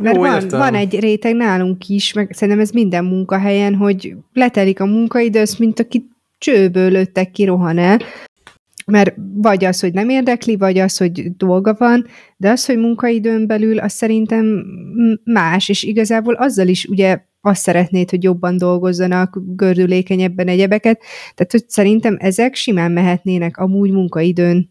mert 0.00 0.16
Jó, 0.16 0.22
van, 0.22 0.48
van 0.48 0.74
egy 0.74 1.00
réteg 1.00 1.34
nálunk 1.34 1.88
is, 1.88 2.12
meg 2.12 2.30
szerintem 2.32 2.62
ez 2.62 2.70
minden 2.70 3.04
munkahelyen, 3.04 3.74
hogy 3.74 4.14
letelik 4.32 4.80
a 4.80 4.86
munkaidő, 4.86 5.40
azt 5.40 5.58
mint 5.58 5.80
aki 5.80 6.08
csőből 6.38 6.90
lőttek 6.90 7.30
ki, 7.30 7.44
rohan 7.44 7.78
el, 7.78 7.98
mert 8.86 9.14
vagy 9.34 9.64
az, 9.64 9.80
hogy 9.80 9.92
nem 9.92 10.08
érdekli, 10.08 10.56
vagy 10.56 10.78
az, 10.78 10.96
hogy 10.96 11.36
dolga 11.36 11.74
van, 11.78 12.06
de 12.36 12.50
az, 12.50 12.66
hogy 12.66 12.78
munkaidőn 12.78 13.46
belül, 13.46 13.78
az 13.78 13.92
szerintem 13.92 14.64
más, 15.24 15.68
és 15.68 15.82
igazából 15.82 16.34
azzal 16.34 16.68
is 16.68 16.84
ugye 16.84 17.20
azt 17.40 17.62
szeretnéd, 17.62 18.10
hogy 18.10 18.22
jobban 18.22 18.56
dolgozzanak, 18.56 19.38
gördülékenyebben 19.56 20.48
egyebeket, 20.48 21.00
tehát 21.34 21.52
hogy 21.52 21.64
szerintem 21.68 22.16
ezek 22.18 22.54
simán 22.54 22.92
mehetnének 22.92 23.56
amúgy 23.56 23.90
munkaidőn 23.90 24.70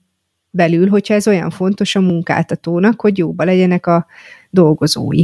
belül, 0.50 0.90
hogyha 0.90 1.14
ez 1.14 1.28
olyan 1.28 1.50
fontos 1.50 1.96
a 1.96 2.02
munkáltatónak, 2.02 3.02
hogy 3.02 3.18
jóba 3.18 3.44
legyenek 3.44 3.86
a 3.86 4.06
dolgozói. 4.50 5.24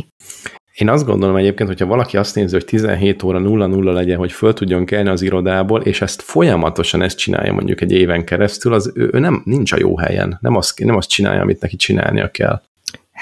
Én 0.80 0.90
azt 0.90 1.06
gondolom 1.06 1.36
egyébként, 1.36 1.70
hogyha 1.70 1.86
valaki 1.86 2.18
azt 2.18 2.36
nézi, 2.36 2.54
hogy 2.54 2.66
17 2.66 3.24
óra 3.24 3.40
0-0 3.44 3.94
legyen, 3.94 4.18
hogy 4.18 4.32
föl 4.32 4.54
tudjon 4.54 4.86
kelni 4.86 5.10
az 5.10 5.22
irodából, 5.22 5.82
és 5.82 6.02
ezt 6.02 6.22
folyamatosan 6.22 7.02
ezt 7.02 7.18
csinálja 7.18 7.54
mondjuk 7.54 7.82
egy 7.82 7.92
éven 7.92 8.26
keresztül, 8.26 8.74
az 8.74 8.92
ő, 8.96 9.10
ő 9.14 9.20
nem, 9.20 9.42
nincs 9.46 9.72
a 9.72 9.78
jó 9.80 9.98
helyen. 9.98 10.38
Nem 10.42 10.56
azt, 10.56 10.80
nem 10.80 10.96
azt 10.96 11.10
csinálja, 11.10 11.42
amit 11.42 11.62
neki 11.62 11.76
csinálnia 11.76 12.32
kell. 12.32 12.62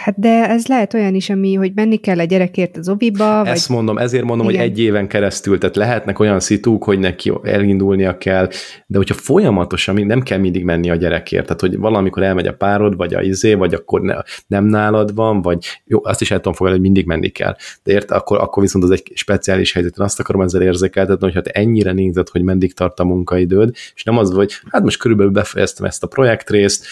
Hát 0.03 0.19
de 0.19 0.49
ez 0.49 0.67
lehet 0.67 0.93
olyan 0.93 1.15
is, 1.15 1.29
ami, 1.29 1.53
hogy 1.53 1.71
menni 1.75 1.97
kell 1.97 2.19
a 2.19 2.23
gyerekért 2.23 2.77
az 2.77 2.89
oviba. 2.89 3.45
Ezt 3.45 3.67
vagy... 3.67 3.77
mondom, 3.77 3.97
ezért 3.97 4.23
mondom, 4.23 4.49
Igen. 4.49 4.61
hogy 4.61 4.69
egy 4.69 4.79
éven 4.79 5.07
keresztül, 5.07 5.57
tehát 5.57 5.75
lehetnek 5.75 6.19
olyan 6.19 6.39
szituk, 6.39 6.83
hogy 6.83 6.99
neki 6.99 7.33
elindulnia 7.43 8.17
kell, 8.17 8.49
de 8.87 8.97
hogyha 8.97 9.13
folyamatosan 9.13 9.95
nem 10.05 10.21
kell 10.21 10.37
mindig 10.37 10.63
menni 10.63 10.89
a 10.89 10.95
gyerekért, 10.95 11.43
tehát 11.43 11.61
hogy 11.61 11.77
valamikor 11.77 12.23
elmegy 12.23 12.47
a 12.47 12.53
párod, 12.53 12.95
vagy 12.95 13.13
a 13.13 13.21
izé, 13.21 13.53
vagy 13.53 13.73
akkor 13.73 14.01
ne, 14.01 14.15
nem 14.47 14.65
nálad 14.65 15.15
van, 15.15 15.41
vagy 15.41 15.81
jó, 15.85 15.99
azt 16.03 16.21
is 16.21 16.31
el 16.31 16.37
tudom 16.37 16.53
fogadni, 16.53 16.79
hogy 16.79 16.87
mindig 16.87 17.05
menni 17.05 17.29
kell. 17.29 17.55
De 17.83 17.91
ért, 17.91 18.11
akkor, 18.11 18.37
akkor 18.39 18.63
viszont 18.63 18.83
az 18.83 18.91
egy 18.91 19.11
speciális 19.13 19.73
helyzet. 19.73 19.97
Én 19.97 20.05
azt 20.05 20.19
akarom 20.19 20.41
ezzel 20.41 20.61
érzékeltetni, 20.61 21.25
hogy 21.25 21.35
hát 21.35 21.47
ennyire 21.47 21.91
nézed, 21.91 22.29
hogy 22.29 22.41
meddig 22.41 22.73
tart 22.73 22.99
a 22.99 23.03
munkaidőd, 23.03 23.75
és 23.95 24.03
nem 24.03 24.17
az, 24.17 24.31
hogy 24.31 24.53
hát 24.69 24.83
most 24.83 24.99
körülbelül 24.99 25.31
befejeztem 25.31 25.85
ezt 25.85 26.03
a 26.03 26.07
projektrészt, 26.07 26.85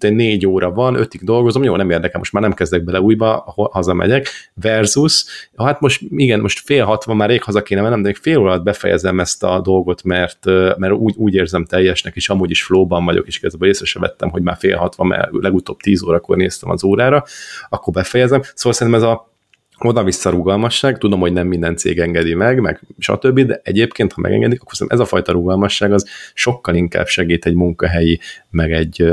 négy 0.00 0.46
óra 0.46 0.70
van, 0.70 0.94
ötig 0.94 1.20
dolgozom, 1.24 1.62
jó, 1.62 1.76
nem 1.76 1.90
érdekel, 1.90 2.18
most 2.18 2.32
már 2.32 2.42
nem 2.42 2.51
nem 2.52 2.60
kezdek 2.60 2.84
bele 2.84 3.00
újba, 3.00 3.54
hazamegyek, 3.72 4.28
versus, 4.54 5.24
hát 5.56 5.80
most 5.80 6.00
igen, 6.08 6.40
most 6.40 6.58
fél 6.58 6.84
hatvan 6.84 7.16
már 7.16 7.28
rég 7.28 7.42
haza 7.42 7.62
kéne 7.62 7.80
mennem, 7.80 8.02
de 8.02 8.06
még 8.06 8.16
fél 8.16 8.38
órát 8.38 8.62
befejezem 8.62 9.20
ezt 9.20 9.44
a 9.44 9.60
dolgot, 9.60 10.02
mert, 10.02 10.44
mert 10.76 10.92
úgy, 10.92 11.14
úgy 11.16 11.34
érzem 11.34 11.64
teljesnek, 11.64 12.16
és 12.16 12.28
amúgy 12.28 12.50
is 12.50 12.62
flowban 12.62 13.04
vagyok, 13.04 13.26
és 13.26 13.36
igazából 13.36 13.68
észre 13.68 13.84
sem 13.84 14.02
vettem, 14.02 14.30
hogy 14.30 14.42
már 14.42 14.56
fél 14.58 14.76
hatvan, 14.76 15.06
mert 15.06 15.28
legutóbb 15.30 15.80
tíz 15.80 16.02
órakor 16.02 16.36
néztem 16.36 16.70
az 16.70 16.84
órára, 16.84 17.24
akkor 17.68 17.92
befejezem. 17.92 18.42
Szóval 18.54 18.72
szerintem 18.72 19.02
ez 19.02 19.08
a 19.08 19.30
oda-vissza 19.78 20.30
rugalmasság, 20.30 20.98
tudom, 20.98 21.20
hogy 21.20 21.32
nem 21.32 21.46
minden 21.46 21.76
cég 21.76 21.98
engedi 21.98 22.34
meg, 22.34 22.60
meg 22.60 22.80
stb., 22.98 23.40
de 23.40 23.60
egyébként, 23.64 24.12
ha 24.12 24.20
megengedik, 24.20 24.60
akkor 24.60 24.86
ez 24.88 24.98
a 24.98 25.04
fajta 25.04 25.32
rugalmasság 25.32 25.92
az 25.92 26.08
sokkal 26.34 26.74
inkább 26.74 27.06
segít 27.06 27.46
egy 27.46 27.54
munkahelyi, 27.54 28.20
meg 28.50 28.72
egy 28.72 29.04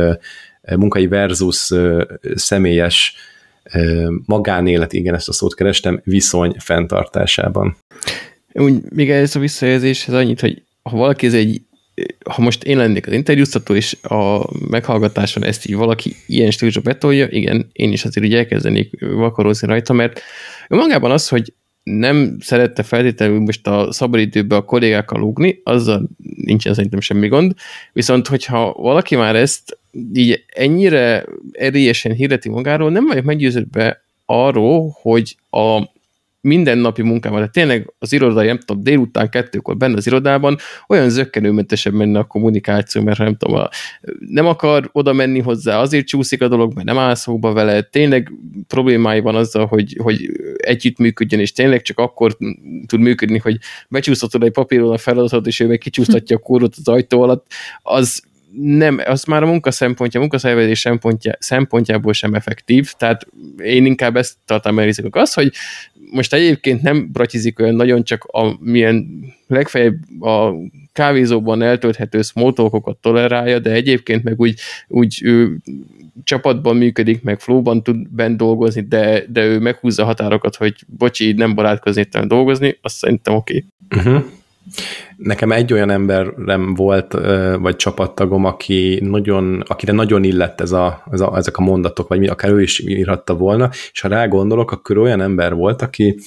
munkai 0.76 1.08
versus 1.08 1.72
személyes 2.36 3.16
magánélet, 4.26 4.94
igen, 4.94 5.14
ezt 5.14 5.30
a 5.30 5.34
szót 5.34 5.56
kerestem, 5.56 6.02
viszony 6.04 6.56
fenntartásában. 6.60 7.78
Úgy, 8.54 8.82
még 8.90 9.12
ez 9.12 9.36
a 9.36 9.40
visszajelzéshez 9.40 10.16
annyit, 10.16 10.40
hogy 10.40 10.62
ha 10.82 10.98
valaki 10.98 11.26
ez 11.26 11.34
egy 11.34 11.62
ha 12.30 12.42
most 12.42 12.64
én 12.64 12.78
lennék 12.78 13.08
az 13.08 13.14
interjúztató, 13.14 13.76
és 13.76 13.98
a 14.02 14.50
meghallgatáson 14.70 15.44
ezt 15.44 15.68
így 15.68 15.76
valaki 15.76 16.16
ilyen 16.28 16.52
stílusra 16.52 16.82
betolja, 16.82 17.28
igen, 17.30 17.70
én 17.72 17.92
is 17.92 18.06
azért 18.06 18.26
így 18.26 18.34
elkezdenék 18.34 19.00
vakarózni 19.00 19.68
rajta, 19.68 19.94
mert 19.94 20.22
magában 20.68 21.12
az, 21.12 21.28
hogy 21.28 21.54
nem 21.84 22.38
szerette 22.40 22.84
feltétlenül 22.84 23.40
most 23.40 23.68
a 23.68 23.92
szabadidőbe 23.92 24.56
a 24.56 24.62
kollégákkal 24.62 25.20
lúgni, 25.20 25.62
azzal 25.64 26.10
nincsen 26.36 26.74
szerintem 26.74 27.00
semmi 27.00 27.28
gond, 27.28 27.54
viszont 27.94 28.28
hogyha 28.28 28.74
valaki 28.74 29.16
már 29.16 29.36
ezt 29.36 29.79
így 30.14 30.44
ennyire 30.48 31.26
erélyesen 31.52 32.12
hirdeti 32.12 32.50
magáról, 32.50 32.92
nem 32.92 33.06
vagyok 33.06 33.24
meggyőződve 33.24 34.04
arról, 34.26 34.96
hogy 35.02 35.36
a 35.50 35.90
mindennapi 36.42 37.02
munkában, 37.02 37.38
tehát 37.38 37.54
tényleg 37.54 37.94
az 38.00 38.14
irodai, 38.14 38.46
nem 38.46 38.60
tudom, 38.60 38.84
délután 38.84 39.30
kettőkor 39.30 39.78
benne 39.78 39.96
az 39.96 40.08
irodában, 40.08 40.58
olyan 40.88 41.10
zöggenőmentesebb 41.10 41.94
menne 41.94 42.20
a 42.20 42.24
kommunikáció, 42.24 43.02
mert 43.02 43.18
nem 43.18 43.36
tudom, 43.36 43.68
nem 44.20 44.46
akar 44.46 44.90
oda 44.92 45.14
menni 45.14 45.40
hozzá, 45.40 45.80
azért 45.80 46.08
csúszik 46.08 46.42
a 46.42 46.48
dolog, 46.48 46.74
mert 46.74 46.88
nem 46.88 46.98
áll 46.98 47.16
szóba 47.16 47.54
vele, 47.54 47.82
tényleg 47.82 48.32
problémái 48.68 49.20
van 49.20 49.36
azzal, 49.36 49.66
hogy, 49.66 49.98
hogy 50.04 50.30
együttműködjön, 50.58 51.40
és 51.40 51.52
tényleg 51.52 51.82
csak 51.82 52.00
akkor 52.00 52.38
tud 52.88 53.00
működni, 53.00 53.38
hogy 53.38 53.58
becsúsztatod 53.90 54.44
egy 54.44 54.52
papíron 54.52 54.92
a 54.92 54.98
feladatot, 54.98 55.48
és 55.48 55.60
ő 55.60 55.68
meg 55.68 55.78
kicsúsztatja 55.78 56.36
a 56.36 56.40
kódot 56.40 56.76
az 56.78 56.88
ajtó 56.88 57.22
alatt, 57.22 57.46
az 57.82 58.24
nem, 58.62 59.02
az 59.06 59.24
már 59.24 59.44
a 59.44 59.46
munka 59.46 59.72
szempontja, 59.72 60.20
a 60.20 60.22
munkaszervezés 60.22 60.80
szempontja, 60.80 61.34
szempontjából 61.40 62.14
sem 62.14 62.34
effektív, 62.34 62.92
tehát 62.92 63.28
én 63.64 63.86
inkább 63.86 64.16
ezt 64.16 64.36
tartom 64.46 64.80
elhiszek. 64.80 65.16
Az, 65.16 65.34
hogy 65.34 65.52
most 66.12 66.34
egyébként 66.34 66.82
nem 66.82 67.12
bratizik 67.12 67.60
olyan 67.60 67.76
nagyon, 67.76 68.04
csak 68.04 68.24
a 68.24 68.58
milyen 68.60 69.08
legfeljebb 69.48 70.22
a 70.22 70.54
kávézóban 70.94 71.62
eltölthető 71.62 72.22
smalltalkokat 72.22 72.98
tolerálja, 72.98 73.60
de 73.60 73.72
egyébként 73.72 74.24
meg 74.24 74.40
úgy, 74.40 74.60
úgy 74.88 75.20
ő 75.24 75.58
csapatban 76.24 76.78
működik, 76.78 77.22
meg 77.24 77.40
flowban 77.40 77.84
tud 77.84 78.10
bent 78.10 78.38
dolgozni, 78.38 78.82
de, 78.82 79.24
de 79.28 79.46
ő 79.46 79.60
meghúzza 79.60 80.06
határokat, 80.06 80.56
hogy 80.56 80.76
bocsi, 80.98 81.32
nem 81.32 81.56
barátkozni, 81.56 82.08
dolgozni, 82.28 82.78
azt 82.82 82.96
szerintem 82.96 83.36
oké. 83.36 83.66
Okay. 83.90 84.06
Uh-huh. 84.06 84.26
Nekem 85.18 85.52
egy 85.52 85.74
olyan 85.74 85.90
emberem 85.90 86.74
volt, 86.74 87.14
vagy 87.60 87.76
csapattagom, 87.76 88.46
aki 88.46 89.00
nagyon, 89.02 89.64
akire 89.68 89.92
nagyon 89.92 90.24
illett 90.24 90.62
ez 90.62 90.72
a, 90.72 91.04
ez 91.12 91.22
a, 91.22 91.38
ezek 91.38 91.58
a 91.58 91.62
mondatok, 91.62 92.08
vagy 92.08 92.26
akár 92.26 92.52
ő 92.52 92.62
is 92.62 92.80
írhatta 92.80 93.36
volna, 93.36 93.70
és 93.92 94.02
ha 94.02 94.08
rá 94.08 94.28
gondolok, 94.28 94.72
akkor 94.72 94.98
olyan 94.98 95.22
ember 95.22 95.54
volt, 95.54 95.82
aki, 95.82 96.20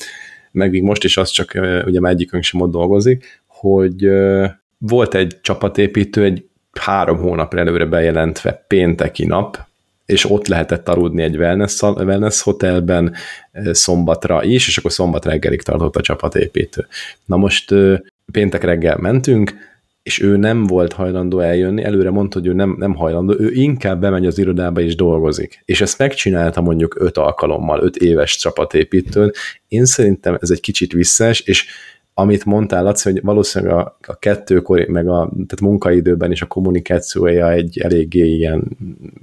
meg 0.52 0.70
még 0.70 0.82
most 0.82 1.04
is 1.04 1.16
az 1.16 1.30
csak, 1.30 1.52
ugye 1.84 2.00
már 2.00 2.12
egyikünk 2.12 2.42
sem 2.42 2.60
ott 2.60 2.70
dolgozik, 2.70 3.42
hogy 3.46 4.08
volt 4.78 5.14
egy 5.14 5.40
csapatépítő, 5.40 6.24
egy 6.24 6.44
három 6.72 7.16
hónap 7.16 7.54
előre 7.54 7.84
bejelentve 7.84 8.64
pénteki 8.68 9.26
nap, 9.26 9.58
és 10.06 10.30
ott 10.30 10.46
lehetett 10.46 10.88
aludni 10.88 11.22
egy 11.22 11.36
wellness, 11.36 11.82
wellness 11.82 12.42
hotelben 12.42 13.14
szombatra 13.72 14.44
is, 14.44 14.68
és 14.68 14.78
akkor 14.78 14.92
szombat 14.92 15.24
reggelig 15.24 15.62
tartott 15.62 15.96
a 15.96 16.00
csapatépítő. 16.00 16.86
Na 17.24 17.36
most 17.36 17.74
péntek 18.32 18.64
reggel 18.64 18.96
mentünk, 18.96 19.54
és 20.02 20.22
ő 20.22 20.36
nem 20.36 20.66
volt 20.66 20.92
hajlandó 20.92 21.38
eljönni, 21.38 21.84
előre 21.84 22.10
mondta, 22.10 22.38
hogy 22.38 22.48
ő 22.48 22.52
nem, 22.52 22.76
nem 22.78 22.94
hajlandó, 22.94 23.34
ő 23.38 23.50
inkább 23.52 24.00
bemegy 24.00 24.26
az 24.26 24.38
irodába 24.38 24.80
és 24.80 24.94
dolgozik. 24.94 25.62
És 25.64 25.80
ezt 25.80 25.98
megcsinálta 25.98 26.60
mondjuk 26.60 26.96
öt 27.00 27.16
alkalommal, 27.16 27.82
öt 27.82 27.96
éves 27.96 28.36
csapatépítőn. 28.36 29.30
Én 29.68 29.84
szerintem 29.84 30.38
ez 30.40 30.50
egy 30.50 30.60
kicsit 30.60 30.92
visszás, 30.92 31.40
és 31.40 31.66
amit 32.14 32.44
mondtál, 32.44 32.82
Laci, 32.82 33.10
hogy 33.10 33.22
valószínűleg 33.22 33.76
a, 33.76 33.98
a 34.06 34.18
kettőkor, 34.18 34.86
meg 34.86 35.08
a 35.08 35.28
tehát 35.30 35.60
munkaidőben 35.60 36.32
is 36.32 36.42
a 36.42 36.46
kommunikációja 36.46 37.50
egy 37.50 37.78
eléggé 37.78 38.26
ilyen 38.26 38.64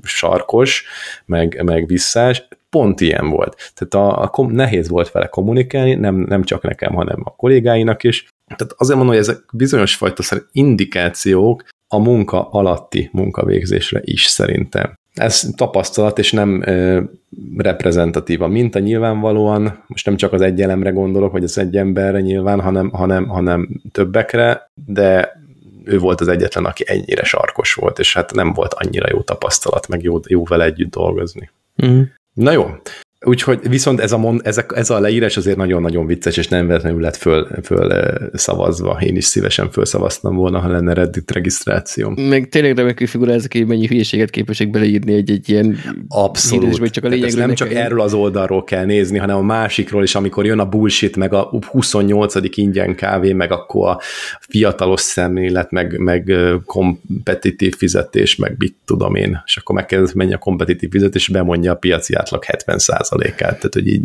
sarkos, 0.03 0.85
meg, 1.25 1.61
meg 1.63 1.87
visszás, 1.87 2.47
pont 2.69 3.01
ilyen 3.01 3.29
volt. 3.29 3.71
Tehát 3.73 4.07
a, 4.09 4.31
a, 4.31 4.47
nehéz 4.47 4.89
volt 4.89 5.11
vele 5.11 5.27
kommunikálni, 5.27 5.93
nem, 5.93 6.15
nem 6.15 6.43
csak 6.43 6.63
nekem, 6.63 6.93
hanem 6.93 7.21
a 7.23 7.35
kollégáinak 7.35 8.03
is, 8.03 8.27
tehát 8.55 8.73
azért 8.77 8.97
mondom, 8.97 9.15
hogy 9.15 9.23
ezek 9.27 9.43
bizonyos 9.53 9.95
fajta 9.95 10.23
indikációk 10.51 11.63
a 11.87 11.97
munka 11.97 12.49
alatti 12.49 13.09
munkavégzésre 13.13 14.01
is 14.03 14.25
szerintem. 14.25 14.93
Ez 15.13 15.49
tapasztalat, 15.55 16.19
és 16.19 16.31
nem 16.31 16.61
ö, 16.65 17.01
reprezentatív 17.57 18.41
a 18.41 18.47
minta 18.47 18.79
nyilvánvalóan, 18.79 19.83
most 19.87 20.05
nem 20.05 20.15
csak 20.15 20.33
az 20.33 20.41
egy 20.41 20.61
elemre 20.61 20.89
gondolok, 20.89 21.31
vagy 21.31 21.43
az 21.43 21.57
egy 21.57 21.77
emberre 21.77 22.19
nyilván, 22.19 22.61
hanem, 22.61 22.89
hanem, 22.89 23.27
hanem 23.27 23.81
többekre, 23.91 24.71
de 24.85 25.37
ő 25.83 25.99
volt 25.99 26.21
az 26.21 26.27
egyetlen, 26.27 26.65
aki 26.65 26.83
ennyire 26.87 27.23
sarkos 27.23 27.73
volt, 27.73 27.99
és 27.99 28.13
hát 28.13 28.33
nem 28.33 28.53
volt 28.53 28.73
annyira 28.73 29.07
jó 29.09 29.21
tapasztalat, 29.21 29.87
meg 29.87 30.01
jó, 30.01 30.19
jó 30.27 30.43
vele 30.43 30.63
együtt 30.63 30.91
dolgozni. 30.91 31.49
Uh-huh. 31.77 32.01
Na 32.33 32.51
jó, 32.51 32.65
Úgyhogy 33.25 33.69
viszont 33.69 33.99
ez 33.99 34.11
a, 34.11 34.17
mond, 34.17 34.41
ez, 34.43 34.57
a, 34.57 34.65
ez 34.73 34.89
a 34.89 34.99
leírás 34.99 35.37
azért 35.37 35.57
nagyon-nagyon 35.57 36.05
vicces, 36.05 36.37
és 36.37 36.47
nem 36.47 36.67
véletlenül 36.67 37.01
lett 37.01 37.15
föl, 37.15 37.47
föl 37.63 37.93
szavazva. 38.33 38.97
Én 39.01 39.15
is 39.15 39.25
szívesen 39.25 39.71
fölszavaztam 39.71 40.35
volna, 40.35 40.59
ha 40.59 40.67
lenne 40.67 40.93
Reddit 40.93 41.31
regisztráció. 41.31 42.09
Meg 42.09 42.49
tényleg 42.49 42.77
remekül 42.77 43.07
figurázok, 43.07 43.51
hogy 43.51 43.67
mennyi 43.67 43.87
hülyeséget 43.87 44.29
képesek 44.29 44.69
beleírni 44.69 45.13
egy, 45.13 45.31
egy 45.31 45.49
ilyen 45.49 45.77
Abszolút. 46.07 46.63
Írásba, 46.63 46.89
csak 46.89 47.03
a 47.03 47.11
ez 47.11 47.33
nem 47.33 47.53
csak 47.53 47.73
erről 47.73 48.01
az 48.01 48.13
oldalról 48.13 48.63
kell 48.63 48.85
nézni, 48.85 49.17
hanem 49.17 49.35
a 49.35 49.41
másikról 49.41 50.03
is, 50.03 50.15
amikor 50.15 50.45
jön 50.45 50.59
a 50.59 50.69
bullshit, 50.69 51.15
meg 51.15 51.33
a 51.33 51.51
28. 51.67 52.35
ingyen 52.57 52.95
kávé, 52.95 53.33
meg 53.33 53.51
akkor 53.51 53.89
a 53.89 53.99
fiatalos 54.39 55.01
szemlélet, 55.01 55.71
meg, 55.71 55.97
meg 55.97 56.33
kompetitív 56.65 57.75
fizetés, 57.75 58.35
meg 58.35 58.55
mit 58.57 58.75
tudom 58.85 59.15
én, 59.15 59.41
és 59.45 59.57
akkor 59.57 59.75
megkérdez, 59.75 60.13
mennyi 60.13 60.33
a 60.33 60.37
kompetitív 60.37 60.89
fizetés, 60.89 61.21
és 61.21 61.33
bemondja 61.33 61.71
a 61.71 61.75
piaci 61.75 62.13
átlag 62.13 62.43
70 62.43 62.77
százalékát, 63.09 63.55
tehát 63.55 63.73
hogy 63.73 63.87
így 63.87 64.03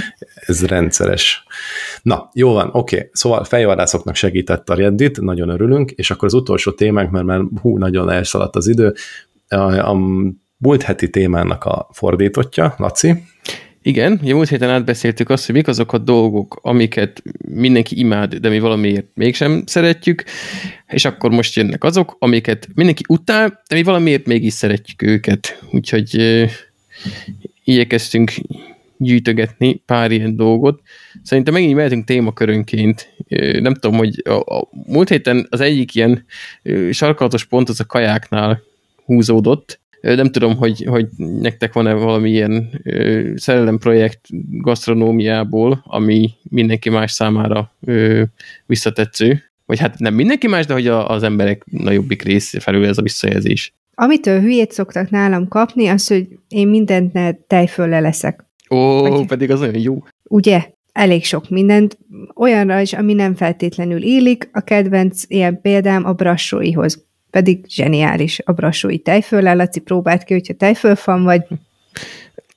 ez 0.46 0.66
rendszeres. 0.66 1.44
Na, 2.02 2.30
jó 2.34 2.52
van, 2.52 2.68
oké, 2.72 2.96
okay. 2.96 3.08
szóval 3.12 3.44
fejvadászoknak 3.44 4.14
segített 4.14 4.70
a 4.70 4.74
Reddit, 4.74 5.20
nagyon 5.20 5.48
örülünk, 5.48 5.90
és 5.90 6.10
akkor 6.10 6.24
az 6.24 6.34
utolsó 6.34 6.70
témánk, 6.70 7.10
mert 7.10 7.24
már 7.24 7.40
hú, 7.60 7.78
nagyon 7.78 8.10
elszaladt 8.10 8.56
az 8.56 8.68
idő, 8.68 8.94
a, 9.48 9.90
a 9.90 9.96
múlt 10.56 10.82
heti 10.82 11.10
témának 11.10 11.64
a 11.64 11.88
fordítottja, 11.92 12.74
Laci. 12.78 13.14
Igen, 13.84 14.18
ugye 14.22 14.34
múlt 14.34 14.48
héten 14.48 14.70
átbeszéltük 14.70 15.30
azt, 15.30 15.46
hogy 15.46 15.54
mik 15.54 15.68
azok 15.68 15.92
a 15.92 15.98
dolgok, 15.98 16.58
amiket 16.62 17.22
mindenki 17.48 17.98
imád, 17.98 18.34
de 18.34 18.48
mi 18.48 18.58
valamiért 18.58 19.06
mégsem 19.14 19.62
szeretjük, 19.66 20.24
és 20.88 21.04
akkor 21.04 21.30
most 21.30 21.56
jönnek 21.56 21.84
azok, 21.84 22.16
amiket 22.18 22.68
mindenki 22.74 23.02
utál, 23.08 23.62
de 23.68 23.74
mi 23.74 23.82
valamiért 23.82 24.26
mégis 24.26 24.52
szeretjük 24.52 25.02
őket. 25.02 25.62
Úgyhogy 25.70 26.16
igyekeztünk 27.64 28.32
gyűjtögetni 28.96 29.74
pár 29.74 30.10
ilyen 30.10 30.36
dolgot. 30.36 30.80
Szerintem 31.22 31.54
megint 31.54 31.74
mehetünk 31.74 32.04
témakörönként. 32.04 33.14
Nem 33.60 33.74
tudom, 33.74 33.96
hogy 33.96 34.22
a, 34.24 34.56
a 34.56 34.68
múlt 34.86 35.08
héten 35.08 35.46
az 35.50 35.60
egyik 35.60 35.94
ilyen 35.94 36.24
sarkalatos 36.90 37.44
pont 37.44 37.68
az 37.68 37.80
a 37.80 37.84
kajáknál 37.84 38.62
húzódott. 39.04 39.80
Nem 40.00 40.30
tudom, 40.30 40.56
hogy, 40.56 40.84
hogy 40.88 41.08
nektek 41.16 41.72
van-e 41.72 41.92
valami 41.92 42.30
ilyen 42.30 42.82
szerelemprojekt 43.36 44.20
gasztronómiából, 44.50 45.82
ami 45.86 46.30
mindenki 46.42 46.90
más 46.90 47.12
számára 47.12 47.74
visszatetsző. 48.66 49.42
Vagy 49.66 49.78
hát 49.78 49.98
nem 49.98 50.14
mindenki 50.14 50.46
más, 50.46 50.66
de 50.66 50.72
hogy 50.72 50.86
az 50.88 51.22
emberek 51.22 51.64
nagyobbik 51.70 52.22
rész 52.22 52.62
felül 52.62 52.86
ez 52.86 52.98
a 52.98 53.02
visszajelzés. 53.02 53.74
Amitől 53.94 54.40
hülyét 54.40 54.72
szoktak 54.72 55.10
nálam 55.10 55.48
kapni, 55.48 55.88
az, 55.88 56.08
hogy 56.08 56.28
én 56.48 56.68
mindent 56.68 57.12
ne 57.12 57.32
tejfölle 57.32 58.00
leszek. 58.00 58.44
Ó, 58.70 59.00
Vagy, 59.00 59.26
pedig 59.26 59.50
az 59.50 59.60
olyan 59.60 59.78
jó. 59.78 60.02
Ugye? 60.22 60.70
Elég 60.92 61.24
sok 61.24 61.48
mindent. 61.48 61.98
Olyanra 62.34 62.80
is, 62.80 62.92
ami 62.92 63.14
nem 63.14 63.34
feltétlenül 63.34 64.02
illik. 64.02 64.48
A 64.52 64.60
kedvenc 64.60 65.22
ilyen 65.26 65.60
példám 65.60 66.04
a 66.04 66.12
brassóihoz. 66.12 67.06
Pedig 67.30 67.64
zseniális 67.68 68.40
a 68.44 68.52
brassói 68.52 68.98
tejföllel. 68.98 69.56
Laci 69.56 69.80
próbált 69.80 70.24
ki, 70.24 70.32
hogyha 70.32 70.54
tejfölfan 70.54 71.22
vagy. 71.22 71.42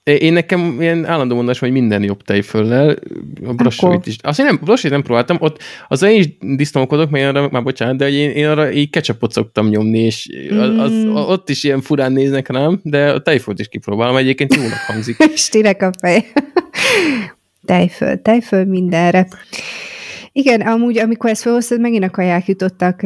Én 0.06 0.34
nekem 0.34 0.78
ilyen 0.80 1.06
állandó 1.06 1.36
mondás, 1.36 1.60
hogy 1.60 1.72
minden 1.72 2.04
jobb 2.04 2.22
tejföllel, 2.22 2.96
a 3.46 3.54
brassóit 3.54 4.08
is. 4.08 4.16
Azt 4.22 4.40
én 4.40 4.46
nem, 4.46 4.60
brassóit 4.64 4.94
nem 4.94 5.04
próbáltam, 5.04 5.38
ott 5.40 5.62
az 5.88 6.02
én 6.02 6.20
is 6.20 6.38
disznókodok, 6.40 7.10
mert 7.10 7.36
arra, 7.36 7.50
már 7.52 7.64
bocsánat, 7.64 7.98
de 7.98 8.10
én, 8.10 8.30
én 8.30 8.48
arra 8.48 8.72
így 8.72 8.90
ketchupot 8.90 9.32
szoktam 9.32 9.68
nyomni, 9.68 10.00
és 10.00 10.30
az, 10.50 10.78
az, 10.78 10.92
mm. 10.92 11.16
ott 11.16 11.50
is 11.50 11.64
ilyen 11.64 11.82
furán 11.82 12.12
néznek 12.12 12.50
rám, 12.50 12.80
de 12.84 13.12
a 13.12 13.22
tejfölt 13.22 13.60
is 13.60 13.68
kipróbálom, 13.68 14.16
egyébként 14.16 14.56
jónak 14.56 14.78
hangzik. 14.88 15.16
Stirek 15.36 15.82
a 15.82 15.92
fej. 16.00 16.26
tejföl, 17.66 18.22
tejföl 18.22 18.66
mindenre. 18.66 19.28
Igen, 20.32 20.62
amúgy, 20.62 20.98
amikor 20.98 21.30
ezt 21.30 21.42
felhoztad, 21.42 21.80
megint 21.80 22.04
a 22.04 22.10
kaják 22.10 22.48
jutottak 22.48 23.02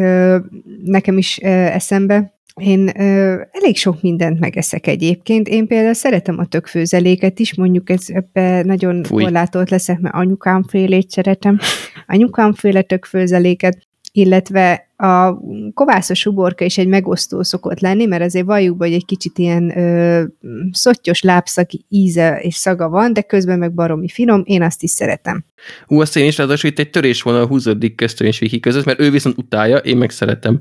nekem 0.84 1.18
is 1.18 1.38
eszembe, 1.38 2.39
én 2.60 3.02
ö, 3.02 3.42
elég 3.52 3.78
sok 3.78 4.02
mindent 4.02 4.40
megeszek 4.40 4.88
egyébként. 4.88 5.48
Én 5.48 5.68
például 5.68 5.94
szeretem 5.94 6.40
a 6.40 6.46
tökfőzeléket 6.46 7.40
is, 7.40 7.56
mondjuk 7.56 7.90
ez 7.90 8.06
ebbe 8.08 8.64
nagyon 8.64 9.04
korlátolt 9.10 9.70
leszek, 9.70 10.00
mert 10.00 10.16
anyukám 10.16 10.64
félét 10.64 11.10
szeretem. 11.10 11.60
Anyukám 12.08 12.54
féle 12.54 12.82
tökfőzeléket, 12.82 13.78
illetve 14.12 14.89
a 15.02 15.40
kovászos 15.74 16.26
uborka 16.26 16.66
is 16.66 16.78
egy 16.78 16.88
megosztó 16.88 17.44
szokott 17.44 17.80
lenni, 17.80 18.06
mert 18.06 18.24
azért 18.24 18.46
valljuk 18.46 18.82
hogy 18.82 18.94
egy 18.94 19.06
kicsit 19.06 19.38
ilyen 19.38 19.78
ö, 19.78 20.24
szottyos 20.72 21.22
lábszaki 21.22 21.86
íze 21.90 22.40
és 22.42 22.56
szaga 22.56 22.90
van, 22.90 23.14
de 23.14 23.22
közben 23.22 23.60
meg 23.60 23.74
baromi 23.74 24.08
finom, 24.08 24.42
én 24.46 24.62
azt 24.62 24.84
is 24.84 24.92
szeretem. 24.92 25.46
Ú, 25.88 26.02
azt 26.02 26.16
én 26.16 26.28
is, 26.28 26.38
ráadásul 26.38 26.70
itt 26.70 26.80
egy 26.80 26.90
törés 26.90 27.22
van 27.22 27.36
a 27.36 27.46
húzódik 27.46 27.96
köztön 27.96 28.28
és 28.28 28.40
Viki 28.40 28.60
között, 28.60 28.86
mert 28.86 29.00
ő 29.00 29.12
viszont 29.12 29.38
utálja, 29.38 29.78
én 29.78 29.98
meg 29.98 30.10
szeretem. 30.10 30.60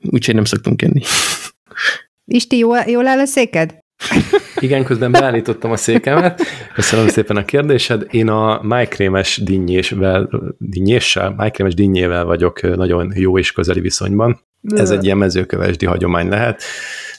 Úgyhogy 0.00 0.34
nem 0.34 0.44
szoktunk 0.44 0.82
enni. 0.82 1.00
Isti, 2.24 2.58
jól, 2.58 2.78
jól 2.86 3.06
áll 3.06 3.18
a 3.18 3.26
széked? 3.26 3.81
Igen, 4.58 4.84
közben 4.84 5.12
beállítottam 5.12 5.70
a 5.70 5.76
székemet. 5.76 6.42
Köszönöm 6.74 7.08
szépen 7.08 7.36
a 7.36 7.44
kérdésed. 7.44 8.06
Én 8.10 8.28
a 8.28 8.62
májkrémes 8.62 9.40
dinnyésvel, 9.44 10.28
dinnyéssel, 10.58 11.34
májkrémes 11.36 11.74
dinnyével 11.74 12.24
vagyok 12.24 12.76
nagyon 12.76 13.12
jó 13.16 13.38
és 13.38 13.52
közeli 13.52 13.80
viszonyban. 13.80 14.40
Ez 14.76 14.90
egy 14.90 15.04
ilyen 15.04 15.16
mezőkövesdi 15.16 15.86
hagyomány 15.86 16.28
lehet, 16.28 16.62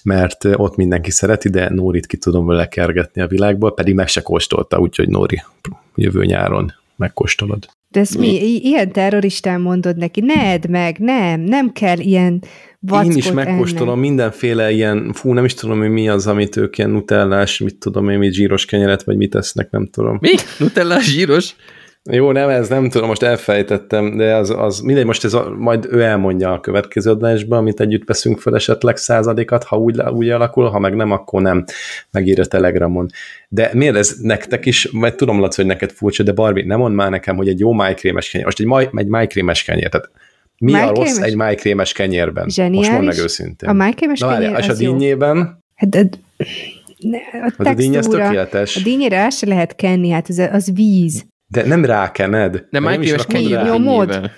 mert 0.04 0.46
ott 0.46 0.76
mindenki 0.76 1.12
szereti, 1.12 1.50
de 1.50 1.70
Nórit 1.70 2.06
ki 2.06 2.18
tudom 2.18 2.46
vele 2.46 2.68
kergetni 2.68 3.22
a 3.22 3.28
világból, 3.28 3.74
pedig 3.74 3.96
meg 3.96 4.08
se 4.08 4.22
kóstolta, 4.22 4.80
úgyhogy 4.80 5.10
Nóri, 5.10 5.44
jövő 5.96 6.26
nyáron 6.26 6.74
megkóstolod. 6.96 7.66
De 7.90 8.00
ezt 8.00 8.18
mi? 8.18 8.60
Ilyen 8.64 8.92
terroristán 8.92 9.62
mondod 9.62 9.98
neki, 9.98 10.22
ne 10.22 10.42
edd 10.52 10.70
meg, 10.70 11.00
nem, 11.00 11.42
nem 11.42 11.72
kell 11.72 11.98
ilyen 11.98 12.44
Én 12.92 13.12
is 13.12 13.32
megkóstolom 13.32 13.88
ennek. 13.88 14.00
mindenféle 14.00 14.72
ilyen, 14.72 15.14
fú, 15.14 15.34
nem 15.34 15.46
is 15.46 15.54
tudom, 15.54 15.80
hogy 15.80 15.90
mi 15.90 16.10
az, 16.10 16.28
amit 16.28 16.56
ők 16.56 16.78
ilyen 16.78 16.90
nutellás, 16.90 17.58
mit 17.58 17.76
tudom 17.76 18.10
én, 18.10 18.18
mit 18.18 18.34
zsíros 18.34 18.66
kenyeret, 18.66 19.04
vagy 19.04 19.18
mit 19.18 19.36
esznek, 19.36 19.70
nem 19.70 19.88
tudom. 19.92 20.18
Mi? 20.22 20.32
Nutellás 20.60 21.06
zsíros? 21.06 21.56
Jó, 22.12 22.32
nem 22.32 22.50
ez, 22.50 22.70
nem 22.70 22.90
tudom, 22.90 23.08
most 23.08 23.24
elfejtettem, 23.24 24.18
de 24.18 24.36
az, 24.36 24.50
az 24.50 24.80
mindegy, 24.80 25.06
most 25.06 25.24
ez 25.24 25.34
a, 25.34 25.56
majd 25.58 25.88
ő 25.90 26.02
elmondja 26.02 26.52
a 26.52 26.60
következő 26.60 27.12
adásban, 27.12 27.58
amit 27.58 27.80
együtt 27.80 28.08
veszünk 28.08 28.40
fel 28.40 28.56
esetleg 28.56 28.98
századikat, 28.98 29.64
ha 29.64 29.78
úgy, 29.78 30.02
úgy 30.02 30.30
alakul, 30.30 30.70
ha 30.70 30.80
meg 30.80 30.96
nem, 30.96 31.12
akkor 31.12 31.42
nem, 31.42 31.64
megír 32.12 32.40
a 32.40 32.46
Telegramon. 32.46 33.08
De 33.48 33.70
miért 33.74 33.96
ez 33.96 34.16
nektek 34.22 34.66
is, 34.66 34.92
mert 34.92 35.18
tudom, 35.18 35.40
Laci, 35.40 35.62
hogy 35.62 35.70
neked 35.70 35.92
furcsa, 35.92 36.24
de 36.24 36.32
Barbie, 36.32 36.66
nem 36.66 36.80
mond 36.80 36.96
már 36.96 37.10
nekem, 37.10 37.36
hogy 37.36 37.48
egy 37.48 37.60
jó 37.60 37.72
májkrémes 37.72 38.30
kenyér, 38.30 38.46
most 38.46 38.60
egy, 38.60 38.66
máj, 38.66 38.90
egy 38.94 39.08
májkrémes 39.08 39.64
kenyér, 39.64 39.90
tehát 39.90 40.10
mi 40.58 40.72
májkrémes? 40.72 41.00
a 41.00 41.04
rossz 41.04 41.18
egy 41.18 41.36
májkrémes 41.36 41.92
kenyérben? 41.92 42.50
Zseniális. 42.50 42.78
Most 42.78 42.92
mondd 42.92 43.06
meg 43.06 43.18
őszintén. 43.18 43.70
A 43.70 43.74
májkrémes 43.74 44.20
Na, 44.20 44.28
kenyér 44.28 44.58
És 44.58 44.68
a 44.68 44.74
dinnyében? 44.74 45.64
Hát, 45.76 45.90
de, 45.90 46.10
ne, 46.98 47.18
a, 47.18 47.54
az 47.58 47.68
a 47.68 47.74
díny 47.74 47.98
az 47.98 48.08
tökéletes. 48.08 48.76
A 48.76 48.80
dinnyére 48.84 49.18
el 49.18 49.30
se 49.30 49.48
lehet 49.48 49.76
kenni, 49.76 50.10
hát 50.10 50.30
az, 50.30 50.38
az 50.52 50.72
víz. 50.74 51.26
De 51.48 51.66
nem 51.66 51.86
rákened. 51.86 52.66
De 52.70 52.80
májkrémes 52.80 53.26
kenyér 53.26 53.64
nyomod. 53.64 54.32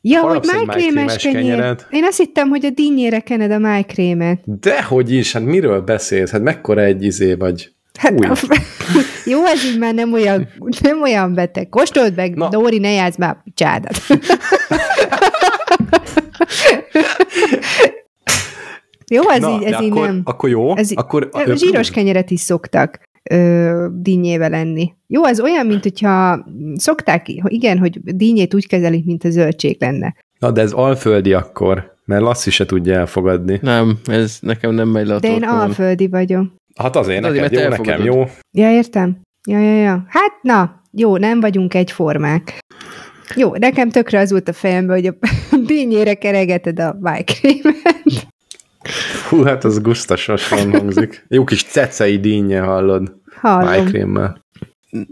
Ja, 0.00 0.20
hogy 0.20 0.50
májkrémes 0.52 1.16
kenyér. 1.16 1.76
Én 1.90 2.04
azt 2.04 2.18
hittem, 2.18 2.48
hogy 2.48 2.64
a 2.64 2.70
dinnyére 2.70 3.20
kened 3.20 3.50
a 3.50 3.58
májkrémet. 3.58 4.40
Dehogy 4.44 5.12
is, 5.12 5.32
hát 5.32 5.44
miről 5.44 5.80
beszélsz? 5.80 6.30
Hát 6.30 6.42
mekkora 6.42 6.82
egy 6.82 7.04
izé 7.04 7.34
vagy? 7.34 7.72
Hát, 7.98 8.12
jó, 9.32 9.44
ez 9.44 9.64
így 9.64 9.78
már 9.78 9.94
nem 9.94 10.12
olyan, 10.12 10.48
nem 10.80 11.02
olyan 11.02 11.34
beteg. 11.34 11.68
Kóstold 11.68 12.14
meg, 12.14 12.34
Na. 12.34 12.48
Dóri, 12.48 12.78
ne 12.78 12.90
játsz 12.90 13.16
már 13.16 13.36
csádat. 13.54 14.00
Jó, 19.14 19.30
ez 19.30 19.40
Na, 19.40 19.50
így, 19.50 19.62
ez 19.62 19.82
így 19.82 19.90
akkor, 19.90 20.06
nem. 20.06 20.20
Akkor 20.24 20.48
jó. 20.48 20.76
Ez, 20.76 20.90
akkor, 20.94 21.30
zsíros 21.54 21.90
kenyeret 21.90 22.30
is 22.30 22.40
szoktak 22.40 23.00
ö, 23.30 23.86
dinnyével 23.92 24.50
lenni. 24.50 24.92
Jó, 25.06 25.24
az 25.24 25.40
olyan, 25.40 25.66
mint 25.66 25.82
hogyha 25.82 26.44
szokták, 26.74 27.28
igen, 27.44 27.78
hogy 27.78 28.00
dinnyét 28.02 28.54
úgy 28.54 28.66
kezelik, 28.66 29.04
mint 29.04 29.24
a 29.24 29.30
zöldség 29.30 29.76
lenne. 29.80 30.14
Na, 30.38 30.50
de 30.50 30.60
ez 30.60 30.72
alföldi 30.72 31.32
akkor, 31.32 31.92
mert 32.04 32.22
Lasszi 32.22 32.50
se 32.50 32.66
tudja 32.66 32.94
elfogadni. 32.94 33.58
Nem, 33.62 33.98
ez 34.06 34.38
nekem 34.40 34.74
nem 34.74 34.88
megy 34.88 35.06
le 35.06 35.14
a 35.14 35.18
De 35.18 35.28
én 35.28 35.42
alföldi 35.42 36.08
vagyok. 36.08 36.46
Hát 36.74 36.96
azért, 36.96 37.22
de 37.22 37.28
neked 37.28 37.44
azért, 37.44 37.62
jó, 37.62 37.68
nekem 37.68 38.04
jó. 38.04 38.24
Ja, 38.50 38.70
értem. 38.70 39.20
Ja, 39.48 39.58
ja, 39.58 39.76
ja. 39.76 40.04
Hát 40.08 40.32
na, 40.42 40.82
jó, 40.90 41.16
nem 41.16 41.40
vagyunk 41.40 41.74
egyformák. 41.74 42.58
Jó, 43.36 43.54
nekem 43.56 43.90
tökre 43.90 44.18
az 44.18 44.30
volt 44.30 44.48
a 44.48 44.52
fejembe, 44.52 44.92
hogy 44.92 45.06
a 45.06 45.14
dinnyére 45.66 46.14
keregeted 46.14 46.80
a 46.80 46.96
májkrémet. 47.00 48.26
Hú, 49.28 49.42
hát 49.42 49.64
az 49.64 49.80
gusztasosan 49.80 50.70
hangzik. 50.72 51.24
Jó 51.28 51.44
kis 51.44 51.64
cecei 51.64 52.20
dinnye 52.20 52.60
hallod. 52.60 53.14
Hallom. 53.40 53.64
Májkrémmel. 53.64 54.42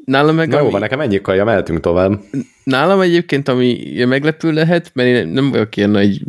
Nálam 0.04 0.34
meg... 0.34 0.48
Na 0.48 0.56
ami... 0.56 0.64
jó, 0.64 0.70
van, 0.70 0.80
nekem 0.80 1.00
ennyi 1.00 1.20
kaja, 1.20 1.44
mehetünk 1.44 1.80
tovább. 1.80 2.20
Nálam 2.64 3.00
egyébként, 3.00 3.48
ami 3.48 3.94
meglepő 4.08 4.52
lehet, 4.52 4.90
mert 4.94 5.08
én 5.08 5.28
nem 5.28 5.50
vagyok 5.50 5.76
ilyen 5.76 5.90
nagy 5.90 6.22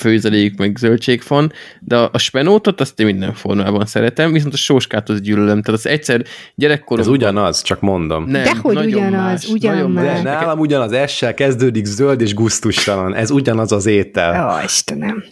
főzelék, 0.00 0.58
meg 0.58 0.76
zöldségfon, 0.76 1.52
de 1.80 1.96
a, 1.96 2.10
a 2.12 2.18
spenótot 2.18 2.80
azt 2.80 3.00
én 3.00 3.06
minden 3.06 3.34
formában 3.34 3.86
szeretem, 3.86 4.32
viszont 4.32 4.54
a 4.54 4.56
sóskát 4.56 5.08
az 5.08 5.20
gyűlölöm. 5.20 5.62
Tehát 5.62 5.80
az 5.80 5.86
egyszer 5.86 6.24
gyerekkorom... 6.54 7.04
Ez 7.04 7.10
ugyanaz, 7.10 7.62
csak 7.62 7.80
mondom. 7.80 8.24
Nem, 8.24 8.42
Dehogy 8.42 8.76
ugyanaz, 8.76 9.12
más, 9.12 9.46
ugyanaz. 9.46 10.04
De 10.04 10.22
nálam 10.22 10.58
ugyanaz, 10.58 10.92
essel 10.92 11.34
kezdődik 11.34 11.84
zöld 11.84 12.20
és 12.20 12.34
guztustalan. 12.34 13.14
Ez 13.14 13.30
ugyanaz 13.30 13.72
az 13.72 13.86
étel. 13.86 14.56
Ó, 14.56 14.64
Istenem, 14.64 15.24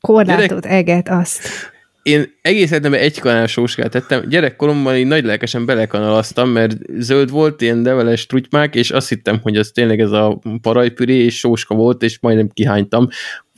korlátot, 0.00 0.62
Gyerek... 0.62 0.64
eget, 0.64 1.08
azt 1.08 1.74
én 2.06 2.34
egész 2.42 2.70
életemben 2.70 3.00
egy 3.00 3.20
kanál 3.20 3.46
sóskát 3.46 3.90
tettem. 3.90 4.28
Gyerekkoromban 4.28 4.96
így 4.96 5.06
nagy 5.06 5.24
lelkesen 5.24 5.66
belekanalaztam, 5.66 6.48
mert 6.48 6.76
zöld 6.98 7.30
volt, 7.30 7.60
ilyen 7.60 7.82
leveles 7.82 8.26
trutymák, 8.26 8.74
és 8.74 8.90
azt 8.90 9.08
hittem, 9.08 9.38
hogy 9.42 9.56
az 9.56 9.70
tényleg 9.74 10.00
ez 10.00 10.10
a 10.10 10.40
parajpüré 10.62 11.14
és 11.14 11.38
sóska 11.38 11.74
volt, 11.74 12.02
és 12.02 12.18
majdnem 12.20 12.48
kihánytam. 12.48 13.08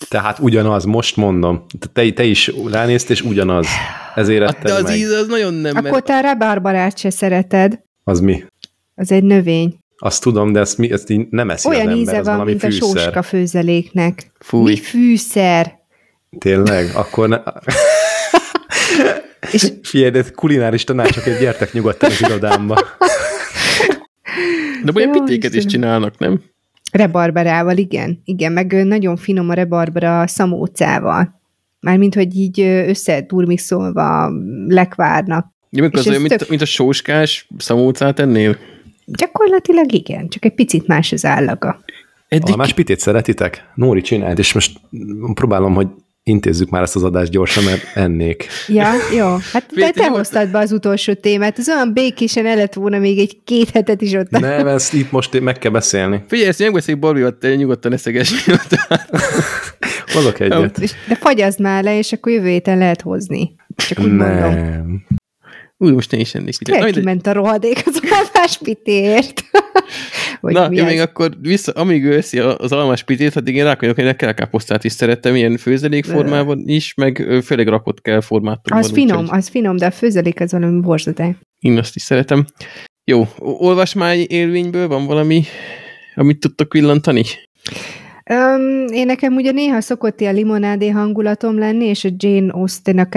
Tehát 0.08 0.38
ugyanaz, 0.38 0.84
most 0.84 1.16
mondom. 1.16 1.64
Te, 1.92 2.10
te 2.10 2.24
is 2.24 2.52
ránéztél, 2.70 3.16
és 3.16 3.22
ugyanaz. 3.22 3.66
Ezért 4.14 4.44
hát, 4.44 4.62
De 4.62 4.74
az 4.74 4.82
meg. 4.82 4.96
íz 4.96 5.10
az 5.10 5.26
nagyon 5.26 5.54
nem. 5.54 5.76
Akkor 5.76 5.90
mert... 5.90 6.04
te 6.04 6.16
a 6.16 6.20
rabárbarát 6.20 6.98
se 6.98 7.10
szereted. 7.10 7.80
Az 8.04 8.20
mi? 8.20 8.44
Az 8.94 9.12
egy 9.12 9.24
növény. 9.24 9.78
Azt 9.96 10.22
tudom, 10.22 10.52
de 10.52 10.60
ezt, 10.60 10.78
mi, 10.78 10.92
ezt 10.92 11.10
így 11.10 11.26
nem 11.30 11.50
eszi 11.50 11.68
Olyan 11.68 11.86
az 11.86 11.92
ember, 11.92 12.14
íze 12.14 12.22
van, 12.22 12.44
mint 12.44 12.60
fűszer. 12.60 12.82
a 12.82 12.98
sóska 12.98 13.22
főzeléknek. 13.22 14.32
Fúj. 14.38 14.70
Mi 14.70 14.76
fűszer? 14.76 15.78
Tényleg? 16.38 16.90
Akkor 16.94 17.28
ne... 17.28 17.36
És... 19.52 19.72
Figyelj, 19.82 20.10
de 20.10 20.24
kulináris 20.34 20.84
tanácsok, 20.84 21.24
gyertek 21.40 21.72
nyugodtan 21.72 22.10
az 22.10 22.20
irodámba. 22.20 22.78
De 24.84 24.92
olyan 24.94 25.10
pitéket 25.10 25.54
is 25.54 25.64
csinálnak, 25.64 26.18
nem? 26.18 26.40
Rebarberával, 26.92 27.76
igen. 27.76 28.20
Igen, 28.24 28.52
meg 28.52 28.86
nagyon 28.86 29.16
finom 29.16 29.48
a 29.48 29.54
rebarbera 29.54 30.26
szamócával. 30.26 31.40
Mármint, 31.80 32.14
hogy 32.14 32.36
így 32.36 32.60
összeturmixolva 32.60 34.32
lekvárnak. 34.68 35.46
Ja, 35.70 35.82
mikor 35.82 35.98
az 35.98 36.08
olyan, 36.08 36.20
mint, 36.20 36.36
tök... 36.36 36.48
mint 36.48 36.62
a 36.62 36.64
sóskás 36.64 37.48
szamócát 37.58 38.18
ennél? 38.18 38.56
Gyakorlatilag 39.04 39.92
igen, 39.92 40.28
csak 40.28 40.44
egy 40.44 40.54
picit 40.54 40.86
más 40.86 41.12
az 41.12 41.24
állaga. 41.24 41.80
Eddig... 42.28 42.56
más 42.56 42.72
pitét 42.72 43.00
szeretitek? 43.00 43.70
Nóri 43.74 44.00
csináld, 44.00 44.38
és 44.38 44.52
most 44.52 44.80
próbálom, 45.34 45.74
hogy 45.74 45.86
intézzük 46.28 46.70
már 46.70 46.82
ezt 46.82 46.96
az 46.96 47.02
adást 47.02 47.30
gyorsan, 47.30 47.64
mert 47.64 47.82
ennék. 47.94 48.46
Ja, 48.66 48.90
jó. 49.16 49.36
Hát 49.52 49.66
te, 49.74 49.90
te 49.90 50.08
hoztad 50.08 50.48
be 50.50 50.58
az 50.58 50.72
utolsó 50.72 51.14
témát. 51.14 51.58
Az 51.58 51.68
olyan 51.68 51.92
békésen 51.92 52.46
el 52.46 52.56
lett 52.56 52.74
volna 52.74 52.98
még 52.98 53.18
egy 53.18 53.38
két 53.44 53.70
hetet 53.70 54.02
is 54.02 54.12
ott. 54.12 54.30
Nem, 54.30 54.66
ezt 54.66 54.94
itt 54.94 55.10
most 55.10 55.40
meg 55.40 55.58
kell 55.58 55.70
beszélni. 55.70 56.22
Figyelj, 56.28 56.48
ezt 56.48 56.58
megbeszéljük 56.58 57.02
Barbival, 57.02 57.38
te 57.38 57.54
nyugodtan 57.54 57.92
eszeges. 57.92 58.46
Hozok 60.12 60.40
egyet. 60.50 60.80
De 61.08 61.14
fagyazd 61.14 61.60
már 61.60 61.82
le, 61.82 61.98
és 61.98 62.12
akkor 62.12 62.32
jövő 62.32 62.48
héten 62.48 62.78
lehet 62.78 63.00
hozni. 63.00 63.54
Csak 63.76 63.98
úgy 63.98 64.16
Nem. 64.16 64.40
mondom. 64.40 65.06
Úgy, 65.80 65.92
most 65.92 66.12
én 66.12 66.20
is 66.20 66.34
ennék. 66.34 66.58
Kiment 66.90 67.26
a 67.26 67.32
rohadék 67.32 67.82
az 67.86 68.00
almás 68.10 68.58
pitért. 70.40 70.70
Na, 70.70 70.74
én 70.74 70.84
még 70.84 71.00
akkor 71.00 71.30
vissza, 71.40 71.72
amíg 71.72 72.04
ő 72.04 72.16
eszi 72.16 72.38
az 72.38 72.72
almás 72.72 73.02
pitét, 73.02 73.36
addig 73.36 73.54
én 73.54 73.64
rákonyok, 73.64 73.96
hogy 73.96 74.16
kell 74.16 74.32
káposztát 74.32 74.84
is 74.84 74.92
szerettem, 74.92 75.34
ilyen 75.34 75.56
főzelék 75.56 76.04
formában 76.04 76.62
is, 76.66 76.94
meg 76.94 77.26
főleg 77.44 77.68
rakott 77.68 78.00
kell 78.00 78.20
formátumban. 78.20 78.84
Az 78.84 78.90
finom, 78.90 79.22
úgy, 79.22 79.28
az 79.30 79.48
finom, 79.48 79.76
de 79.76 79.86
a 79.86 79.90
főzelék 79.90 80.40
az 80.40 80.52
valami 80.52 80.80
borzadé. 80.80 81.36
Én 81.58 81.78
azt 81.78 81.96
is 81.96 82.02
szeretem. 82.02 82.44
Jó, 83.04 83.28
olvasmány 83.38 84.26
élményből 84.28 84.88
van 84.88 85.06
valami, 85.06 85.42
amit 86.14 86.40
tudtok 86.40 86.72
villantani? 86.72 87.22
Um, 88.30 88.86
én 88.92 89.06
nekem 89.06 89.34
ugye 89.34 89.50
néha 89.50 89.80
szokott 89.80 90.20
ilyen 90.20 90.34
limonádé 90.34 90.88
hangulatom 90.88 91.58
lenni, 91.58 91.84
és 91.84 92.04
a 92.04 92.08
Jane 92.16 92.52
austen 92.52 93.08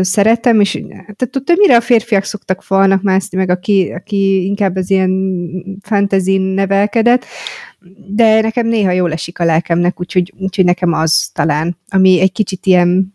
szeretem, 0.00 0.60
és 0.60 0.70
tehát 0.96 1.28
tudod, 1.30 1.58
mire 1.58 1.76
a 1.76 1.80
férfiak 1.80 2.24
szoktak 2.24 2.62
falnak 2.62 3.02
mászni, 3.02 3.38
meg 3.38 3.50
aki, 3.50 3.92
aki 3.96 4.44
inkább 4.44 4.76
az 4.76 4.90
ilyen 4.90 5.42
fantasy 5.82 6.38
nevelkedett, 6.38 7.24
de 8.06 8.40
nekem 8.40 8.66
néha 8.66 8.90
jól 8.90 9.12
esik 9.12 9.38
a 9.38 9.44
lelkemnek, 9.44 10.00
úgyhogy, 10.00 10.32
úgyhogy 10.38 10.64
nekem 10.64 10.92
az 10.92 11.30
talán, 11.34 11.76
ami 11.88 12.20
egy 12.20 12.32
kicsit 12.32 12.66
ilyen 12.66 13.14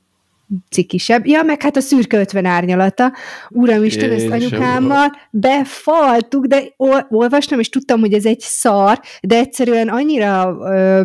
cikisebb. 0.69 1.27
Ja, 1.27 1.43
meg 1.43 1.61
hát 1.61 1.77
a 1.77 1.81
szürke 1.81 2.19
ötven 2.19 2.45
árnyalata. 2.45 3.13
Uramisten, 3.49 4.11
ezt 4.11 4.29
anyukámmal 4.29 5.11
befaltuk, 5.31 6.45
de 6.45 6.63
olvastam, 7.09 7.59
és 7.59 7.69
tudtam, 7.69 7.99
hogy 7.99 8.13
ez 8.13 8.25
egy 8.25 8.39
szar, 8.39 8.99
de 9.21 9.37
egyszerűen 9.37 9.87
annyira 9.87 10.57
ö, 10.61 11.01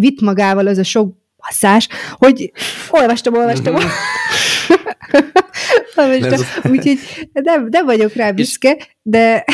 vitt 0.00 0.20
magával 0.20 0.66
az 0.66 0.78
a 0.78 0.84
sok 0.84 1.14
basszás, 1.46 1.88
hogy 2.12 2.52
olvastam, 2.90 3.34
olvastam, 3.34 3.74
mhm. 3.74 3.84
olvastam. 5.96 6.72
Úgyhogy 6.72 6.98
nem, 7.32 7.66
nem 7.70 7.84
vagyok 7.84 8.14
rá 8.14 8.30
büszke, 8.30 8.76
de... 9.02 9.44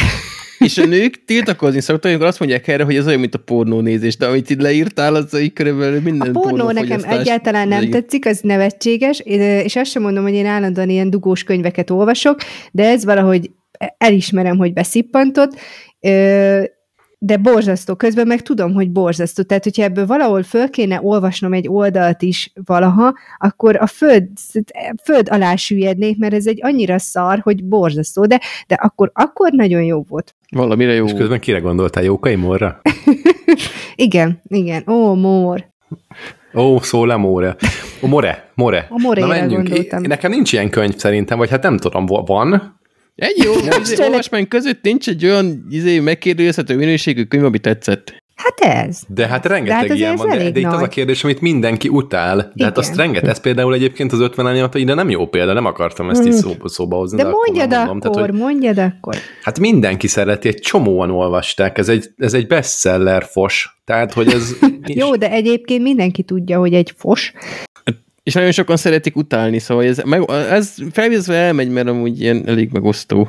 És 0.59 0.79
a 0.79 0.87
nők 0.87 1.25
tiltakozni 1.25 1.81
szoktak, 1.81 2.11
amikor 2.11 2.27
azt 2.27 2.39
mondják 2.39 2.69
erre, 2.69 2.85
hogy 2.85 2.97
ez 2.97 3.07
olyan, 3.07 3.21
mint 3.21 3.35
a 3.35 3.39
pornónézés, 3.39 4.17
de 4.17 4.27
amit 4.27 4.51
itt 4.51 4.61
leírtál, 4.61 5.15
az 5.15 5.39
így 5.41 5.53
körülbelül 5.53 6.01
minden 6.01 6.35
A 6.35 6.41
pornó 6.41 6.71
nekem 6.71 7.01
egyáltalán 7.09 7.69
nem 7.69 7.91
tetszik, 7.91 8.27
az 8.27 8.41
nevetséges, 8.41 9.21
és 9.65 9.77
azt 9.77 9.91
sem 9.91 10.03
mondom, 10.03 10.23
hogy 10.23 10.35
én 10.35 10.47
állandóan 10.47 10.89
ilyen 10.89 11.11
dugós 11.11 11.45
könyveket 11.45 11.91
olvasok, 11.91 12.41
de 12.73 12.89
ez 12.89 13.05
valahogy 13.05 13.51
elismerem, 13.99 14.57
hogy 14.57 14.73
beszippantott, 14.73 15.59
de 17.25 17.37
borzasztó. 17.37 17.95
Közben 17.95 18.27
meg 18.27 18.43
tudom, 18.43 18.73
hogy 18.75 18.91
borzasztó. 18.91 19.43
Tehát, 19.43 19.65
hogyha 19.65 19.83
ebből 19.83 20.07
valahol 20.07 20.43
föl 20.43 20.71
kéne 20.71 21.01
olvasnom 21.03 21.53
egy 21.53 21.69
oldalt 21.69 22.23
is 22.23 22.53
valaha, 22.65 23.15
akkor 23.39 23.77
a 23.77 23.87
föld, 23.87 24.29
föld 25.05 25.29
alá 25.31 25.57
süllyednék, 25.57 26.19
mert 26.19 26.35
ez 26.35 26.47
egy 26.47 26.59
annyira 26.63 26.99
szar, 26.99 27.39
hogy 27.39 27.65
borzasztó. 27.65 28.27
De, 28.27 28.41
de 28.67 28.75
akkor, 28.75 29.11
akkor 29.15 29.53
nagyon 29.53 29.83
jó 29.83 30.05
volt. 30.09 30.35
Valamire 30.51 30.93
jó. 30.93 31.05
És 31.05 31.13
közben 31.13 31.41
kire 31.41 31.59
gondoltál? 31.59 32.03
Jókai 32.03 32.35
Morra? 32.35 32.81
igen, 33.95 34.41
igen. 34.47 34.83
Ó, 34.87 35.15
Mór. 35.15 35.67
Ó, 36.55 36.79
szóla 36.79 37.17
Móre. 37.17 37.57
Ó, 38.03 38.09
More, 38.09 38.49
More. 38.55 38.87
A 38.91 39.01
More-re 39.01 39.47
gondoltam. 39.47 40.03
Nekem 40.03 40.31
nincs 40.31 40.53
ilyen 40.53 40.71
könyv 40.71 40.97
szerintem, 40.97 41.39
vagy 41.39 41.51
hát 41.51 41.63
nem 41.63 41.79
tudom, 41.79 42.07
van, 42.07 42.81
egy 43.15 43.45
jó 43.45 43.53
izé, 43.81 44.03
olvasmány 44.03 44.49
között 44.49 44.83
nincs 44.83 45.09
egy 45.09 45.25
olyan 45.25 45.67
izé, 45.71 45.99
megkérdőjelezhető 45.99 46.77
minőségű 46.77 47.25
könyv, 47.25 47.45
ami 47.45 47.59
tetszett. 47.59 48.21
Hát 48.43 48.87
ez. 48.87 49.01
De 49.09 49.27
hát 49.27 49.47
rengeteg 49.47 49.83
de 49.83 49.89
hát 49.89 49.97
ilyen 49.97 50.17
van, 50.17 50.29
de, 50.29 50.51
de 50.51 50.61
itt 50.61 50.67
az 50.67 50.83
a 50.83 50.89
kérdés, 50.89 51.25
amit 51.25 51.41
mindenki 51.41 51.89
utál. 51.89 52.37
De 52.37 52.51
Igen. 52.55 52.69
hát 52.69 52.79
azt 52.79 52.97
rengeteg, 52.97 53.29
ez 53.29 53.41
például 53.41 53.75
egyébként 53.75 54.13
az 54.13 54.21
50 54.21 54.47
ányat, 54.47 54.75
ide 54.75 54.95
nem 54.95 55.11
jó 55.11 55.27
példa, 55.27 55.53
nem 55.53 55.65
akartam 55.65 56.11
ezt 56.11 56.27
így 56.27 56.33
mm. 56.33 56.37
szóba, 56.37 56.69
szóba 56.69 56.97
hozni. 56.97 57.17
De, 57.17 57.23
de 57.23 57.31
mondjad 57.31 57.73
akkor, 57.73 57.87
mondom. 57.87 58.11
akkor, 58.11 58.13
Tehát, 58.17 58.31
hogy, 58.31 58.39
mondjad 58.39 58.79
akkor. 58.79 59.17
Hát 59.43 59.59
mindenki 59.59 60.07
szereti, 60.07 60.49
egy 60.49 60.61
csomóan 60.61 61.11
olvasták, 61.11 61.79
ez 61.79 61.89
egy, 61.89 62.11
ez 62.17 62.35
egy 62.35 62.47
bestseller 62.47 63.25
fos. 63.25 63.81
Tehát, 63.85 64.13
hogy 64.13 64.29
ez... 64.29 64.57
jó, 65.01 65.17
de 65.17 65.31
egyébként 65.31 65.83
mindenki 65.83 66.23
tudja, 66.23 66.59
hogy 66.59 66.75
egy 66.75 66.93
fos. 66.97 67.33
És 68.23 68.35
nagyon 68.35 68.53
sokan 68.53 68.77
szeretik 68.77 69.17
utálni, 69.17 69.59
szóval 69.59 69.85
ez, 69.85 70.03
meg, 70.05 70.31
ez 70.31 70.75
felvézve 70.93 71.35
elmegy, 71.35 71.71
mert 71.71 71.89
amúgy 71.89 72.21
ilyen 72.21 72.49
elég 72.49 72.71
megosztó. 72.73 73.29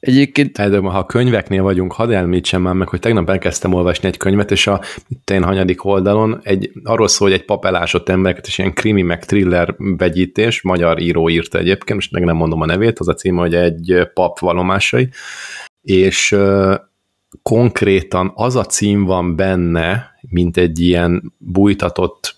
Egyébként... 0.00 0.52
De 0.52 0.78
ha 0.78 0.98
a 0.98 1.06
könyveknél 1.06 1.62
vagyunk, 1.62 1.92
hadd 1.92 2.12
elmítsem 2.12 2.62
már 2.62 2.74
meg, 2.74 2.88
hogy 2.88 3.00
tegnap 3.00 3.30
elkezdtem 3.30 3.72
olvasni 3.72 4.08
egy 4.08 4.16
könyvet, 4.16 4.50
és 4.50 4.66
a 4.66 4.80
itt 5.08 5.30
én 5.30 5.42
hanyadik 5.42 5.84
oldalon 5.84 6.40
egy, 6.42 6.70
arról 6.84 7.08
szól, 7.08 7.28
hogy 7.28 7.38
egy 7.38 7.44
pap 7.44 7.64
elásott 7.64 8.08
embereket, 8.08 8.46
és 8.46 8.58
ilyen 8.58 8.72
krimi 8.72 9.02
meg 9.02 9.24
thriller 9.24 9.74
vegyítés, 9.78 10.62
magyar 10.62 11.00
író 11.00 11.28
írta 11.28 11.58
egyébként, 11.58 11.94
most 11.94 12.12
meg 12.12 12.24
nem 12.24 12.36
mondom 12.36 12.60
a 12.60 12.66
nevét, 12.66 12.98
az 12.98 13.08
a 13.08 13.14
cím, 13.14 13.36
hogy 13.36 13.54
egy 13.54 14.08
pap 14.14 14.38
valomásai, 14.38 15.08
és 15.82 16.36
konkrétan 17.42 18.32
az 18.34 18.56
a 18.56 18.64
cím 18.64 19.04
van 19.04 19.36
benne, 19.36 20.10
mint 20.28 20.56
egy 20.56 20.80
ilyen 20.80 21.34
bújtatott 21.38 22.36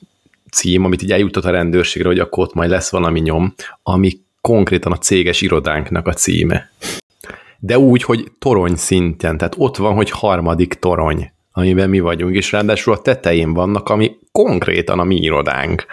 cím, 0.52 0.84
amit 0.84 1.02
így 1.02 1.12
eljutott 1.12 1.44
a 1.44 1.50
rendőrségre, 1.50 2.08
hogy 2.08 2.18
akkor 2.18 2.44
ott 2.44 2.54
majd 2.54 2.70
lesz 2.70 2.90
valami 2.90 3.20
nyom, 3.20 3.54
ami 3.82 4.12
konkrétan 4.40 4.92
a 4.92 4.98
céges 4.98 5.40
irodánknak 5.40 6.06
a 6.06 6.12
címe. 6.12 6.70
De 7.58 7.78
úgy, 7.78 8.02
hogy 8.02 8.32
torony 8.38 8.76
szinten, 8.76 9.36
tehát 9.36 9.54
ott 9.56 9.76
van, 9.76 9.94
hogy 9.94 10.10
harmadik 10.10 10.74
torony, 10.74 11.32
amiben 11.52 11.88
mi 11.88 12.00
vagyunk, 12.00 12.34
és 12.34 12.52
ráadásul 12.52 12.92
a 12.92 13.02
tetején 13.02 13.52
vannak, 13.52 13.88
ami 13.88 14.16
konkrétan 14.32 14.98
a 14.98 15.04
mi 15.04 15.16
irodánk. 15.16 15.86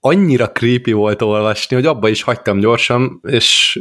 Annyira 0.00 0.50
creepy 0.50 0.92
volt 0.92 1.22
olvasni, 1.22 1.76
hogy 1.76 1.86
abba 1.86 2.08
is 2.08 2.22
hagytam 2.22 2.58
gyorsan, 2.58 3.20
és 3.22 3.78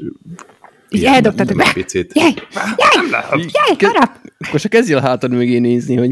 Eldobtad 1.01 1.55
be! 1.55 1.71
Picit. 1.73 2.11
Jaj, 2.15 2.33
jaj, 2.53 3.39
jaj, 3.39 3.91
harap! 3.91 4.11
Akkor 4.47 4.59
csak 4.59 4.71
kezdjél 4.71 4.97
a 4.97 5.01
hátad 5.01 5.31
mögé 5.31 5.57
nézni, 5.57 5.95
hogy 5.95 6.11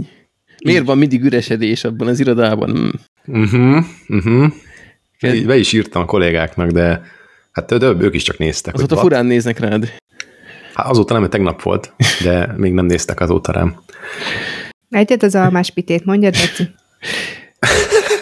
miért 0.64 0.86
van 0.86 0.98
mindig 0.98 1.24
üresedés 1.24 1.84
abban 1.84 2.08
az 2.08 2.20
irodában. 2.20 3.00
Uh-huh, 3.26 3.84
uh-huh. 4.08 4.52
Be 5.46 5.58
is 5.58 5.74
írtam 5.74 6.02
a 6.02 6.06
kollégáknak, 6.06 6.70
de 6.70 7.02
hát 7.52 7.66
több, 7.66 8.02
ők 8.02 8.16
is 8.16 8.24
csak 8.24 8.38
néztek. 8.38 8.74
Azóta 8.74 8.98
furán 8.98 9.26
néznek 9.26 9.60
rád. 9.60 9.94
Hát 10.74 10.88
azóta 10.88 11.12
nem, 11.12 11.22
mert 11.22 11.34
tegnap 11.34 11.62
volt, 11.62 11.94
de 12.24 12.54
még 12.58 12.74
nem 12.74 12.86
néztek 12.86 13.20
azóta 13.20 13.52
rám. 13.52 13.76
Egyet 14.90 15.24
az 15.24 15.36
almás 15.36 15.72
pitét, 15.72 16.06
mondjad, 16.06 16.34
Beci. 16.34 16.70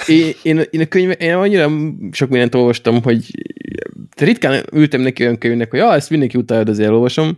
Én, 0.07 0.33
én, 0.43 0.61
én 0.69 0.81
a 0.81 0.85
könyve, 0.85 1.13
én 1.13 1.33
annyira 1.33 1.69
sok 2.11 2.29
mindent 2.29 2.55
olvastam, 2.55 3.03
hogy 3.03 3.25
ritkán 4.15 4.63
ültem 4.73 5.01
neki 5.01 5.23
olyan 5.23 5.37
könyvnek, 5.37 5.69
hogy 5.69 5.79
ah, 5.79 5.95
ezt 5.95 6.09
mindenki 6.09 6.37
utálja, 6.37 6.65
azért 6.67 6.87
elolvasom. 6.87 7.37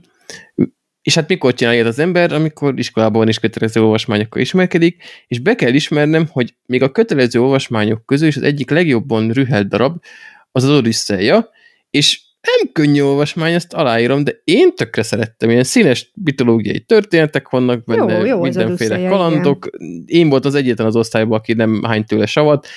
És 1.02 1.15
hát 1.15 1.28
mikor 1.28 1.53
csinálja 1.53 1.86
az 1.86 1.99
ember, 1.99 2.34
amikor 2.34 2.80
iskolában 2.80 3.28
is 3.28 3.40
kötelező 3.40 3.82
olvasmányokkal 3.82 4.41
ismerkedik, 4.41 5.03
és 5.28 5.40
be 5.40 5.56
kell 5.56 5.73
ismernem, 5.73 6.28
hogy 6.32 6.53
még 6.65 6.84
a 6.84 6.91
kötelező 6.91 7.41
olvasmányok 7.41 8.06
közül 8.06 8.28
is 8.28 8.36
az 8.36 8.44
egyik 8.44 8.69
legjobban 8.69 9.30
rühelt 9.30 9.68
darab 9.68 10.03
az 10.52 10.64
az 10.64 10.69
Odüsszeja, 10.69 11.49
és 11.90 12.22
nem 12.41 12.72
könnyű 12.72 13.02
olvasmány, 13.02 13.53
ezt 13.53 13.73
aláírom, 13.73 14.23
de 14.23 14.41
én 14.44 14.76
tökre 14.76 15.03
szerettem, 15.03 15.49
ilyen 15.49 15.64
színes 15.64 16.11
mitológiai 16.23 16.80
történetek 16.80 17.49
vannak 17.49 17.84
benne, 17.84 18.18
jó, 18.18 18.26
jó, 18.26 18.41
mindenféle 18.41 19.07
kalandok. 19.07 19.69
Igen. 19.72 20.03
Én 20.06 20.30
volt 20.30 20.45
az 20.45 20.56
egyetlen 20.56 20.88
az 20.88 20.95
osztályban, 20.95 21.40
aki 21.40 21.53
nem 21.53 21.84
hány 21.84 22.06
tőle 22.06 22.26
savat. 22.26 22.68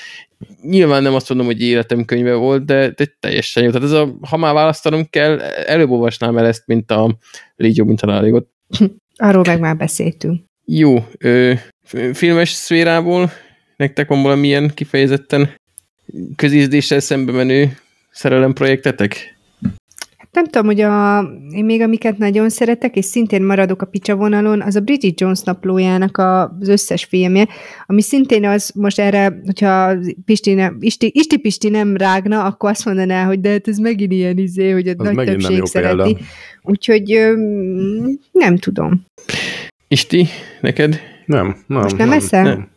Nyilván 0.62 1.02
nem 1.02 1.14
azt 1.14 1.28
mondom, 1.28 1.46
hogy 1.46 1.62
életem 1.62 2.04
könyve 2.04 2.34
volt, 2.34 2.64
de, 2.64 2.90
de 2.90 3.06
teljesen 3.20 3.62
jó. 3.62 3.70
Tehát 3.70 3.86
ez 3.86 3.92
a, 3.92 4.16
ha 4.28 4.36
már 4.36 4.54
választanom 4.54 5.06
kell, 5.10 5.40
előbb 5.40 5.90
olvasnám 5.90 6.38
el 6.38 6.46
ezt, 6.46 6.62
mint 6.66 6.90
a 6.90 7.18
Légy 7.56 7.76
jobb, 7.76 7.86
mint 7.86 8.00
a 8.00 8.06
Láligot. 8.06 8.48
Arról 9.16 9.44
meg 9.46 9.60
már 9.60 9.76
beszéltünk. 9.76 10.42
Jó. 10.64 11.06
Ö, 11.18 11.52
filmes 12.12 12.50
szférából 12.50 13.30
nektek 13.76 14.08
van 14.08 14.22
valamilyen 14.22 14.70
kifejezetten 14.74 15.54
közízdéssel 16.36 17.00
szembe 17.00 17.32
menő 17.32 17.76
szerelemprojektetek? 18.10 19.33
Nem 20.34 20.44
tudom, 20.44 20.66
hogy 20.66 20.80
a, 20.80 21.20
én 21.50 21.64
még 21.64 21.80
amiket 21.80 22.18
nagyon 22.18 22.48
szeretek, 22.48 22.96
és 22.96 23.04
szintén 23.04 23.42
maradok 23.42 23.82
a 23.82 23.86
picsa 23.86 24.14
vonalon, 24.14 24.62
az 24.62 24.76
a 24.76 24.80
Bridget 24.80 25.20
Jones 25.20 25.40
naplójának 25.40 26.18
az 26.18 26.68
összes 26.68 27.04
filmje, 27.04 27.48
ami 27.86 28.02
szintén 28.02 28.46
az, 28.46 28.70
most 28.74 28.98
erre, 28.98 29.40
hogyha 29.44 29.92
Pisti, 30.24 30.54
nem, 30.54 30.76
Isti, 30.80 31.10
Isti 31.14 31.36
Pisti 31.36 31.68
nem 31.68 31.96
rágna, 31.96 32.44
akkor 32.44 32.70
azt 32.70 32.84
mondaná, 32.84 33.24
hogy 33.24 33.40
de 33.40 33.50
hát 33.50 33.68
ez 33.68 33.78
megint 33.78 34.12
ilyen 34.12 34.38
izé, 34.38 34.70
hogy 34.70 34.88
a 34.88 34.94
az 34.96 35.10
nagy 35.10 35.26
többség 35.26 35.64
szereti. 35.64 35.96
Példa. 35.96 36.18
Úgyhogy 36.62 37.18
nem 38.32 38.56
tudom. 38.56 39.04
Isti, 39.88 40.26
neked? 40.60 41.00
Nem, 41.26 41.56
nem. 41.66 41.80
Most 41.80 41.96
nem, 41.96 42.08
nem 42.08 42.18
eszel? 42.18 42.42
Nem. 42.42 42.68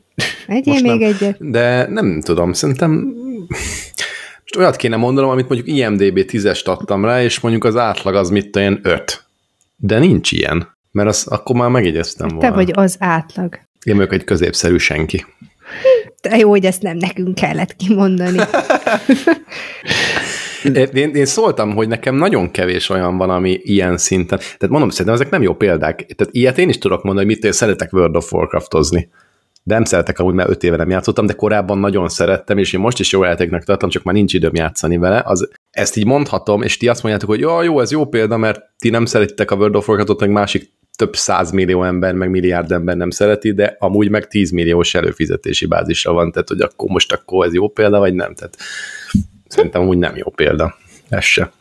Egyél 0.48 0.74
Most 0.74 0.86
még 0.86 1.00
nem. 1.00 1.10
egyet? 1.10 1.50
De 1.50 1.88
nem 1.90 2.22
tudom, 2.22 2.54
szerintem 2.54 3.14
most 4.48 4.66
olyat 4.66 4.76
kéne 4.76 4.96
mondanom, 4.96 5.30
amit 5.30 5.48
mondjuk 5.48 5.78
IMDB 5.78 6.20
10-est 6.32 6.66
adtam 6.66 7.06
rá, 7.06 7.24
és 7.24 7.40
mondjuk 7.40 7.64
az 7.64 7.76
átlag 7.76 8.16
az 8.16 8.30
mit 8.30 8.56
olyan 8.56 8.80
5. 8.84 9.26
De 9.76 10.00
nincs 10.00 10.32
ilyen, 10.32 10.78
mert 10.92 11.10
az, 11.10 11.28
akkor 11.28 11.56
már 11.56 11.70
megjegyeztem 11.70 12.28
volna. 12.28 12.50
Te 12.50 12.52
vagy 12.52 12.72
az 12.74 12.96
átlag. 13.00 13.60
Én 13.84 13.96
vagyok 13.96 14.14
egy 14.14 14.24
középszerű 14.24 14.78
senki. 14.78 15.26
De 16.22 16.38
jó, 16.38 16.50
hogy 16.50 16.66
ezt 16.66 16.82
nem 16.82 16.98
nekünk 16.98 17.36
kellett 17.36 17.76
kimondani. 17.76 18.40
én, 20.94 21.14
én 21.14 21.26
szóltam, 21.26 21.76
hogy 21.76 21.88
nekem 21.88 22.16
nagyon 22.16 22.52
kevés 22.52 22.90
olyan 22.90 23.18
van, 23.18 23.30
ami 23.30 23.60
ilyen 23.64 23.98
szinten. 23.98 24.38
Tehát 24.38 24.70
mondom, 24.70 24.90
szerintem 24.90 25.16
ezek 25.16 25.30
nem 25.30 25.42
jó 25.42 25.54
példák. 25.54 26.06
Tehát 26.16 26.34
ilyet 26.34 26.58
én 26.58 26.70
is 26.70 26.78
tudok 26.78 27.04
mondani, 27.04 27.26
hogy 27.26 27.36
mit 27.36 27.46
én 27.46 27.52
szeretek 27.52 27.94
World 27.94 28.16
of 28.16 28.34
Warcraftozni 28.34 29.10
nem 29.68 29.84
szeretek 29.84 30.20
amúgy, 30.20 30.34
mert 30.34 30.50
öt 30.50 30.64
éve 30.64 30.76
nem 30.76 30.90
játszottam, 30.90 31.26
de 31.26 31.34
korábban 31.34 31.78
nagyon 31.78 32.10
szerettem, 32.10 32.58
és 32.58 32.74
én 32.74 32.80
most 32.80 33.00
is 33.00 33.12
jó 33.12 33.24
játéknak 33.24 33.64
tartom, 33.64 33.90
csak 33.90 34.04
már 34.04 34.14
nincs 34.14 34.34
időm 34.34 34.56
játszani 34.56 34.98
vele. 34.98 35.22
Az, 35.26 35.50
ezt 35.72 35.96
így 35.96 36.06
mondhatom, 36.06 36.62
és 36.62 36.78
ti 36.78 36.88
azt 36.88 37.04
mondjátok, 37.04 37.30
hogy 37.30 37.40
jó, 37.40 37.62
jó, 37.62 37.80
ez 37.80 37.92
jó 37.92 38.06
példa, 38.06 38.38
mert 38.38 38.62
ti 38.78 38.90
nem 38.90 39.06
szeretitek 39.06 39.52
a 39.52 39.56
World 39.56 39.76
of 39.76 39.88
Warcraftot, 39.88 40.20
meg 40.20 40.30
másik 40.30 40.72
több 40.96 41.16
millió 41.52 41.84
ember, 41.84 42.14
meg 42.14 42.30
milliárd 42.30 42.72
ember 42.72 42.96
nem 42.96 43.10
szereti, 43.10 43.54
de 43.54 43.76
amúgy 43.80 44.10
meg 44.10 44.28
10 44.28 44.52
milliós 44.52 44.96
előfizetési 44.96 45.66
bázisra 45.66 46.14
van, 46.14 46.32
tehát 46.32 46.48
hogy 46.48 46.62
akkor 46.62 46.90
most 46.90 47.14
akkor 47.14 47.46
ez 47.46 47.54
jó 47.54 47.68
példa, 47.68 48.00
vagy 48.00 48.14
nem, 48.14 48.34
tehát 48.34 48.58
szerintem 49.48 49.88
úgy 49.88 49.98
nem 49.98 50.16
jó 50.16 50.30
példa. 50.30 50.78
Ez 51.10 51.24
se. 51.24 51.52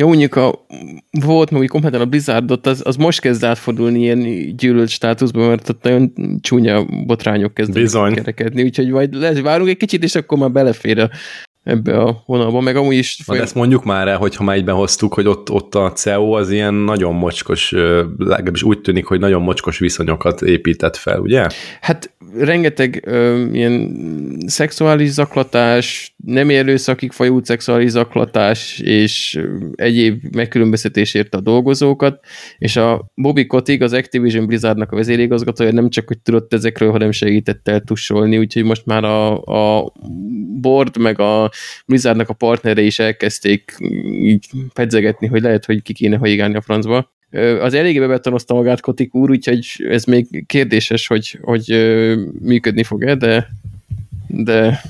Jó, 0.00 0.06
mondjuk 0.06 0.36
a, 0.36 0.66
volt 1.10 1.50
még 1.50 1.68
kompletán 1.68 2.00
a 2.00 2.06
Blizzardot, 2.06 2.66
az, 2.66 2.82
az 2.84 2.96
most 2.96 3.20
kezd 3.20 3.44
átfordulni 3.44 3.98
ilyen 3.98 4.56
gyűlölt 4.56 4.88
státuszba, 4.88 5.48
mert 5.48 5.68
ott 5.68 5.82
nagyon 5.82 6.12
csúnya 6.40 6.84
botrányok 7.06 7.54
kezdenek 7.54 7.82
Bizony. 7.82 8.14
kerekedni, 8.14 8.62
úgyhogy 8.62 8.90
majd 8.90 9.14
lesz, 9.14 9.40
várunk 9.40 9.68
egy 9.68 9.76
kicsit, 9.76 10.02
és 10.02 10.14
akkor 10.14 10.38
már 10.38 10.50
belefér 10.50 10.98
a, 10.98 11.10
ebbe 11.62 11.98
a 11.98 12.22
vonalba, 12.26 12.60
meg 12.60 12.76
amúgy 12.76 12.96
is... 12.96 13.18
Folyam... 13.24 13.42
ezt 13.42 13.54
mondjuk 13.54 13.84
már 13.84 14.08
el, 14.08 14.18
hogyha 14.18 14.44
már 14.44 14.56
egyben 14.56 14.74
hoztuk, 14.74 15.14
hogy 15.14 15.26
ott, 15.26 15.50
ott 15.50 15.74
a 15.74 15.92
CEO 15.92 16.32
az 16.32 16.50
ilyen 16.50 16.74
nagyon 16.74 17.14
mocskos, 17.14 17.70
legalábbis 18.18 18.62
úgy 18.62 18.80
tűnik, 18.80 19.06
hogy 19.06 19.20
nagyon 19.20 19.42
mocskos 19.42 19.78
viszonyokat 19.78 20.42
épített 20.42 20.96
fel, 20.96 21.20
ugye? 21.20 21.46
Hát 21.80 22.10
rengeteg 22.36 23.02
ö, 23.06 23.44
ilyen 23.52 23.96
szexuális 24.46 25.10
zaklatás, 25.10 26.16
nem 26.28 26.50
erőszakig 26.50 27.12
fajult 27.12 27.44
szexuális 27.44 27.90
zaklatás, 27.90 28.78
és 28.78 29.40
egyéb 29.74 30.22
megkülönböztetésért 30.34 31.34
a 31.34 31.40
dolgozókat, 31.40 32.24
és 32.58 32.76
a 32.76 33.10
Bobby 33.14 33.46
Kotick, 33.46 33.82
az 33.82 33.92
Activision 33.92 34.46
Blizzardnak 34.46 34.92
a 34.92 34.96
vezérigazgatója 34.96 35.72
nem 35.72 35.90
csak, 35.90 36.06
hogy 36.06 36.18
tudott 36.18 36.54
ezekről, 36.54 36.90
hanem 36.90 37.10
segített 37.10 37.68
el 37.68 37.80
tussolni, 37.80 38.38
úgyhogy 38.38 38.64
most 38.64 38.86
már 38.86 39.04
a, 39.04 39.42
a 39.42 39.92
board, 40.60 40.96
meg 40.96 41.20
a 41.20 41.50
Blizzardnak 41.86 42.28
a 42.28 42.34
partnere 42.34 42.82
is 42.82 42.98
elkezdték 42.98 43.76
így 44.22 44.46
pedzegetni, 44.74 45.26
hogy 45.26 45.42
lehet, 45.42 45.64
hogy 45.64 45.82
ki 45.82 45.92
kéne 45.92 46.16
haigálni 46.16 46.56
a 46.56 46.60
francba. 46.60 47.12
Az 47.60 47.74
eléggé 47.74 47.98
bebetonozta 47.98 48.54
magát 48.54 48.80
Kotik 48.80 49.14
úr, 49.14 49.30
úgyhogy 49.30 49.86
ez 49.88 50.04
még 50.04 50.46
kérdéses, 50.46 51.06
hogy, 51.06 51.38
hogy 51.42 51.64
működni 52.40 52.82
fog-e, 52.82 53.14
de, 53.14 53.48
de 54.26 54.80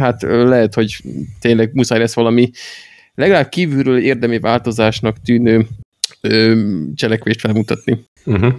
hát 0.00 0.22
lehet, 0.22 0.74
hogy 0.74 1.02
tényleg 1.40 1.70
muszáj 1.72 1.98
lesz 1.98 2.14
valami 2.14 2.50
legalább 3.14 3.48
kívülről 3.48 3.98
érdemi 3.98 4.38
változásnak 4.38 5.16
tűnő 5.24 5.66
ö, 6.20 6.62
cselekvést 6.94 7.40
felmutatni. 7.40 8.04
Uh-huh. 8.24 8.54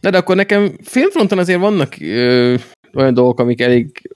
De, 0.00 0.10
de 0.10 0.18
akkor 0.18 0.36
nekem 0.36 0.72
filmfronton 0.82 1.38
azért 1.38 1.60
vannak 1.60 1.94
ö, 2.00 2.54
olyan 2.94 3.14
dolgok, 3.14 3.40
amik 3.40 3.60
elég, 3.60 4.10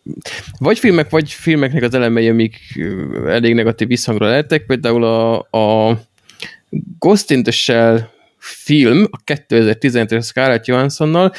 vagy 0.58 0.78
filmek, 0.78 1.10
vagy 1.10 1.30
filmeknek 1.30 1.82
az 1.82 1.94
elemei, 1.94 2.28
amik 2.28 2.56
elég 3.26 3.54
negatív 3.54 3.88
visszhangra 3.88 4.26
lehettek. 4.26 4.66
Például 4.66 5.04
a, 5.04 5.38
a 5.38 5.98
Ghost 6.98 7.30
in 7.30 7.42
the 7.42 7.52
Shell 7.52 8.08
film, 8.38 9.06
a 9.10 9.18
2015-es 9.24 10.24
Scarlett 10.24 10.66
Johanssonnal, 10.66 11.32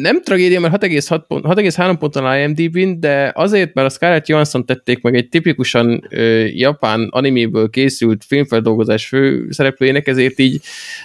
nem 0.00 0.22
tragédia, 0.22 0.60
mert 0.60 0.84
6,3 0.84 1.94
ponton 1.98 2.36
IMDb-n, 2.36 3.00
de 3.00 3.32
azért, 3.34 3.74
mert 3.74 3.86
a 3.86 3.90
Scarlett 3.90 4.26
Johansson 4.26 4.66
tették 4.66 5.02
meg 5.02 5.14
egy 5.14 5.28
tipikusan 5.28 6.06
ö, 6.10 6.44
japán 6.44 7.08
animéből 7.10 7.70
készült 7.70 8.24
filmfeldolgozás 8.24 9.06
fő 9.06 9.46
szereplőjének, 9.50 10.06
ezért 10.06 10.38
így 10.38 10.60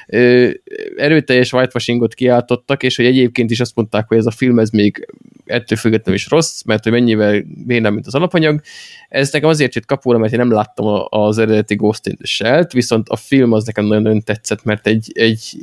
ö, 0.07 0.49
erőteljes 0.98 1.53
whitewashingot 1.53 2.14
kiáltottak, 2.14 2.84
és 2.84 2.95
hogy 2.95 3.06
egyébként 3.06 3.52
is 3.52 3.60
azt 3.60 3.76
mondták, 3.76 4.07
hogy 4.07 4.18
ez 4.18 4.26
a 4.26 4.32
film 4.32 4.60
ez 4.60 4.70
még 4.70 5.07
ettől 5.45 5.78
függetlenül 5.78 6.20
is 6.20 6.30
rossz, 6.30 6.61
mert 6.61 6.84
hogy 6.84 6.91
mennyivel 6.91 7.44
bénám, 7.65 7.94
mint 7.94 8.07
az 8.07 8.15
alapanyag. 8.15 8.61
Ez 9.10 9.32
nekem 9.32 9.49
azért 9.49 9.76
jött 9.76 9.86
kapóra, 9.86 10.18
mert 10.18 10.34
én 10.34 10.40
nem 10.40 10.52
láttam 10.52 10.86
az 11.10 11.38
eredeti 11.38 11.76
Ghost 11.76 12.07
in 12.07 12.15
the 12.15 12.26
Shell-t, 12.26 12.72
viszont 12.72 13.10
a 13.10 13.15
film 13.15 13.52
az 13.52 13.65
nekem 13.65 13.86
nagyon-nagyon 13.86 14.24
tetszett, 14.24 14.64
mert 14.64 14.88
egy, 14.88 15.11
egy 15.14 15.57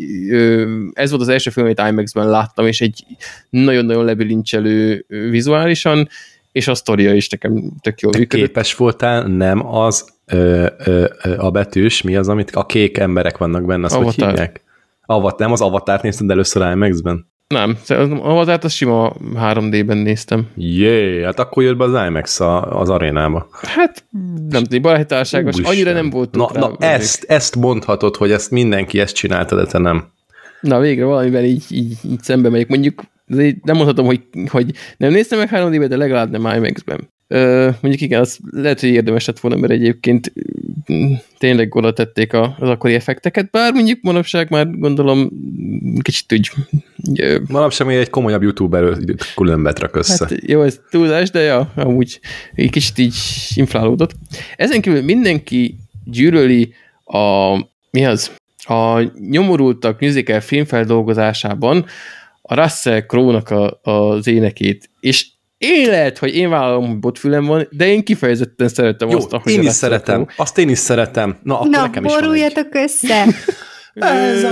ez 0.93 1.11
volt 1.11 1.23
az 1.23 1.29
első 1.29 1.51
film, 1.51 1.67
amit 1.67 1.83
IMAX-ben 1.89 2.29
láttam, 2.29 2.67
és 2.67 2.81
egy 2.81 3.05
nagyon-nagyon 3.51 4.05
lebilincselő 4.05 5.05
vizuálisan, 5.09 6.09
és 6.53 6.69
a 6.69 6.75
sztoria 6.75 7.15
is 7.15 7.29
nekem 7.29 7.73
tök 7.81 8.01
jól 8.01 8.13
működött. 8.19 8.47
Képes 8.47 8.75
voltál 8.75 9.23
nem 9.23 9.67
az 9.67 10.09
ö, 10.27 10.67
ö, 10.85 11.05
ö, 11.23 11.39
a 11.39 11.51
betűs, 11.51 12.03
mi 12.03 12.17
az, 12.17 12.29
amit 12.29 12.51
a 12.51 12.67
kék 12.67 12.99
emberek 12.99 13.39
vannak 13.39 13.65
benne, 13.65 13.85
azt 13.85 13.95
Avatar. 13.95 14.15
hogy 14.15 14.25
hívják? 14.29 14.63
Avat, 15.07 15.39
nem 15.39 15.53
az 15.53 15.61
avatárt 15.61 16.03
nézted 16.03 16.31
először 16.31 16.73
IMAX-ben? 16.73 17.29
Nem, 17.55 17.79
az 17.89 18.11
Avatárt 18.11 18.65
azt 18.65 18.75
sima 18.75 19.13
3D-ben 19.35 19.97
néztem. 19.97 20.49
Jé, 20.57 21.25
hát 21.25 21.39
akkor 21.39 21.63
jött 21.63 21.77
be 21.77 21.85
az 21.85 22.07
IMAX 22.07 22.41
a, 22.41 22.81
az 22.81 22.91
arénába. 22.91 23.49
Hát 23.63 24.05
nem 24.49 24.65
tudom, 24.65 24.83
barátságos, 24.83 25.57
annyira 25.63 25.93
nem 25.93 26.11
volt. 26.11 26.35
Na, 26.35 26.51
na 26.53 26.77
ezt, 26.79 27.25
ezt 27.29 27.57
mondhatod, 27.57 28.17
hogy 28.17 28.31
ezt 28.31 28.51
mindenki 28.51 29.01
ezt 29.01 29.15
csinálta, 29.15 29.57
de 29.57 29.67
te 29.67 29.79
nem. 29.79 30.05
Na 30.61 30.81
végre 30.81 31.05
valamivel 31.05 31.45
így, 31.45 31.65
így, 31.69 31.99
így 32.11 32.23
szembe 32.23 32.49
megyek. 32.49 32.69
Mondjuk 32.69 33.03
nem 33.63 33.77
mondhatom, 33.77 34.07
hogy, 34.07 34.21
hogy 34.47 34.73
nem 34.97 35.13
néztem 35.13 35.39
meg 35.39 35.49
3 35.49 35.71
d 35.71 35.87
de 35.87 35.97
legalább 35.97 36.31
nem 36.31 36.57
IMAX-ben. 36.57 37.09
Ö, 37.33 37.69
mondjuk 37.81 38.03
igen, 38.03 38.21
az 38.21 38.39
lehet, 38.51 38.81
hogy 38.81 38.89
érdemes 38.89 39.27
lett 39.27 39.41
volna, 39.41 39.57
mert 39.57 39.73
egyébként 39.73 40.33
mm, 40.93 41.13
tényleg 41.39 41.75
oda 41.75 41.93
tették 41.93 42.33
az 42.33 42.69
akkori 42.69 42.95
effekteket, 42.95 43.51
bár 43.51 43.73
mondjuk 43.73 43.99
manapság 44.03 44.51
már 44.51 44.71
gondolom 44.71 45.31
kicsit 46.03 46.33
úgy... 46.33 46.51
Ö, 47.21 47.39
manapság 47.49 47.87
még 47.87 47.97
egy 47.97 48.11
komolyabb 48.11 48.43
youtuber 48.43 48.97
különbet 49.37 49.79
rak 49.79 49.97
össze. 49.97 50.27
Hát 50.29 50.49
jó, 50.49 50.63
ez 50.63 50.81
túlzás, 50.91 51.31
de 51.31 51.41
ja, 51.41 51.73
amúgy 51.77 52.21
egy 52.55 52.71
kicsit 52.71 52.99
így 52.99 53.17
inflálódott. 53.55 54.15
Ezen 54.57 54.81
kívül 54.81 55.03
mindenki 55.03 55.77
gyűlöli 56.05 56.75
a 57.05 57.55
mi 57.91 58.05
az? 58.07 58.31
A 58.71 59.11
nyomorultak 59.31 60.01
musical 60.01 60.41
filmfeldolgozásában 60.41 61.85
a 62.43 62.55
Russell 62.55 63.01
Crowe-nak 63.01 63.51
a, 63.51 63.81
az 63.83 64.27
énekét, 64.27 64.91
és 65.01 65.27
én 65.59 65.89
lehet, 65.89 66.19
hogy 66.19 66.35
én 66.35 66.49
vállalom, 66.49 66.87
hogy 66.87 66.99
botfülem 66.99 67.45
van, 67.45 67.69
de 67.71 67.87
én 67.87 68.05
kifejezetten 68.05 68.69
szeretem 68.69 69.09
Jó, 69.09 69.17
azt, 69.17 69.33
ahogy 69.33 69.53
én 69.53 69.63
is 69.63 69.71
szeretem. 69.71 70.15
Crowe. 70.15 70.33
Azt 70.37 70.59
én 70.59 70.69
is 70.69 70.79
szeretem. 70.79 71.39
Na, 71.43 71.55
akkor 71.55 71.69
Na, 71.71 71.81
nekem 71.81 72.05
is 72.05 72.13
boruljatok 72.13 72.75
össze! 72.75 73.25
Ez 73.95 74.45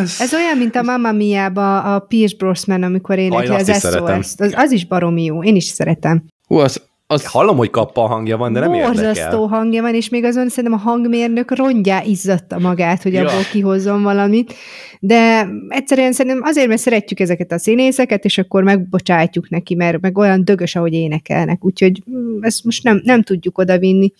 az! 0.00 0.16
Ez 0.20 0.34
olyan, 0.34 0.56
mint 0.58 0.76
a 0.76 0.82
Mamma 0.82 1.12
Mia-ba 1.12 1.94
a 1.94 1.98
Pierce 1.98 2.36
Brosnan, 2.36 2.82
amikor 2.82 3.18
énekli 3.18 3.54
az. 3.54 3.80
SOS-t. 3.80 4.40
Az, 4.40 4.52
az 4.56 4.70
is 4.72 4.86
baromi 4.86 5.24
jó. 5.24 5.42
Én 5.42 5.56
is 5.56 5.64
szeretem. 5.64 6.24
Hú, 6.46 6.56
az, 6.56 6.82
az 7.08 7.26
Hallom, 7.26 7.56
hogy 7.56 7.70
kappa 7.70 8.02
a 8.02 8.06
hangja 8.06 8.36
van, 8.36 8.52
de 8.52 8.60
nem 8.60 8.70
Borzasztó 8.70 9.08
érdekel. 9.08 9.38
hangja 9.38 9.82
van, 9.82 9.94
és 9.94 10.08
még 10.08 10.24
azon 10.24 10.48
szerintem 10.48 10.72
a 10.72 10.82
hangmérnök 10.82 11.56
rongyá 11.56 12.02
izzatta 12.02 12.58
magát, 12.58 13.02
hogy 13.02 13.12
Ja. 13.12 13.20
abból 13.28 13.42
kihozzon 13.52 14.02
valamit. 14.02 14.54
De 15.00 15.48
egyszerűen 15.68 16.12
szerintem 16.12 16.40
azért, 16.44 16.68
mert 16.68 16.80
szeretjük 16.80 17.20
ezeket 17.20 17.52
a 17.52 17.58
színészeket, 17.58 18.24
és 18.24 18.38
akkor 18.38 18.62
megbocsátjuk 18.62 19.48
neki, 19.50 19.74
mert 19.74 20.00
meg 20.00 20.18
olyan 20.18 20.44
dögös, 20.44 20.76
ahogy 20.76 20.92
énekelnek. 20.92 21.64
Úgyhogy 21.64 22.02
mm, 22.10 22.42
ezt 22.42 22.64
most 22.64 22.82
nem, 22.82 23.00
nem 23.04 23.22
tudjuk 23.22 23.58
odavinni 23.58 24.12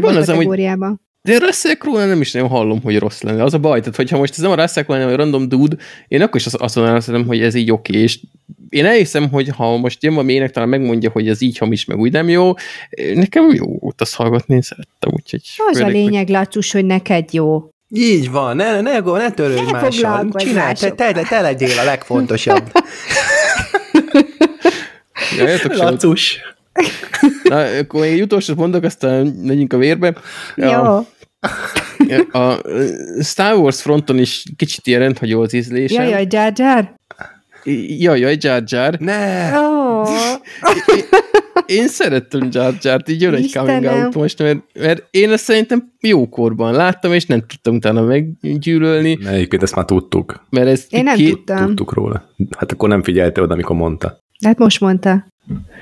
Van 0.00 0.02
abba 0.04 0.16
a 0.16 0.20
az, 0.20 0.26
kategóriába. 0.26 0.96
De 1.22 1.38
Russell 1.38 1.74
crowe 1.74 2.06
nem 2.06 2.20
is 2.20 2.32
nagyon 2.32 2.48
hallom, 2.48 2.80
hogy 2.82 2.98
rossz 2.98 3.20
lenne. 3.22 3.42
Az 3.42 3.54
a 3.54 3.58
baj, 3.58 3.80
tehát 3.80 3.96
hogyha 3.96 4.18
most 4.18 4.32
ez 4.32 4.38
nem 4.38 4.50
a 4.50 4.54
Russell 4.54 4.82
Crowe, 4.84 5.00
hanem 5.00 5.14
a 5.14 5.16
random 5.16 5.48
dude, 5.48 5.76
én 6.08 6.22
akkor 6.22 6.36
is 6.40 6.46
azt- 6.46 6.76
mondanám, 6.76 7.26
hogy 7.26 7.40
ez 7.40 7.54
így 7.54 7.70
oké, 7.70 7.98
és 7.98 8.20
én 8.72 8.86
elhiszem, 8.86 9.28
hogy 9.30 9.48
ha 9.48 9.76
most 9.76 10.02
jön 10.02 10.14
valami 10.14 10.50
talán 10.50 10.68
megmondja, 10.68 11.10
hogy 11.10 11.28
ez 11.28 11.42
így 11.42 11.58
hamis, 11.58 11.84
meg 11.84 11.98
úgy 11.98 12.12
nem 12.12 12.28
jó, 12.28 12.52
nekem 13.14 13.50
jó 13.54 13.78
volt 13.78 14.00
azt 14.00 14.14
hallgatni, 14.14 14.54
én 14.54 14.60
szerettem, 14.60 15.10
úgyhogy... 15.12 15.40
Az 15.56 15.76
a 15.76 15.78
főleg, 15.78 15.92
hogy- 15.92 15.94
lényeg, 15.94 16.28
Lacsus, 16.28 16.72
hogy 16.72 16.84
neked 16.84 17.32
jó. 17.32 17.68
Így 17.88 18.30
van, 18.30 18.56
ne, 18.56 18.80
ne, 18.80 19.00
ne, 19.00 19.30
törődj 19.30 19.60
Ne 19.64 19.70
mással. 19.70 20.28
Csinálj, 20.34 20.74
te, 20.74 20.90
te, 20.90 21.12
te 21.12 21.40
legyél 21.40 21.78
a 21.78 21.84
legfontosabb. 21.84 22.70
Ja. 25.36 25.58
Lacus. 25.68 26.40
Na, 27.42 27.58
akkor 27.58 28.00
még 28.00 28.12
egy 28.12 28.22
utolsót 28.22 28.56
mondok, 28.56 28.84
aztán 28.84 29.26
megyünk 29.26 29.72
a 29.72 29.76
vérbe. 29.76 30.14
Jó. 30.56 30.70
A, 30.70 32.38
a 32.38 32.60
Star 33.22 33.54
Wars 33.54 33.82
fronton 33.82 34.18
is 34.18 34.44
kicsit 34.56 34.86
ilyen 34.86 35.00
rendhagyó 35.00 35.40
az 35.40 35.52
ízlésem. 35.52 36.02
Jaj, 36.02 36.10
jaj, 36.10 36.26
Jar 36.30 36.52
Jar. 36.56 36.94
Jaj, 37.64 38.18
jaj, 38.20 38.36
Jar 38.40 38.62
Jar. 38.66 38.98
Ne! 38.98 39.50
Ó, 39.60 40.02
Én 41.66 41.88
szerettem 41.88 42.48
Jar 42.52 42.74
Jar-t, 42.80 43.08
így 43.08 43.20
jön 43.20 43.34
egy 43.34 43.52
coming 43.52 43.84
out 43.84 44.14
most, 44.14 44.38
mert, 44.38 44.58
mert 44.80 45.06
én 45.10 45.30
ezt 45.32 45.44
szerintem 45.44 45.92
jókorban 46.00 46.72
láttam, 46.72 47.12
és 47.12 47.26
nem 47.26 47.40
tudtam 47.46 47.74
utána 47.74 48.02
meggyűlölni, 48.02 49.18
Ne, 49.22 49.30
egyébként 49.30 49.62
ezt 49.62 49.74
már 49.74 49.84
tudtuk. 49.84 50.46
mert 50.50 50.66
ez 50.68 50.86
én 50.90 51.04
nem 51.04 51.16
két, 51.16 51.30
tudtam. 51.30 51.66
Tudtuk 51.66 51.92
róla. 51.94 52.24
Hát 52.58 52.72
akkor 52.72 52.88
nem 52.88 53.02
figyelte 53.02 53.40
oda, 53.42 53.52
amikor 53.54 53.76
mondta. 53.76 54.18
De 54.40 54.48
hát 54.48 54.58
most 54.58 54.80
mondta. 54.80 55.26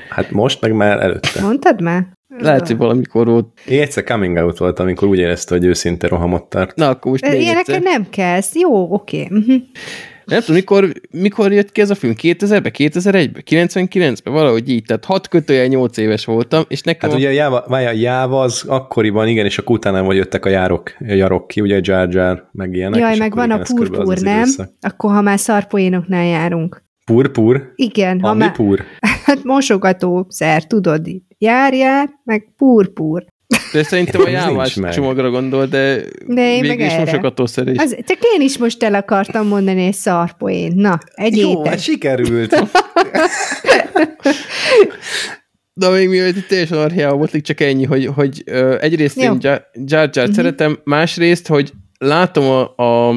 Hát 0.08 0.30
most, 0.30 0.60
meg 0.60 0.72
már 0.72 1.00
előtte. 1.02 1.40
Mondtad 1.40 1.80
már? 1.82 2.06
Lehet, 2.38 2.66
hogy 2.66 2.76
valamikor 2.76 3.26
volt. 3.26 3.46
Én 3.68 3.80
egyszer 3.80 4.04
coming 4.04 4.36
out 4.36 4.58
voltam, 4.58 4.86
amikor 4.86 5.08
úgy 5.08 5.18
érezte, 5.18 5.54
hogy 5.54 5.64
őszinte 5.64 6.06
rohamot 6.08 6.44
tart. 6.48 6.76
Na, 6.76 6.88
akkor 6.88 7.10
most 7.10 7.24
Ilyenekkel 7.24 7.58
egyszer. 7.74 7.80
nem 7.80 8.06
kezd. 8.10 8.56
Jó, 8.56 8.92
oké. 8.94 9.28
Uh-huh. 9.30 9.54
Nem 10.30 10.40
tudom, 10.40 10.56
mikor, 10.56 10.92
mikor 11.10 11.52
jött 11.52 11.72
ki 11.72 11.80
ez 11.80 11.90
a 11.90 11.94
film? 11.94 12.12
2000-ben, 12.16 12.72
2001-ben, 12.76 13.42
99-ben, 13.46 14.32
valahogy 14.32 14.68
így. 14.68 14.82
Tehát 14.84 15.04
6 15.04 15.28
kötőjel 15.28 15.66
8 15.66 15.96
éves 15.96 16.24
voltam, 16.24 16.62
és 16.68 16.82
nekem 16.82 17.08
Hát 17.10 17.18
a- 17.18 17.20
ugye 17.20 17.28
a 17.28 17.32
Jáva, 17.32 17.58
a 17.58 17.78
Jáva 17.78 18.40
az 18.40 18.64
akkoriban, 18.66 19.28
igen, 19.28 19.44
és 19.44 19.58
akkor 19.58 19.76
utána 19.76 20.02
vagy 20.02 20.16
jöttek 20.16 20.44
a 20.44 20.48
járok, 20.48 20.92
a 20.98 21.12
jarok 21.12 21.46
ki, 21.48 21.60
ugye 21.60 21.80
Jar 21.82 22.08
Jar, 22.14 22.48
meg 22.52 22.74
ilyenek. 22.74 23.00
Jaj, 23.00 23.16
meg 23.18 23.34
van 23.34 23.44
igen, 23.44 23.60
a 23.60 23.62
purpur, 23.74 24.18
nem? 24.18 24.36
időszak. 24.38 24.70
Akkor, 24.80 25.10
ha 25.12 25.20
már 25.20 25.38
szarpoénoknál 25.38 26.24
járunk. 26.26 26.82
Pur, 27.04 27.30
pur? 27.30 27.72
Igen, 27.74 28.20
ha 28.20 28.28
Ami 28.28 28.38
már... 28.38 28.52
pur? 28.52 28.80
Hát 29.24 29.44
mosogatószer, 29.44 30.64
tudod, 30.66 31.06
így. 31.06 31.22
jár, 31.38 31.74
jár, 31.74 32.08
meg 32.24 32.48
purpur. 32.56 33.24
De 33.72 33.82
szerintem 33.82 34.20
a 34.20 34.68
meg. 34.76 34.92
csomagra 34.92 35.30
gondol, 35.30 35.66
de, 35.66 36.02
De 36.26 36.54
én 36.54 36.60
végül 36.60 36.76
meg 36.76 36.86
is 36.86 36.96
mosogatószer 36.96 37.68
is. 37.68 37.78
Az, 37.78 37.96
csak 38.06 38.18
én 38.34 38.40
is 38.40 38.58
most 38.58 38.82
el 38.82 38.94
akartam 38.94 39.46
mondani 39.46 39.86
egy 39.86 39.94
szarpoén. 39.94 40.72
Na, 40.76 40.98
Jó, 41.16 41.24
egyétek. 41.24 41.66
hát 41.66 41.80
sikerült. 41.80 42.62
De 45.72 45.88
még 45.88 46.08
mielőtt 46.08 46.36
itt 46.36 46.46
teljesen 46.46 46.78
arhiával 46.78 47.18
botlik, 47.18 47.42
csak 47.42 47.60
ennyi, 47.60 47.84
hogy, 47.84 48.06
hogy 48.06 48.42
uh, 48.46 48.76
egyrészt 48.80 49.20
Jó. 49.22 49.32
én 49.32 49.38
Jar 49.40 49.66
Jar 49.84 50.10
Jar 50.12 50.28
szeretem, 50.32 50.78
másrészt, 50.84 51.46
hogy 51.46 51.72
látom 51.98 52.44
a, 52.44 52.82
a 52.82 53.12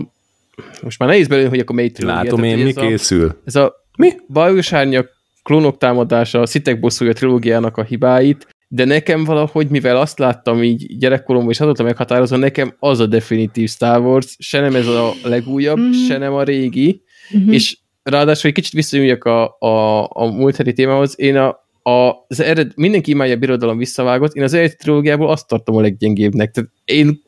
most 0.81 0.99
már 0.99 1.10
nehéz 1.10 1.27
belőle, 1.27 1.49
hogy 1.49 1.60
akkor 1.60 1.76
melyik 1.76 1.93
trilógia, 1.93 2.23
Látom 2.23 2.43
én, 2.43 2.57
mi 2.57 2.69
ez 2.69 2.77
a, 2.77 2.81
készül. 2.88 3.41
ez 3.45 3.55
a 3.55 3.85
Mi? 3.97 4.11
Bajos 4.30 4.73
Árnyak, 4.73 5.10
klónok 5.43 5.77
támadása, 5.77 6.39
a 6.39 6.45
Szitek 6.45 6.80
bosszúja 6.80 7.14
trilógiának 7.14 7.77
a 7.77 7.84
hibáit, 7.84 8.47
de 8.75 8.85
nekem 8.85 9.23
valahogy, 9.23 9.67
mivel 9.69 9.97
azt 9.97 10.19
láttam 10.19 10.63
így 10.63 10.97
gyerekkoromban, 10.97 11.51
és 11.51 11.59
azóta 11.59 11.83
meghatározva, 11.83 12.37
nekem 12.37 12.73
az 12.79 12.99
a 12.99 13.05
definitív 13.05 13.69
Star 13.69 14.01
Wars, 14.01 14.35
se 14.39 14.59
nem 14.59 14.75
ez 14.75 14.87
a 14.87 15.13
legújabb, 15.23 15.77
Mhm. 15.77 15.91
se 15.91 16.17
nem 16.17 16.33
a 16.33 16.43
régi, 16.43 17.01
Uh-huh. 17.33 17.53
és 17.53 17.77
ráadásul 18.03 18.49
egy 18.49 18.55
kicsit 18.55 18.71
visszajöjjek 18.73 19.23
a, 19.23 19.55
a, 19.59 20.03
a 20.09 20.25
múlt 20.25 20.55
heti 20.55 20.73
témához, 20.73 21.13
én 21.17 21.35
a, 21.37 21.47
a, 21.91 22.25
az 22.27 22.39
ered, 22.39 22.71
mindenki 22.75 23.11
imádja 23.11 23.35
a 23.35 23.37
birodalom 23.39 23.77
visszavágott, 23.77 24.33
én 24.33 24.43
az 24.43 24.53
eredeti 24.53 24.75
trilógiából 24.75 25.29
azt 25.29 25.47
tartom 25.47 25.75
a 25.75 25.81
leggyengébbnek. 25.81 26.51
Tehát 26.51 26.69
én 26.85 27.21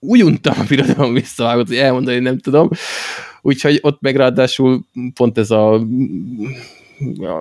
úgy 0.00 0.22
untam 0.22 0.54
a 0.60 0.64
birodalom 0.68 1.12
visszavágott, 1.14 1.66
hogy 1.66 1.76
elmondani 1.76 2.18
nem 2.18 2.38
tudom. 2.38 2.68
Úgyhogy 3.42 3.78
ott 3.82 4.00
meg 4.00 4.16
ráadásul 4.16 4.84
pont 5.14 5.38
ez 5.38 5.50
a 5.50 5.86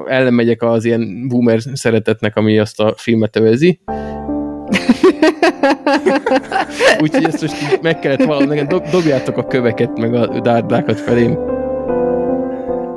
ellenmegyek 0.08 0.62
az 0.62 0.86
ilyen 0.86 1.28
boomer 1.28 1.60
szeretetnek, 1.74 2.36
ami 2.36 2.60
azt 2.60 2.80
a 2.80 2.94
filmet 2.98 3.36
övezi. 3.36 3.80
Úgyhogy 7.02 7.24
ezt 7.24 7.42
most 7.42 7.62
így 7.62 7.80
meg 7.82 8.00
kellett 8.00 8.24
valahogy, 8.24 8.48
nekem 8.48 8.68
dob, 8.68 8.90
dobjátok 8.90 9.38
a 9.38 9.48
köveket, 9.48 9.98
meg 9.98 10.14
a 10.14 10.40
dárdákat 10.40 11.00
felém. 11.00 11.38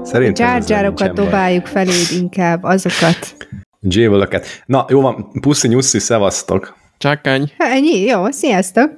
Szerintem 0.02 0.46
Gyárgyárokat 0.46 1.12
dobáljuk 1.12 1.66
feléd 1.66 2.08
inkább, 2.20 2.62
azokat. 2.62 3.36
J-völöket. 3.80 4.46
Na, 4.66 4.86
jó 4.88 5.00
van, 5.00 5.30
puszi 5.40 5.68
nyuszi, 5.68 5.98
szevasztok. 5.98 6.76
Csákány. 6.98 7.52
Ha, 7.58 7.64
ennyi? 7.64 8.00
Jó, 8.00 8.30
sziasztok! 8.30 8.90